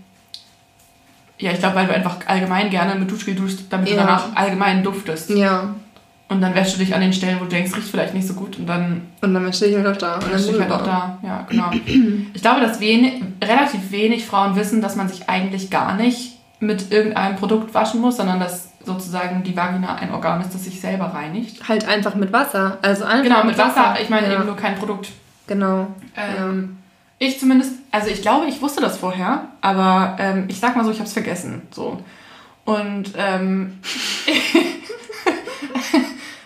Ja, 1.39 1.51
ich 1.51 1.59
glaube, 1.59 1.75
weil 1.77 1.87
du 1.87 1.93
einfach 1.95 2.17
allgemein 2.27 2.69
gerne 2.69 2.95
mit 2.95 3.09
Duschgel 3.09 3.35
duschst, 3.35 3.63
damit 3.69 3.87
du 3.89 3.93
Ja. 3.93 4.01
danach 4.03 4.35
allgemein 4.35 4.83
duftest. 4.83 5.29
Ja. 5.31 5.73
Und 6.27 6.41
dann 6.41 6.53
wäschst 6.53 6.75
du 6.75 6.79
dich 6.79 6.93
an 6.93 7.01
den 7.01 7.11
Stellen, 7.13 7.39
wo 7.39 7.45
du 7.45 7.49
denkst, 7.49 7.75
riecht 7.75 7.87
vielleicht 7.89 8.13
nicht 8.13 8.27
so 8.27 8.33
gut 8.35 8.59
und 8.59 8.67
dann 8.67 9.01
Und 9.21 9.33
dann 9.33 9.51
stehe 9.51 9.71
ich 9.71 9.77
halt 9.77 9.87
auch 9.87 9.97
da. 9.97 10.15
Und 10.15 10.23
dann 10.25 10.31
dann 10.33 10.39
steht 10.41 10.59
halt 10.59 10.71
auch 10.71 10.83
da. 10.83 11.17
Ja, 11.23 11.45
genau. 11.49 11.71
Ich 12.33 12.41
glaube, 12.41 12.61
dass 12.61 12.79
wenig, 12.79 13.23
relativ 13.43 13.91
wenig 13.91 14.25
Frauen 14.25 14.55
wissen, 14.55 14.81
dass 14.81 14.95
man 14.95 15.07
sich 15.09 15.27
eigentlich 15.27 15.71
gar 15.71 15.95
nicht 15.95 16.37
mit 16.59 16.91
irgendeinem 16.91 17.35
Produkt 17.37 17.73
waschen 17.73 18.01
muss, 18.01 18.17
sondern 18.17 18.39
dass 18.39 18.69
sozusagen 18.85 19.43
die 19.43 19.55
Vagina 19.57 19.95
ein 19.95 20.11
Organ 20.11 20.41
ist, 20.41 20.53
das 20.53 20.65
sich 20.65 20.79
selber 20.79 21.05
reinigt. 21.05 21.67
Halt 21.67 21.87
einfach 21.87 22.15
mit 22.15 22.31
Wasser. 22.31 22.77
Also 22.81 23.05
einfach 23.05 23.23
Genau, 23.23 23.43
mit 23.45 23.57
Wasser. 23.57 23.95
Ich 24.01 24.09
meine 24.09 24.27
ja. 24.27 24.33
eben 24.35 24.45
nur 24.45 24.55
kein 24.57 24.75
Produkt. 24.75 25.09
Genau. 25.47 25.87
Ähm, 26.15 26.77
Ich 27.17 27.39
zumindest, 27.39 27.73
also 27.91 28.09
ich 28.09 28.21
glaube, 28.21 28.47
ich 28.47 28.61
wusste 28.61 28.81
das 28.81 28.97
vorher, 28.97 29.47
aber 29.61 30.17
ähm, 30.19 30.45
ich 30.47 30.59
sag 30.59 30.75
mal 30.75 30.85
so, 30.85 30.91
ich 30.91 30.99
habe 30.99 31.07
es 31.07 31.13
vergessen. 31.13 31.63
So. 31.71 31.99
Und 32.65 33.13
ähm, 33.17 33.79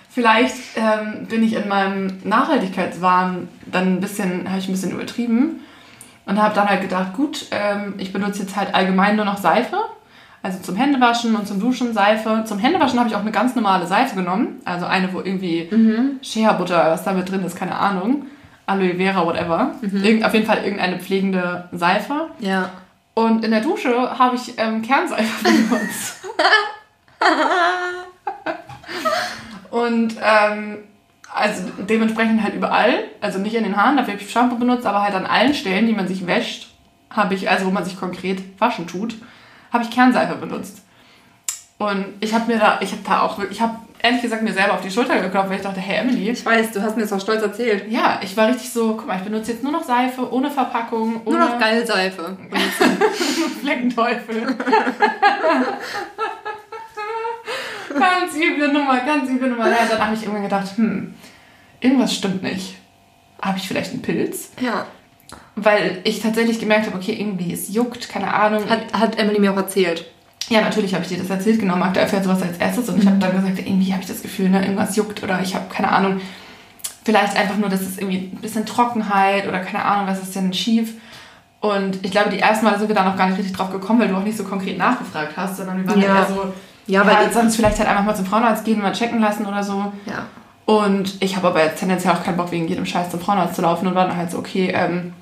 vielleicht 0.10 0.56
ähm, 0.76 1.28
bin 1.28 1.44
ich 1.44 1.54
in 1.54 1.68
meinem 1.68 2.20
Nachhaltigkeitswahn 2.24 3.50
dann 3.66 3.96
ein 3.96 4.00
bisschen, 4.00 4.48
habe 4.48 4.60
ich 4.60 4.70
ein 4.70 4.72
bisschen 4.72 4.92
übertrieben 4.92 5.60
und 6.26 6.42
habe 6.42 6.56
dann 6.56 6.70
halt 6.70 6.82
gedacht, 6.82 7.14
gut, 7.14 7.48
ähm, 7.52 7.96
ich 7.98 8.14
benutze 8.14 8.44
jetzt 8.44 8.56
halt 8.56 8.74
allgemein 8.74 9.18
nur 9.18 9.26
noch 9.26 9.38
Seife. 9.38 9.78
Also 10.42 10.60
zum 10.60 10.76
Händewaschen 10.76 11.36
und 11.36 11.48
zum 11.48 11.60
Duschen 11.60 11.94
Seife. 11.94 12.44
Zum 12.46 12.60
Händewaschen 12.60 13.00
habe 13.00 13.10
ich 13.10 13.16
auch 13.16 13.22
eine 13.22 13.32
ganz 13.32 13.56
normale 13.56 13.88
Seife 13.88 14.16
genommen. 14.16 14.62
Also 14.66 14.86
eine, 14.86 15.14
wo 15.14 15.22
irgendwie 15.22 15.70
Shea-Butter, 16.22 16.92
was 16.92 17.04
da 17.04 17.14
mit 17.14 17.32
drin 17.32 17.46
ist, 17.46 17.56
keine 17.56 17.76
Ahnung. 17.76 18.26
Aloe 18.66 18.96
Vera, 18.96 19.26
whatever. 19.26 19.76
Irgend, 19.82 20.24
auf 20.26 20.34
jeden 20.34 20.46
Fall 20.46 20.64
irgendeine 20.64 21.00
pflegende 21.00 21.68
Seife. 21.72 22.30
Ja. 22.40 22.70
Und 23.14 23.44
in 23.44 23.52
der 23.52 23.62
Dusche 23.62 24.18
habe 24.18 24.36
ich 24.36 24.54
ähm, 24.58 24.82
Kernseife 24.82 25.44
benutzt. 25.70 26.22
und 29.72 30.16
ähm, 30.22 30.78
also 31.34 31.64
dementsprechend 31.80 32.44
halt 32.44 32.54
überall, 32.54 33.06
also 33.22 33.40
nicht 33.40 33.56
in 33.56 33.64
den 33.64 33.76
Haaren, 33.76 33.98
dafür 33.98 34.14
habe 34.14 34.24
ich 34.24 34.32
Shampoo 34.32 34.58
benutzt, 34.58 34.86
aber 34.86 35.02
halt 35.02 35.16
an 35.16 35.26
allen 35.26 35.54
Stellen, 35.54 35.88
die 35.88 35.94
man 35.94 36.08
sich 36.08 36.28
wäscht, 36.28 36.70
habe 37.10 37.34
ich, 37.36 37.50
also 37.50 37.66
wo 37.66 37.72
man 37.72 37.84
sich 37.86 38.00
konkret 38.00 38.42
waschen 38.60 38.88
tut, 38.88 39.16
habe 39.72 39.84
ich 39.84 39.90
Kernseife 39.92 40.36
benutzt. 40.36 40.82
Und 41.80 42.06
ich 42.20 42.34
habe 42.34 42.52
mir 42.52 42.60
da, 42.60 42.78
ich 42.82 42.92
habe 42.92 43.02
da 43.06 43.22
auch, 43.22 43.38
wirklich- 43.40 43.58
ich 43.58 43.62
habe 43.62 43.76
ehrlich 44.04 44.22
gesagt 44.22 44.44
mir 44.44 44.54
selber 44.54 44.74
auf 44.74 44.82
die 44.82 44.92
Schulter 44.92 45.20
geklopft, 45.20 45.50
weil 45.50 45.56
ich 45.58 45.64
dachte, 45.64 45.80
hey 45.80 46.02
Emily, 46.02 46.30
Ich 46.30 46.46
weiß, 46.46 46.72
du 46.74 46.82
hast 46.84 46.96
mir 46.96 47.04
das 47.04 47.14
auch 47.14 47.22
stolz 47.22 47.42
erzählt. 47.42 47.90
ja, 47.90 48.20
ich 48.22 48.38
war 48.38 48.50
richtig 48.50 48.70
so, 48.72 48.96
guck 48.96 49.08
mal, 49.08 49.18
ich 49.18 49.24
benutze 49.24 49.54
jetzt 49.54 49.64
nur 49.64 49.72
noch 49.72 49.84
Seife, 49.84 50.32
ohne 50.32 50.52
Verpackung, 50.52 51.22
ohne 51.26 51.40
Nur 51.40 51.50
noch 51.50 51.58
Geilseife. 51.58 52.38
Fleckenteufel. 53.62 54.46
ganz 57.98 58.36
üble 58.36 58.74
Nummer, 58.74 59.00
ganz 59.00 59.30
üble 59.30 59.50
Nummer. 59.50 59.70
Ja, 59.70 59.86
dann 59.90 60.06
habe 60.06 60.16
ich 60.16 60.22
irgendwann 60.22 60.44
gedacht, 60.44 60.78
hm, 60.78 61.14
irgendwas 61.80 62.14
stimmt 62.14 62.44
nicht. 62.44 62.76
Habe 63.42 63.58
ich 63.58 63.68
vielleicht 63.68 63.92
einen 63.94 64.02
Pilz? 64.02 64.52
Ja. 64.60 64.86
Weil 65.56 66.02
ich 66.04 66.22
tatsächlich 66.22 66.60
gemerkt 66.60 66.88
habe, 66.88 66.98
okay, 66.98 67.14
irgendwie 67.14 67.54
es 67.54 67.74
juckt, 67.74 68.10
keine 68.10 68.34
Ahnung. 68.34 68.70
Hat, 68.70 68.94
hat 68.94 69.18
Emily 69.18 69.40
mir 69.40 69.54
auch 69.54 69.58
erzählt. 69.58 70.13
Ja, 70.50 70.62
natürlich 70.62 70.94
habe 70.94 71.04
ich 71.04 71.10
dir 71.10 71.18
das 71.18 71.30
erzählt, 71.30 71.60
genau. 71.60 71.76
Magda 71.76 72.02
erfährt 72.02 72.24
sowas 72.24 72.42
als 72.42 72.58
erstes 72.58 72.90
und 72.90 73.00
ich 73.02 73.06
habe 73.08 73.18
dann 73.18 73.32
gesagt, 73.36 73.60
irgendwie 73.60 73.92
habe 73.92 74.02
ich 74.02 74.08
das 74.08 74.22
Gefühl, 74.22 74.50
ne, 74.50 74.62
irgendwas 74.62 74.96
juckt 74.96 75.24
oder 75.24 75.40
ich 75.42 75.56
habe 75.56 75.66
keine 75.74 75.92
Ahnung. 75.92 76.20
Vielleicht 77.06 77.36
einfach 77.38 77.58
nur, 77.58 77.70
dass 77.70 77.82
es 77.82 77.98
irgendwie 77.98 78.32
ein 78.34 78.42
bisschen 78.42 78.66
Trockenheit 78.66 79.48
oder 79.48 79.60
keine 79.60 79.84
Ahnung, 79.84 80.08
was 80.08 80.22
ist 80.24 80.36
denn 80.36 80.54
schief. 80.54 80.94
Und 81.60 82.04
ich 82.04 82.12
glaube, 82.12 82.30
die 82.30 82.40
ersten 82.40 82.66
Mal 82.66 82.78
sind 82.78 82.88
wir 82.88 82.96
da 82.96 83.04
noch 83.06 83.16
gar 83.18 83.28
nicht 83.28 83.38
richtig 83.38 83.56
drauf 83.56 83.72
gekommen, 83.72 84.00
weil 84.00 84.08
du 84.10 84.16
auch 84.16 84.24
nicht 84.24 84.38
so 84.38 84.44
konkret 84.44 84.78
nachgefragt 84.78 85.34
hast, 85.36 85.58
sondern 85.58 85.78
wir 85.78 85.88
waren 85.90 86.02
Ja. 86.02 86.16
eher 86.20 86.26
so, 86.28 86.54
Ja, 86.88 87.04
ja, 87.04 87.08
weil 87.08 87.28
ich- 87.28 87.34
sonst 87.34 87.56
vielleicht 87.56 87.80
halt 87.80 87.88
einfach 87.90 88.04
mal 88.04 88.16
zum 88.16 88.26
Frauenarzt 88.26 88.66
gehen 88.66 88.76
und 88.76 88.82
mal 88.84 88.92
checken 88.94 89.20
lassen 89.22 89.46
oder 89.46 89.64
so. 89.64 89.92
Ja. 90.06 90.26
Und 90.66 91.16
ich 91.22 91.36
habe 91.36 91.48
aber 91.48 91.64
jetzt 91.64 91.80
tendenziell 91.80 92.14
auch 92.14 92.24
keinen 92.24 92.38
Bock, 92.38 92.52
wegen 92.52 92.68
jedem 92.68 92.86
Scheiß 92.86 93.10
zum 93.12 93.20
Frauenarzt 93.20 93.56
zu 93.56 93.62
laufen 93.62 93.88
und 93.88 93.96
war 93.96 94.08
dann 94.08 94.16
halt 94.18 94.32
so, 94.32 94.38
okay, 94.40 94.72
ähm, 94.74 95.14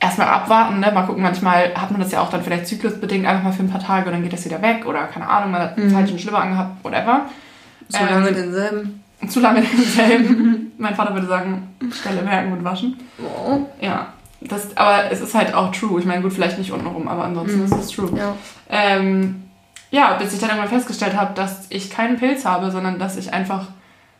erstmal 0.00 0.28
abwarten, 0.28 0.80
ne? 0.80 0.90
mal 0.92 1.02
gucken, 1.02 1.22
manchmal 1.22 1.74
hat 1.74 1.90
man 1.90 2.00
das 2.00 2.12
ja 2.12 2.20
auch 2.20 2.30
dann 2.30 2.42
vielleicht 2.42 2.66
zyklusbedingt 2.66 3.26
einfach 3.26 3.42
mal 3.44 3.52
für 3.52 3.62
ein 3.62 3.70
paar 3.70 3.82
Tage 3.82 4.06
und 4.06 4.12
dann 4.12 4.22
geht 4.22 4.32
das 4.32 4.44
wieder 4.44 4.60
weg 4.60 4.84
oder 4.86 5.04
keine 5.04 5.28
Ahnung, 5.28 5.50
man 5.52 5.62
hat 5.62 5.78
einen 5.78 5.90
falschen 5.90 6.18
Schlipper 6.18 6.38
angehabt, 6.40 6.84
whatever. 6.84 7.22
So 7.88 7.98
Ähm, 7.98 8.08
lange 8.10 8.32
denselben. 8.32 9.04
Zu 9.28 9.40
lange 9.40 9.62
denselben. 10.06 10.72
mein 10.78 10.94
Vater 10.94 11.14
würde 11.14 11.26
sagen, 11.26 11.74
Stelle 11.92 12.22
merken 12.22 12.52
und 12.52 12.64
waschen. 12.64 12.96
Oh. 13.18 13.60
Ja, 13.80 14.08
das, 14.42 14.76
aber 14.76 15.10
es 15.10 15.20
ist 15.22 15.34
halt 15.34 15.54
auch 15.54 15.72
true. 15.72 15.98
Ich 15.98 16.04
meine, 16.06 16.20
gut, 16.22 16.32
vielleicht 16.34 16.58
nicht 16.58 16.72
untenrum, 16.72 17.08
aber 17.08 17.24
ansonsten 17.24 17.64
ist 17.64 17.72
es 17.72 17.88
true. 17.88 18.10
Ja. 18.16 18.34
Ähm, 18.68 19.44
ja, 19.90 20.14
bis 20.14 20.34
ich 20.34 20.40
dann 20.40 20.50
irgendwann 20.50 20.68
festgestellt 20.68 21.16
habe, 21.16 21.32
dass 21.34 21.66
ich 21.70 21.88
keinen 21.90 22.16
Pilz 22.18 22.44
habe, 22.44 22.70
sondern 22.70 22.98
dass 22.98 23.16
ich 23.16 23.32
einfach 23.32 23.68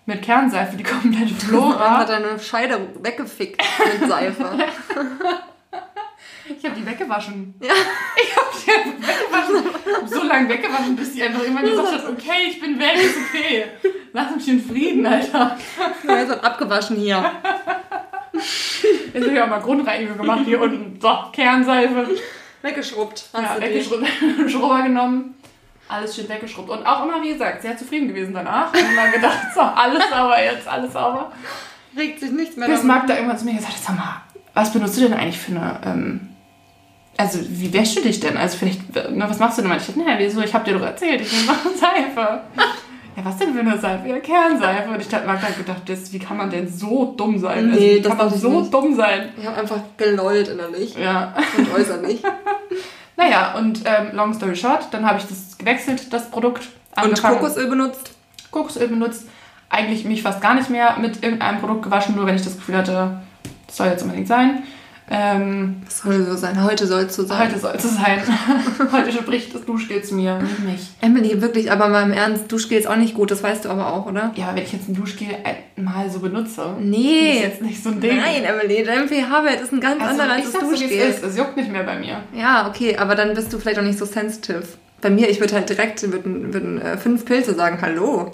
mit 0.06 0.22
Kernseife 0.22 0.76
die 0.76 0.82
komplette 0.84 1.34
Flora. 1.38 1.98
hat 1.98 2.10
eine 2.10 2.38
Scheide 2.38 2.78
weggefickt 3.02 3.60
mit 4.00 4.08
Seife. 4.08 4.44
ich 6.46 6.64
habe 6.64 6.74
die 6.80 6.86
weggewaschen. 6.86 7.54
Ja. 7.60 7.72
Ich 8.22 8.36
habe 8.36 8.48
die 8.54 9.06
weggewaschen. 9.06 10.08
So 10.08 10.22
lange 10.22 10.48
weggewaschen, 10.48 10.96
bis 10.96 11.12
die 11.12 11.22
einfach 11.22 11.42
irgendwann 11.42 11.64
gesagt 11.64 11.92
hat, 11.92 12.08
okay, 12.08 12.48
ich 12.48 12.60
bin 12.60 12.78
weg, 12.78 12.96
ist 12.96 13.16
okay. 13.16 13.64
Lass 14.12 14.34
mich 14.34 14.48
in 14.48 14.64
Frieden, 14.64 15.06
Alter. 15.06 15.56
Ja, 16.06 16.18
jetzt 16.18 16.30
hat 16.30 16.44
abgewaschen 16.44 16.96
hier. 16.96 17.32
Jetzt 18.32 19.24
habe 19.24 19.34
ich 19.34 19.40
auch 19.40 19.48
mal 19.48 19.60
Grundreinigung 19.60 20.16
gemacht 20.16 20.42
hier 20.44 20.60
unten. 20.60 20.98
So, 21.00 21.16
Kernseife. 21.32 22.08
Weggeschrubbt. 22.62 23.28
Hast 23.32 23.42
Ja, 23.42 23.60
weggeschrubbt, 23.60 24.06
Schrubber 24.50 24.82
genommen. 24.82 25.34
Alles 25.88 26.16
schön 26.16 26.28
weggeschrubbt. 26.28 26.70
Und 26.70 26.86
auch 26.86 27.04
immer, 27.04 27.22
wie 27.22 27.32
gesagt, 27.32 27.62
sehr 27.62 27.76
zufrieden 27.76 28.08
gewesen 28.08 28.32
danach. 28.32 28.72
Und 28.72 28.80
immer 28.80 29.10
gedacht, 29.10 29.38
so, 29.54 29.60
alles 29.60 30.02
sauber 30.10 30.42
jetzt, 30.42 30.66
alles 30.66 30.92
sauber. 30.92 31.32
Regt 31.96 32.20
sich 32.20 32.30
nichts 32.30 32.56
mehr 32.56 32.68
Bis 32.68 32.76
davon. 32.76 32.88
Magda 32.88 33.14
irgendwann 33.14 33.38
zu 33.38 33.44
mir 33.44 33.54
gesagt 33.54 33.74
hat, 33.74 33.82
sag 33.82 33.96
mal, 33.96 34.22
was 34.54 34.72
benutzt 34.72 34.96
du 34.96 35.02
denn 35.02 35.14
eigentlich 35.14 35.38
für 35.38 35.52
eine, 35.52 35.80
ähm, 35.84 36.33
also 37.16 37.38
wie 37.48 37.72
wäschst 37.72 37.96
du 37.96 38.02
dich 38.02 38.20
denn? 38.20 38.36
Also 38.36 38.56
vielleicht, 38.58 38.94
ne, 38.94 39.24
was 39.28 39.38
machst 39.38 39.58
du 39.58 39.62
denn? 39.62 39.72
Ich 39.72 39.86
dachte, 39.86 39.98
naja, 40.00 40.16
wieso, 40.18 40.40
ich 40.42 40.52
hab 40.54 40.64
dir 40.64 40.74
doch 40.74 40.82
erzählt, 40.84 41.20
ich 41.20 41.32
nehme 41.32 41.52
Seife. 41.78 42.40
Ja, 43.16 43.24
was 43.24 43.36
denn 43.36 43.54
für 43.54 43.60
eine 43.60 43.78
Seife? 43.78 44.08
Ja, 44.08 44.18
Kernseife. 44.18 44.90
Und 44.90 45.00
ich 45.00 45.08
dachte, 45.08 45.26
Magda 45.26 45.46
hat 45.46 45.56
gedacht, 45.56 45.82
das, 45.86 46.12
wie 46.12 46.18
kann 46.18 46.36
man 46.36 46.50
denn 46.50 46.66
so 46.68 47.14
dumm 47.16 47.38
sein? 47.38 47.68
Also, 47.70 47.80
Nee, 47.80 47.96
wie 47.96 48.00
das 48.00 48.08
kann 48.16 48.26
man 48.28 48.38
so 48.38 48.60
nicht. 48.60 48.74
dumm 48.74 48.94
sein? 48.96 49.28
Ich 49.40 49.46
habe 49.46 49.56
einfach 49.60 49.78
gelollt 49.96 50.48
innerlich 50.48 50.96
Ja. 50.96 51.32
und 51.56 51.72
äußerlich. 51.74 52.20
Naja, 53.16 53.54
und 53.56 53.82
ähm, 53.84 54.08
long 54.12 54.34
story 54.34 54.56
short, 54.56 54.88
dann 54.90 55.06
habe 55.06 55.18
ich 55.20 55.24
das 55.26 55.56
gewechselt, 55.56 56.12
das 56.12 56.30
Produkt. 56.32 56.64
Und 56.96 57.04
angefangen- 57.04 57.38
Kokosöl 57.38 57.68
benutzt. 57.68 58.10
Kokosöl 58.50 58.88
benutzt. 58.88 59.28
Eigentlich 59.70 60.04
mich 60.04 60.22
fast 60.22 60.40
gar 60.40 60.54
nicht 60.54 60.68
mehr 60.68 60.96
mit 60.98 61.22
irgendeinem 61.22 61.60
Produkt 61.60 61.82
gewaschen, 61.84 62.16
nur 62.16 62.26
wenn 62.26 62.34
ich 62.34 62.42
das 62.42 62.56
Gefühl 62.56 62.76
hatte, 62.76 63.20
das 63.68 63.76
soll 63.76 63.86
jetzt 63.86 64.02
unbedingt 64.02 64.26
sein. 64.26 64.64
Ähm, 65.10 65.82
Das 65.84 65.98
soll 65.98 66.24
so 66.24 66.34
sein. 66.34 66.62
Heute 66.64 66.86
soll 66.86 67.02
es 67.02 67.14
so 67.14 67.24
sein. 67.24 67.46
heute 67.48 67.58
soll 67.58 67.74
es 67.76 67.82
sein. 67.94 68.22
heute 68.92 69.12
spricht 69.12 69.54
das 69.54 69.64
Duschgel 69.66 70.02
zu 70.02 70.14
mir, 70.14 70.38
nicht 70.38 70.58
mich. 70.60 70.88
Emily, 71.02 71.42
wirklich, 71.42 71.70
aber 71.70 71.88
mal 71.88 72.04
im 72.04 72.12
Ernst, 72.12 72.50
Duschgel 72.50 72.78
ist 72.78 72.86
auch 72.86 72.96
nicht 72.96 73.14
gut, 73.14 73.30
das 73.30 73.42
weißt 73.42 73.66
du 73.66 73.68
aber 73.68 73.92
auch, 73.92 74.06
oder? 74.06 74.32
Ja, 74.34 74.46
aber 74.46 74.56
wenn 74.56 74.62
ich 74.64 74.72
jetzt 74.72 74.88
ein 74.88 74.94
Duschgel 74.94 75.28
einmal 75.76 76.08
so 76.10 76.20
benutze, 76.20 76.74
Nee. 76.80 77.32
ist 77.34 77.42
jetzt 77.42 77.62
nicht 77.62 77.82
so 77.82 77.90
ein 77.90 78.00
Ding. 78.00 78.16
Nein, 78.16 78.44
Emily, 78.44 78.82
dein 78.82 79.06
pH-Wert 79.06 79.60
ist 79.60 79.72
ein 79.72 79.80
ganz 79.80 80.00
also, 80.02 80.12
anderer 80.22 80.36
als 80.36 80.44
das 80.44 80.52
sag's 80.52 80.64
so, 80.64 80.70
Duschgel. 80.70 80.88
es 80.90 81.16
ist. 81.18 81.24
Es 81.24 81.36
juckt 81.36 81.56
nicht 81.58 81.70
mehr 81.70 81.82
bei 81.82 81.98
mir. 81.98 82.20
Ja, 82.34 82.66
okay, 82.66 82.96
aber 82.96 83.14
dann 83.14 83.34
bist 83.34 83.52
du 83.52 83.58
vielleicht 83.58 83.78
auch 83.78 83.82
nicht 83.84 83.98
so 83.98 84.06
sensitive. 84.06 84.62
Bei 85.02 85.10
mir, 85.10 85.28
ich 85.28 85.38
würde 85.38 85.54
halt 85.54 85.68
direkt 85.68 86.00
würden, 86.10 86.54
würden, 86.54 86.80
äh, 86.80 86.96
fünf 86.96 87.26
Pilze 87.26 87.54
sagen, 87.54 87.78
hallo. 87.82 88.30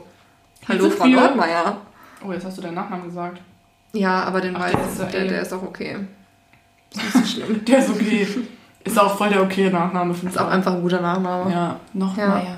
Hallo, 0.68 0.84
so 0.84 0.90
Frau? 0.90 1.06
Nordmeier. 1.08 1.78
Oh, 2.24 2.30
jetzt 2.32 2.44
hast 2.44 2.58
du 2.58 2.62
deinen 2.62 2.74
Nachnamen 2.76 3.06
gesagt. 3.06 3.40
Ja, 3.92 4.22
aber 4.22 4.40
den 4.40 4.54
Ach, 4.54 4.60
weiß 4.60 4.72
der 4.72 5.06
ist 5.06 5.14
der, 5.14 5.24
eh- 5.24 5.28
der 5.28 5.42
ist 5.42 5.52
auch 5.52 5.62
okay. 5.64 5.96
Ist 6.94 7.02
nicht 7.02 7.12
so 7.12 7.24
schlimm. 7.24 7.64
Der 7.66 7.78
ist 7.78 7.90
okay. 7.90 8.26
ist 8.84 8.98
auch 8.98 9.16
voll 9.16 9.28
der 9.30 9.42
okay 9.42 9.70
Nachname. 9.70 10.14
Ist 10.24 10.38
auch 10.38 10.48
einfach 10.48 10.74
ein 10.74 10.82
guter 10.82 11.00
Nachname. 11.00 11.50
Ja, 11.52 11.76
noch 11.92 12.16
Ja. 12.16 12.28
Meier. 12.28 12.56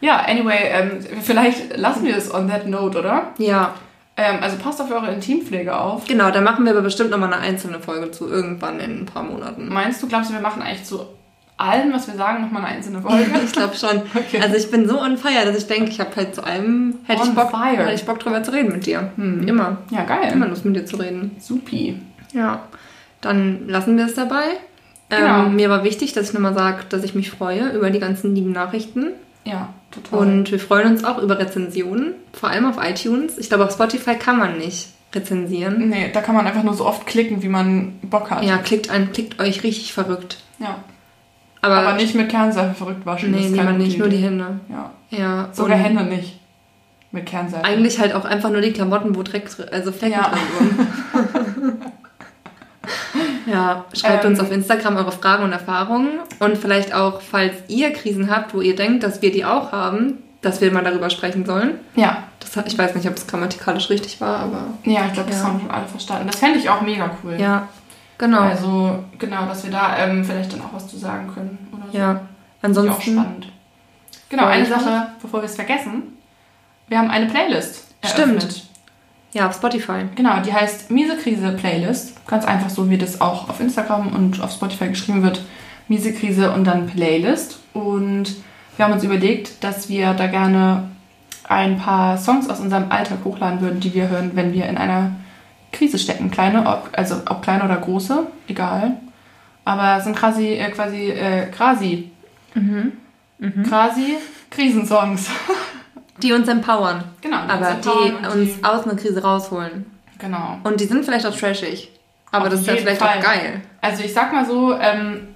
Ja, 0.00 0.16
anyway, 0.26 0.58
ähm, 0.70 0.90
vielleicht 1.22 1.76
lassen 1.76 2.04
wir 2.04 2.16
es 2.16 2.32
on 2.32 2.48
that 2.48 2.66
note, 2.68 2.98
oder? 2.98 3.28
Ja, 3.38 3.74
Ähm, 4.18 4.36
also 4.42 4.56
passt 4.56 4.80
auf 4.80 4.90
eure 4.90 5.12
Intimpflege 5.12 5.76
auf. 5.78 6.06
genau, 6.06 6.30
da 6.30 6.40
machen 6.40 6.64
wir 6.64 6.72
aber 6.72 6.80
bestimmt 6.82 7.10
nochmal 7.10 7.32
eine 7.34 7.42
einzelne 7.42 7.80
Folge 7.80 8.10
zu, 8.10 8.28
irgendwann 8.28 8.80
in 8.80 9.00
ein 9.02 9.06
paar 9.06 9.22
Monaten. 9.22 9.68
Meinst 9.68 10.02
du, 10.02 10.06
glaubst 10.08 10.30
du, 10.30 10.34
wir 10.34 10.40
machen 10.40 10.62
eigentlich 10.62 10.84
zu 10.84 11.00
allem, 11.58 11.92
was 11.92 12.06
wir 12.06 12.14
sagen, 12.14 12.42
nochmal 12.42 12.64
eine 12.64 12.76
einzelne 12.76 13.00
Folge? 13.02 13.30
Ich 13.44 13.52
glaube 13.52 13.74
schon. 13.76 14.02
Okay. 14.14 14.40
Also 14.42 14.56
ich 14.56 14.70
bin 14.70 14.88
so 14.88 14.98
on 15.00 15.16
fire, 15.18 15.44
dass 15.44 15.56
ich 15.58 15.66
denke, 15.66 15.90
ich 15.90 16.00
habe 16.00 16.14
halt 16.16 16.34
zu 16.34 16.42
allem, 16.44 16.94
hätte 17.06 17.22
On 17.22 17.28
ich, 17.28 17.34
Bock, 17.34 17.50
fire. 17.50 17.76
hätte 17.84 17.92
ich 17.92 18.04
Bock 18.06 18.18
drüber 18.20 18.42
zu 18.42 18.52
reden 18.52 18.72
mit 18.72 18.86
dir. 18.86 19.10
Hm. 19.16 19.46
Immer. 19.48 19.78
ja, 19.90 20.04
geil. 20.04 20.30
Immer 20.32 20.46
Lust 20.48 20.64
mit 20.64 20.76
dir 20.76 20.86
zu 20.86 20.96
reden. 20.96 21.36
Supi. 21.38 22.00
Ja, 22.32 22.60
dann 23.26 23.68
lassen 23.68 23.96
wir 23.96 24.06
es 24.06 24.14
dabei. 24.14 24.44
Genau. 25.08 25.46
Ähm, 25.46 25.56
mir 25.56 25.70
war 25.70 25.84
wichtig, 25.84 26.12
dass 26.14 26.28
ich 26.28 26.34
nochmal 26.34 26.54
sage, 26.54 26.78
dass 26.88 27.04
ich 27.04 27.14
mich 27.14 27.30
freue 27.30 27.68
über 27.70 27.90
die 27.90 28.00
ganzen 28.00 28.34
lieben 28.34 28.52
Nachrichten. 28.52 29.08
Ja, 29.44 29.72
total. 29.92 30.18
Und 30.18 30.50
wir 30.50 30.58
freuen 30.58 30.88
uns 30.88 31.04
auch 31.04 31.18
über 31.22 31.38
Rezensionen, 31.38 32.14
vor 32.32 32.48
allem 32.50 32.66
auf 32.66 32.76
iTunes. 32.82 33.38
Ich 33.38 33.48
glaube, 33.48 33.64
auf 33.64 33.72
Spotify 33.72 34.16
kann 34.16 34.38
man 34.38 34.58
nicht 34.58 34.88
rezensieren. 35.14 35.88
nee, 35.88 36.10
da 36.12 36.20
kann 36.20 36.34
man 36.34 36.46
einfach 36.46 36.64
nur 36.64 36.74
so 36.74 36.84
oft 36.84 37.06
klicken, 37.06 37.42
wie 37.42 37.48
man 37.48 37.92
Bock 38.02 38.30
hat. 38.30 38.42
Ja, 38.42 38.58
klickt, 38.58 38.90
ein, 38.90 39.12
klickt 39.12 39.40
euch 39.40 39.62
richtig 39.62 39.92
verrückt. 39.92 40.38
Ja. 40.58 40.78
Aber, 41.62 41.76
Aber 41.76 41.92
nicht 41.94 42.14
mit 42.14 42.28
Kernseife 42.28 42.74
verrückt 42.74 43.06
waschen. 43.06 43.30
nee, 43.30 43.48
man 43.50 43.78
nicht, 43.78 43.98
nur 43.98 44.08
die. 44.08 44.18
Hände. 44.18 44.60
Ja. 44.68 44.90
Ja, 45.10 45.48
Sogar 45.52 45.78
Hände 45.78 46.02
nicht. 46.04 46.40
Mit 47.12 47.26
Kernseife. 47.26 47.64
Eigentlich 47.64 47.98
halt 48.00 48.12
auch 48.14 48.24
einfach 48.24 48.50
nur 48.50 48.60
die 48.60 48.72
Klamotten, 48.72 49.14
wo 49.14 49.22
Dreck, 49.22 49.48
also 49.70 49.92
Flecken 49.92 50.14
Ja. 50.14 50.30
drin 50.30 50.70
sind. 51.14 51.72
ja, 53.46 53.84
schreibt 53.92 54.24
Ähm. 54.24 54.30
uns 54.32 54.40
auf 54.40 54.50
Instagram 54.50 54.96
eure 54.96 55.12
Fragen 55.12 55.44
und 55.44 55.52
Erfahrungen 55.52 56.20
und 56.40 56.56
vielleicht 56.58 56.94
auch, 56.94 57.20
falls 57.20 57.54
ihr 57.68 57.92
Krisen 57.92 58.30
habt, 58.30 58.54
wo 58.54 58.60
ihr 58.60 58.76
denkt, 58.76 59.02
dass 59.02 59.22
wir 59.22 59.32
die 59.32 59.44
auch 59.44 59.72
haben, 59.72 60.22
dass 60.42 60.60
wir 60.60 60.72
mal 60.72 60.84
darüber 60.84 61.10
sprechen 61.10 61.44
sollen. 61.46 61.78
Ja. 61.94 62.24
Das, 62.40 62.56
ich 62.66 62.78
weiß 62.78 62.94
nicht, 62.94 63.08
ob 63.08 63.16
es 63.16 63.26
grammatikalisch 63.26 63.90
richtig 63.90 64.20
war, 64.20 64.38
aber 64.40 64.60
Ja, 64.84 65.06
ich 65.06 65.12
glaube, 65.14 65.30
das 65.30 65.40
Ja. 65.40 65.46
haben 65.46 65.60
schon 65.60 65.70
alle 65.70 65.86
verstanden. 65.86 66.26
Das 66.28 66.36
fände 66.36 66.58
ich 66.58 66.68
auch 66.70 66.80
mega 66.82 67.10
cool. 67.24 67.34
ja, 67.38 67.66
genau. 68.18 68.40
Also, 68.40 69.04
genau, 69.18 69.46
dass 69.46 69.64
wir 69.64 69.70
da 69.72 69.96
ähm, 69.98 70.24
vielleicht 70.24 70.52
dann 70.52 70.60
auch 70.62 70.72
was 70.72 70.86
zu 70.88 70.96
sagen 70.98 71.30
können. 71.34 71.58
Oder 71.72 71.90
so. 71.90 71.98
ja, 71.98 72.12
ich 72.12 72.18
auch 72.18 72.62
ansonsten 72.62 73.12
spannend. 73.12 73.46
Genau, 74.28 74.46
eine. 74.46 74.66
Sache, 74.66 75.08
bevor 75.22 75.40
wir 75.40 75.46
es 75.46 75.54
vergessen. 75.56 76.16
Wir 76.88 76.98
haben 76.98 77.10
eine 77.10 77.26
Playlist. 77.26 77.84
Stimmt. 78.04 78.65
Ja, 79.36 79.48
auf 79.48 79.54
Spotify. 79.54 80.04
Genau, 80.14 80.40
die 80.40 80.50
heißt 80.54 80.90
Miese 80.90 81.14
Krise 81.18 81.52
Playlist. 81.52 82.26
Ganz 82.26 82.46
einfach 82.46 82.70
so, 82.70 82.88
wie 82.88 82.96
das 82.96 83.20
auch 83.20 83.50
auf 83.50 83.60
Instagram 83.60 84.08
und 84.14 84.40
auf 84.40 84.50
Spotify 84.50 84.88
geschrieben 84.88 85.22
wird. 85.22 85.42
Miese 85.88 86.14
Krise 86.14 86.52
und 86.52 86.64
dann 86.64 86.86
Playlist. 86.86 87.58
Und 87.74 88.34
wir 88.76 88.84
haben 88.86 88.94
uns 88.94 89.04
überlegt, 89.04 89.62
dass 89.62 89.90
wir 89.90 90.14
da 90.14 90.26
gerne 90.28 90.88
ein 91.46 91.76
paar 91.76 92.16
Songs 92.16 92.48
aus 92.48 92.60
unserem 92.60 92.90
Alltag 92.90 93.18
hochladen 93.24 93.60
würden, 93.60 93.78
die 93.80 93.92
wir 93.92 94.08
hören, 94.08 94.30
wenn 94.32 94.54
wir 94.54 94.66
in 94.70 94.78
einer 94.78 95.10
Krise 95.70 95.98
stecken. 95.98 96.30
Kleine, 96.30 96.66
ob, 96.66 96.88
also 96.94 97.16
ob 97.28 97.42
kleine 97.42 97.64
oder 97.64 97.76
große, 97.76 98.26
egal. 98.48 98.92
Aber 99.66 99.98
es 99.98 100.04
sind 100.04 100.16
quasi, 100.16 100.54
äh, 100.54 100.70
quasi, 100.70 101.10
äh, 101.10 101.46
quasi, 101.48 102.10
Mhm. 102.54 102.92
quasi 103.68 104.16
Krisensongs. 104.48 105.28
Die 106.22 106.32
uns 106.32 106.48
empowern, 106.48 107.04
Genau. 107.20 107.36
die 107.44 107.50
aber 107.50 107.68
uns 107.68 107.86
empowern 107.86 108.16
die 108.22 108.38
uns 108.40 108.64
aus 108.64 108.84
einer 108.84 108.96
Krise 108.96 109.22
rausholen. 109.22 109.86
Genau. 110.18 110.58
Und 110.64 110.80
die 110.80 110.84
sind 110.86 111.04
vielleicht 111.04 111.26
auch 111.26 111.36
trashig. 111.36 111.90
Aber 112.32 112.44
Auf 112.46 112.50
das 112.50 112.60
ist 112.60 112.66
ja 112.66 112.76
vielleicht 112.76 113.00
Fall. 113.00 113.18
auch 113.18 113.22
geil. 113.22 113.62
Also 113.80 114.02
ich 114.02 114.12
sag 114.12 114.32
mal 114.32 114.44
so, 114.46 114.72
ähm, 114.74 115.28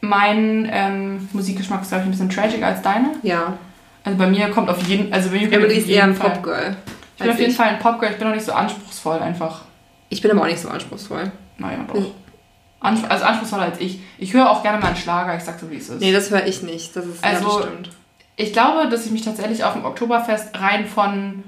mein 0.00 0.68
ähm, 0.70 1.28
Musikgeschmack 1.32 1.82
ist, 1.82 1.88
glaube 1.88 2.02
ich, 2.02 2.08
ein 2.08 2.10
bisschen 2.10 2.30
tragiger 2.30 2.66
als 2.66 2.82
deine. 2.82 3.10
Ja. 3.22 3.54
Also 4.04 4.18
bei 4.18 4.26
mir 4.26 4.50
kommt 4.50 4.68
auf 4.68 4.82
jeden 4.86 5.12
also 5.12 5.30
bei 5.30 5.36
mir 5.36 5.42
kommt 5.42 5.54
Emily 5.54 5.72
auf 5.72 5.78
ist 5.78 5.86
jeden 5.86 5.98
eher 5.98 6.04
ein 6.04 6.14
Fall- 6.14 6.30
Popgirl. 6.30 6.76
Ich 7.16 7.22
bin 7.22 7.30
auf 7.30 7.38
jeden 7.38 7.50
ich. 7.52 7.56
Fall 7.56 7.68
ein 7.68 7.78
Popgirl, 7.78 8.10
ich 8.12 8.18
bin 8.18 8.28
auch 8.28 8.34
nicht 8.34 8.44
so 8.44 8.52
anspruchsvoll 8.52 9.18
einfach. 9.20 9.62
Ich 10.10 10.20
bin 10.20 10.30
aber 10.30 10.42
auch 10.42 10.46
nicht 10.46 10.58
so 10.60 10.68
anspruchsvoll. 10.68 11.30
Naja, 11.58 11.78
doch. 11.88 11.94
Mhm. 12.00 12.06
Anspr 12.80 13.10
also 13.10 13.24
anspruchsvoller 13.24 13.62
als 13.62 13.80
ich. 13.80 14.00
Ich 14.18 14.34
höre 14.34 14.50
auch 14.50 14.62
gerne 14.62 14.78
mal 14.78 14.88
einen 14.88 14.96
Schlager, 14.96 15.34
ich 15.36 15.42
sag 15.42 15.58
so 15.58 15.70
wie 15.70 15.76
es 15.76 15.88
ist. 15.88 16.00
Nee, 16.00 16.12
das 16.12 16.30
höre 16.30 16.44
ich 16.46 16.62
nicht. 16.62 16.94
Das 16.94 17.06
ist 17.06 17.24
Also, 17.24 17.60
ja, 17.60 17.66
stimmt. 17.66 17.90
Ich 18.36 18.52
glaube, 18.52 18.88
dass 18.88 19.06
ich 19.06 19.12
mich 19.12 19.22
tatsächlich 19.22 19.62
auf 19.64 19.74
dem 19.74 19.84
Oktoberfest 19.84 20.48
rein 20.60 20.86
von, 20.86 21.44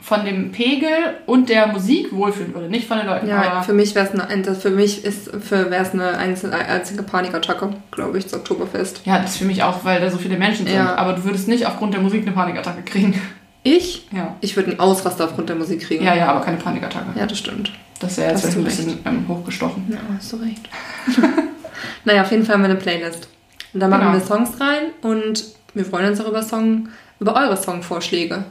von 0.00 0.24
dem 0.24 0.52
Pegel 0.52 0.88
und 1.26 1.48
der 1.48 1.66
Musik 1.66 2.12
wohlfühlen 2.12 2.54
würde. 2.54 2.68
Nicht 2.68 2.86
von 2.86 2.98
den 2.98 3.06
Leuten, 3.06 3.26
Ja, 3.28 3.62
für 3.62 3.72
mich 3.72 3.94
wäre 3.94 4.06
es 4.12 4.18
eine, 4.18 4.54
für 4.54 4.70
mich 4.70 5.04
ist, 5.04 5.30
für 5.40 5.70
wäre 5.70 5.82
es 5.82 5.92
eine 5.92 6.16
einzelne, 6.18 6.56
einzige 6.56 7.02
Panikattacke, 7.02 7.70
glaube 7.90 8.18
ich, 8.18 8.24
das 8.24 8.34
Oktoberfest. 8.34 9.02
ja, 9.04 9.18
das 9.18 9.32
ist 9.32 9.36
für 9.38 9.44
mich 9.46 9.62
auch, 9.64 9.84
weil 9.84 10.00
da 10.00 10.10
so 10.10 10.18
viele 10.18 10.36
Menschen 10.38 10.66
sind. 10.66 10.76
Ja. 10.76 10.94
Aber 10.96 11.14
du 11.14 11.24
würdest 11.24 11.48
nicht 11.48 11.66
aufgrund 11.66 11.94
der 11.94 12.00
Musik 12.00 12.22
eine 12.22 12.32
Panikattacke 12.32 12.82
kriegen. 12.82 13.20
Ich? 13.64 14.08
Ja. 14.12 14.34
Ich 14.40 14.56
würde 14.56 14.70
einen 14.72 14.80
Ausraster 14.80 15.24
aufgrund 15.24 15.48
der 15.48 15.56
Musik 15.56 15.82
kriegen. 15.82 16.04
Ja, 16.04 16.14
ja, 16.14 16.28
aber 16.28 16.40
keine 16.44 16.56
Panikattacke. 16.56 17.18
Ja, 17.18 17.26
das 17.26 17.38
stimmt. 17.38 17.72
Das 18.00 18.12
ist 18.12 18.18
ja 18.18 18.30
jetzt 18.30 18.44
ein 18.56 18.64
bisschen 18.64 18.98
ähm, 19.04 19.24
hochgestochen. 19.28 19.86
Ja, 19.88 19.98
hast 20.16 20.32
du 20.32 20.36
recht. 20.38 20.68
naja, 22.04 22.22
auf 22.22 22.30
jeden 22.30 22.44
Fall 22.44 22.54
haben 22.56 22.62
wir 22.62 22.70
eine 22.70 22.78
Playlist. 22.78 23.28
Und 23.72 23.80
da 23.80 23.88
machen 23.88 24.00
Genau. 24.02 24.12
wir 24.14 24.20
Songs 24.20 24.60
rein 24.60 24.90
und 25.02 25.44
wir 25.74 25.84
freuen 25.84 26.10
uns 26.10 26.20
auch 26.20 26.28
über 26.28 26.42
Song, 26.42 26.88
über 27.20 27.34
eure 27.34 27.56
Songvorschläge. 27.56 28.44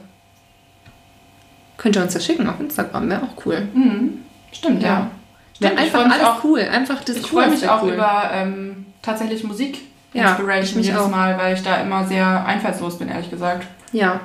Könnt 1.76 1.96
ihr 1.96 2.02
uns 2.02 2.14
das 2.14 2.24
schicken 2.24 2.48
auf 2.48 2.60
Instagram, 2.60 3.08
wäre 3.08 3.22
auch 3.22 3.46
cool. 3.46 3.66
Mhm. 3.74 4.18
Stimmt, 4.52 4.82
ja. 4.82 4.88
Ja. 4.88 5.10
Stimmt, 5.54 5.70
Wäre 5.76 5.86
ich 5.86 5.94
einfach 5.94 6.10
alles 6.10 6.26
auch, 6.26 6.44
cool. 6.44 6.60
Einfach 6.60 7.04
das 7.04 7.16
ich 7.16 7.26
freue 7.26 7.50
mich 7.50 7.68
auch 7.68 7.82
cool. 7.82 7.92
über 7.94 8.30
ähm, 8.32 8.86
tatsächlich 9.02 9.44
Musik. 9.44 9.78
Ja, 10.12 10.24
ich 10.24 10.30
Inspiration 10.30 10.78
mich 10.78 10.86
jedes 10.88 11.02
auch. 11.02 11.08
Mal, 11.10 11.38
weil 11.38 11.54
ich 11.54 11.62
da 11.62 11.76
immer 11.80 12.04
sehr 12.06 12.44
einfallslos 12.44 12.98
bin, 12.98 13.08
ehrlich 13.08 13.30
gesagt. 13.30 13.66
Ja, 13.92 14.20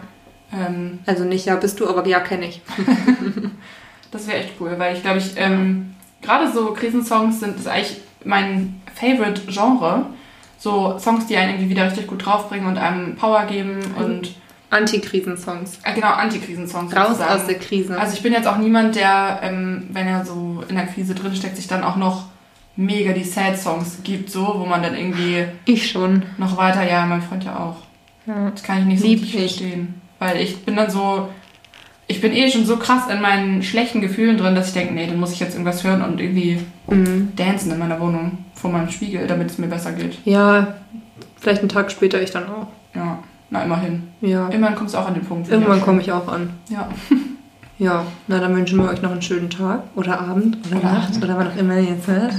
Ähm, 0.54 1.00
also 1.06 1.24
nicht 1.24 1.46
ja 1.46 1.56
bist 1.56 1.80
du, 1.80 1.90
aber 1.90 2.06
ja 2.08 2.20
kenne 2.20 2.48
ich. 2.48 2.62
das 4.12 4.28
wäre 4.28 4.38
echt 4.38 4.54
cool, 4.60 4.76
weil 4.78 4.96
ich 4.96 5.02
glaube, 5.02 5.18
ich 5.18 5.34
ähm, 5.36 5.96
gerade 6.22 6.52
so 6.52 6.74
Krisensongs 6.74 7.40
sind 7.40 7.58
ist 7.58 7.68
eigentlich 7.68 8.02
mein 8.24 8.82
Favorite 8.96 9.42
Genre. 9.48 10.06
So 10.58 10.98
Songs, 11.00 11.28
die 11.28 11.38
einen 11.38 11.52
irgendwie 11.52 11.70
wieder 11.70 11.86
richtig 11.86 12.08
gut 12.08 12.26
draufbringen 12.26 12.68
und 12.68 12.78
einem 12.78 13.16
Power 13.16 13.46
geben 13.46 13.80
und 13.98 14.36
Antikrisensongs. 14.70 15.80
äh, 15.84 15.94
genau 15.94 16.08
Antikrisensongs. 16.10 16.96
Raus 16.96 17.10
sozusagen. 17.10 17.42
aus 17.42 17.48
der 17.48 17.60
Krise. 17.60 18.00
Also 18.00 18.16
ich 18.16 18.24
bin 18.24 18.34
jetzt 18.34 18.48
auch 18.48 18.58
niemand, 18.58 18.96
der, 18.96 19.40
ähm, 19.44 19.88
wenn 19.92 20.08
er 20.08 20.26
so 20.26 20.64
in 20.68 20.76
der 20.76 20.88
Krise 20.88 21.16
drinsteckt, 21.16 21.56
sich 21.56 21.68
dann 21.68 21.84
auch 21.84 21.96
noch 21.96 22.26
mega 22.76 23.14
die 23.14 23.24
Sad-Songs 23.24 24.00
gibt, 24.04 24.30
so, 24.30 24.56
wo 24.60 24.66
man 24.66 24.84
dann 24.84 24.96
irgendwie 24.96 25.46
ich 25.66 25.90
schon. 25.90 26.24
noch 26.38 26.58
weiter, 26.58 26.88
ja, 26.88 27.06
mein 27.06 27.22
Freund 27.22 27.44
ja 27.44 27.58
auch. 27.60 27.78
Ja. 28.28 28.52
Das 28.52 28.64
kann 28.64 28.80
ich 28.80 28.86
nicht 28.86 29.00
so 29.02 29.08
Lieb 29.08 29.22
richtig 29.22 29.36
ich. 29.36 29.42
verstehen. 29.56 30.02
Weil 30.20 30.38
ich 30.42 30.64
bin 30.66 30.76
dann 30.76 30.90
so, 30.90 31.30
ich 32.08 32.22
bin 32.22 32.32
eh 32.34 32.50
schon 32.50 32.66
so 32.66 32.78
krass 32.78 33.04
in 33.12 33.22
meinen 33.22 33.62
schlechten 33.64 34.02
Gefühlen 34.02 34.38
drin, 34.38 34.56
dass 34.56 34.68
ich 34.70 34.74
denke, 34.74 34.94
nee, 34.94 35.08
dann 35.08 35.20
muss 35.20 35.34
ich 35.34 35.40
jetzt 35.40 35.54
irgendwas 35.54 35.84
hören 35.84 36.02
und 36.02 36.20
irgendwie 36.22 36.60
Mhm. 36.90 37.34
dancen 37.36 37.72
in 37.72 37.80
meiner 37.80 38.00
Wohnung 38.00 38.38
vor 38.54 38.72
meinem 38.72 38.90
Spiegel, 38.90 39.28
damit 39.28 39.50
es 39.52 39.58
mir 39.58 39.68
besser 39.68 39.92
geht. 39.92 40.18
ja, 40.26 40.76
vielleicht 41.40 41.60
einen 41.62 41.70
Tag 41.70 41.92
später 41.92 42.22
ich 42.22 42.32
dann 42.32 42.46
auch. 42.46 42.68
Ja, 42.96 43.20
na 43.50 43.64
immerhin. 43.64 44.04
Ja. 44.22 44.48
Irgendwann 44.50 44.76
kommst 44.76 44.94
du 44.96 44.98
auch 45.00 45.08
an 45.08 45.14
den 45.14 45.24
Punkt. 45.26 45.50
Irgendwann 45.52 45.82
komme 45.82 46.02
ich 46.02 46.12
auch 46.12 46.28
an. 46.28 46.50
Ja. 46.70 46.88
Ja, 47.80 48.08
na 48.28 48.40
dann 48.40 48.56
wünschen 48.56 48.80
wir 48.80 48.90
euch 48.90 49.04
noch 49.04 49.12
einen 49.12 49.22
schönen 49.22 49.52
Tag 49.52 49.84
oder 49.96 50.20
Abend 50.20 50.58
oder, 50.66 50.78
Oder 50.78 50.92
Nacht 50.94 51.10
Abend. 51.12 51.24
oder 51.24 51.38
wann 51.38 51.48
auch 51.52 51.56
immer 51.58 51.76
ihr 51.78 51.92
jetzt 51.92 52.08
hört. 52.08 52.34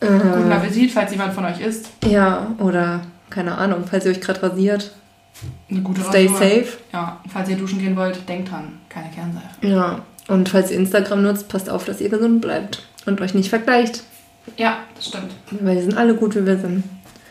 Guten 0.00 0.50
Äh, 0.50 0.54
Appetit, 0.54 0.92
falls 0.92 1.10
jemand 1.10 1.32
von 1.34 1.44
euch 1.44 1.60
isst. 1.60 1.90
ja, 2.08 2.46
oder 2.58 3.00
keine 3.30 3.58
Ahnung, 3.58 3.82
falls 3.90 4.04
ihr 4.04 4.12
euch 4.12 4.20
gerade 4.20 4.40
rasiert, 4.44 4.92
Eine 5.70 5.80
gute 5.80 6.02
stay 6.02 6.26
Rasur. 6.26 6.38
safe. 6.38 6.66
Ja, 6.92 7.20
falls 7.32 7.48
ihr 7.48 7.56
duschen 7.56 7.78
gehen 7.80 7.96
wollt, 7.96 8.28
denkt 8.28 8.50
dran, 8.50 8.78
keine 8.88 9.08
Kernseife. 9.10 9.46
Ja, 9.66 10.00
und 10.28 10.48
falls 10.48 10.70
ihr 10.70 10.76
Instagram 10.76 11.22
nutzt, 11.22 11.48
passt 11.48 11.68
auf, 11.68 11.84
dass 11.84 12.00
ihr 12.00 12.08
gesund 12.10 12.40
bleibt 12.40 12.82
und 13.06 13.20
euch 13.20 13.34
nicht 13.34 13.48
vergleicht. 13.50 14.04
Ja, 14.56 14.78
das 14.94 15.06
stimmt. 15.06 15.32
Weil 15.50 15.76
wir 15.76 15.82
sind 15.82 15.96
alle 15.96 16.14
gut, 16.14 16.34
wie 16.36 16.44
wir 16.46 16.58
sind. 16.58 16.84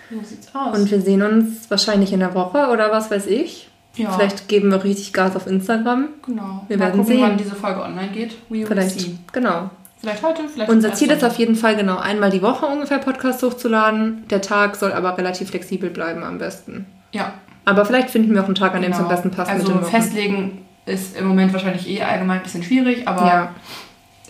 So 0.10 0.18
sieht's 0.24 0.49
aus. 0.54 0.78
Und 0.78 0.91
wir 0.91 1.02
sehen 1.02 1.22
uns 1.22 1.70
wahrscheinlich 1.70 2.12
in 2.12 2.20
der 2.20 2.34
Woche 2.34 2.68
oder 2.72 2.91
was 2.91 3.10
weiß 3.12 3.28
ich. 3.28 3.70
ja, 3.95 4.12
Vielleicht 4.12 4.47
geben 4.49 4.70
wir 4.72 4.84
richtig 4.84 5.14
Gas 5.14 5.36
auf 5.38 5.47
Instagram. 5.47 6.10
genau. 6.26 6.66
wir 6.68 6.78
Mal 6.78 6.86
werden 6.86 6.99
gucken, 6.99 7.06
sehen. 7.16 7.22
wann 7.22 7.38
diese 7.38 7.56
Folge 7.56 7.82
online 7.82 8.10
geht. 8.12 8.36
We 8.49 8.66
Vielleicht. 8.66 8.99
see. 8.99 9.16
Genau. 9.32 9.70
Vielleicht 9.99 10.24
heute, 10.24 10.41
vielleicht 10.54 10.70
Unser 10.72 10.93
Ziel 10.95 11.12
ist 11.12 11.24
auf 11.24 11.38
jeden 11.38 11.56
Fall 11.56 11.76
genau 11.76 11.97
einmal 11.97 12.30
die 12.32 12.41
Woche 12.41 12.66
ungefähr 12.66 12.97
Podcast 12.97 13.43
hochzuladen. 13.43 14.24
Der 14.30 14.41
Tag 14.41 14.76
soll 14.76 14.91
aber 14.93 15.18
relativ 15.18 15.49
flexibel 15.52 15.89
bleiben 15.91 16.24
am 16.24 16.39
besten. 16.39 16.88
Ja, 17.14 17.36
Aber 17.66 17.86
vielleicht 17.86 18.09
finden 18.09 18.34
wir 18.34 18.41
auch 18.41 18.45
einen 18.45 18.55
Tag, 18.55 18.74
an 18.74 18.82
dem 18.82 18.91
es 18.91 18.97
genau. 18.97 19.09
am 19.09 19.16
besten 19.16 19.32
passt 19.32 19.51
Also 19.51 19.80
festlegen 19.82 20.66
ist 20.86 21.16
im 21.18 21.28
Moment 21.28 21.53
wahrscheinlich 21.53 21.88
eh 21.89 22.01
allgemein 22.01 22.38
ein 22.39 22.43
bisschen 22.43 22.64
schwierig, 22.64 23.07
aber 23.07 23.26
Ja, 23.26 23.49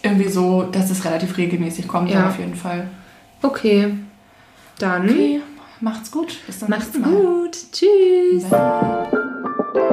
irgendwie 0.03 0.27
so, 0.29 0.63
dass 0.63 0.89
es 0.89 1.05
relativ 1.05 1.37
regelmäßig 1.37 1.87
kommt, 1.87 2.09
Ja. 2.09 2.19
dann 2.21 2.29
auf 2.29 2.39
jeden 2.39 2.55
Fall. 2.55 2.87
okay. 3.41 3.93
Dann 4.79 5.07
Okay, 5.09 5.41
macht's 5.79 6.09
gut. 6.11 6.39
Bis 6.47 6.59
zum 6.59 6.69
macht's 6.69 6.93
nächsten 6.93 7.01
Mal. 7.01 7.11
gut. 7.11 7.57
Tschüss. 7.71 8.49
Bye. 8.49 9.91